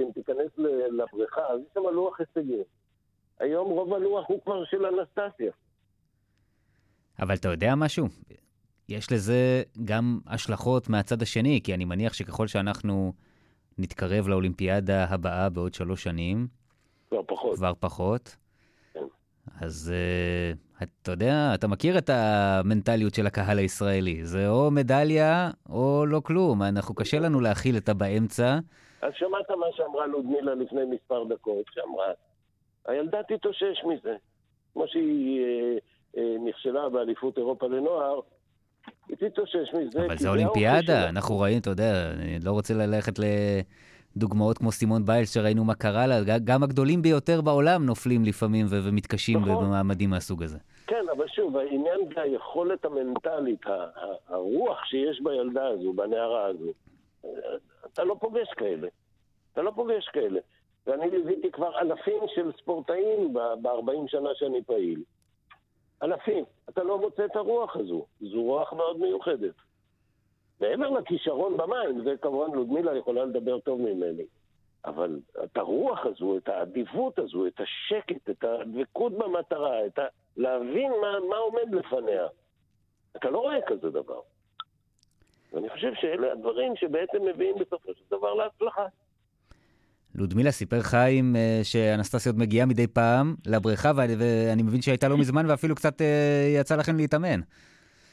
אם 0.00 0.10
תיכנס 0.14 0.50
לבריכה, 0.90 1.40
אז 1.40 1.60
יש 1.60 1.66
שם 1.74 1.80
לוח 1.92 2.20
הישגים. 2.20 2.62
היום 3.40 3.70
רוב 3.70 3.94
הלוח 3.94 4.24
הוא 4.28 4.40
כבר 4.44 4.64
של 4.64 4.86
אנסטסיה. 4.86 5.52
אבל 7.20 7.34
אתה 7.34 7.48
יודע 7.48 7.74
משהו? 7.74 8.06
יש 8.88 9.12
לזה 9.12 9.62
גם 9.84 10.18
השלכות 10.26 10.88
מהצד 10.88 11.22
השני, 11.22 11.60
כי 11.64 11.74
אני 11.74 11.84
מניח 11.84 12.12
שככל 12.12 12.46
שאנחנו 12.46 13.12
נתקרב 13.78 14.28
לאולימפיאדה 14.28 15.04
הבאה 15.04 15.48
בעוד 15.48 15.74
שלוש 15.74 16.02
שנים, 16.02 16.46
כבר 17.08 17.22
פחות. 17.26 17.56
כבר 17.56 17.72
פחות. 17.80 18.36
אז 19.60 19.92
uh, 19.92 20.84
אתה 21.02 21.10
יודע, 21.10 21.50
אתה 21.54 21.68
מכיר 21.68 21.98
את 21.98 22.10
המנטליות 22.10 23.14
של 23.14 23.26
הקהל 23.26 23.58
הישראלי. 23.58 24.24
זה 24.24 24.48
או 24.48 24.70
מדליה 24.70 25.50
או 25.68 26.06
לא 26.06 26.20
כלום. 26.20 26.62
אנחנו, 26.62 26.94
קשה 26.94 27.18
לנו 27.18 27.40
להכיל 27.40 27.76
את 27.76 27.88
הבאמצע. 27.88 28.58
אז 29.02 29.12
שמעת 29.16 29.50
מה 29.50 29.66
שאמרה 29.76 30.06
לודמילה 30.06 30.54
לפני 30.54 30.80
מספר 30.84 31.24
דקות, 31.24 31.64
שאמרה, 31.74 32.12
הילדה 32.88 33.18
תתאושש 33.22 33.84
מזה. 33.84 34.16
כמו 34.72 34.84
שהיא 34.88 35.44
אה, 35.44 35.76
אה, 36.16 36.36
נכשלה 36.48 36.88
באליפות 36.88 37.38
אירופה 37.38 37.66
לנוער, 37.66 38.20
היא 39.08 39.16
תתאושש 39.16 39.74
מזה. 39.74 40.06
אבל 40.06 40.18
זה 40.18 40.28
אולימפיאדה, 40.28 41.08
אנחנו 41.08 41.34
רואים, 41.34 41.58
אתה 41.58 41.70
יודע, 41.70 42.10
אני 42.12 42.38
לא 42.44 42.52
רוצה 42.52 42.74
ללכת 42.74 43.18
לדוגמאות 44.16 44.58
כמו 44.58 44.72
סימון 44.72 45.04
ביילס, 45.06 45.34
שראינו 45.34 45.64
מה 45.64 45.74
קרה 45.74 46.06
לה, 46.06 46.20
גם 46.44 46.62
הגדולים 46.62 47.02
ביותר 47.02 47.40
בעולם 47.40 47.86
נופלים 47.86 48.24
לפעמים 48.24 48.66
ומתקשים 48.70 49.38
נכון. 49.38 49.64
במעמדים 49.64 50.10
מהסוג 50.10 50.42
הזה. 50.42 50.58
כן, 50.86 51.04
אבל 51.16 51.28
שוב, 51.28 51.56
העניין 51.56 52.00
זה 52.14 52.20
היכולת 52.22 52.84
המנטלית, 52.84 53.60
הרוח 54.28 54.84
שיש 54.84 55.20
בילדה 55.20 55.66
הזו, 55.66 55.92
בנערה 55.92 56.44
הזו. 56.44 56.72
אתה 57.92 58.04
לא 58.04 58.16
פוגש 58.20 58.48
כאלה. 58.56 58.88
אתה 59.52 59.62
לא 59.62 59.72
פוגש 59.74 60.08
כאלה. 60.12 60.40
ואני 60.86 61.10
ליוויתי 61.10 61.50
כבר 61.52 61.80
אלפים 61.80 62.22
של 62.34 62.50
ספורטאים 62.58 63.34
ב-40 63.34 64.08
שנה 64.08 64.30
שאני 64.34 64.62
פעיל. 64.62 65.02
אלפים. 66.02 66.44
אתה 66.68 66.82
לא 66.82 66.98
מוצא 66.98 67.24
את 67.24 67.36
הרוח 67.36 67.76
הזו. 67.76 68.06
זו 68.20 68.42
רוח 68.42 68.72
מאוד 68.72 69.00
מיוחדת. 69.00 69.54
מעבר 70.60 70.90
לכישרון 70.90 71.56
במים, 71.56 72.04
זה 72.04 72.14
כמובן 72.22 72.54
לודמילה 72.54 72.98
יכולה 72.98 73.24
לדבר 73.24 73.58
טוב 73.58 73.80
ממני. 73.80 74.24
אבל 74.84 75.20
את 75.44 75.56
הרוח 75.56 76.06
הזו, 76.06 76.36
את 76.36 76.48
האדיבות 76.48 77.18
הזו, 77.18 77.46
את 77.46 77.60
השקט, 77.60 78.30
את 78.30 78.44
הדבקות 78.44 79.12
במטרה, 79.12 79.86
את 79.86 79.98
ה... 79.98 80.02
להבין 80.36 80.90
מה, 80.90 81.28
מה 81.30 81.36
עומד 81.36 81.74
לפניה. 81.74 82.26
אתה 83.16 83.30
לא 83.30 83.38
רואה 83.38 83.58
כזה 83.66 83.90
דבר. 83.90 84.20
ואני 85.52 85.68
חושב 85.70 85.92
שאלה 85.94 86.32
הדברים 86.32 86.76
שבעצם 86.76 87.18
מביאים 87.34 87.54
בסופו 87.60 87.94
של 87.94 88.16
דבר 88.16 88.34
להצלחה. 88.34 88.86
לודמילה 90.14 90.50
סיפר 90.50 90.80
חיים 90.80 91.36
אה, 91.36 91.60
שאנסטסיה 91.62 92.32
עוד 92.32 92.38
מגיעה 92.38 92.66
מדי 92.66 92.86
פעם 92.86 93.34
לבריכה, 93.46 93.92
ואני 93.96 94.62
מבין 94.62 94.82
שהייתה 94.82 95.08
לא 95.08 95.18
מזמן 95.18 95.50
ואפילו 95.50 95.74
קצת 95.74 96.02
אה, 96.02 96.46
יצא 96.60 96.76
לכם 96.76 96.96
להתאמן. 96.96 97.40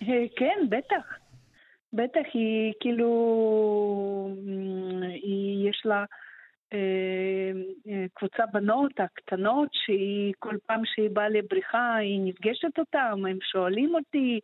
אה, 0.01 0.07
כן, 0.35 0.65
בטח. 0.69 1.17
בטח, 1.93 2.21
היא 2.33 2.73
כאילו, 2.79 3.09
היא 5.13 5.69
יש 5.69 5.81
לה 5.85 6.05
קבוצה 8.13 8.45
בנות 8.45 8.99
הקטנות, 8.99 9.69
שהיא 9.73 10.33
כל 10.39 10.55
פעם 10.65 10.81
שהיא 10.85 11.09
באה 11.09 11.29
לבריכה, 11.29 11.95
היא 11.95 12.19
נפגשת 12.23 12.79
אותם, 12.79 13.25
הם 13.29 13.37
שואלים 13.41 13.95
אותי. 13.95 14.39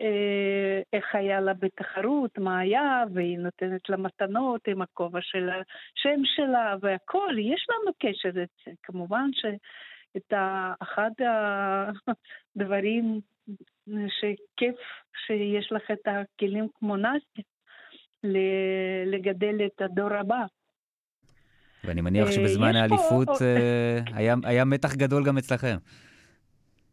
אה, 0.00 0.80
איך 0.92 1.14
היה 1.14 1.40
לה 1.40 1.54
בתחרות, 1.54 2.38
מה 2.38 2.58
היה, 2.58 3.04
והיא 3.14 3.38
נותנת 3.38 3.88
לה 3.88 3.96
מתנות 3.96 4.68
עם 4.68 4.82
הכובע 4.82 5.18
של 5.22 5.48
השם 5.48 6.20
שלה 6.24 6.76
והכל, 6.80 7.34
יש 7.38 7.66
לנו 7.70 7.92
קשר. 7.98 8.30
כמובן 8.82 9.30
שאת 9.32 10.32
אחד 10.82 11.10
הדברים 12.56 13.20
שכיף 14.08 14.76
שיש 15.26 15.72
לך 15.72 15.90
את 15.92 16.06
הכלים 16.08 16.66
כמו 16.78 16.96
נסטיה, 16.96 17.44
לגדל 19.06 19.66
את 19.66 19.82
הדור 19.82 20.14
הבא. 20.14 20.44
ואני 21.84 22.00
מניח 22.00 22.26
אה, 22.26 22.32
שבזמן 22.32 22.76
האליפות 22.76 23.28
אה, 23.42 23.98
היה, 24.14 24.34
היה 24.44 24.64
מתח 24.64 24.94
גדול 24.94 25.24
גם 25.24 25.38
אצלכם. 25.38 25.76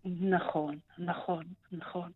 נכון, 0.05 0.75
נכון, 0.97 1.43
נכון. 1.71 2.11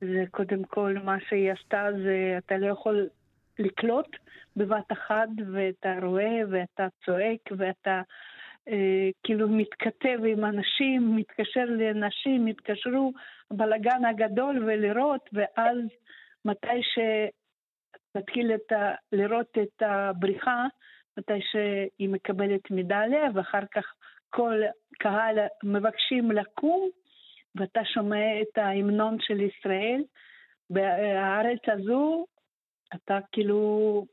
זה 0.00 0.24
קודם 0.30 0.64
כל 0.64 0.96
מה 1.04 1.16
שהיא 1.28 1.52
עשתה 1.52 1.86
זה 2.04 2.38
אתה 2.38 2.56
לא 2.56 2.66
יכול 2.66 3.08
לקלוט 3.58 4.16
בבת 4.56 4.92
אחת 4.92 5.28
ואתה 5.52 5.94
רואה 6.02 6.40
ואתה 6.50 6.86
צועק 7.04 7.40
ואתה 7.58 8.02
כאילו 9.22 9.48
מתכתב 9.48 10.18
עם 10.26 10.44
אנשים, 10.44 11.16
מתקשר 11.16 11.64
לנשים, 11.64 12.46
התקשרו 12.46 13.12
בלאגן 13.50 14.04
הגדול 14.04 14.64
ולראות 14.64 15.28
ואז 15.32 15.78
מתי 16.44 16.80
שתתחיל 18.16 18.54
את 18.54 18.72
ה, 18.72 18.94
לראות 19.12 19.58
את 19.62 19.82
הבריחה, 19.82 20.66
מתי 21.18 21.40
שהיא 21.50 22.08
מקבלת 22.08 22.70
מדליה 22.70 23.24
ואחר 23.34 23.66
כך 23.74 23.94
כל 24.30 24.60
קהל 24.98 25.38
מבקשים 25.64 26.30
לקום 26.30 26.88
ואתה 27.54 27.80
שומע 27.84 28.40
את 28.42 28.58
ההמנון 28.58 29.16
של 29.20 29.40
ישראל, 29.40 30.02
בארץ 30.70 31.60
הזו 31.68 32.26
אתה 32.94 33.18
כאילו, 33.32 34.06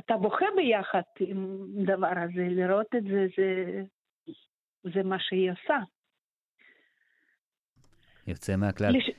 אתה 0.00 0.16
בוכה 0.16 0.46
ביחד 0.56 1.00
עם 1.20 1.66
הדבר 1.82 2.12
הזה, 2.24 2.48
לראות 2.50 2.86
את 2.96 3.02
זה, 3.02 3.26
זה, 3.36 3.82
זה 4.94 5.02
מה 5.02 5.16
שהיא 5.20 5.50
עושה. 5.50 5.78
יוצא 8.26 8.56
מהכלל. 8.56 8.96
לש... 8.96 9.10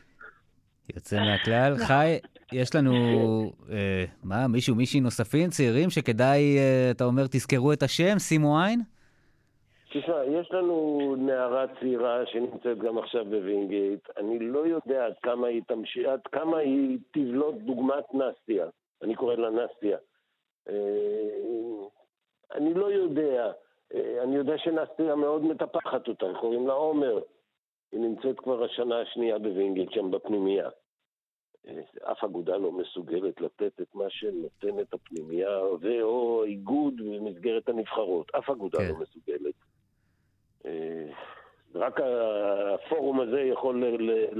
יוצא 0.95 1.15
מהכלל. 1.19 1.75
חי, 1.87 2.17
יש 2.53 2.75
לנו, 2.75 2.93
אה, 3.71 4.05
מה, 4.23 4.47
מישהו, 4.47 4.75
מישהי 4.75 4.99
נוספים, 4.99 5.49
צעירים, 5.49 5.89
שכדאי, 5.89 6.57
אה, 6.57 6.91
אתה 6.91 7.03
אומר, 7.03 7.23
תזכרו 7.27 7.73
את 7.73 7.83
השם, 7.83 8.19
שימו 8.19 8.59
עין? 8.61 8.79
תשמע, 9.89 10.15
יש 10.25 10.51
לנו 10.51 11.15
נערה 11.19 11.65
צעירה 11.79 12.25
שנמצאת 12.25 12.77
גם 12.77 12.97
עכשיו 12.97 13.25
בווינגייט. 13.25 14.09
אני 14.17 14.39
לא 14.39 14.59
יודע 14.59 15.05
עד 15.05 15.13
כמה 15.23 15.47
היא 15.47 15.61
תמשיך, 15.67 16.07
עד 16.07 16.19
כמה 16.31 16.57
היא 16.57 16.97
תבלוט 17.11 17.55
דוגמת 17.55 18.03
נסטיה. 18.13 18.65
אני 19.03 19.15
קורא 19.15 19.35
לה 19.35 19.49
נסטיה. 19.49 19.97
אה, 20.69 21.87
אני 22.53 22.73
לא 22.73 22.91
יודע. 22.91 23.51
אה, 23.93 24.23
אני 24.23 24.35
יודע 24.35 24.57
שנסטיה 24.57 25.15
מאוד 25.15 25.43
מטפחת 25.43 26.07
אותה, 26.07 26.25
קוראים 26.39 26.67
לה 26.67 26.73
עומר. 26.73 27.19
היא 27.91 27.99
נמצאת 27.99 28.39
כבר 28.39 28.63
השנה 28.63 29.01
השנייה 29.01 29.39
בווינגייט, 29.39 29.91
שם 29.91 30.11
בפנימייה. 30.11 30.69
אה, 31.67 32.11
אף 32.11 32.23
אגודה 32.23 32.57
לא 32.57 32.71
מסוגלת 32.71 33.41
לתת 33.41 33.81
את 33.81 33.95
מה 33.95 34.09
שנותנת 34.09 34.93
הפנימייה, 34.93 35.59
ו/או 35.81 36.43
איגוד 36.43 36.93
במסגרת 36.97 37.69
הנבחרות. 37.69 38.35
אף 38.35 38.49
אגודה 38.49 38.77
כן. 38.77 38.87
לא 38.89 38.99
מסוגלת. 38.99 39.53
רק 41.75 41.99
הפורום 42.73 43.19
הזה 43.19 43.41
יכול 43.41 43.83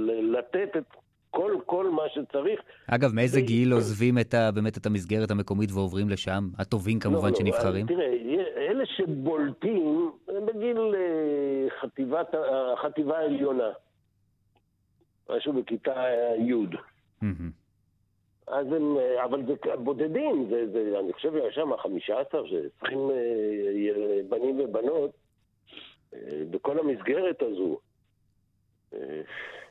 לתת 0.06 0.76
את 0.76 0.84
כל, 1.30 1.52
כל 1.66 1.90
מה 1.90 2.02
שצריך. 2.14 2.60
אגב, 2.86 3.12
מאיזה 3.14 3.40
גיל 3.40 3.72
עוזבים 3.72 4.18
את 4.18 4.34
ה, 4.34 4.50
באמת 4.50 4.78
את 4.78 4.86
המסגרת 4.86 5.30
המקומית 5.30 5.70
ועוברים 5.72 6.08
לשם? 6.08 6.48
הטובים 6.58 6.98
כמובן 6.98 7.24
לא, 7.24 7.30
לא 7.30 7.36
שנבחרים? 7.38 7.86
לא, 7.86 7.94
תראה, 7.94 8.06
אלה 8.70 8.86
שבולטים 8.86 10.10
הם 10.28 10.46
בגיל 10.46 10.78
אה, 10.78 11.80
חטיבת, 11.80 12.34
החטיבה 12.74 13.18
העליונה. 13.18 13.70
משהו 15.30 15.52
בכיתה 15.52 16.04
י'. 16.38 16.76
אז 18.46 18.66
הם, 18.66 18.96
אה, 18.98 19.24
אבל 19.24 19.46
זה 19.46 19.54
בודדים, 19.76 20.46
זה, 20.50 20.66
זה, 20.72 20.98
אני 21.00 21.12
חושב 21.12 21.32
שיש 21.32 21.54
שם 21.54 21.76
15, 21.76 22.40
20 22.82 23.10
בנים 24.28 24.60
ובנות 24.60 25.10
אה, 26.14 26.18
בכל 26.50 26.78
המסגרת 26.78 27.42
הזו. 27.42 27.78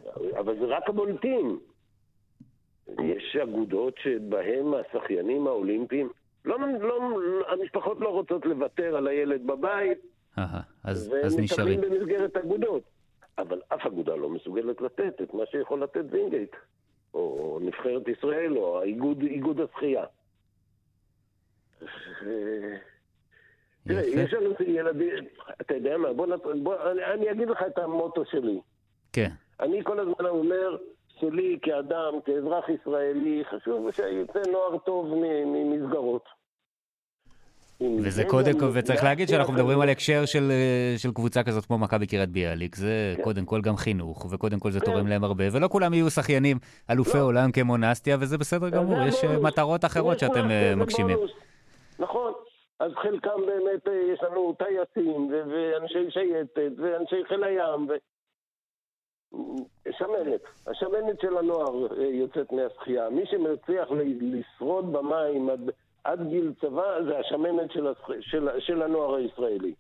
אה, 0.08 0.40
אבל 0.40 0.60
זה 0.60 0.66
רק 0.66 0.90
הבולטים. 0.90 1.60
יש 2.88 3.36
אגודות 3.44 3.94
שבהן 4.04 4.66
השחיינים 4.74 5.48
האולימפיים, 5.48 6.10
לא, 6.46 6.60
לא, 6.80 7.00
המשפחות 7.48 8.00
לא 8.00 8.10
רוצות 8.10 8.46
לוותר 8.46 8.96
על 8.98 9.08
הילד 9.08 9.48
בבית, 9.48 9.98
אהה, 10.38 10.62
אז, 10.84 11.14
אז 11.24 11.40
נשארים. 11.40 11.80
והם 11.80 11.92
במסגרת 11.92 12.38
אגודות. 12.38 12.84
אבל 13.38 13.62
אף 13.68 13.86
אגודה 13.86 14.16
לא 14.16 14.30
מסוגלת 14.30 14.82
לתת 14.82 15.22
את 15.22 15.34
מה 15.34 15.44
שיכול 15.52 15.84
לתת 15.84 16.04
וינגייט, 16.10 16.56
או 17.14 17.60
נבחרת 17.62 18.08
ישראל, 18.08 18.58
או 18.58 18.82
האיגוד, 18.82 19.22
איגוד 19.22 19.60
השחייה. 19.60 20.04
תראה, 23.88 24.06
יש 24.06 24.34
לנו 24.34 24.50
ילדים, 24.68 25.26
אתה 25.62 25.74
יודע 25.74 25.98
מה, 25.98 26.14
בוא, 26.14 26.28
בוא 26.64 26.92
אני, 26.92 27.06
אני 27.06 27.32
אגיד 27.32 27.50
לך 27.50 27.64
את 27.68 27.78
המוטו 27.78 28.26
שלי. 28.26 28.62
כן. 29.14 29.30
אני 29.60 29.84
כל 29.84 30.00
הזמן 30.00 30.26
אומר, 30.26 30.78
שלי 31.20 31.58
כאדם, 31.62 32.14
כאזרח 32.26 32.66
ישראלי, 32.70 33.44
חשוב 33.50 33.92
שיוצא 33.92 34.40
נוער 34.52 34.78
טוב 34.78 35.14
ממסגרות. 35.46 36.24
וזה 37.82 38.24
קודם 38.26 38.60
כל, 38.60 38.66
וצריך 38.74 39.04
להגיד 39.04 39.28
שאנחנו 39.28 39.54
מדברים 39.54 39.82
על 39.82 39.90
הקשר 39.90 40.26
של, 40.26 40.52
של 40.98 41.12
קבוצה 41.12 41.44
כזאת 41.44 41.66
כמו 41.66 41.78
מכבי 41.78 42.08
קריית 42.08 42.30
ביאליק, 42.30 42.76
זה 42.76 43.14
כן. 43.18 43.24
קודם 43.24 43.46
כל 43.46 43.62
גם 43.62 43.78
חינוך, 43.78 44.28
וקודם 44.32 44.60
כל 44.60 44.72
זה 44.72 44.80
כן. 44.80 44.86
תורם 44.86 45.08
להם 45.08 45.24
הרבה, 45.24 45.44
ולא 45.52 45.68
כולם 45.68 45.94
יהיו 45.94 46.10
שחיינים 46.10 46.58
אלופי 46.90 47.18
לא. 47.18 47.24
עולם 47.24 47.52
כמו 47.52 47.78
נסטיה, 47.78 48.18
וזה 48.20 48.38
בסדר 48.38 48.70
גמור, 48.70 49.02
יש 49.08 49.26
בונוס. 49.26 49.44
מטרות 49.44 49.86
אחרות 49.86 50.20
שאתם 50.20 50.48
מגשימים. 50.78 51.18
נכון, 52.00 52.34
אז 52.80 52.92
חלקם 53.02 53.40
באמת, 53.46 53.88
יש 54.14 54.20
לנו 54.24 54.56
טייסים, 54.60 55.32
ואנשי 55.32 56.12
שייטת, 56.12 56.72
ואנשי 56.78 57.26
חיל 57.28 57.44
הים. 57.44 57.88
שמנת, 59.92 60.42
השמנת 60.68 61.22
של 61.22 61.38
הנוער 61.38 61.94
יוצאת 62.04 62.52
מהשחייה. 62.52 63.10
מי 63.10 63.26
שמצליח 63.26 63.88
לשרוד 64.22 64.94
במים 64.94 65.50
עד... 65.50 65.72
עד 66.04 66.30
גיל 66.30 66.54
צבא 66.62 67.04
זה 67.04 67.20
השמנת 67.20 67.72
של, 67.72 67.88
השח... 67.88 68.10
של, 68.22 68.50
של 68.60 68.82
הנוער 68.82 69.16
הישראלי. 69.16 69.74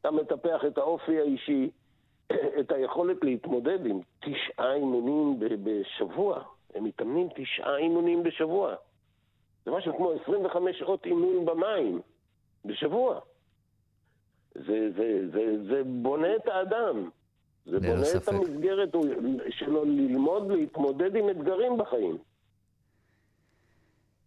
אתה 0.00 0.10
מטפח 0.10 0.64
את 0.66 0.78
האופי 0.78 1.20
האישי, 1.20 1.70
את 2.60 2.72
היכולת 2.72 3.24
להתמודד 3.24 3.86
עם 3.86 4.00
תשעה 4.20 4.74
אימונים 4.74 5.40
בשבוע. 5.64 6.42
הם 6.74 6.84
מתאמנים 6.84 7.28
תשעה 7.34 7.76
אימונים 7.76 8.22
בשבוע. 8.22 8.74
זה 9.64 9.70
משהו 9.70 9.96
כמו 9.96 10.12
25 10.22 10.78
שעות 10.78 11.06
אימון 11.06 11.44
במים 11.44 12.00
בשבוע. 12.64 13.20
זה, 14.54 14.90
זה, 14.96 15.30
זה, 15.32 15.64
זה 15.64 15.82
בונה 15.84 16.36
את 16.36 16.48
האדם. 16.48 17.10
זה 17.66 17.80
בונה 17.80 18.04
ספק. 18.04 18.22
את 18.22 18.34
המסגרת 18.34 18.94
שלו 19.50 19.84
ללמוד 19.84 20.50
להתמודד 20.50 21.16
עם 21.16 21.30
אתגרים 21.30 21.78
בחיים. 21.78 22.18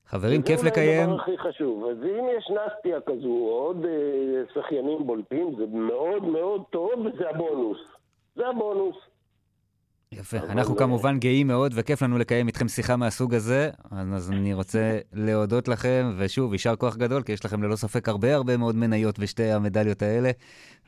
חברים, 0.08 0.42
כיף 0.42 0.64
לקיים... 0.64 1.06
זה 1.08 1.12
הדבר 1.12 1.22
הכי 1.22 1.38
חשוב. 1.38 1.86
אז 1.86 1.98
אם 2.04 2.26
יש 2.38 2.52
נסטיה 2.52 3.02
כזו, 3.02 3.28
או 3.28 3.50
עוד 3.50 3.86
אה, 3.86 4.44
שחיינים 4.54 5.08
בולטים, 5.08 5.56
זה 5.58 5.66
מאוד 5.72 6.24
מאוד 6.24 6.64
טוב, 6.70 6.92
וזה 7.06 7.30
הבונוס. 7.30 7.78
זה 8.36 8.48
הבונוס. 8.48 8.96
יפה. 10.20 10.38
אנחנו 10.38 10.74
אה, 10.74 10.80
כמובן 10.80 11.20
גאים 11.20 11.48
מאוד, 11.48 11.72
וכיף 11.76 12.02
לנו 12.02 12.18
לקיים 12.18 12.48
איתכם 12.48 12.68
שיחה 12.68 12.96
מהסוג 12.96 13.34
הזה. 13.34 13.70
אז 13.92 14.32
אני 14.32 14.54
רוצה 14.54 15.00
להודות 15.14 15.68
לכם, 15.68 16.14
ושוב, 16.18 16.54
יישר 16.54 16.76
כוח 16.76 16.96
גדול, 16.96 17.24
כי 17.24 17.32
יש 17.32 17.46
לכם 17.46 17.64
ללא 17.64 17.76
ספק 17.76 18.10
הרבה 18.10 18.36
הרבה 18.36 18.58
מאוד 18.58 18.76
מניות 18.76 19.20
בשתי 19.20 19.52
המדליות 19.52 20.02
האלה, 20.02 20.32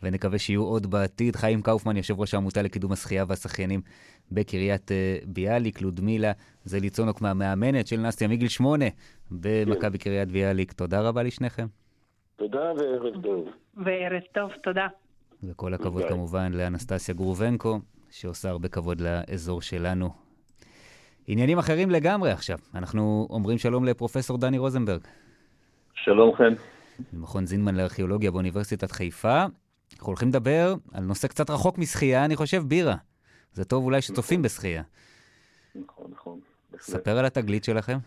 ונקווה 0.03 0.37
שיהיו 0.37 0.63
עוד 0.63 0.87
בעתיד. 0.87 1.35
חיים 1.35 1.61
קאופמן, 1.61 1.97
יושב 1.97 2.19
ראש 2.19 2.33
העמותה 2.33 2.61
לקידום 2.61 2.91
השחייה 2.91 3.25
והשחיינים 3.27 3.81
בקריית 4.31 4.91
אה, 4.91 5.17
ביאליק, 5.25 5.81
לודמילה 5.81 6.31
זליצונוק 6.65 7.21
מהמאמנת 7.21 7.87
של 7.87 7.99
נסטיה 7.99 8.27
מגיל 8.27 8.47
שמונה 8.47 8.85
במכבי 9.31 9.97
קריית 9.97 10.31
ביאליק. 10.31 10.71
תודה 10.71 11.01
רבה 11.01 11.23
לשניכם. 11.23 11.67
תודה 12.35 12.71
וערב 12.77 13.21
טוב. 13.23 13.49
וערב 13.77 14.21
טוב, 14.33 14.51
תודה. 14.63 14.87
וכל 15.43 15.73
הכבוד 15.73 16.03
כמובן 16.09 16.53
לאנסטסיה 16.53 17.15
גרובנקו, 17.15 17.79
שעושה 18.11 18.49
הרבה 18.49 18.67
כבוד 18.67 19.01
לאזור 19.01 19.61
שלנו. 19.61 20.09
עניינים 21.27 21.57
אחרים 21.57 21.91
לגמרי 21.91 22.31
עכשיו. 22.31 22.57
אנחנו 22.75 23.27
אומרים 23.29 23.57
שלום 23.57 23.85
לפרופסור 23.85 24.37
דני 24.37 24.57
רוזנברג. 24.57 25.01
שלום 25.93 26.35
חן. 26.35 26.53
ממכון 27.13 27.45
זינמן 27.45 27.75
לארכיאולוגיה 27.75 28.31
באוניברסיטת 28.31 28.91
חיפה. 28.91 29.45
אנחנו 29.93 30.07
הולכים 30.07 30.29
לדבר 30.29 30.75
על 30.93 31.03
נושא 31.03 31.27
קצת 31.27 31.49
רחוק 31.49 31.77
משחייה, 31.77 32.25
אני 32.25 32.35
חושב, 32.35 32.63
בירה. 32.67 32.95
זה 33.53 33.65
טוב 33.65 33.83
אולי 33.83 34.01
שצופים 34.01 34.41
בשחייה. 34.41 34.83
נכון, 35.75 36.11
נכון. 36.11 36.39
ספר 36.79 37.17
על 37.17 37.25
התגלית 37.25 37.63
שלכם. 37.63 37.97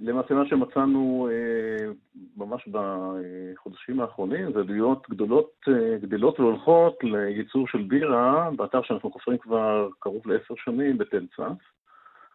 למעשה 0.00 0.34
מה 0.34 0.46
שמצאנו 0.48 1.28
אה, 1.30 1.90
ממש 2.36 2.68
בחודשים 2.68 4.00
האחרונים 4.00 4.52
זה 4.52 4.60
עלויות 4.60 5.06
גדולות, 5.10 5.50
אה, 5.68 5.98
גדלות 5.98 6.40
והולכות 6.40 6.98
לייצור 7.02 7.68
של 7.68 7.82
בירה 7.82 8.50
באתר 8.56 8.82
שאנחנו 8.82 9.10
חופרים 9.10 9.38
כבר 9.38 9.88
קרוב 9.98 10.22
לעשר 10.26 10.54
שנים 10.64 10.98
בתל 10.98 11.26
צף. 11.36 11.62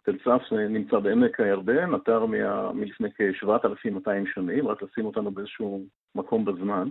תל 0.06 0.18
צף 0.18 0.42
נמצא 0.52 1.00
בעמק 1.00 1.40
הירדן, 1.40 1.96
אתר 1.96 2.26
מה, 2.26 2.72
מלפני 2.72 3.10
כ-7,200 3.12 4.34
שנים, 4.34 4.68
רק 4.68 4.84
לשים 4.84 5.06
אותנו 5.06 5.32
באיזשהו 5.32 5.86
מקום 6.16 6.46
בזמן. 6.46 6.90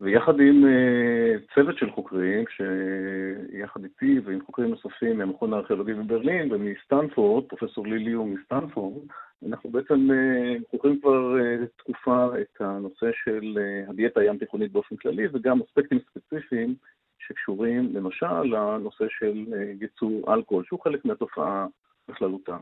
ויחד 0.00 0.40
עם 0.40 0.64
uh, 0.64 1.54
צוות 1.54 1.78
של 1.78 1.90
חוקרים, 1.90 2.44
שיחד 2.48 3.84
איתי 3.84 4.20
ועם 4.24 4.40
חוקרים 4.46 4.70
נוספים 4.70 5.18
מהמכון 5.18 5.52
הארכיאולוגי 5.52 5.94
בברלין 5.94 6.52
ומסטנפורד, 6.52 7.44
פרופסור 7.44 7.86
ליליו 7.86 8.24
מסטנפורד, 8.24 9.02
אנחנו 9.48 9.70
בעצם 9.70 10.08
uh, 10.10 10.70
חוקרים 10.70 11.00
כבר 11.00 11.34
uh, 11.36 11.66
תקופה 11.76 12.26
את 12.40 12.60
הנושא 12.60 13.06
של 13.24 13.58
הדיאטה 13.88 14.20
הים 14.20 14.38
תיכונית 14.38 14.72
באופן 14.72 14.96
כללי 14.96 15.26
וגם 15.32 15.60
אספקטים 15.60 15.98
ספציפיים 16.10 16.74
שקשורים 17.18 17.90
למשל 17.94 18.42
לנושא 18.42 19.04
של 19.08 19.44
ייצור 19.80 20.34
אלכוהול, 20.34 20.64
שהוא 20.64 20.80
חלק 20.80 21.04
מהתופעה 21.04 21.66
בכללותה. 22.08 22.56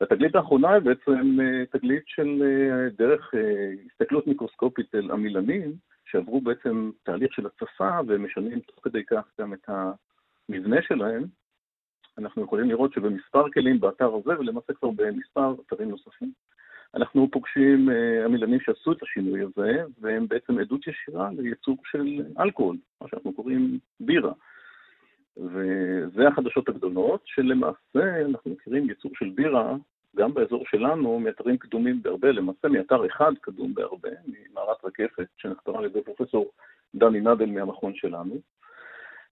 והתגלית 0.00 0.34
האחרונה 0.34 0.72
היא 0.72 0.82
בעצם 0.82 1.38
תגלית 1.70 2.02
של 2.06 2.42
דרך 2.98 3.34
הסתכלות 3.92 4.26
מיקרוסקופית 4.26 4.94
אל 4.94 5.10
עמילנים, 5.10 5.72
שעברו 6.10 6.40
בעצם 6.40 6.90
תהליך 7.02 7.32
של 7.34 7.46
הצפה 7.46 7.98
ומשנים 8.06 8.60
תוך 8.60 8.78
כדי 8.82 9.04
כך 9.04 9.24
גם 9.40 9.54
את 9.54 9.68
המבנה 9.68 10.82
שלהם, 10.82 11.24
אנחנו 12.18 12.42
יכולים 12.44 12.68
לראות 12.68 12.92
שבמספר 12.92 13.50
כלים 13.50 13.80
באתר 13.80 14.14
הזה, 14.14 14.38
ולמעשה 14.38 14.72
כבר 14.72 14.90
במספר 14.90 15.54
אתרים 15.66 15.90
נוספים, 15.90 16.32
אנחנו 16.94 17.28
פוגשים 17.32 17.88
uh, 17.88 18.24
המילנים 18.24 18.60
שעשו 18.60 18.92
את 18.92 19.02
השינוי 19.02 19.40
הזה, 19.40 19.82
והם 20.00 20.28
בעצם 20.28 20.58
עדות 20.58 20.86
ישירה 20.86 21.30
לייצור 21.38 21.76
של 21.84 22.22
אלכוהול, 22.40 22.76
מה 23.00 23.08
שאנחנו 23.08 23.32
קוראים 23.32 23.78
בירה. 24.00 24.32
וזה 25.36 26.28
החדשות 26.28 26.68
הגדולות, 26.68 27.22
שלמעשה 27.24 28.26
אנחנו 28.26 28.50
מכירים 28.50 28.88
ייצור 28.88 29.10
של 29.14 29.30
בירה 29.34 29.76
גם 30.16 30.34
באזור 30.34 30.64
שלנו, 30.70 31.20
מאתרים 31.20 31.58
קדומים 31.58 32.02
בהרבה, 32.02 32.32
למעשה 32.32 32.68
מאתר 32.68 33.06
אחד 33.06 33.32
קדום 33.40 33.74
בהרבה, 33.74 34.10
ממערת 34.26 34.84
רקפת, 34.84 35.26
שנחתרה 35.36 35.78
על 35.78 35.84
ידי 35.84 36.02
פרופסור 36.02 36.50
דני 36.94 37.20
נדל 37.20 37.46
מהמכון 37.46 37.92
שלנו. 37.94 38.40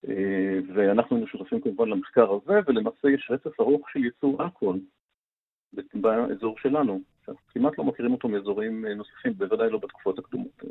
אה, 0.08 0.58
ואנחנו 0.74 1.20
משותפים 1.20 1.60
כמובן 1.60 1.88
למחקר 1.88 2.32
הזה, 2.32 2.60
ולמעשה 2.66 3.10
יש 3.14 3.30
רצף 3.30 3.60
ארוך 3.60 3.90
של 3.90 4.04
ייצור 4.04 4.42
אלכוהול 4.42 4.80
באזור 5.94 6.56
שלנו. 6.62 7.00
כמעט 7.48 7.78
לא 7.78 7.84
מכירים 7.84 8.12
אותו 8.12 8.28
מאזורים 8.28 8.86
אה, 8.86 8.94
נוספים, 8.94 9.32
בוודאי 9.38 9.70
לא 9.70 9.78
בתקופות 9.78 10.18
הקדומות. 10.18 10.62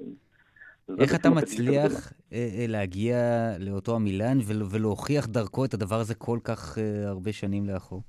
איך 1.00 1.16
אתה 1.16 1.30
מצליח 1.30 2.14
אה, 2.34 2.66
להגיע 2.68 3.18
לאותו 3.60 3.96
המילן 3.96 4.38
ולהוכיח 4.72 5.28
דרכו 5.28 5.66
את 5.66 5.74
הדבר 5.74 6.00
הזה 6.00 6.16
כל 6.16 6.40
כך 6.44 6.78
הרבה 7.08 7.34
שנים 7.34 7.66
לאחור? 7.66 8.02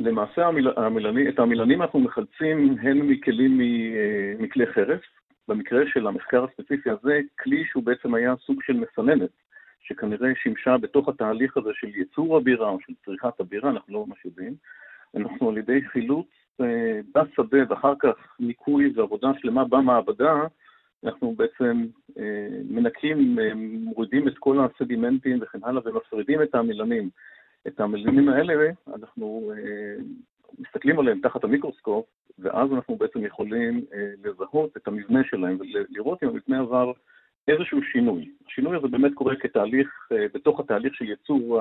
למעשה 0.00 0.46
המיל... 0.46 0.68
המילני, 0.76 1.28
את 1.28 1.38
המילנים 1.38 1.82
אנחנו 1.82 2.00
מחלצים 2.00 2.76
הן 2.82 2.98
מכלים 2.98 3.60
אה, 3.60 4.34
מכלי 4.38 4.66
חרס, 4.66 5.00
במקרה 5.48 5.80
של 5.86 6.06
המחקר 6.06 6.44
הספציפי 6.44 6.90
הזה, 6.90 7.20
כלי 7.40 7.64
שהוא 7.64 7.82
בעצם 7.84 8.14
היה 8.14 8.34
סוג 8.46 8.62
של 8.62 8.72
מסננת, 8.72 9.30
שכנראה 9.80 10.28
שימשה 10.42 10.78
בתוך 10.78 11.08
התהליך 11.08 11.56
הזה 11.56 11.70
של 11.74 11.88
ייצור 11.94 12.36
הבירה 12.36 12.68
או 12.68 12.78
של 12.86 12.92
צריכת 13.04 13.40
הבירה, 13.40 13.70
אנחנו 13.70 13.94
לא 13.94 14.06
ממש 14.06 14.24
יודעים. 14.24 14.54
אנחנו 15.16 15.48
על 15.48 15.58
ידי 15.58 15.80
חילוץ 15.92 16.26
אה, 16.60 17.00
בשדה 17.14 17.58
ואחר 17.68 17.94
כך 17.98 18.36
ניקוי 18.40 18.92
ועבודה 18.94 19.28
שלמה 19.38 19.64
במעבדה, 19.64 20.34
אנחנו 21.04 21.34
בעצם 21.36 21.86
אה, 22.18 22.48
מנקים, 22.70 23.38
מורידים 23.56 24.28
את 24.28 24.38
כל 24.38 24.58
הסדימנטים 24.60 25.38
וכן 25.42 25.58
הלאה 25.62 25.82
ומפרידים 25.84 26.42
את 26.42 26.54
המילנים. 26.54 27.10
את 27.66 27.80
המלינים 27.80 28.28
האלה, 28.28 28.72
אנחנו 28.94 29.52
אה, 29.56 30.02
מסתכלים 30.58 30.98
עליהם 30.98 31.20
תחת 31.20 31.44
המיקרוסקופ, 31.44 32.06
ואז 32.38 32.72
אנחנו 32.72 32.96
בעצם 32.96 33.24
יכולים 33.24 33.84
אה, 33.94 34.10
לזהות 34.24 34.76
את 34.76 34.88
המבנה 34.88 35.20
שלהם 35.24 35.58
ולראות 35.60 36.22
אם 36.22 36.28
המבנה 36.28 36.60
עבר 36.60 36.92
איזשהו 37.48 37.82
שינוי. 37.82 38.30
השינוי 38.46 38.76
הזה 38.76 38.88
באמת 38.88 39.14
קורה 39.14 39.36
כתהליך, 39.36 40.08
אה, 40.12 40.26
בתוך 40.34 40.60
התהליך 40.60 40.94
של 40.94 41.04
ייצור 41.04 41.60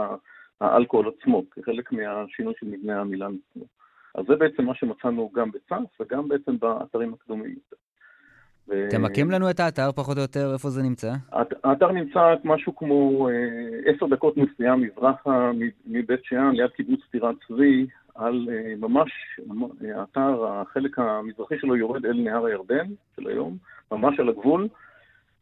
האלכוהול 0.61 1.11
עצמו, 1.19 1.49
כחלק 1.49 1.91
מהשינוי 1.91 2.53
של 2.59 2.65
מבנה 2.65 3.01
המילן 3.01 3.35
עצמו. 3.51 3.65
אז 4.15 4.25
זה 4.27 4.35
בעצם 4.35 4.65
מה 4.65 4.75
שמצאנו 4.75 5.31
גם 5.35 5.51
בצאנס 5.51 5.87
וגם 5.99 6.27
בעצם 6.27 6.59
באתרים 6.59 7.13
הקדומים 7.13 7.51
יותר. 7.51 7.75
תמקם 8.89 9.31
לנו 9.31 9.49
את 9.49 9.59
האתר 9.59 9.91
פחות 9.91 10.17
או 10.17 10.21
יותר, 10.21 10.53
איפה 10.53 10.69
זה 10.69 10.83
נמצא? 10.83 11.13
האתר 11.63 11.91
נמצא 11.91 12.35
משהו 12.43 12.75
כמו 12.75 13.29
אה, 13.29 13.33
עשר 13.91 14.05
דקות 14.05 14.37
נסיעה 14.37 14.75
מזרחה 14.75 15.51
מבית 15.87 16.19
שאן, 16.23 16.51
ליד 16.53 16.69
קיבוץ 16.69 16.99
טירת 17.11 17.35
צבי, 17.47 17.87
על 18.15 18.49
אה, 18.51 18.73
ממש, 18.79 19.11
האתר, 19.95 20.45
החלק 20.47 20.99
המזרחי 20.99 21.55
שלו 21.59 21.75
יורד 21.75 22.05
אל 22.05 22.13
נהר 22.13 22.45
הירדן 22.45 22.87
של 23.15 23.27
היום, 23.27 23.57
ממש 23.91 24.19
על 24.19 24.29
הגבול. 24.29 24.67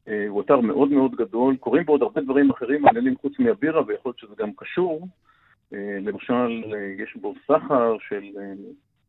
אה, 0.08 0.26
הוא 0.28 0.42
אתר 0.42 0.60
מאוד 0.60 0.90
מאוד 0.90 1.16
גדול, 1.16 1.56
קורים 1.58 1.86
בו 1.86 1.92
עוד 1.92 2.02
הרבה 2.02 2.22
דברים 2.22 2.50
אחרים 2.50 2.82
מעניינים 2.82 3.16
חוץ 3.22 3.40
מהבירה, 3.40 3.82
ויכול 3.88 4.10
להיות 4.10 4.20
שזה 4.20 4.34
גם 4.38 4.50
קשור. 4.56 5.08
למשל, 6.02 6.64
יש 6.98 7.18
בו 7.22 7.34
סחר 7.48 7.98
של 8.10 8.24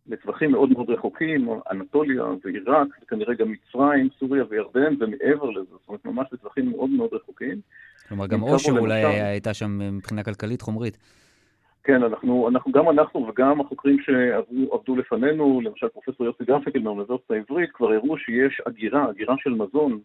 לטווחים 0.08 0.50
מאוד 0.52 0.70
מאוד 0.70 0.90
רחוקים, 0.90 1.48
אנטוליה 1.70 2.24
ועיראק, 2.44 2.88
וכנראה 3.02 3.34
גם 3.34 3.52
מצרים, 3.52 4.08
סוריה 4.18 4.44
וירדן, 4.48 4.94
ומעבר 5.00 5.50
לזה, 5.50 5.70
זאת 5.70 5.88
אומרת, 5.88 6.04
ממש 6.04 6.26
לטווחים 6.32 6.70
מאוד 6.70 6.90
מאוד 6.90 7.10
רחוקים. 7.12 7.60
כלומר, 8.08 8.26
גם 8.26 8.42
אושר 8.42 8.72
אולי 8.78 9.02
למשל... 9.04 9.22
הייתה 9.22 9.54
שם 9.54 9.96
מבחינה 9.96 10.22
כלכלית, 10.22 10.62
חומרית. 10.62 10.98
כן, 11.84 12.02
אנחנו, 12.02 12.48
אנחנו, 12.48 12.72
גם 12.72 12.88
אנחנו 12.88 13.28
וגם 13.28 13.60
החוקרים 13.60 13.96
שעבדו 14.00 14.96
לפנינו, 14.96 15.60
למשל 15.64 15.88
פרופסור 15.88 16.26
יוסי 16.26 16.44
גרפיקל 16.44 16.78
מהאוניברסיטה 16.78 17.34
העברית, 17.34 17.70
כבר 17.72 17.92
הראו 17.92 18.18
שיש 18.18 18.60
אגירה, 18.68 19.10
אגירה 19.10 19.34
של 19.38 19.50
מזון 19.50 20.00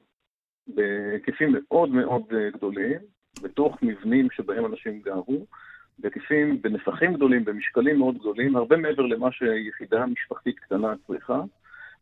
בהיקפים 0.68 1.52
מאוד 1.54 1.90
מאוד 1.90 2.24
גדולים, 2.54 2.98
בתוך 3.42 3.78
מבנים 3.82 4.28
שבהם 4.32 4.66
אנשים 4.66 5.02
גרו. 5.02 5.46
בהיקפים, 6.00 6.62
בנפחים 6.62 7.14
גדולים, 7.14 7.46
במשקלים 7.46 8.00
מאוד 8.00 8.18
גדולים, 8.18 8.56
הרבה 8.56 8.78
מעבר 8.78 9.06
למה 9.06 9.32
שיחידה 9.32 10.06
משפחתית 10.06 10.60
קטנה 10.60 10.94
צריכה. 11.08 11.42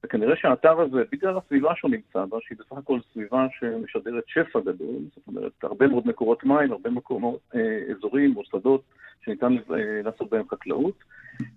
וכנראה 0.04 0.36
שהאתר 0.36 0.82
הזה, 0.82 1.04
בגלל 1.12 1.38
הסביבה 1.38 1.76
שהוא 1.76 1.92
נמצא 1.92 2.26
בה, 2.26 2.38
שהיא 2.42 2.58
בסך 2.58 2.78
הכל 2.78 3.00
סביבה 3.14 3.48
שמשדרת 3.60 4.24
שפע 4.28 4.60
גדול, 4.60 5.00
זאת 5.16 5.28
אומרת, 5.28 5.52
הרבה 5.64 5.88
מאוד 5.88 6.08
מקורות 6.08 6.44
מים, 6.44 6.72
הרבה 6.72 6.90
מקומות, 6.90 7.40
אה, 7.56 7.80
אזורים, 7.92 8.32
מוסדות 8.32 8.84
שניתן 9.26 9.56
אה, 9.58 10.02
לעשות 10.04 10.30
בהם 10.30 10.50
חקלאות, 10.50 11.04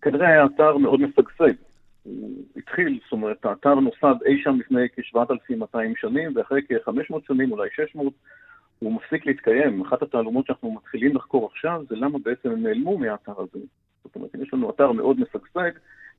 כנראה 0.02 0.28
היה 0.28 0.46
אתר 0.46 0.76
מאוד 0.76 1.00
משגשג. 1.00 1.54
הוא 2.02 2.30
התחיל, 2.56 2.98
זאת 3.02 3.12
אומרת, 3.12 3.44
האתר 3.44 3.74
נוסד 3.74 4.14
אי 4.26 4.42
שם 4.42 4.58
לפני 4.60 4.88
כ-7,200 4.88 5.78
שנים, 6.00 6.32
ואחרי 6.34 6.60
כ-500 6.68 7.16
שנים, 7.26 7.52
אולי 7.52 7.68
600, 7.76 8.12
הוא 8.78 8.92
מפסיק 8.92 9.26
להתקיים. 9.26 9.82
אחת 9.82 10.02
התעלומות 10.02 10.46
שאנחנו 10.46 10.72
מתחילים 10.72 11.16
לחקור 11.16 11.46
עכשיו 11.52 11.82
זה 11.88 11.96
למה 11.96 12.18
בעצם 12.18 12.50
הם 12.50 12.62
נעלמו 12.62 12.98
מהאתר 12.98 13.32
הזה. 13.36 13.64
זאת 14.04 14.16
אומרת, 14.16 14.34
אם 14.34 14.42
יש 14.42 14.54
לנו 14.54 14.70
אתר 14.70 14.92
מאוד 14.92 15.20
משגשג, 15.20 15.70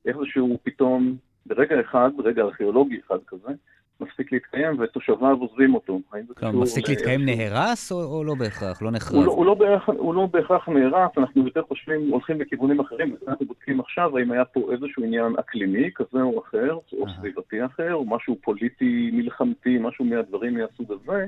איך 0.06 0.16
זה 0.16 0.24
שהוא 0.26 0.58
פתאום, 0.62 1.16
ברגע 1.46 1.80
אחד, 1.80 2.10
ברגע 2.16 2.42
ארכיאולוגי 2.42 3.00
אחד 3.06 3.18
כזה, 3.26 3.52
מפסיק 4.00 4.32
להתקיים 4.32 4.80
ותושביו 4.80 5.36
עוזבים 5.40 5.74
אותו. 5.74 6.00
מפסיק 6.42 6.88
להתקיים 6.88 7.24
נהרס 7.24 7.92
או, 7.92 8.02
או 8.04 8.24
לא 8.24 8.34
בהכרח? 8.34 8.82
לא 8.82 8.90
נחרב? 8.90 9.16
הוא 9.16 9.24
לא, 9.26 9.32
הוא, 9.32 9.46
לא 9.46 9.56
הוא 9.86 10.14
לא 10.14 10.26
בהכרח 10.26 10.68
נהרס, 10.68 11.10
אנחנו 11.18 11.44
יותר 11.44 11.62
חושבים, 11.62 12.10
הולכים 12.10 12.40
לכיוונים 12.40 12.80
אחרים, 12.80 13.16
אנחנו 13.28 13.46
בודקים 13.46 13.80
עכשיו 13.80 14.18
האם 14.18 14.32
היה 14.32 14.44
פה 14.44 14.72
איזשהו 14.72 15.04
עניין 15.04 15.32
אקלימי 15.40 15.90
כזה 15.94 16.22
או 16.22 16.42
אחר, 16.42 16.78
או 16.92 17.06
סביבתי 17.18 17.64
אחר, 17.64 17.94
או 17.94 18.04
משהו 18.04 18.36
פוליטי 18.42 19.10
מלחמתי, 19.12 19.78
משהו 19.80 20.04
מהדברים 20.04 20.54
מהסוג 20.54 20.92
הזה. 20.92 21.26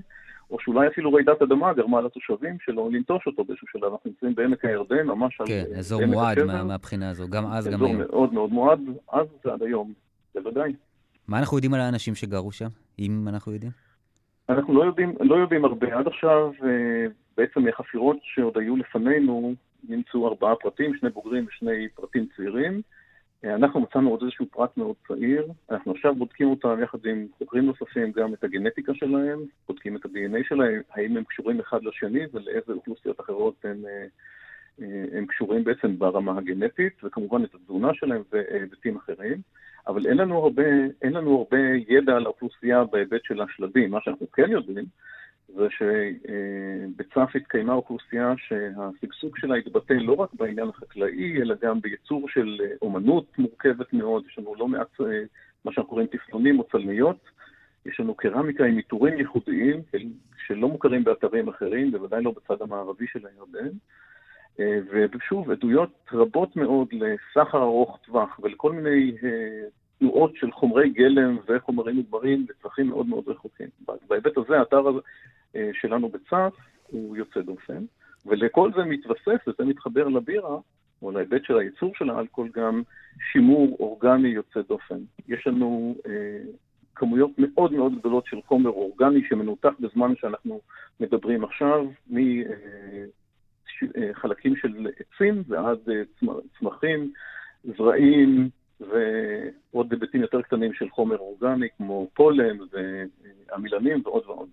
או 0.50 0.56
שאולי 0.60 0.88
אפילו 0.88 1.12
רעידת 1.12 1.42
אדמה 1.42 1.72
גרמה 1.72 2.00
לתושבים 2.00 2.56
שלו 2.64 2.90
לנטוש 2.90 3.26
אותו 3.26 3.44
באיזשהו 3.44 3.68
שלב. 3.68 3.84
אנחנו 3.84 4.10
נמצאים 4.10 4.34
בעמק 4.34 4.64
הירדן, 4.64 5.06
ממש 5.06 5.40
על 5.40 5.46
כן, 5.46 5.64
אזור 5.78 6.06
מועד 6.06 6.42
מה, 6.42 6.64
מהבחינה 6.64 7.10
הזו, 7.10 7.28
גם 7.28 7.46
אז, 7.46 7.68
גם 7.68 7.84
היום. 7.84 8.00
אזור 8.00 8.10
מאוד 8.10 8.32
מאוד 8.32 8.50
מועד, 8.50 8.80
אז 9.12 9.26
ועד 9.44 9.62
היום, 9.62 9.92
בוודאי. 10.34 10.72
מה 11.28 11.38
אנחנו 11.38 11.56
יודעים 11.56 11.74
על 11.74 11.80
האנשים 11.80 12.14
שגרו 12.14 12.52
שם, 12.52 12.68
אם 12.98 13.24
אנחנו 13.28 13.52
יודעים? 13.52 13.72
אנחנו 14.48 14.74
לא 14.74 14.84
יודעים, 14.84 15.14
לא 15.20 15.34
יודעים 15.34 15.64
הרבה. 15.64 15.98
עד 15.98 16.06
עכשיו, 16.06 16.50
אה, 16.64 17.06
בעצם 17.36 17.62
מהחפירות 17.62 18.16
שעוד 18.22 18.58
היו 18.58 18.76
לפנינו, 18.76 19.54
נמצאו 19.88 20.28
ארבעה 20.28 20.54
פרטים, 20.56 20.96
שני 21.00 21.10
בוגרים 21.10 21.46
ושני 21.48 21.88
פרטים 21.94 22.26
צעירים. 22.36 22.82
אנחנו 23.44 23.80
מצאנו 23.80 24.10
עוד 24.10 24.22
איזשהו 24.22 24.46
פרט 24.46 24.76
מאוד 24.76 24.96
צעיר, 25.08 25.46
אנחנו 25.70 25.92
עכשיו 25.92 26.14
בודקים 26.14 26.48
אותם 26.48 26.82
יחד 26.82 27.06
עם 27.06 27.26
חוקרים 27.38 27.66
נוספים, 27.66 28.12
גם 28.12 28.34
את 28.34 28.44
הגנטיקה 28.44 28.94
שלהם, 28.94 29.38
בודקים 29.68 29.96
את 29.96 30.04
ה-DNA 30.04 30.48
שלהם, 30.48 30.80
האם 30.90 31.16
הם 31.16 31.24
קשורים 31.24 31.60
אחד 31.60 31.84
לשני 31.84 32.20
ולאיזה 32.32 32.72
אוכלוסיות 32.72 33.20
אחרות 33.20 33.54
הם, 33.64 33.84
אה, 33.86 34.06
אה, 34.80 35.04
הם 35.18 35.26
קשורים 35.26 35.64
בעצם 35.64 35.98
ברמה 35.98 36.38
הגנטית, 36.38 36.92
וכמובן 37.04 37.44
את 37.44 37.54
התזונה 37.54 37.94
שלהם 37.94 38.22
והיבטים 38.32 38.96
אחרים. 38.96 39.40
אבל 39.86 40.06
אין 40.06 40.16
לנו 40.16 40.38
הרבה, 40.38 40.62
אין 41.02 41.12
לנו 41.12 41.38
הרבה 41.38 41.58
ידע 41.88 42.16
על 42.16 42.24
האוכלוסייה 42.26 42.84
בהיבט 42.84 43.24
של 43.24 43.42
השלבים. 43.42 43.90
מה 43.90 43.98
שאנחנו 44.02 44.32
כן 44.32 44.50
יודעים, 44.50 44.84
זה 45.48 45.66
שבצף 45.70 47.36
התקיימה 47.36 47.72
אוכלוסייה 47.72 48.34
שהשגשוג 48.36 49.38
שלה 49.38 49.56
התבטא 49.56 49.92
לא 49.92 50.12
רק 50.12 50.34
בעניין 50.34 50.68
החקלאי, 50.68 51.42
אלא 51.42 51.54
גם 51.62 51.80
בייצור 51.80 52.28
של 52.28 52.60
אומנות 52.82 53.38
מורכבת 53.38 53.92
מאוד. 53.92 54.24
יש 54.26 54.38
לנו 54.38 54.54
לא 54.54 54.68
מעט, 54.68 55.00
אה, 55.00 55.22
מה 55.64 55.72
שאנחנו 55.72 55.90
קוראים 55.90 56.06
תפלונים 56.06 56.58
או 56.58 56.64
צלמיות. 56.72 57.16
יש 57.86 58.00
לנו 58.00 58.14
קרמיקה 58.14 58.64
עם 58.64 58.76
עיטורים 58.76 59.18
ייחודיים 59.18 59.82
שלא 60.46 60.68
מוכרים 60.68 61.04
באתרים 61.04 61.48
אחרים, 61.48 61.90
בוודאי 61.90 62.22
לא 62.22 62.34
בצד 62.36 62.62
המערבי 62.62 63.06
של 63.06 63.26
הירדן. 63.26 63.68
אה, 64.60 64.78
ושוב, 65.16 65.50
עדויות 65.50 66.08
רבות 66.12 66.56
מאוד 66.56 66.88
לסחר 66.92 67.62
ארוך 67.62 67.98
טווח 68.06 68.40
ולכל 68.42 68.72
מיני 68.72 69.12
אה, 69.22 69.68
תנועות 69.98 70.36
של 70.36 70.52
חומרי 70.52 70.90
גלם 70.90 71.38
וחומרים 71.48 71.96
מוגברים 71.96 72.46
לצרכים 72.50 72.88
מאוד 72.88 73.06
מאוד 73.06 73.24
רחוקים. 73.28 73.68
בהיבט 74.08 74.36
הזה, 74.36 74.58
האתר 74.58 74.84
אה, 75.56 75.70
שלנו 75.72 76.08
בצף 76.08 76.54
הוא 76.86 77.16
יוצא 77.16 77.40
דופן, 77.40 77.84
ולכל 78.26 78.70
זה 78.76 78.84
מתווסף, 78.84 79.48
וזה 79.48 79.64
מתחבר 79.64 80.08
לבירה, 80.08 80.56
או 81.02 81.10
להיבט 81.10 81.44
של 81.44 81.58
הייצור 81.58 81.92
של 81.94 82.10
האלכוהול, 82.10 82.50
גם 82.54 82.82
שימור 83.32 83.76
אורגני 83.80 84.28
יוצא 84.28 84.60
דופן. 84.68 84.98
יש 85.28 85.46
לנו 85.46 85.96
אה, 86.06 86.40
כמויות 86.94 87.30
מאוד 87.38 87.72
מאוד 87.72 87.98
גדולות 87.98 88.26
של 88.26 88.36
חומר 88.46 88.70
אורגני 88.70 89.20
שמנותח 89.28 89.72
בזמן 89.80 90.14
שאנחנו 90.16 90.60
מדברים 91.00 91.44
עכשיו, 91.44 91.86
מחלקים 93.80 94.52
אה, 94.52 94.58
של 94.60 94.86
עצים 95.00 95.42
ועד 95.48 95.78
אה, 95.90 96.02
צמחים, 96.58 97.12
זרעים, 97.64 98.48
ועוד 98.80 99.92
היבטים 99.92 100.20
יותר 100.20 100.42
קטנים 100.42 100.72
של 100.72 100.90
חומר 100.90 101.18
אורגני, 101.18 101.68
כמו 101.76 102.08
פולן 102.14 102.56
ועמילנים 103.50 104.02
ועוד 104.04 104.22
ועוד. 104.26 104.48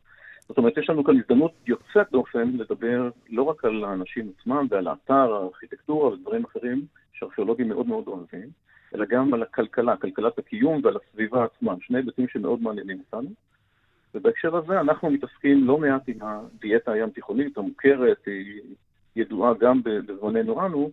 זאת 0.48 0.58
אומרת, 0.58 0.78
יש 0.78 0.90
לנו 0.90 1.04
כאן 1.04 1.20
הזדמנות 1.20 1.52
יוצאת 1.68 2.12
דופן 2.12 2.52
לדבר 2.58 3.10
לא 3.30 3.44
רק 3.44 3.66
על 3.66 3.84
האנשים 3.84 4.32
עצמם 4.40 4.68
ועל 4.70 4.88
האתר, 4.88 5.34
הארכיטקטורה 5.34 6.14
ודברים 6.14 6.44
אחרים 6.44 6.86
שארכיאולוגים 7.14 7.70
מאוד 7.70 7.88
מאוד 7.88 8.08
אוהבים, 8.08 8.50
אלא 8.96 9.06
גם 9.06 9.34
על 9.34 9.44
הכלכלה, 9.44 9.98
כלכלת 9.98 10.40
הקיום 10.40 10.82
ועל 10.84 10.98
הסביבה 10.98 11.46
עצמה, 11.46 11.76
שני 11.82 11.98
היבטים 11.98 12.28
שמאוד 12.28 12.62
מעניינים 12.62 13.00
אותנו. 13.00 13.30
ובהקשר 14.16 14.56
הזה 14.56 14.80
אנחנו 14.80 15.10
מתעסקים 15.10 15.68
לא 15.68 15.78
מעט 15.78 16.02
עם 16.08 16.18
הדיאטה 16.22 16.92
הים 16.92 17.10
תיכונית 17.10 17.58
המוכרת, 17.58 18.26
היא 18.26 18.62
ידועה 19.16 19.54
גם 19.60 19.82
בזמננו 19.84 20.66
אנו, 20.66 20.92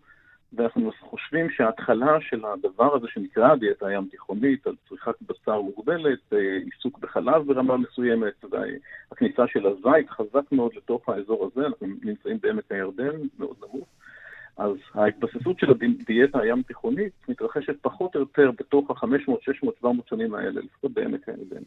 ואנחנו 0.53 0.91
חושבים 1.01 1.51
שההתחלה 1.51 2.20
של 2.20 2.45
הדבר 2.45 2.97
הזה 2.97 3.07
שנקרא 3.09 3.55
דיאטה 3.57 3.87
הים 3.87 4.09
תיכונית, 4.11 4.66
על 4.66 4.74
צריכת 4.89 5.15
בשר 5.23 5.61
מוגבלת, 5.61 6.19
אה, 6.33 6.39
עיסוק 6.65 6.99
בחלב 6.99 7.47
ברמה 7.47 7.77
מסוימת, 7.77 8.45
והכניסה 8.51 9.43
של 9.47 9.66
הזית 9.66 10.11
חזק 10.11 10.53
מאוד 10.53 10.70
לתוך 10.77 11.09
האזור 11.09 11.51
הזה, 11.53 11.66
אנחנו 11.66 11.87
נמצאים 12.03 12.39
בעמק 12.43 12.73
הירדן, 12.73 13.16
מאוד 13.39 13.57
נמוך. 13.62 13.89
אז 14.57 14.77
ההתבססות 14.95 15.59
של 15.59 15.70
הדיאטה 15.70 16.39
הים 16.39 16.62
תיכונית 16.62 17.12
מתרחשת 17.29 17.77
פחות 17.83 18.15
או 18.15 18.20
יותר 18.20 18.51
בתוך 18.59 18.91
ה-500, 18.91 19.33
600, 19.41 19.74
700 19.79 20.09
שנים 20.09 20.35
האלה, 20.35 20.61
לפחות 20.61 20.93
בעמק 20.93 21.29
הירדן. 21.29 21.62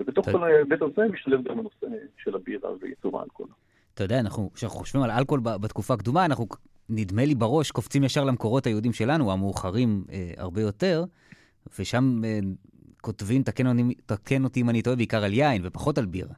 ובתוך 0.00 0.30
כל 0.30 0.44
ההיבט 0.44 0.82
הזה 0.82 1.08
משתלב 1.12 1.42
גם 1.42 1.58
הנושא 1.58 1.86
של 2.16 2.34
הבירה 2.34 2.70
וייצור 2.80 3.20
האלכוהול. 3.20 3.52
אתה 3.94 4.04
יודע, 4.04 4.20
כשאנחנו 4.54 4.78
חושבים 4.78 5.02
על 5.02 5.10
אלכוהול 5.10 5.40
בתקופה 5.60 5.94
הקדומה, 5.94 6.24
אנחנו 6.24 6.46
נדמה 6.94 7.24
לי 7.24 7.34
בראש, 7.34 7.70
קופצים 7.70 8.04
ישר 8.04 8.24
למקורות 8.24 8.66
היהודים 8.66 8.92
שלנו, 8.92 9.32
המאוחרים 9.32 10.04
אה, 10.12 10.30
הרבה 10.36 10.60
יותר, 10.60 11.04
ושם 11.78 12.24
אה, 12.24 12.38
כותבים, 13.00 13.42
תקן 13.42 13.66
תקן 14.06 14.44
אותי 14.44 14.60
אם 14.60 14.70
אני 14.70 14.82
טועה, 14.82 14.96
בעיקר 14.96 15.24
על 15.24 15.32
יין 15.32 15.62
ופחות 15.64 15.98
על 15.98 16.06
בירה. 16.06 16.34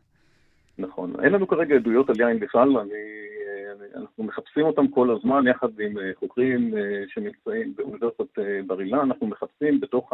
נכון. 0.78 1.12
אין 1.24 1.32
לנו 1.32 1.48
כרגע 1.48 1.74
עדויות 1.74 2.10
על 2.10 2.20
יין 2.20 2.40
בכלל, 2.40 2.78
אני, 2.78 2.90
אה, 2.90 4.01
אנחנו 4.01 4.24
מחפשים 4.24 4.64
אותם 4.66 4.89
כל 4.89 5.10
הזמן 5.10 5.47
יחד 5.47 5.81
עם 5.81 5.98
אה, 5.98 6.10
חוקרים 6.18 6.76
אה, 6.76 7.02
שנמצאים 7.09 7.74
באוניברסיטת 7.76 8.39
בר 8.66 8.81
אילן, 8.81 8.98
אנחנו 8.98 9.26
מחפשים 9.26 9.81
בתוך 9.81 10.12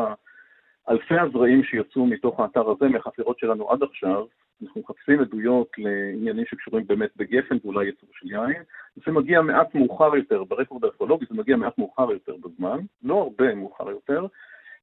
אלפי 0.90 1.18
הזרעים 1.18 1.64
שיצאו 1.64 2.06
מתוך 2.06 2.40
האתר 2.40 2.70
הזה, 2.70 2.88
מהחפירות 2.88 3.38
שלנו 3.38 3.70
עד 3.70 3.82
עכשיו, 3.82 4.24
אנחנו 4.62 4.80
מחפשים 4.80 5.20
עדויות 5.20 5.68
לעניינים 5.78 6.44
שקשורים 6.46 6.86
באמת 6.86 7.10
בגפן 7.16 7.56
ואולי 7.64 7.86
ייצור 7.86 8.08
של 8.12 8.30
יין. 8.30 8.62
זה 9.06 9.12
מגיע 9.12 9.40
מעט 9.40 9.74
מאוחר 9.74 10.16
יותר, 10.16 10.44
ברקורד 10.44 10.84
הארכיאולוגי 10.84 11.26
זה 11.28 11.34
מגיע 11.34 11.56
מעט 11.56 11.78
מאוחר 11.78 12.12
יותר 12.12 12.36
בזמן, 12.36 12.78
לא 13.02 13.22
הרבה 13.22 13.54
מאוחר 13.54 13.90
יותר. 13.90 14.26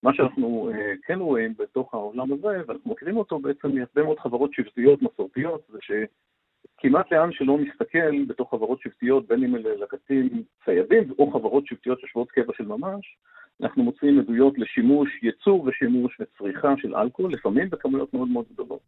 מה 0.04 0.14
שאנחנו 0.14 0.72
uh, 0.72 0.76
כן 1.08 1.20
רואים 1.20 1.54
בתוך 1.58 1.94
העולם 1.94 2.34
הזה, 2.34 2.62
ואנחנו 2.68 2.92
מכירים 2.92 3.18
אותו 3.18 3.40
בעצם 3.40 3.68
מהרבה 3.68 4.04
מאוד 4.04 4.20
חברות 4.20 4.54
שבטיות 4.54 5.02
מסורתיות, 5.02 5.62
זה 5.70 5.78
שכמעט 5.82 7.12
לאן 7.12 7.32
שלא 7.32 7.58
נסתכל 7.60 8.26
בתוך 8.28 8.52
חברות 8.52 8.82
שבטיות, 8.82 9.28
בין 9.28 9.44
אם 9.44 9.56
אלה 9.56 9.76
לקטים 9.76 10.44
ציידים 10.66 11.12
או 11.20 11.32
חברות 11.32 11.68
שבטיות 11.68 12.00
ששוות 12.00 12.32
קבע 12.32 12.54
של 12.58 12.66
ממש, 12.66 13.18
אנחנו 13.62 13.84
מוצאים 13.84 14.20
עדויות 14.20 14.58
לשימוש, 14.58 15.10
ייצור 15.24 15.64
ושימוש 15.68 16.18
וצריכה 16.20 16.74
של 16.78 16.96
אלכוהול, 16.96 17.34
לפעמים 17.34 17.70
בכמויות 17.70 18.14
מאוד 18.14 18.28
מאוד 18.28 18.46
גדולות. 18.54 18.82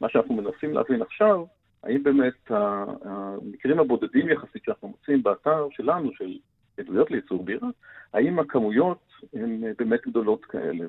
מה 0.00 0.08
שאנחנו 0.08 0.34
מנסים 0.34 0.74
להבין 0.74 1.02
עכשיו, 1.02 1.44
האם 1.82 2.02
באמת 2.02 2.50
המקרים 2.50 3.80
הבודדים 3.80 4.28
יחסית 4.28 4.64
שאנחנו 4.64 4.88
מוצאים 4.88 5.22
באתר 5.22 5.68
שלנו, 5.70 6.12
של 6.12 6.38
עדויות 6.78 7.10
לייצור 7.10 7.44
בירה, 7.44 7.68
האם 8.12 8.38
הכמויות 8.38 8.98
הן 9.34 9.62
באמת 9.78 10.06
גדולות 10.06 10.44
כאלה. 10.44 10.86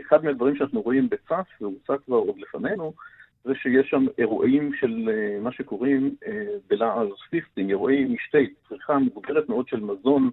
אחד 0.00 0.24
מהדברים 0.24 0.56
שאנחנו 0.56 0.80
רואים 0.80 1.08
בצף, 1.08 1.46
והוצע 1.60 1.96
כבר 2.04 2.16
עוד 2.16 2.38
לפנינו, 2.38 2.92
זה 3.44 3.54
שיש 3.54 3.90
שם 3.90 4.06
אירועים 4.18 4.74
של 4.74 5.10
אה, 5.12 5.40
מה 5.40 5.52
שקוראים 5.52 6.16
אה, 6.26 6.46
בלעז 6.68 7.08
פיסטינג, 7.30 7.70
אירועי 7.70 8.04
משתי, 8.04 8.54
צריכה 8.68 8.98
מבוגרת 8.98 9.48
מאוד 9.48 9.68
של 9.68 9.80
מזון 9.80 10.30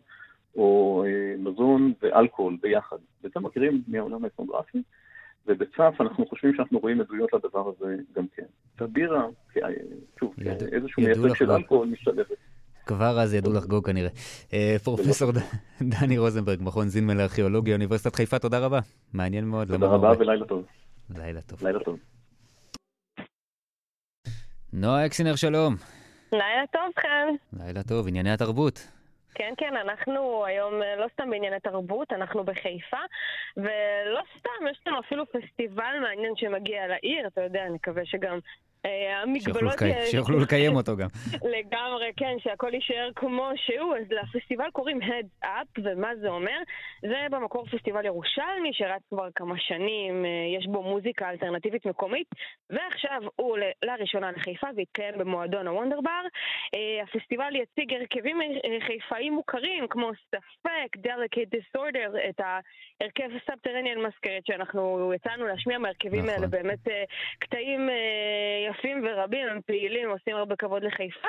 או 0.56 1.03
אה, 1.07 1.36
מזון 1.38 1.94
ואלכוהול 2.02 2.57
ביחד. 2.61 2.98
ואת 3.23 3.38
מכירים 3.38 3.81
מהעולם 3.88 4.23
האתנוגרפי, 4.23 4.81
ובצף 5.48 5.94
אנחנו 5.99 6.26
חושבים 6.26 6.53
שאנחנו 6.56 6.80
רואים 6.80 7.02
עדויות 7.02 7.34
לדבר 7.34 7.72
הזה 7.78 7.95
גם 8.16 8.26
כן. 8.36 8.44
הבירה, 8.80 9.26
שוב, 10.20 10.34
יד... 10.38 10.64
איזשהו 10.64 11.03
מייצג 11.03 11.36
של 11.36 11.52
אלכוהול 11.52 11.88
משתלבת. 11.88 12.38
כבר 12.86 13.20
אז 13.20 13.34
ידעו 13.34 13.53
לחגוג 13.53 13.86
כנראה. 13.86 14.10
אה, 14.53 14.76
פרופסור 14.84 15.32
דני 15.82 16.18
רוזנברג, 16.18 16.60
מכון 16.61 16.88
זינמן 16.88 17.18
לארכיאולוגיה, 17.18 17.74
אוניברסיטת 17.74 18.16
חיפה, 18.16 18.40
תודה 18.40 18.60
רבה. 18.60 18.80
מעניין 19.14 19.45
מאוד. 19.45 19.68
תודה 19.68 19.88
רבה 19.88 20.11
ולילה 20.20 20.45
טוב. 20.45 20.66
לילה 21.18 21.41
טוב. 21.41 21.64
לילה 21.64 21.80
טוב. 21.80 21.99
נועה 24.74 25.06
אקסינר, 25.06 25.36
שלום. 25.36 25.76
לילה 26.32 26.64
טוב, 26.72 26.91
חן. 27.02 27.60
לילה 27.64 27.84
טוב, 27.84 28.07
ענייני 28.07 28.32
התרבות. 28.32 28.98
כן, 29.35 29.53
כן, 29.57 29.77
אנחנו 29.77 30.45
היום 30.45 30.81
אה, 30.81 30.95
לא 30.95 31.06
סתם 31.14 31.30
בענייני 31.30 31.60
תרבות, 31.60 32.14
אנחנו 32.14 32.43
בחיפה, 32.43 32.97
ולא 33.57 34.22
סתם, 34.38 34.68
יש 34.72 34.80
לנו 34.88 34.99
אפילו 34.99 35.26
פסטיבל 35.26 35.99
מעניין 36.01 36.34
שמגיע 36.35 36.88
לעיר, 36.88 37.27
אתה 37.27 37.41
יודע, 37.41 37.69
נקווה 37.69 38.06
שגם 38.06 38.34
אה, 38.34 38.39
המגבלות... 38.85 39.73
שיוכלו 40.11 40.39
לקיים 40.39 40.76
אותו 40.76 40.97
גם. 40.97 41.07
לגמרי, 41.56 42.11
כן, 42.18 42.35
שהכל 42.39 42.73
יישאר 42.73 43.10
כמו 43.15 43.49
שהוא. 43.56 43.95
אז 43.95 44.03
לפסטיבל 44.10 44.69
קוראים 44.72 44.99
Heads 45.01 45.45
Up, 45.45 45.81
ומה 45.84 46.15
זה 46.22 46.30
אומר? 46.30 46.57
זה 47.01 47.27
במקור 47.31 47.65
פסטיבל 47.65 48.06
ירושלמי 48.06 48.73
שרץ 48.73 49.01
כבר 49.10 49.27
כמה 49.35 49.56
שנים, 49.57 50.26
אה, 50.26 50.57
יש 50.57 50.68
בו 50.68 50.84
מוזיקה 50.84 51.30
אלטרנטיבית 51.30 51.85
מקומית, 51.85 52.27
ועכשיו 52.69 53.22
הוא 53.35 53.57
לראשונה 53.85 54.31
לחיפה 54.31 54.68
והתקיים 54.76 55.18
במועדון 55.18 55.68
הוונדר 55.68 56.01
בר. 56.01 56.26
אה, 56.73 57.03
הפסטיבל 57.03 57.56
יציג 57.56 57.93
הרכבים 57.93 58.39
חיפאיים 58.88 59.34
מוכרים, 59.34 59.88
כמו 59.89 60.11
ספק, 60.27 61.07
Delicate 61.07 61.57
Disorder, 61.57 62.30
את 62.30 62.39
ההרכב 62.39 63.38
Subterranean 63.48 63.98
Masquerade, 63.98 64.45
שאנחנו 64.45 65.11
יצאנו 65.15 65.47
להשמיע 65.47 65.77
מהרכבים 65.77 66.19
נכון. 66.19 66.30
האלה 66.30 66.47
באמת 66.47 66.80
קטעים... 67.39 67.89
יפים 68.70 69.06
ורבים, 69.06 69.48
הם 69.48 69.62
פעילים, 69.62 70.10
עושים 70.10 70.36
הרבה 70.36 70.56
כבוד 70.56 70.84
לחיפה, 70.84 71.28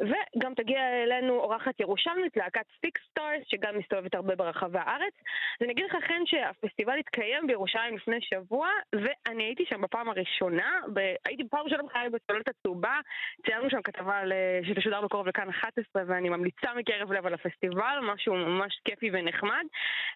וגם 0.00 0.54
תגיע 0.54 1.02
אלינו 1.02 1.34
אורחת 1.38 1.80
ירושלמית, 1.80 2.36
להקת 2.36 2.66
סטיק 2.76 2.98
סטארס, 3.10 3.42
שגם 3.46 3.78
מסתובבת 3.78 4.14
הרבה 4.14 4.36
ברחבי 4.36 4.78
הארץ. 4.78 5.14
אז 5.60 5.62
אני 5.62 5.72
אגיד 5.72 5.84
לך 5.84 5.96
כן 6.08 6.22
שהפסטיבל 6.26 6.98
התקיים 6.98 7.46
בירושלים 7.46 7.96
לפני 7.96 8.20
שבוע, 8.20 8.68
ואני 8.92 9.44
הייתי 9.44 9.64
שם 9.66 9.80
בפעם 9.80 10.08
הראשונה, 10.08 10.80
ב... 10.94 11.14
הייתי 11.24 11.44
בפעם 11.44 11.64
ראשונה 11.64 11.82
בחיי 11.82 12.08
בצוללת 12.10 12.48
הצהובה, 12.48 13.00
ציינו 13.46 13.70
שם 13.70 13.82
כתבה 13.82 14.20
שתשודר 14.62 15.00
בקרוב 15.00 15.28
לכאן 15.28 15.48
11, 15.48 16.02
ואני 16.06 16.28
ממליצה 16.28 16.74
מקרב 16.74 17.12
לב 17.12 17.26
על 17.26 17.34
הפסטיבל, 17.34 17.98
משהו 18.02 18.34
ממש 18.34 18.80
כיפי 18.84 19.10
ונחמד. 19.12 19.64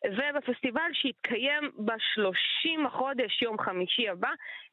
ובפסטיבל 0.05 0.90
שהתקיים 0.93 1.70
ב-30 1.78 2.86
לחודש, 2.86 3.43
יום 3.43 3.59
חמישי 3.59 4.09
הבא, 4.09 4.31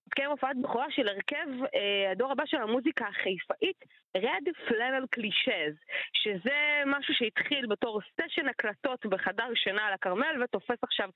התקיים 0.08 0.30
הופעת 0.30 0.58
בכורה 0.62 0.92
של 0.92 1.08
הרכב 1.08 1.64
אה, 1.76 2.12
הדור 2.12 2.32
הבא 2.32 2.44
של 2.46 2.58
המוזיקה 2.58 3.06
החיפאית, 3.08 3.86
Red 4.18 4.48
Flannel 4.68 5.06
Clichés, 5.10 5.76
שזה 6.14 6.84
משהו 6.86 7.14
שהתחיל 7.14 7.66
בתור 7.66 8.02
סשן 8.02 8.48
הקלטות 8.48 9.06
בחדר 9.06 9.48
שינה 9.56 9.88
על 9.88 9.94
הכרמל 9.94 10.44
ותופס 10.44 10.84
עכשיו 10.84 11.10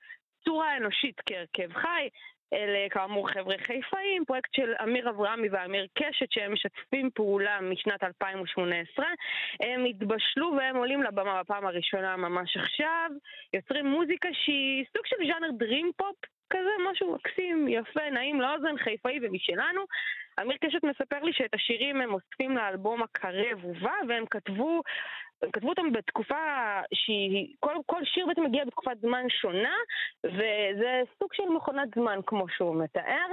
צורה 0.44 0.76
אנושית 0.76 1.20
כהרכב 1.26 1.72
חי. 1.72 2.08
אלה 2.52 2.88
כאמור 2.90 3.28
חבר'ה 3.28 3.54
חיפאים, 3.58 4.24
פרויקט 4.24 4.54
של 4.54 4.72
אמיר 4.82 5.10
אברהמי 5.10 5.48
ואמיר 5.48 5.86
קשת 5.94 6.26
שהם 6.30 6.52
משתפים 6.52 7.10
פעולה 7.14 7.60
משנת 7.60 8.04
2018. 8.04 9.06
הם 9.60 9.84
התבשלו 9.84 10.52
והם 10.58 10.76
עולים 10.76 11.02
לבמה 11.02 11.42
בפעם 11.42 11.66
הראשונה 11.66 12.16
ממש 12.16 12.56
עכשיו, 12.56 13.10
יוצרים 13.54 13.86
מוזיקה 13.86 14.28
שהיא 14.32 14.84
סוג 14.96 15.06
של 15.06 15.16
ז'אנר 15.26 15.50
dream 15.58 15.90
pop 15.96 16.16
כזה 16.50 16.70
משהו 16.90 17.14
מקסים, 17.14 17.68
יפה, 17.68 18.10
נעים 18.10 18.40
לאוזן, 18.40 18.78
חיפאי 18.78 19.18
ומשלנו. 19.22 19.82
אמיר 20.40 20.56
קשת 20.56 20.84
מספר 20.84 21.22
לי 21.22 21.32
שאת 21.32 21.54
השירים 21.54 22.00
הם 22.00 22.14
אוספים 22.14 22.56
לאלבום 22.56 23.02
הקרב 23.02 23.64
ובא, 23.64 23.92
והם 24.08 24.26
כתבו, 24.26 24.82
הם 25.42 25.50
כתבו 25.50 25.68
אותם 25.68 25.92
בתקופה 25.92 26.36
שהיא, 26.94 27.54
כל, 27.60 27.74
כל 27.86 28.04
שיר 28.04 28.26
בעצם 28.26 28.44
מגיע 28.44 28.64
בתקופת 28.64 29.00
זמן 29.00 29.24
שונה, 29.28 29.74
וזה 30.24 31.02
סוג 31.18 31.34
של 31.34 31.48
מכונת 31.56 31.88
זמן 31.94 32.18
כמו 32.26 32.48
שהוא 32.48 32.82
מתאר. 32.82 33.26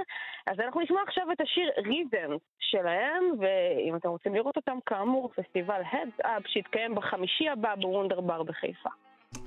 אז 0.46 0.60
אנחנו 0.60 0.80
נשמע 0.80 1.02
עכשיו 1.02 1.32
את 1.32 1.40
השיר 1.40 1.70
ריזם 1.76 2.36
שלהם, 2.60 3.24
ואם 3.40 3.96
אתם 3.96 4.08
רוצים 4.08 4.34
לראות 4.34 4.56
אותם, 4.56 4.78
כאמור, 4.86 5.32
פסטיבל 5.36 5.80
Up 6.22 6.48
שיתקיים 6.48 6.94
בחמישי 6.94 7.48
הבא 7.48 7.74
בוונדר 7.74 8.20
בר 8.20 8.42
בחיפה. 8.42 8.90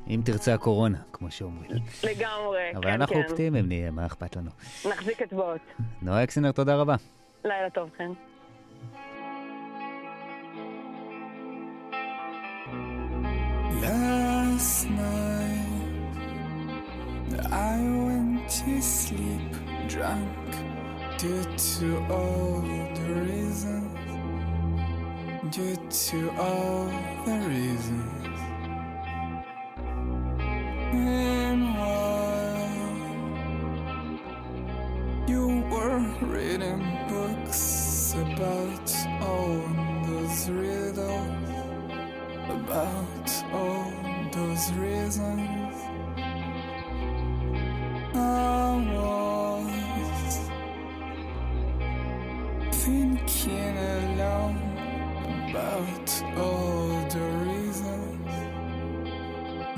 אם 0.09 0.21
תרצה 0.25 0.53
הקורונה, 0.53 0.97
כמו 1.13 1.31
שאומרים. 1.31 1.71
לגמרי, 2.03 2.71
אבל 2.75 2.83
כן, 2.83 2.89
אנחנו 2.89 3.15
כן. 3.15 3.21
אופטימיים 3.23 3.67
נהיה, 3.67 3.91
מה 3.91 4.05
אכפת 4.05 4.35
לנו? 4.35 4.49
נחזיק 4.89 5.21
אצבעות. 5.21 5.61
נועה 6.01 6.23
אקסינר, 6.23 6.51
תודה 6.51 6.75
רבה. 6.75 6.95
לילה 7.45 7.69
טוב, 7.69 7.89
כן. 7.97 8.11
Last 13.81 14.85
night 14.85 16.15
I 17.51 17.77
went 18.07 18.49
to 18.59 18.81
sleep 18.81 19.51
drunk 19.93 20.49
due 21.17 21.43
to 21.71 21.87
all 22.15 22.61
the 22.99 23.09
reasons, 23.29 24.09
due 25.55 25.77
to 26.07 26.19
all 26.45 26.87
the 27.25 27.37
reasons. 27.53 28.28
You 35.27 35.63
were 35.69 35.99
reading 36.21 36.81
books 37.07 38.15
about 38.15 38.91
all 39.21 39.61
those 40.07 40.49
riddles, 40.49 41.49
about 42.49 43.29
all 43.53 43.93
those 44.33 44.71
reasons. 44.73 45.75
I 48.15 48.17
was 48.95 50.49
thinking 52.71 53.77
alone 53.77 54.57
about 55.49 56.23
all 56.37 56.89
the 57.09 57.25
reasons 57.45 58.18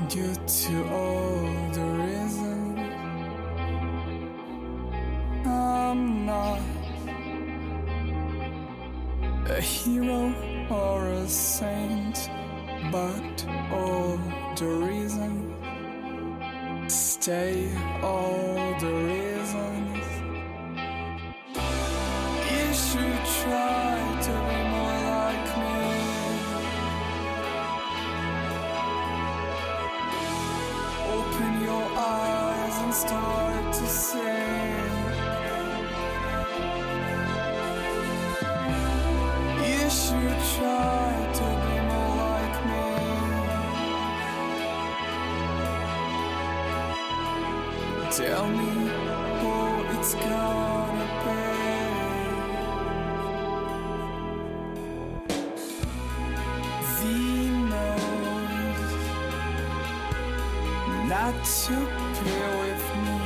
due 0.08 0.34
to 0.46 0.88
all 0.88 1.42
the 1.72 1.86
reasons 2.02 2.78
I'm 5.46 6.26
not 6.26 6.60
a 9.48 9.60
hero 9.60 10.34
or 10.70 11.06
a 11.08 11.28
saint, 11.28 12.30
but 12.90 13.46
all 13.72 14.18
the 14.56 14.66
reasons 14.66 15.52
stay 16.92 17.70
all 18.02 18.74
the 18.80 18.92
reasons. 19.10 20.04
You 22.50 22.74
should 22.74 23.24
try 23.42 24.11
your 31.72 31.88
eyes 31.96 32.76
and 32.84 32.94
start 33.04 33.64
to 33.78 33.86
sing. 33.86 34.92
You 39.70 39.82
should 40.00 40.38
try 40.54 41.12
to 41.38 41.46
be 41.64 41.76
more 41.90 42.14
like 42.26 42.58
me. 42.70 42.86
Tell 48.18 48.46
me 48.58 48.72
boy, 49.40 49.96
it's 49.96 50.14
gone. 50.14 50.91
To 61.40 61.76
play 62.16 62.48
with 62.62 62.84
me. 63.04 63.18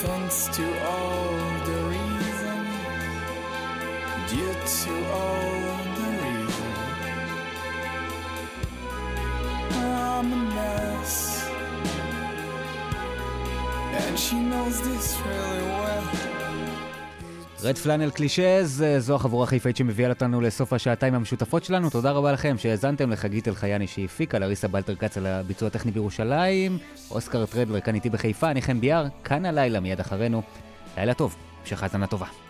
Thanks 0.00 0.38
to 0.56 0.64
all 0.86 1.32
the 1.68 1.78
reason, 1.94 2.58
due 4.28 4.54
to 4.82 4.92
all 5.18 5.60
the 5.98 6.08
reason. 6.22 6.72
I'm 9.70 10.28
a 10.32 10.34
mess. 10.54 11.14
And 13.92 14.14
she 14.18 14.36
knows 14.36 14.76
this 14.82 15.06
really 15.26 15.62
well. 15.62 15.97
רד 17.62 17.78
פלנל 17.78 18.10
קלישז, 18.10 18.84
זו 18.98 19.14
החבורה 19.14 19.44
החיפאית 19.44 19.76
שמביאה 19.76 20.08
אותנו 20.08 20.40
לסוף 20.40 20.72
השעתיים 20.72 21.14
המשותפות 21.14 21.64
שלנו. 21.64 21.90
תודה 21.90 22.10
רבה 22.10 22.32
לכם 22.32 22.58
שהאזנתם 22.58 23.10
לחגית 23.10 23.48
אלחייני 23.48 23.86
שהפיקה, 23.86 24.38
לאריסה 24.38 24.68
בלטר 24.68 24.94
כץ 24.94 25.16
על 25.16 25.26
הביצוע 25.26 25.68
הטכני 25.68 25.92
בירושלים, 25.92 26.78
אוסקר 27.10 27.46
טרדלר 27.46 27.80
כאן 27.80 27.94
איתי 27.94 28.10
בחיפה, 28.10 28.50
אני 28.50 28.62
חן 28.62 28.80
ביאר, 28.80 29.06
כאן 29.24 29.44
הלילה 29.44 29.80
מיד 29.80 30.00
אחרינו. 30.00 30.42
לילה 30.96 31.14
טוב, 31.14 31.36
המשך 31.62 31.82
האזנה 31.82 32.06
טובה. 32.06 32.47